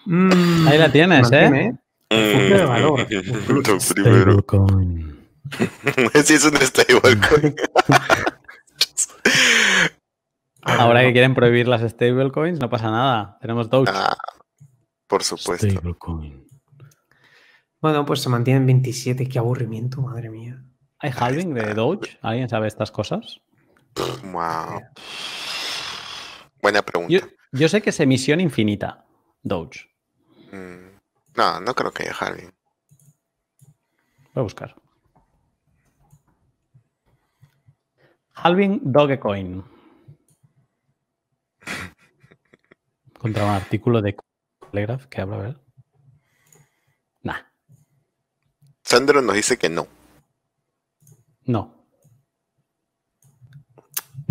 Ahí 0.09 0.79
la 0.79 0.91
tienes, 0.91 1.31
¿eh? 1.33 1.75
Mm. 2.11 2.15
de 2.15 2.65
valor. 2.65 3.07
Stablecoin. 3.81 5.19
sí, 6.25 6.35
es 6.35 6.45
un 6.45 6.57
stablecoin. 6.57 7.55
Ahora 10.63 11.03
que 11.03 11.13
quieren 11.13 11.35
prohibir 11.35 11.69
las 11.69 11.83
stablecoins, 11.83 12.59
no 12.61 12.71
pasa 12.71 12.91
nada. 12.91 13.39
Tenemos 13.41 13.69
Doge. 13.71 13.93
Ah, 13.95 14.17
por 15.07 15.23
supuesto. 15.23 15.67
Bueno, 17.81 18.05
pues 18.05 18.21
se 18.21 18.29
mantienen 18.29 18.67
27. 18.67 19.29
Qué 19.29 19.39
aburrimiento, 19.39 20.01
madre 20.03 20.31
mía. 20.31 20.63
¿Hay 20.99 21.13
halving 21.17 21.55
de 21.55 21.75
Doge? 21.75 22.19
¿Alguien 22.23 22.49
sabe 22.49 22.67
estas 22.67 22.91
cosas? 22.91 23.41
Wow. 24.25 24.83
Buena 26.61 26.83
pregunta. 26.83 27.13
Yo, 27.13 27.21
yo 27.53 27.69
sé 27.69 27.81
que 27.83 27.91
es 27.91 28.01
emisión 28.01 28.41
infinita, 28.41 29.05
Doge. 29.43 29.88
Mm, 30.53 30.99
no, 31.37 31.61
no 31.61 31.75
creo 31.75 31.93
que 31.93 32.05
haya 32.05 32.15
halving. 32.15 32.53
Voy 34.35 34.41
a 34.41 34.43
buscar. 34.43 34.75
Halving 38.35 38.81
Dogecoin. 38.85 39.65
Contra 43.19 43.45
un 43.45 43.51
artículo 43.51 44.01
de 44.01 44.16
Telegraph 44.70 45.07
que 45.07 45.20
habla, 45.20 45.37
a 45.37 45.41
ver. 45.41 45.61
Nah. 47.23 47.41
Sandro 48.85 49.20
nos 49.23 49.35
dice 49.35 49.59
que 49.59 49.69
no. 49.69 49.89
No. 51.47 51.75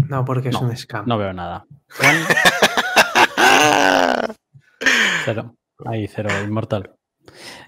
No, 0.07 0.23
porque 0.23 0.49
es 0.49 0.56
un 0.56 0.76
scam. 0.77 1.06
No 1.06 1.18
veo 1.18 1.34
nada. 1.34 1.65
Cero. 5.26 5.56
Ahí, 5.86 6.08
cero, 6.08 6.30
inmortal. 6.44 6.95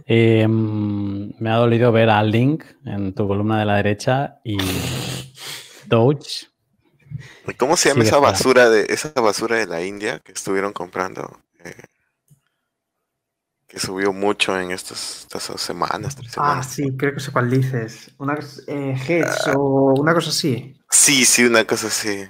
Em, 0.06 1.34
me 1.40 1.50
ha 1.50 1.56
dolido 1.56 1.92
ver 1.92 2.10
a 2.10 2.24
Link 2.24 2.64
en 2.86 3.14
tu 3.14 3.28
columna 3.28 3.60
de 3.60 3.66
la 3.66 3.76
derecha 3.76 4.40
y 4.44 4.58
Doge. 5.86 6.48
¿Cómo 7.58 7.76
se 7.78 7.90
llama 7.90 8.04
esa 8.04 8.20
basura 8.20 8.70
de 8.70 8.86
esa 8.90 9.10
basura 9.10 9.58
de 9.58 9.68
la 9.68 9.84
India 9.84 10.20
que 10.20 10.32
estuvieron 10.32 10.74
comprando? 10.74 11.42
Eh, 11.64 11.74
que 13.68 13.80
subió 13.80 14.12
mucho 14.14 14.60
en 14.60 14.72
estas, 14.72 15.22
estas 15.22 15.62
semanas, 15.62 16.16
tres 16.16 16.32
ah, 16.32 16.34
semanas. 16.34 16.68
Ah, 16.68 16.70
sí, 16.70 16.98
creo 16.98 17.14
que 17.14 17.20
sé 17.20 17.32
cuál 17.32 17.50
dices. 17.50 18.12
Una 18.18 18.40
eh, 18.68 19.24
ah. 19.26 19.54
o 19.56 19.94
una 20.00 20.14
cosa 20.14 20.30
así. 20.30 20.76
Sí, 20.90 21.24
sí, 21.26 21.46
una 21.46 21.66
cosa 21.66 21.88
así. 21.88 22.28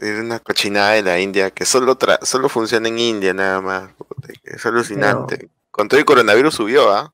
Es 0.00 0.20
una 0.20 0.40
cochinada 0.40 0.92
de 0.92 1.02
la 1.02 1.20
India 1.20 1.50
que 1.50 1.64
solo, 1.64 1.96
solo 2.22 2.48
funciona 2.48 2.88
en 2.88 2.98
India 2.98 3.32
nada 3.32 3.60
más. 3.60 3.90
Es 4.42 4.64
alucinante. 4.66 5.50
Con 5.70 5.88
todo 5.88 5.98
el 5.98 6.06
coronavirus 6.06 6.54
subió, 6.54 6.92
¿ah? 6.92 7.12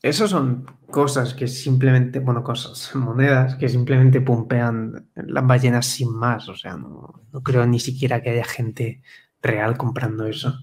Esas 0.00 0.30
son 0.30 0.64
cosas 0.90 1.34
que 1.34 1.48
simplemente, 1.48 2.20
bueno, 2.20 2.42
cosas, 2.44 2.94
monedas 2.94 3.56
que 3.56 3.68
simplemente 3.68 4.20
pumpean 4.20 5.08
las 5.14 5.46
ballenas 5.46 5.86
sin 5.86 6.14
más. 6.14 6.48
O 6.48 6.56
sea, 6.56 6.76
no, 6.76 7.22
creo 7.42 7.66
ni 7.66 7.80
siquiera 7.80 8.22
que 8.22 8.30
haya 8.30 8.44
gente 8.44 9.02
real 9.42 9.76
comprando 9.76 10.26
eso. 10.26 10.54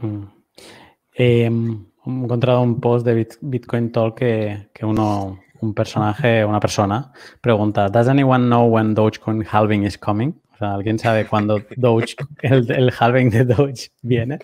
Mm. 0.00 0.24
Em, 1.12 1.86
he 2.06 2.10
encontrado 2.10 2.60
un 2.60 2.80
post 2.80 3.04
de 3.04 3.26
Bitcoin 3.40 3.90
Talk 3.90 4.18
que, 4.18 4.70
que 4.72 4.84
uno 4.84 5.40
un 5.60 5.74
personaje, 5.74 6.44
una 6.44 6.60
persona, 6.60 7.12
pregunta, 7.40 7.88
¿Does 7.88 8.08
anyone 8.08 8.46
know 8.46 8.66
when 8.66 8.94
Dogecoin 8.94 9.44
halving 9.44 9.84
is 9.84 9.98
coming? 9.98 10.34
O 10.54 10.56
sea, 10.58 10.74
¿alguien 10.74 10.98
sabe 10.98 11.26
cuándo 11.26 11.62
Doge, 11.76 12.16
el, 12.42 12.70
el 12.70 12.92
halving 12.98 13.30
de 13.30 13.44
Doge 13.44 13.90
viene? 14.02 14.38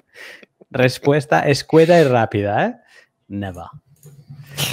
Respuesta 0.71 1.41
escueta 1.49 2.01
y 2.01 2.05
rápida, 2.05 2.67
¿eh? 2.67 2.77
Never. 3.29 3.65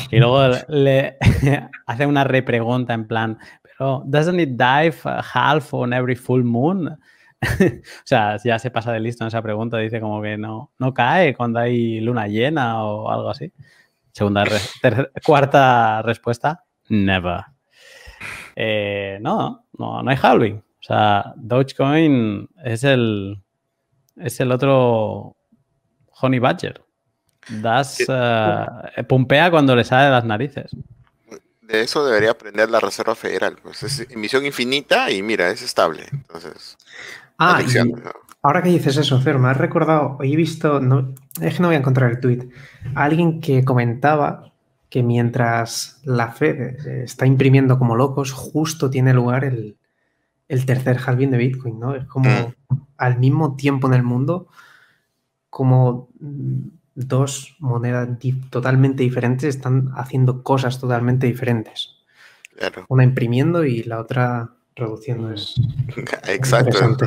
Y 0.09 0.19
luego 0.19 0.55
le 0.67 1.17
hace 1.85 2.05
una 2.05 2.23
repregunta 2.23 2.93
en 2.93 3.07
plan, 3.07 3.37
pero 3.63 4.03
¿doesn't 4.05 4.39
it 4.39 4.49
dive 4.49 4.95
half 5.03 5.73
on 5.73 5.93
every 5.93 6.15
full 6.15 6.43
moon? 6.43 6.87
o 7.41 8.05
sea, 8.05 8.37
ya 8.43 8.59
se 8.59 8.69
pasa 8.69 8.91
de 8.91 8.99
listo 8.99 9.23
en 9.23 9.29
esa 9.29 9.41
pregunta, 9.41 9.77
dice 9.77 9.99
como 9.99 10.21
que 10.21 10.37
no, 10.37 10.71
no 10.77 10.93
cae 10.93 11.33
cuando 11.35 11.59
hay 11.59 11.99
luna 11.99 12.27
llena 12.27 12.83
o 12.83 13.09
algo 13.09 13.29
así. 13.29 13.51
Segunda, 14.13 14.43
cuarta 15.23 16.01
respuesta, 16.01 16.63
never. 16.89 17.45
Eh, 18.55 19.17
no, 19.21 19.65
no, 19.77 20.03
no 20.03 20.09
hay 20.09 20.17
halving. 20.21 20.57
O 20.57 20.83
sea, 20.83 21.33
Dogecoin 21.35 22.49
es 22.63 22.83
el, 22.83 23.41
es 24.17 24.39
el 24.39 24.51
otro 24.51 25.35
Honey 26.21 26.39
Badger. 26.39 26.83
Das, 27.49 27.99
uh, 28.07 29.03
pumpea 29.07 29.49
cuando 29.49 29.75
le 29.75 29.83
sale 29.83 30.05
de 30.05 30.11
las 30.11 30.25
narices. 30.25 30.75
De 31.61 31.81
eso 31.81 32.05
debería 32.05 32.31
aprender 32.31 32.69
la 32.69 32.79
Reserva 32.79 33.15
Federal. 33.15 33.57
Pues 33.61 33.81
es 33.83 34.11
emisión 34.11 34.45
infinita 34.45 35.09
y 35.09 35.23
mira, 35.23 35.49
es 35.49 35.61
estable. 35.61 36.05
Entonces, 36.11 36.77
ah, 37.39 37.61
Ahora 38.43 38.63
que 38.63 38.69
dices 38.69 38.97
eso, 38.97 39.19
Fer, 39.21 39.37
me 39.37 39.49
has 39.49 39.57
recordado, 39.57 40.17
hoy 40.19 40.33
he 40.33 40.35
visto, 40.35 40.79
no, 40.79 41.13
es 41.39 41.55
que 41.55 41.61
no 41.61 41.67
voy 41.67 41.75
a 41.75 41.79
encontrar 41.79 42.09
el 42.09 42.19
tweet, 42.19 42.49
alguien 42.95 43.39
que 43.39 43.63
comentaba 43.63 44.51
que 44.89 45.03
mientras 45.03 46.01
la 46.03 46.31
Fed 46.31 46.85
eh, 46.85 47.03
está 47.03 47.25
imprimiendo 47.25 47.77
como 47.77 47.95
locos, 47.95 48.31
justo 48.31 48.89
tiene 48.89 49.13
lugar 49.13 49.45
el, 49.45 49.77
tercer 50.65 50.99
halving 51.05 51.31
de 51.31 51.37
Bitcoin, 51.37 51.79
¿no? 51.79 51.95
Es 51.95 52.05
como 52.05 52.29
mm. 52.29 52.75
al 52.97 53.19
mismo 53.19 53.55
tiempo 53.55 53.87
en 53.87 53.93
el 53.93 54.03
mundo, 54.03 54.47
como 55.49 56.09
dos 56.93 57.55
monedas 57.59 58.09
totalmente 58.49 59.03
diferentes 59.03 59.55
están 59.55 59.91
haciendo 59.95 60.43
cosas 60.43 60.79
totalmente 60.79 61.27
diferentes. 61.27 61.95
Una 62.89 63.03
imprimiendo 63.03 63.63
y 63.63 63.83
la 63.83 63.99
otra 63.99 64.51
reduciendo. 64.81 65.31
Es 65.31 65.55
Exacto. 66.27 66.97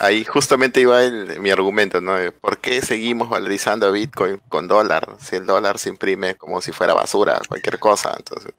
ahí 0.00 0.24
justamente 0.24 0.80
iba 0.80 1.00
mi 1.40 1.50
argumento, 1.50 2.00
¿no? 2.00 2.16
¿Por 2.40 2.58
qué 2.58 2.82
seguimos 2.82 3.28
valorizando 3.28 3.86
a 3.86 3.90
Bitcoin 3.90 4.40
con 4.48 4.68
dólar? 4.68 5.16
Si 5.20 5.36
el 5.36 5.46
dólar 5.46 5.78
se 5.78 5.88
imprime 5.88 6.34
como 6.34 6.60
si 6.60 6.72
fuera 6.72 6.94
basura, 6.94 7.40
cualquier 7.48 7.78
cosa. 7.78 8.14
Entonces. 8.16 8.52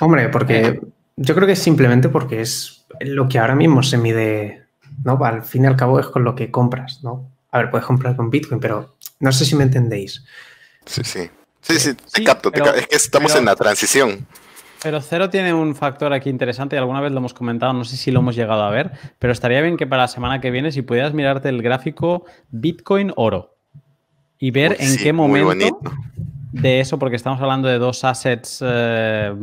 Hombre, 0.00 0.28
porque 0.28 0.80
yo 1.16 1.34
creo 1.34 1.46
que 1.46 1.54
es 1.54 1.62
simplemente 1.62 2.08
porque 2.08 2.40
es 2.40 2.86
lo 3.00 3.28
que 3.28 3.38
ahora 3.38 3.54
mismo 3.54 3.82
se 3.82 3.98
mide, 3.98 4.66
¿no? 5.04 5.18
Al 5.24 5.42
fin 5.42 5.64
y 5.64 5.66
al 5.66 5.76
cabo 5.76 5.98
es 5.98 6.06
con 6.06 6.24
lo 6.24 6.34
que 6.34 6.50
compras, 6.50 7.00
¿no? 7.02 7.30
A 7.50 7.58
ver, 7.58 7.70
puedes 7.70 7.86
comprar 7.86 8.16
con 8.16 8.30
Bitcoin, 8.30 8.60
pero 8.60 8.96
no 9.20 9.32
sé 9.32 9.44
si 9.44 9.56
me 9.56 9.64
entendéis. 9.64 10.24
Sí, 10.86 11.02
sí. 11.04 11.30
Sí, 11.60 11.78
sí, 11.80 11.94
te 11.94 12.22
capto, 12.24 12.52
es 12.52 12.86
que 12.86 12.96
estamos 12.96 13.34
en 13.34 13.46
la 13.46 13.56
transición. 13.56 14.26
Pero 14.84 15.00
cero 15.00 15.30
tiene 15.30 15.54
un 15.54 15.74
factor 15.74 16.12
aquí 16.12 16.28
interesante 16.28 16.76
y 16.76 16.78
alguna 16.78 17.00
vez 17.00 17.10
lo 17.10 17.18
hemos 17.18 17.34
comentado, 17.34 17.72
no 17.72 17.84
sé 17.84 17.96
si 17.96 18.10
lo 18.10 18.20
hemos 18.20 18.36
llegado 18.36 18.62
a 18.62 18.70
ver, 18.70 18.92
pero 19.18 19.32
estaría 19.32 19.62
bien 19.62 19.78
que 19.78 19.86
para 19.86 20.02
la 20.02 20.08
semana 20.08 20.40
que 20.40 20.50
viene, 20.50 20.70
si 20.70 20.82
pudieras 20.82 21.14
mirarte 21.14 21.48
el 21.48 21.62
gráfico 21.62 22.26
Bitcoin 22.50 23.12
oro 23.16 23.56
y 24.38 24.50
ver 24.50 24.76
en 24.78 24.96
qué 24.98 25.14
momento 25.14 25.80
de 26.52 26.80
eso, 26.80 26.98
porque 26.98 27.16
estamos 27.16 27.40
hablando 27.40 27.66
de 27.66 27.78
dos 27.78 28.04
assets, 28.04 28.62
eh, 28.64 29.34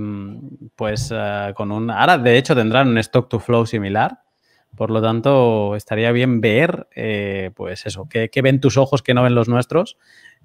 pues 0.75 1.11
eh, 1.13 1.53
con 1.55 1.71
un. 1.71 1.91
Ahora, 1.91 2.17
de 2.17 2.37
hecho, 2.37 2.55
tendrán 2.55 2.87
un 2.87 2.97
stock 2.99 3.27
to 3.27 3.39
flow 3.39 3.65
similar, 3.65 4.19
Por 4.75 4.91
lo 4.91 5.01
tanto, 5.01 5.75
estaría 5.75 6.11
bien 6.11 6.39
ver, 6.39 6.87
eh, 6.95 7.51
pues 7.55 7.85
eso, 7.85 8.07
qué, 8.07 8.29
ven 8.41 8.61
tus 8.61 8.77
ojos 8.77 9.01
que 9.01 9.13
no 9.13 9.23
ven 9.23 9.35
los 9.35 9.49
nuestros 9.49 9.97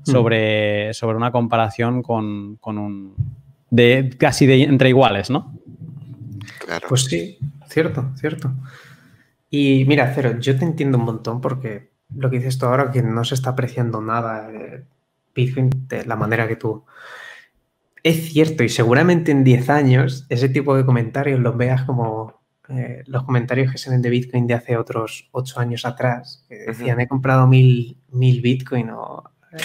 sobre, 0.02 0.92
sobre 0.94 1.16
una 1.16 1.30
comparación 1.30 2.02
con, 2.02 2.58
un... 2.62 3.14
de 3.70 4.14
casi 4.18 4.46
de 4.46 4.62
entre 4.62 4.88
iguales, 4.88 5.30
¿no? 5.30 5.58
Claro. 6.58 6.86
Pues 6.88 7.04
sí, 7.04 7.38
cierto, 7.68 8.10
cierto. 8.18 8.52
Y 9.50 9.84
mira, 9.86 10.12
Cero, 10.14 10.38
yo 10.38 10.58
te 10.58 10.64
entiendo 10.64 10.98
un 10.98 11.04
montón 11.04 11.40
porque 11.40 11.90
lo 12.14 12.30
que 12.30 12.38
dices 12.38 12.58
tú 12.58 12.66
ahora, 12.66 12.90
que 12.90 13.02
no 13.02 13.24
se 13.24 13.34
está 13.34 13.50
apreciando 13.50 14.00
nada 14.00 14.50
eh, 14.52 14.84
Bitcoin 15.34 15.70
de 15.88 16.04
la 16.04 16.16
manera 16.16 16.48
que 16.48 16.56
tú. 16.56 16.84
Es 18.02 18.32
cierto, 18.32 18.62
y 18.62 18.68
seguramente 18.68 19.32
en 19.32 19.42
10 19.42 19.70
años 19.70 20.26
ese 20.28 20.48
tipo 20.48 20.76
de 20.76 20.84
comentarios 20.84 21.40
los 21.40 21.56
veas 21.56 21.82
como 21.82 22.40
eh, 22.68 23.02
los 23.06 23.24
comentarios 23.24 23.72
que 23.72 23.78
se 23.78 23.90
ven 23.90 24.02
de 24.02 24.10
Bitcoin 24.10 24.46
de 24.46 24.54
hace 24.54 24.76
otros 24.76 25.28
8 25.32 25.60
años 25.60 25.84
atrás, 25.84 26.44
que 26.48 26.56
decían 26.56 27.00
he 27.00 27.08
comprado 27.08 27.46
mil, 27.46 27.96
mil 28.10 28.40
Bitcoin 28.40 28.90
o 28.90 29.24
eh, 29.52 29.56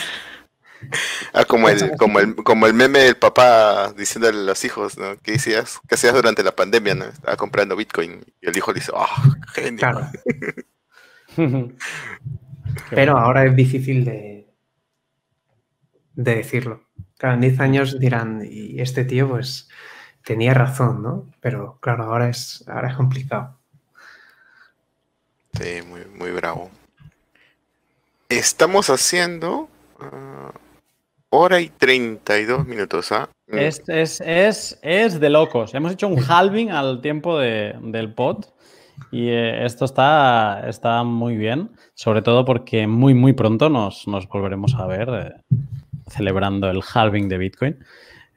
Ah, 1.33 1.45
como 1.45 1.69
el, 1.69 1.95
como 1.97 2.19
el, 2.19 2.35
como 2.35 2.67
el 2.67 2.73
meme 2.73 2.99
del 2.99 3.17
papá 3.17 3.93
diciéndole 3.93 4.39
a 4.39 4.43
los 4.43 4.65
hijos, 4.65 4.97
¿no? 4.97 5.17
¿Qué 5.21 5.35
hacías? 5.35 5.79
¿Qué 5.87 5.95
hacías 5.95 6.13
durante 6.13 6.43
la 6.43 6.55
pandemia, 6.55 6.95
no? 6.95 7.05
Estaba 7.05 7.37
comprando 7.37 7.75
Bitcoin. 7.75 8.23
Y 8.41 8.49
el 8.49 8.57
hijo 8.57 8.71
le 8.71 8.79
dice, 8.79 8.91
¡ah, 8.95 9.07
genio! 9.53 10.11
Pero 12.89 13.17
ahora 13.17 13.45
es 13.45 13.55
difícil 13.55 14.05
de, 14.05 14.47
de 16.13 16.35
decirlo. 16.35 16.83
Claro, 17.17 17.35
en 17.35 17.41
10 17.41 17.59
años 17.59 17.99
dirán, 17.99 18.45
y 18.49 18.81
este 18.81 19.05
tío, 19.05 19.29
pues, 19.29 19.69
tenía 20.23 20.53
razón, 20.53 21.03
¿no? 21.03 21.31
Pero 21.39 21.77
claro, 21.81 22.05
ahora 22.05 22.29
es, 22.29 22.63
ahora 22.67 22.89
es 22.89 22.95
complicado. 22.95 23.59
Sí, 25.53 25.81
muy, 25.87 26.05
muy 26.05 26.31
bravo. 26.31 26.71
Estamos 28.29 28.89
haciendo 28.89 29.69
ah, 29.99 30.51
hora 31.31 31.59
y 31.59 31.69
32 31.69 32.67
minutos, 32.67 33.11
¿ah? 33.11 33.29
Mm. 33.47 33.57
Es, 33.57 33.81
es, 33.87 34.79
es, 34.81 35.19
de 35.19 35.29
locos. 35.29 35.73
Hemos 35.73 35.93
hecho 35.93 36.07
un 36.07 36.19
halving 36.29 36.71
al 36.71 37.01
tiempo 37.01 37.39
del 37.39 38.13
pod 38.13 38.45
y 39.11 39.29
eh, 39.29 39.65
esto 39.65 39.85
está, 39.85 40.67
está 40.67 41.03
muy 41.03 41.35
bien, 41.35 41.71
sobre 41.95 42.21
todo 42.21 42.45
porque 42.45 42.85
muy, 42.85 43.13
muy 43.13 43.33
pronto 43.33 43.69
nos, 43.69 44.05
volveremos 44.05 44.75
a 44.75 44.85
ver 44.85 45.09
eh, 45.09 45.57
celebrando 46.09 46.69
el 46.69 46.81
halving 46.81 47.27
de 47.27 47.37
Bitcoin. 47.37 47.85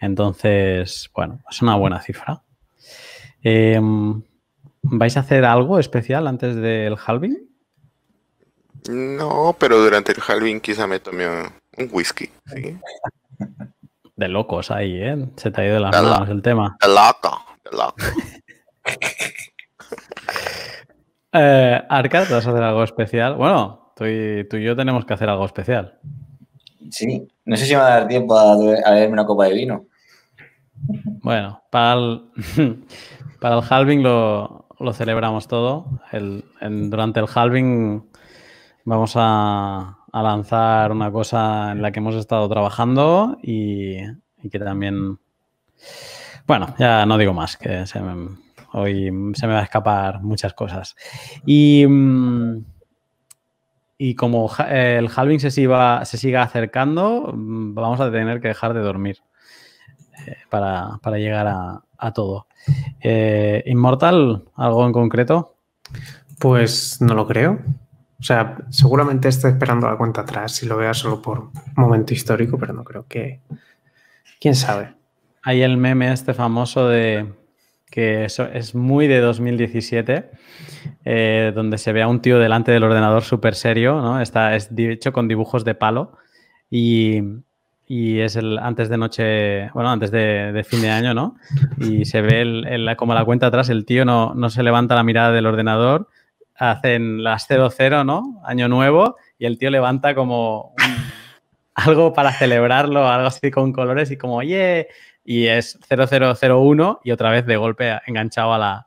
Entonces, 0.01 1.11
bueno, 1.15 1.41
es 1.51 1.63
una 1.63 1.77
buena 1.77 2.01
cifra. 2.01 2.43
Em, 3.43 4.23
¿Vais 4.83 5.17
a 5.17 5.21
hacer 5.21 5.45
algo 5.45 5.79
especial 5.79 6.27
antes 6.27 6.57
del 6.57 6.97
halving? 7.05 7.39
No, 8.89 9.57
pero 9.59 9.83
durante 9.83 10.13
el 10.13 10.19
halving 10.27 10.61
quizá 10.61 10.87
me 10.87 11.01
tome 11.01 11.27
un 11.79 11.89
whisky, 11.93 12.31
¿sí? 12.47 12.79
De 14.17 14.29
locos 14.29 14.71
ahí, 14.71 15.03
¿eh? 15.03 15.29
Se 15.37 15.51
te 15.51 15.61
ha 15.61 15.65
ido 15.65 15.75
de 15.75 15.81
las 15.81 16.03
manos 16.03 16.29
el 16.29 16.43
tema. 16.43 16.77
De 16.81 16.89
loco, 16.89 17.45
de 17.65 17.77
loco. 17.77 17.97
eh, 21.33 21.83
Arcad, 21.89 22.29
¿vas 22.31 22.47
a 22.47 22.51
hacer 22.51 22.63
algo 22.63 22.85
especial? 22.85 23.35
Bueno, 23.35 23.93
tú 23.97 24.05
y, 24.07 24.47
yo 24.63 24.77
tenemos 24.77 25.05
que 25.05 25.15
hacer 25.15 25.29
algo 25.29 25.47
especial. 25.47 25.99
Sí, 26.91 27.27
no 27.45 27.57
sé 27.57 27.67
si 27.67 27.75
me 27.75 27.81
va 27.81 27.89
a 27.89 28.01
dar 28.01 28.09
tiempo 28.09 28.39
a, 28.39 28.57
beberme 28.57 29.15
una 29.15 29.27
copa 29.27 29.47
de 29.47 29.55
vino. 29.55 29.87
Bueno, 31.23 31.63
para 31.71 31.95
el, 31.95 32.23
para 33.41 33.57
el 33.57 33.65
halving 33.69 34.03
lo, 34.03 34.67
celebramos 34.93 35.49
todo. 35.49 35.87
durante 36.61 37.21
el 37.21 37.27
halving 37.35 38.07
vamos 38.85 39.15
a, 39.17 40.04
a 40.15 40.23
lanzar 40.23 40.93
una 40.93 41.11
cosa 41.11 41.73
en 41.73 41.83
la 41.83 41.91
que 41.91 41.99
hemos 41.99 42.15
estado 42.15 42.49
trabajando 42.49 43.37
y, 43.43 43.97
que 44.49 44.59
también, 44.61 45.19
bueno, 46.47 46.73
ya 46.79 47.05
no 47.05 47.19
digo 47.19 47.33
más, 47.33 47.57
que 47.57 47.85
hoy 48.75 49.11
se 49.35 49.47
me 49.49 49.55
va 49.55 49.59
a 49.59 49.65
escapar 49.65 50.23
muchas 50.23 50.55
cosas. 50.55 50.95
Y, 51.45 51.85
mm, 51.85 52.65
y 53.99 54.15
como 54.15 54.49
el 54.69 55.11
halving 55.13 55.41
se 55.41 55.51
siga, 55.51 56.05
se 56.05 56.17
siga 56.17 56.43
acercando, 56.43 57.33
mm, 57.35 57.75
vamos 57.75 57.99
a 57.99 58.13
tener 58.13 58.41
que 58.41 58.49
dejar 58.49 58.73
de 58.73 58.83
dormir 58.83 59.19
eh, 60.29 60.37
para, 60.49 61.01
llegar 61.17 61.49
a, 61.49 62.13
todo. 62.13 62.47
Eh, 63.01 63.65
¿Inmortal? 63.67 64.45
¿Algo 64.55 64.87
en 64.87 64.93
concreto? 64.93 65.57
Pues 66.39 67.01
no 67.01 67.15
lo 67.15 67.27
creo. 67.27 67.59
O 68.25 68.27
sea, 68.27 68.57
seguramente 68.71 69.29
esté 69.29 69.49
esperando 69.49 69.87
la 69.87 69.99
cuenta 69.99 70.23
atrás 70.23 70.53
si 70.53 70.65
lo 70.65 70.79
vea 70.79 70.95
solo 70.95 71.21
por 71.21 71.51
momento 71.77 72.15
histórico, 72.15 72.57
pero 72.57 72.73
no 72.73 72.83
creo 72.83 73.05
que. 73.07 73.41
¿Quién 74.41 74.55
sabe? 74.55 74.95
Hay 75.43 75.61
el 75.61 75.77
meme 75.77 76.11
este 76.11 76.33
famoso 76.33 76.89
de 76.89 77.35
que 77.91 78.25
eso 78.25 78.47
es 78.47 78.75
muy 78.75 79.09
de 79.09 79.21
2017, 79.21 80.31
eh, 81.05 81.53
donde 81.55 81.77
se 81.77 81.93
ve 81.93 82.01
a 82.01 82.09
un 82.09 82.23
tío 82.23 82.39
delante 82.39 82.73
del 82.73 82.85
ordenador 82.85 83.25
súper 83.25 83.55
serio, 83.55 84.01
¿no? 84.01 84.19
Está 84.23 84.57
es 84.57 84.71
hecho 84.75 85.13
con 85.13 85.29
dibujos 85.29 85.63
de 85.67 85.75
palo 85.75 86.17
y, 86.71 87.21
es 87.87 88.37
el 88.37 88.59
antes 88.59 88.89
de 88.89 88.97
noche, 88.97 89.71
bueno, 89.75 89.91
antes 89.91 90.11
de, 90.11 90.65
fin 90.67 90.81
de 90.81 90.89
año, 90.89 91.13
¿no? 91.13 91.37
Y 91.79 92.07
se 92.07 92.23
ve 92.23 92.41
el, 92.41 92.97
como 92.97 93.13
la 93.13 93.27
cuenta 93.27 93.49
atrás, 93.49 93.69
el 93.69 93.85
tío 93.85 94.07
no, 94.07 94.35
no 94.35 94.49
se 94.49 94.63
levanta 94.63 94.95
la 94.95 95.03
mirada 95.03 95.31
del 95.31 95.45
ordenador 95.45 96.09
hacen 96.57 97.23
las 97.23 97.47
00, 97.47 98.05
¿no? 98.05 98.41
Año 98.45 98.69
nuevo, 98.69 99.17
y 99.39 99.47
el 99.47 99.59
tío 99.59 99.71
levanta 99.71 100.15
como 100.15 100.75
algo 101.75 102.13
para 102.13 102.33
celebrarlo, 102.33 103.09
algo 103.09 103.29
así 103.29 103.51
con 103.51 103.73
colores 103.73 104.11
y 104.11 104.17
como, 104.17 104.37
oye, 104.37 104.89
y 105.25 105.47
es 105.47 105.79
0001 105.89 107.01
y 107.03 107.11
otra 107.11 107.31
vez 107.31 107.47
de 107.47 107.57
golpe 107.57 107.99
enganchado 108.07 108.55
a 108.55 108.59
la, 108.59 108.87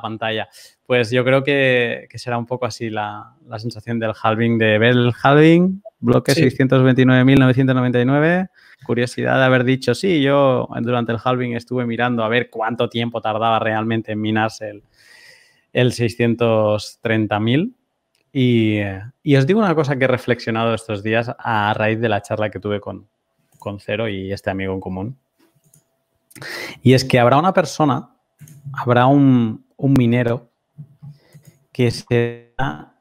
pantalla. 0.00 0.48
Pues 0.86 1.10
yo 1.10 1.24
creo 1.24 1.44
que, 1.44 2.08
será 2.14 2.38
un 2.38 2.46
poco 2.46 2.66
así 2.66 2.90
la, 2.90 3.34
sensación 3.58 3.98
del 3.98 4.12
halving, 4.20 4.58
de 4.58 4.78
ver 4.78 4.92
el 4.92 5.12
halving, 5.22 5.82
bloque 6.00 6.32
629.999. 6.32 8.48
Curiosidad 8.84 9.38
de 9.38 9.44
haber 9.44 9.64
dicho, 9.64 9.94
sí, 9.94 10.22
yo 10.22 10.66
durante 10.80 11.12
el 11.12 11.18
halving 11.22 11.54
estuve 11.54 11.84
mirando 11.84 12.24
a 12.24 12.28
ver 12.28 12.48
cuánto 12.48 12.88
tiempo 12.88 13.20
tardaba 13.20 13.58
realmente 13.58 14.12
en 14.12 14.22
minarse 14.22 14.70
el, 14.70 14.82
el 15.72 15.92
630.000. 15.92 17.74
Y, 18.32 18.78
y, 19.22 19.36
os 19.36 19.46
digo 19.46 19.58
una 19.58 19.74
cosa 19.74 19.96
que 19.96 20.04
he 20.04 20.08
reflexionado 20.08 20.72
estos 20.74 21.02
días 21.02 21.34
a 21.36 21.74
raíz 21.74 22.00
de 22.00 22.08
la 22.08 22.22
charla 22.22 22.50
que 22.50 22.60
tuve 22.60 22.80
con, 22.80 23.08
con 23.58 23.80
Cero 23.80 24.08
y 24.08 24.32
este 24.32 24.50
amigo 24.50 24.72
en 24.74 24.80
común. 24.80 25.18
Y 26.82 26.94
es 26.94 27.04
que 27.04 27.20
habrá 27.20 27.38
una 27.38 27.52
persona, 27.52 28.10
habrá 28.72 29.06
un, 29.06 29.64
minero 29.78 30.50
que 31.72 31.90
será 31.90 32.94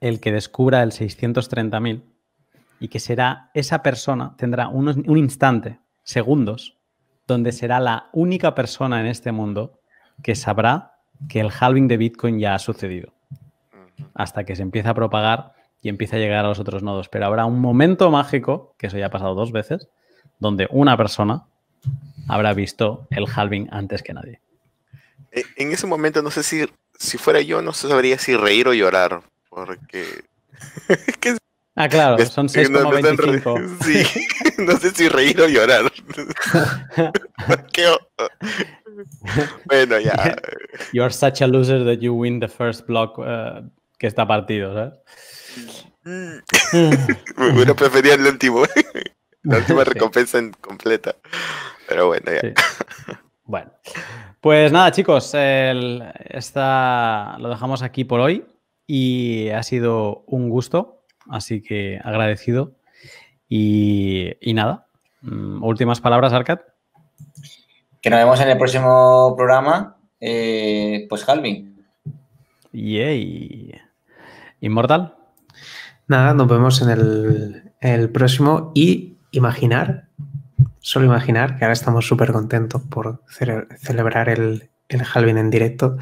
el 0.00 0.20
que 0.20 0.32
descubra 0.32 0.82
el 0.82 0.92
630.000 0.92 2.02
y 2.80 2.88
que 2.88 3.00
será 3.00 3.50
esa 3.54 3.82
persona, 3.82 4.34
tendrá 4.36 4.68
un 4.68 5.18
instante, 5.18 5.80
segundos, 6.02 6.78
donde 7.26 7.52
será 7.52 7.80
la 7.80 8.08
única 8.12 8.54
persona 8.54 9.00
en 9.00 9.06
este 9.06 9.32
mundo 9.32 9.80
que 10.22 10.34
sabrá 10.34 10.95
que 11.28 11.40
el 11.40 11.50
halving 11.50 11.88
de 11.88 11.96
Bitcoin 11.96 12.38
ya 12.38 12.54
ha 12.54 12.58
sucedido. 12.58 13.12
Hasta 14.14 14.44
que 14.44 14.56
se 14.56 14.62
empieza 14.62 14.90
a 14.90 14.94
propagar 14.94 15.52
y 15.82 15.88
empieza 15.88 16.16
a 16.16 16.18
llegar 16.18 16.44
a 16.44 16.48
los 16.48 16.58
otros 16.58 16.82
nodos. 16.82 17.08
Pero 17.08 17.26
habrá 17.26 17.44
un 17.44 17.60
momento 17.60 18.10
mágico, 18.10 18.74
que 18.78 18.88
eso 18.88 18.98
ya 18.98 19.06
ha 19.06 19.10
pasado 19.10 19.34
dos 19.34 19.52
veces, 19.52 19.88
donde 20.38 20.68
una 20.70 20.96
persona 20.96 21.44
habrá 22.28 22.52
visto 22.54 23.06
el 23.10 23.26
halving 23.34 23.68
antes 23.70 24.02
que 24.02 24.12
nadie. 24.12 24.40
Eh, 25.32 25.44
en 25.56 25.72
ese 25.72 25.86
momento 25.86 26.22
no 26.22 26.30
sé 26.30 26.42
si, 26.42 26.66
si 26.98 27.18
fuera 27.18 27.40
yo, 27.40 27.62
no 27.62 27.72
sabría 27.72 28.18
si 28.18 28.36
reír 28.36 28.68
o 28.68 28.74
llorar, 28.74 29.22
porque... 29.48 30.24
ah, 31.76 31.88
claro, 31.88 32.18
son 32.26 32.48
6,25. 32.48 33.78
sí, 33.84 34.02
no 34.58 34.76
sé 34.76 34.90
si 34.90 35.08
reír 35.08 35.40
o 35.40 35.48
llorar. 35.48 35.86
bueno, 39.66 40.00
ya. 40.00 40.36
You 40.92 41.02
are 41.02 41.12
such 41.12 41.42
a 41.42 41.46
loser 41.46 41.84
that 41.84 41.98
you 42.00 42.14
win 42.14 42.40
the 42.40 42.48
first 42.48 42.86
block 42.86 43.18
uh, 43.18 43.62
que 43.98 44.06
está 44.06 44.26
partido, 44.26 44.72
¿sabes? 44.74 44.94
Bueno, 47.36 47.74
prefería 47.74 48.14
el 48.14 48.26
último. 48.26 48.62
La 49.42 49.58
última 49.58 49.84
recompensa 49.84 50.40
completa. 50.60 51.16
Pero 51.88 52.08
bueno, 52.08 52.32
ya. 52.32 52.52
Bueno. 53.44 53.72
Pues 54.40 54.70
nada, 54.70 54.92
chicos, 54.92 55.32
esta 55.34 57.36
lo 57.38 57.48
dejamos 57.48 57.82
aquí 57.82 58.04
por 58.04 58.20
hoy 58.20 58.44
y 58.86 59.48
ha 59.48 59.64
sido 59.64 60.22
un 60.28 60.48
gusto, 60.48 60.95
así 61.30 61.62
que 61.62 62.00
agradecido. 62.02 62.74
Y, 63.48 64.32
y 64.40 64.54
nada, 64.54 64.86
mm, 65.22 65.62
últimas 65.62 66.00
palabras, 66.00 66.32
Arcad. 66.32 66.60
Que 68.00 68.10
nos 68.10 68.18
vemos 68.18 68.40
en 68.40 68.48
el 68.48 68.58
próximo 68.58 69.34
programa, 69.36 69.96
eh, 70.20 71.06
pues 71.08 71.28
Halving. 71.28 71.84
Yay. 72.72 73.72
¿Inmortal? 74.60 75.14
Nada, 76.08 76.34
nos 76.34 76.48
vemos 76.48 76.82
en 76.82 76.90
el, 76.90 77.72
el 77.80 78.10
próximo 78.10 78.72
y 78.74 79.16
imaginar, 79.32 80.08
solo 80.80 81.06
imaginar 81.06 81.58
que 81.58 81.64
ahora 81.64 81.72
estamos 81.72 82.06
súper 82.06 82.32
contentos 82.32 82.82
por 82.82 83.22
celebrar 83.78 84.28
el, 84.28 84.70
el 84.88 85.02
Halving 85.02 85.38
en 85.38 85.50
directo 85.50 85.96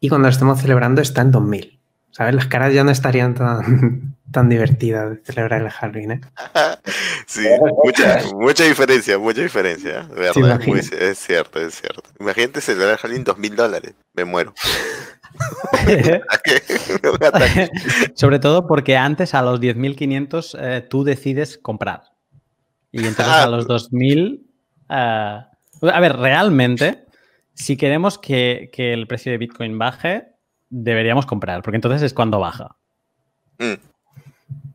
y 0.00 0.08
cuando 0.08 0.28
lo 0.28 0.32
estemos 0.32 0.60
celebrando 0.60 1.00
está 1.00 1.22
en 1.22 1.30
2000. 1.30 1.75
¿Sabes? 2.16 2.34
Las 2.34 2.46
caras 2.46 2.72
ya 2.72 2.82
no 2.82 2.90
estarían 2.90 3.34
tan, 3.34 4.16
tan 4.32 4.48
divertidas 4.48 5.10
de 5.10 5.22
celebrar 5.22 5.60
el 5.60 5.68
Halloween, 5.68 6.12
¿eh? 6.12 6.20
sí, 7.26 7.46
mucha, 7.84 8.22
mucha 8.32 8.64
diferencia, 8.64 9.18
mucha 9.18 9.42
diferencia. 9.42 10.08
¿verdad? 10.08 10.62
es 10.98 11.18
cierto, 11.18 11.60
es 11.60 11.78
cierto. 11.78 12.02
Imagínate 12.18 12.62
celebrar 12.62 12.92
el 12.92 12.96
Halloween 12.96 13.24
dos 13.24 13.36
mil 13.36 13.54
dólares. 13.54 13.92
Me 14.14 14.24
muero. 14.24 14.54
Sobre 18.14 18.38
todo 18.38 18.66
porque 18.66 18.96
antes 18.96 19.34
a 19.34 19.42
los 19.42 19.60
10.500 19.60 20.56
eh, 20.58 20.80
tú 20.88 21.04
decides 21.04 21.58
comprar. 21.58 22.04
Y 22.92 23.00
entonces 23.00 23.34
a 23.34 23.46
los 23.46 23.68
2.000... 23.68 24.40
Eh, 24.88 24.88
a 24.88 25.50
ver, 26.00 26.16
realmente, 26.16 27.04
si 27.52 27.76
queremos 27.76 28.16
que, 28.16 28.70
que 28.72 28.94
el 28.94 29.06
precio 29.06 29.32
de 29.32 29.36
Bitcoin 29.36 29.76
baje, 29.76 30.35
deberíamos 30.70 31.26
comprar, 31.26 31.62
porque 31.62 31.76
entonces 31.76 32.02
es 32.02 32.14
cuando 32.14 32.40
baja. 32.40 32.76
Mm. 33.58 33.74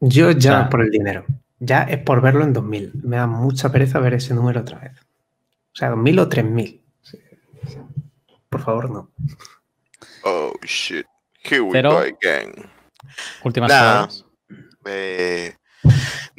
Yo 0.01 0.31
ya 0.31 0.69
por 0.69 0.81
el 0.81 0.89
dinero. 0.89 1.25
Ya 1.59 1.83
es 1.83 1.99
por 1.99 2.21
verlo 2.21 2.43
en 2.43 2.53
2000. 2.53 2.91
Me 3.03 3.17
da 3.17 3.27
mucha 3.27 3.71
pereza 3.71 3.99
ver 3.99 4.15
ese 4.15 4.33
número 4.33 4.61
otra 4.61 4.79
vez. 4.79 4.93
O 5.73 5.75
sea, 5.75 5.89
2000 5.89 6.19
o 6.19 6.29
3000. 6.29 6.81
Por 8.49 8.61
favor, 8.61 8.89
no. 8.89 9.11
Oh, 10.23 10.53
shit. 10.63 11.05
Here 11.43 11.61
we 11.61 11.81
go 11.81 11.99
again. 11.99 12.69
Últimas 13.43 13.71
palabras. 13.71 14.25
Eh, 14.85 15.55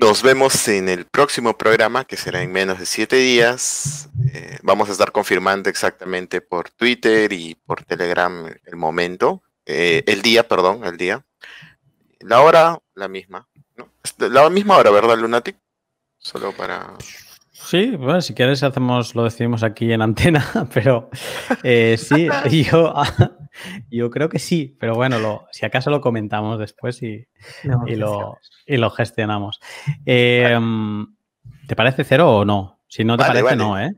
nos 0.03 0.21
vemos 0.21 0.67
en 0.67 0.89
el 0.89 1.07
próximo 1.07 1.57
programa, 1.57 2.05
que 2.05 2.17
será 2.17 2.43
en 2.43 2.51
menos 2.51 2.81
de 2.81 2.87
siete 2.87 3.17
días. 3.17 4.09
Eh, 4.33 4.59
vamos 4.63 4.89
a 4.89 4.93
estar 4.93 5.13
confirmando 5.13 5.71
exactamente 5.71 6.41
por 6.41 6.71
Twitter 6.71 7.33
y 7.33 7.55
por 7.55 7.85
Telegram 7.85 8.53
el 8.65 8.77
momento, 8.77 9.45
eh, 9.65 10.03
el 10.09 10.21
día, 10.23 10.49
perdón, 10.49 10.85
el 10.85 10.97
día. 10.97 11.25
La 12.19 12.41
hora, 12.41 12.81
la 12.95 13.07
misma. 13.07 13.49
La 14.19 14.51
misma 14.51 14.77
hora, 14.77 14.91
¿verdad, 14.91 15.17
Lunatic? 15.17 15.57
Solo 16.19 16.51
para... 16.51 16.95
Sí, 17.65 17.97
bueno, 17.97 18.21
si 18.21 18.35
quieres 18.35 18.63
hacemos, 18.63 19.15
lo 19.15 19.25
decimos 19.25 19.63
aquí 19.63 19.93
en 19.93 20.03
antena, 20.03 20.45
pero 20.75 21.11
eh, 21.63 21.97
sí, 21.97 22.29
yo, 22.71 22.93
yo 23.91 24.11
creo 24.11 24.29
que 24.29 24.39
sí, 24.39 24.77
pero 24.79 24.95
bueno, 24.95 25.47
si 25.53 25.65
acaso 25.65 25.91
lo 25.91 26.01
comentamos 26.01 26.59
después 26.59 27.03
y, 27.03 27.27
y, 27.87 27.97
lo, 27.97 28.39
y 28.67 28.77
lo, 28.77 28.91
gestionamos. 28.91 29.61
Em, 30.05 31.07
¿Te 31.67 31.77
parece 31.77 32.05
cero 32.05 32.39
o 32.39 32.45
no? 32.45 32.81
Si 32.89 33.05
no 33.05 33.17
te 33.17 33.25
parece, 33.25 33.57
no, 33.57 33.79
¿eh? 33.79 33.95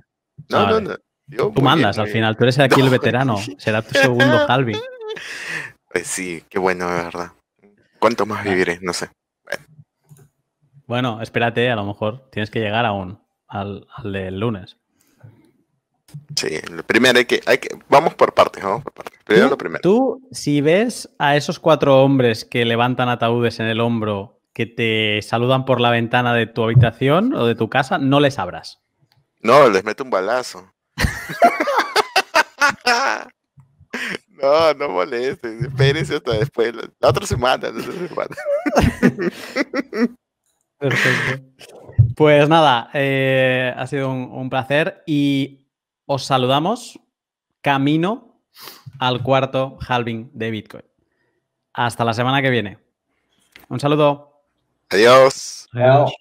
No, 0.50 0.68
no, 0.68 0.80
no. 0.80 0.96
tú 1.26 1.62
mandas 1.62 1.98
al 1.98 2.08
final, 2.08 2.36
tú 2.36 2.44
eres 2.44 2.58
aquí 2.58 2.80
el 2.80 2.90
veterano, 2.90 3.38
será 3.58 3.82
tu 3.82 3.94
segundo 3.98 4.46
halving. 4.46 4.78
Pues 5.90 6.06
sí, 6.06 6.44
qué 6.48 6.58
bueno, 6.58 6.88
de 6.88 7.02
verdad. 7.02 7.32
¿Cuánto 7.98 8.26
más 8.26 8.44
viviré? 8.44 8.78
No 8.82 8.92
sé. 8.92 9.08
Bueno. 10.86 11.22
espérate, 11.22 11.70
a 11.70 11.76
lo 11.76 11.84
mejor 11.84 12.28
tienes 12.30 12.50
que 12.50 12.60
llegar 12.60 12.84
aún 12.84 13.23
al, 13.48 13.86
al 13.96 14.12
del 14.12 14.40
lunes. 14.40 14.76
Sí, 16.36 16.48
primero 16.86 17.18
hay 17.18 17.24
que, 17.24 17.40
hay 17.46 17.58
que, 17.58 17.68
vamos 17.88 18.14
por 18.14 18.34
partes, 18.34 18.62
vamos 18.62 18.82
por 18.82 18.92
partes. 18.92 19.18
Primero 19.24 19.50
lo 19.50 19.58
primero. 19.58 19.80
Tú, 19.82 20.26
si 20.30 20.60
ves 20.60 21.08
a 21.18 21.36
esos 21.36 21.58
cuatro 21.58 22.02
hombres 22.02 22.44
que 22.44 22.64
levantan 22.64 23.08
ataúdes 23.08 23.60
en 23.60 23.66
el 23.66 23.80
hombro, 23.80 24.40
que 24.52 24.66
te 24.66 25.20
saludan 25.22 25.64
por 25.64 25.80
la 25.80 25.90
ventana 25.90 26.34
de 26.34 26.46
tu 26.46 26.62
habitación 26.62 27.34
o 27.34 27.46
de 27.46 27.54
tu 27.54 27.68
casa, 27.68 27.98
no 27.98 28.20
les 28.20 28.38
abras. 28.38 28.80
No, 29.40 29.68
les 29.68 29.84
meto 29.84 30.04
un 30.04 30.10
balazo. 30.10 30.70
No, 34.42 34.74
no 34.74 34.88
molesten, 34.88 35.64
espérense 35.64 36.16
hasta 36.16 36.32
después, 36.32 36.74
la 36.74 37.08
otra 37.08 37.24
semana, 37.24 37.70
la 37.70 37.80
otra 37.80 38.08
semana. 38.08 38.36
Perfecto. 40.78 41.83
Pues 42.16 42.48
nada, 42.48 42.90
eh, 42.94 43.74
ha 43.76 43.86
sido 43.86 44.10
un, 44.10 44.48
placer 44.48 45.02
y 45.06 45.66
os 46.06 46.24
saludamos 46.24 47.00
camino 47.60 48.40
al 48.98 49.22
cuarto 49.22 49.78
halving 49.86 50.30
de 50.32 50.50
Bitcoin. 50.50 50.84
Hasta 51.72 52.04
la 52.04 52.14
semana 52.14 52.40
que 52.40 52.50
viene. 52.50 52.78
Un 53.68 53.80
saludo. 53.80 54.44
Adiós. 54.90 55.68
Adiós. 55.72 56.12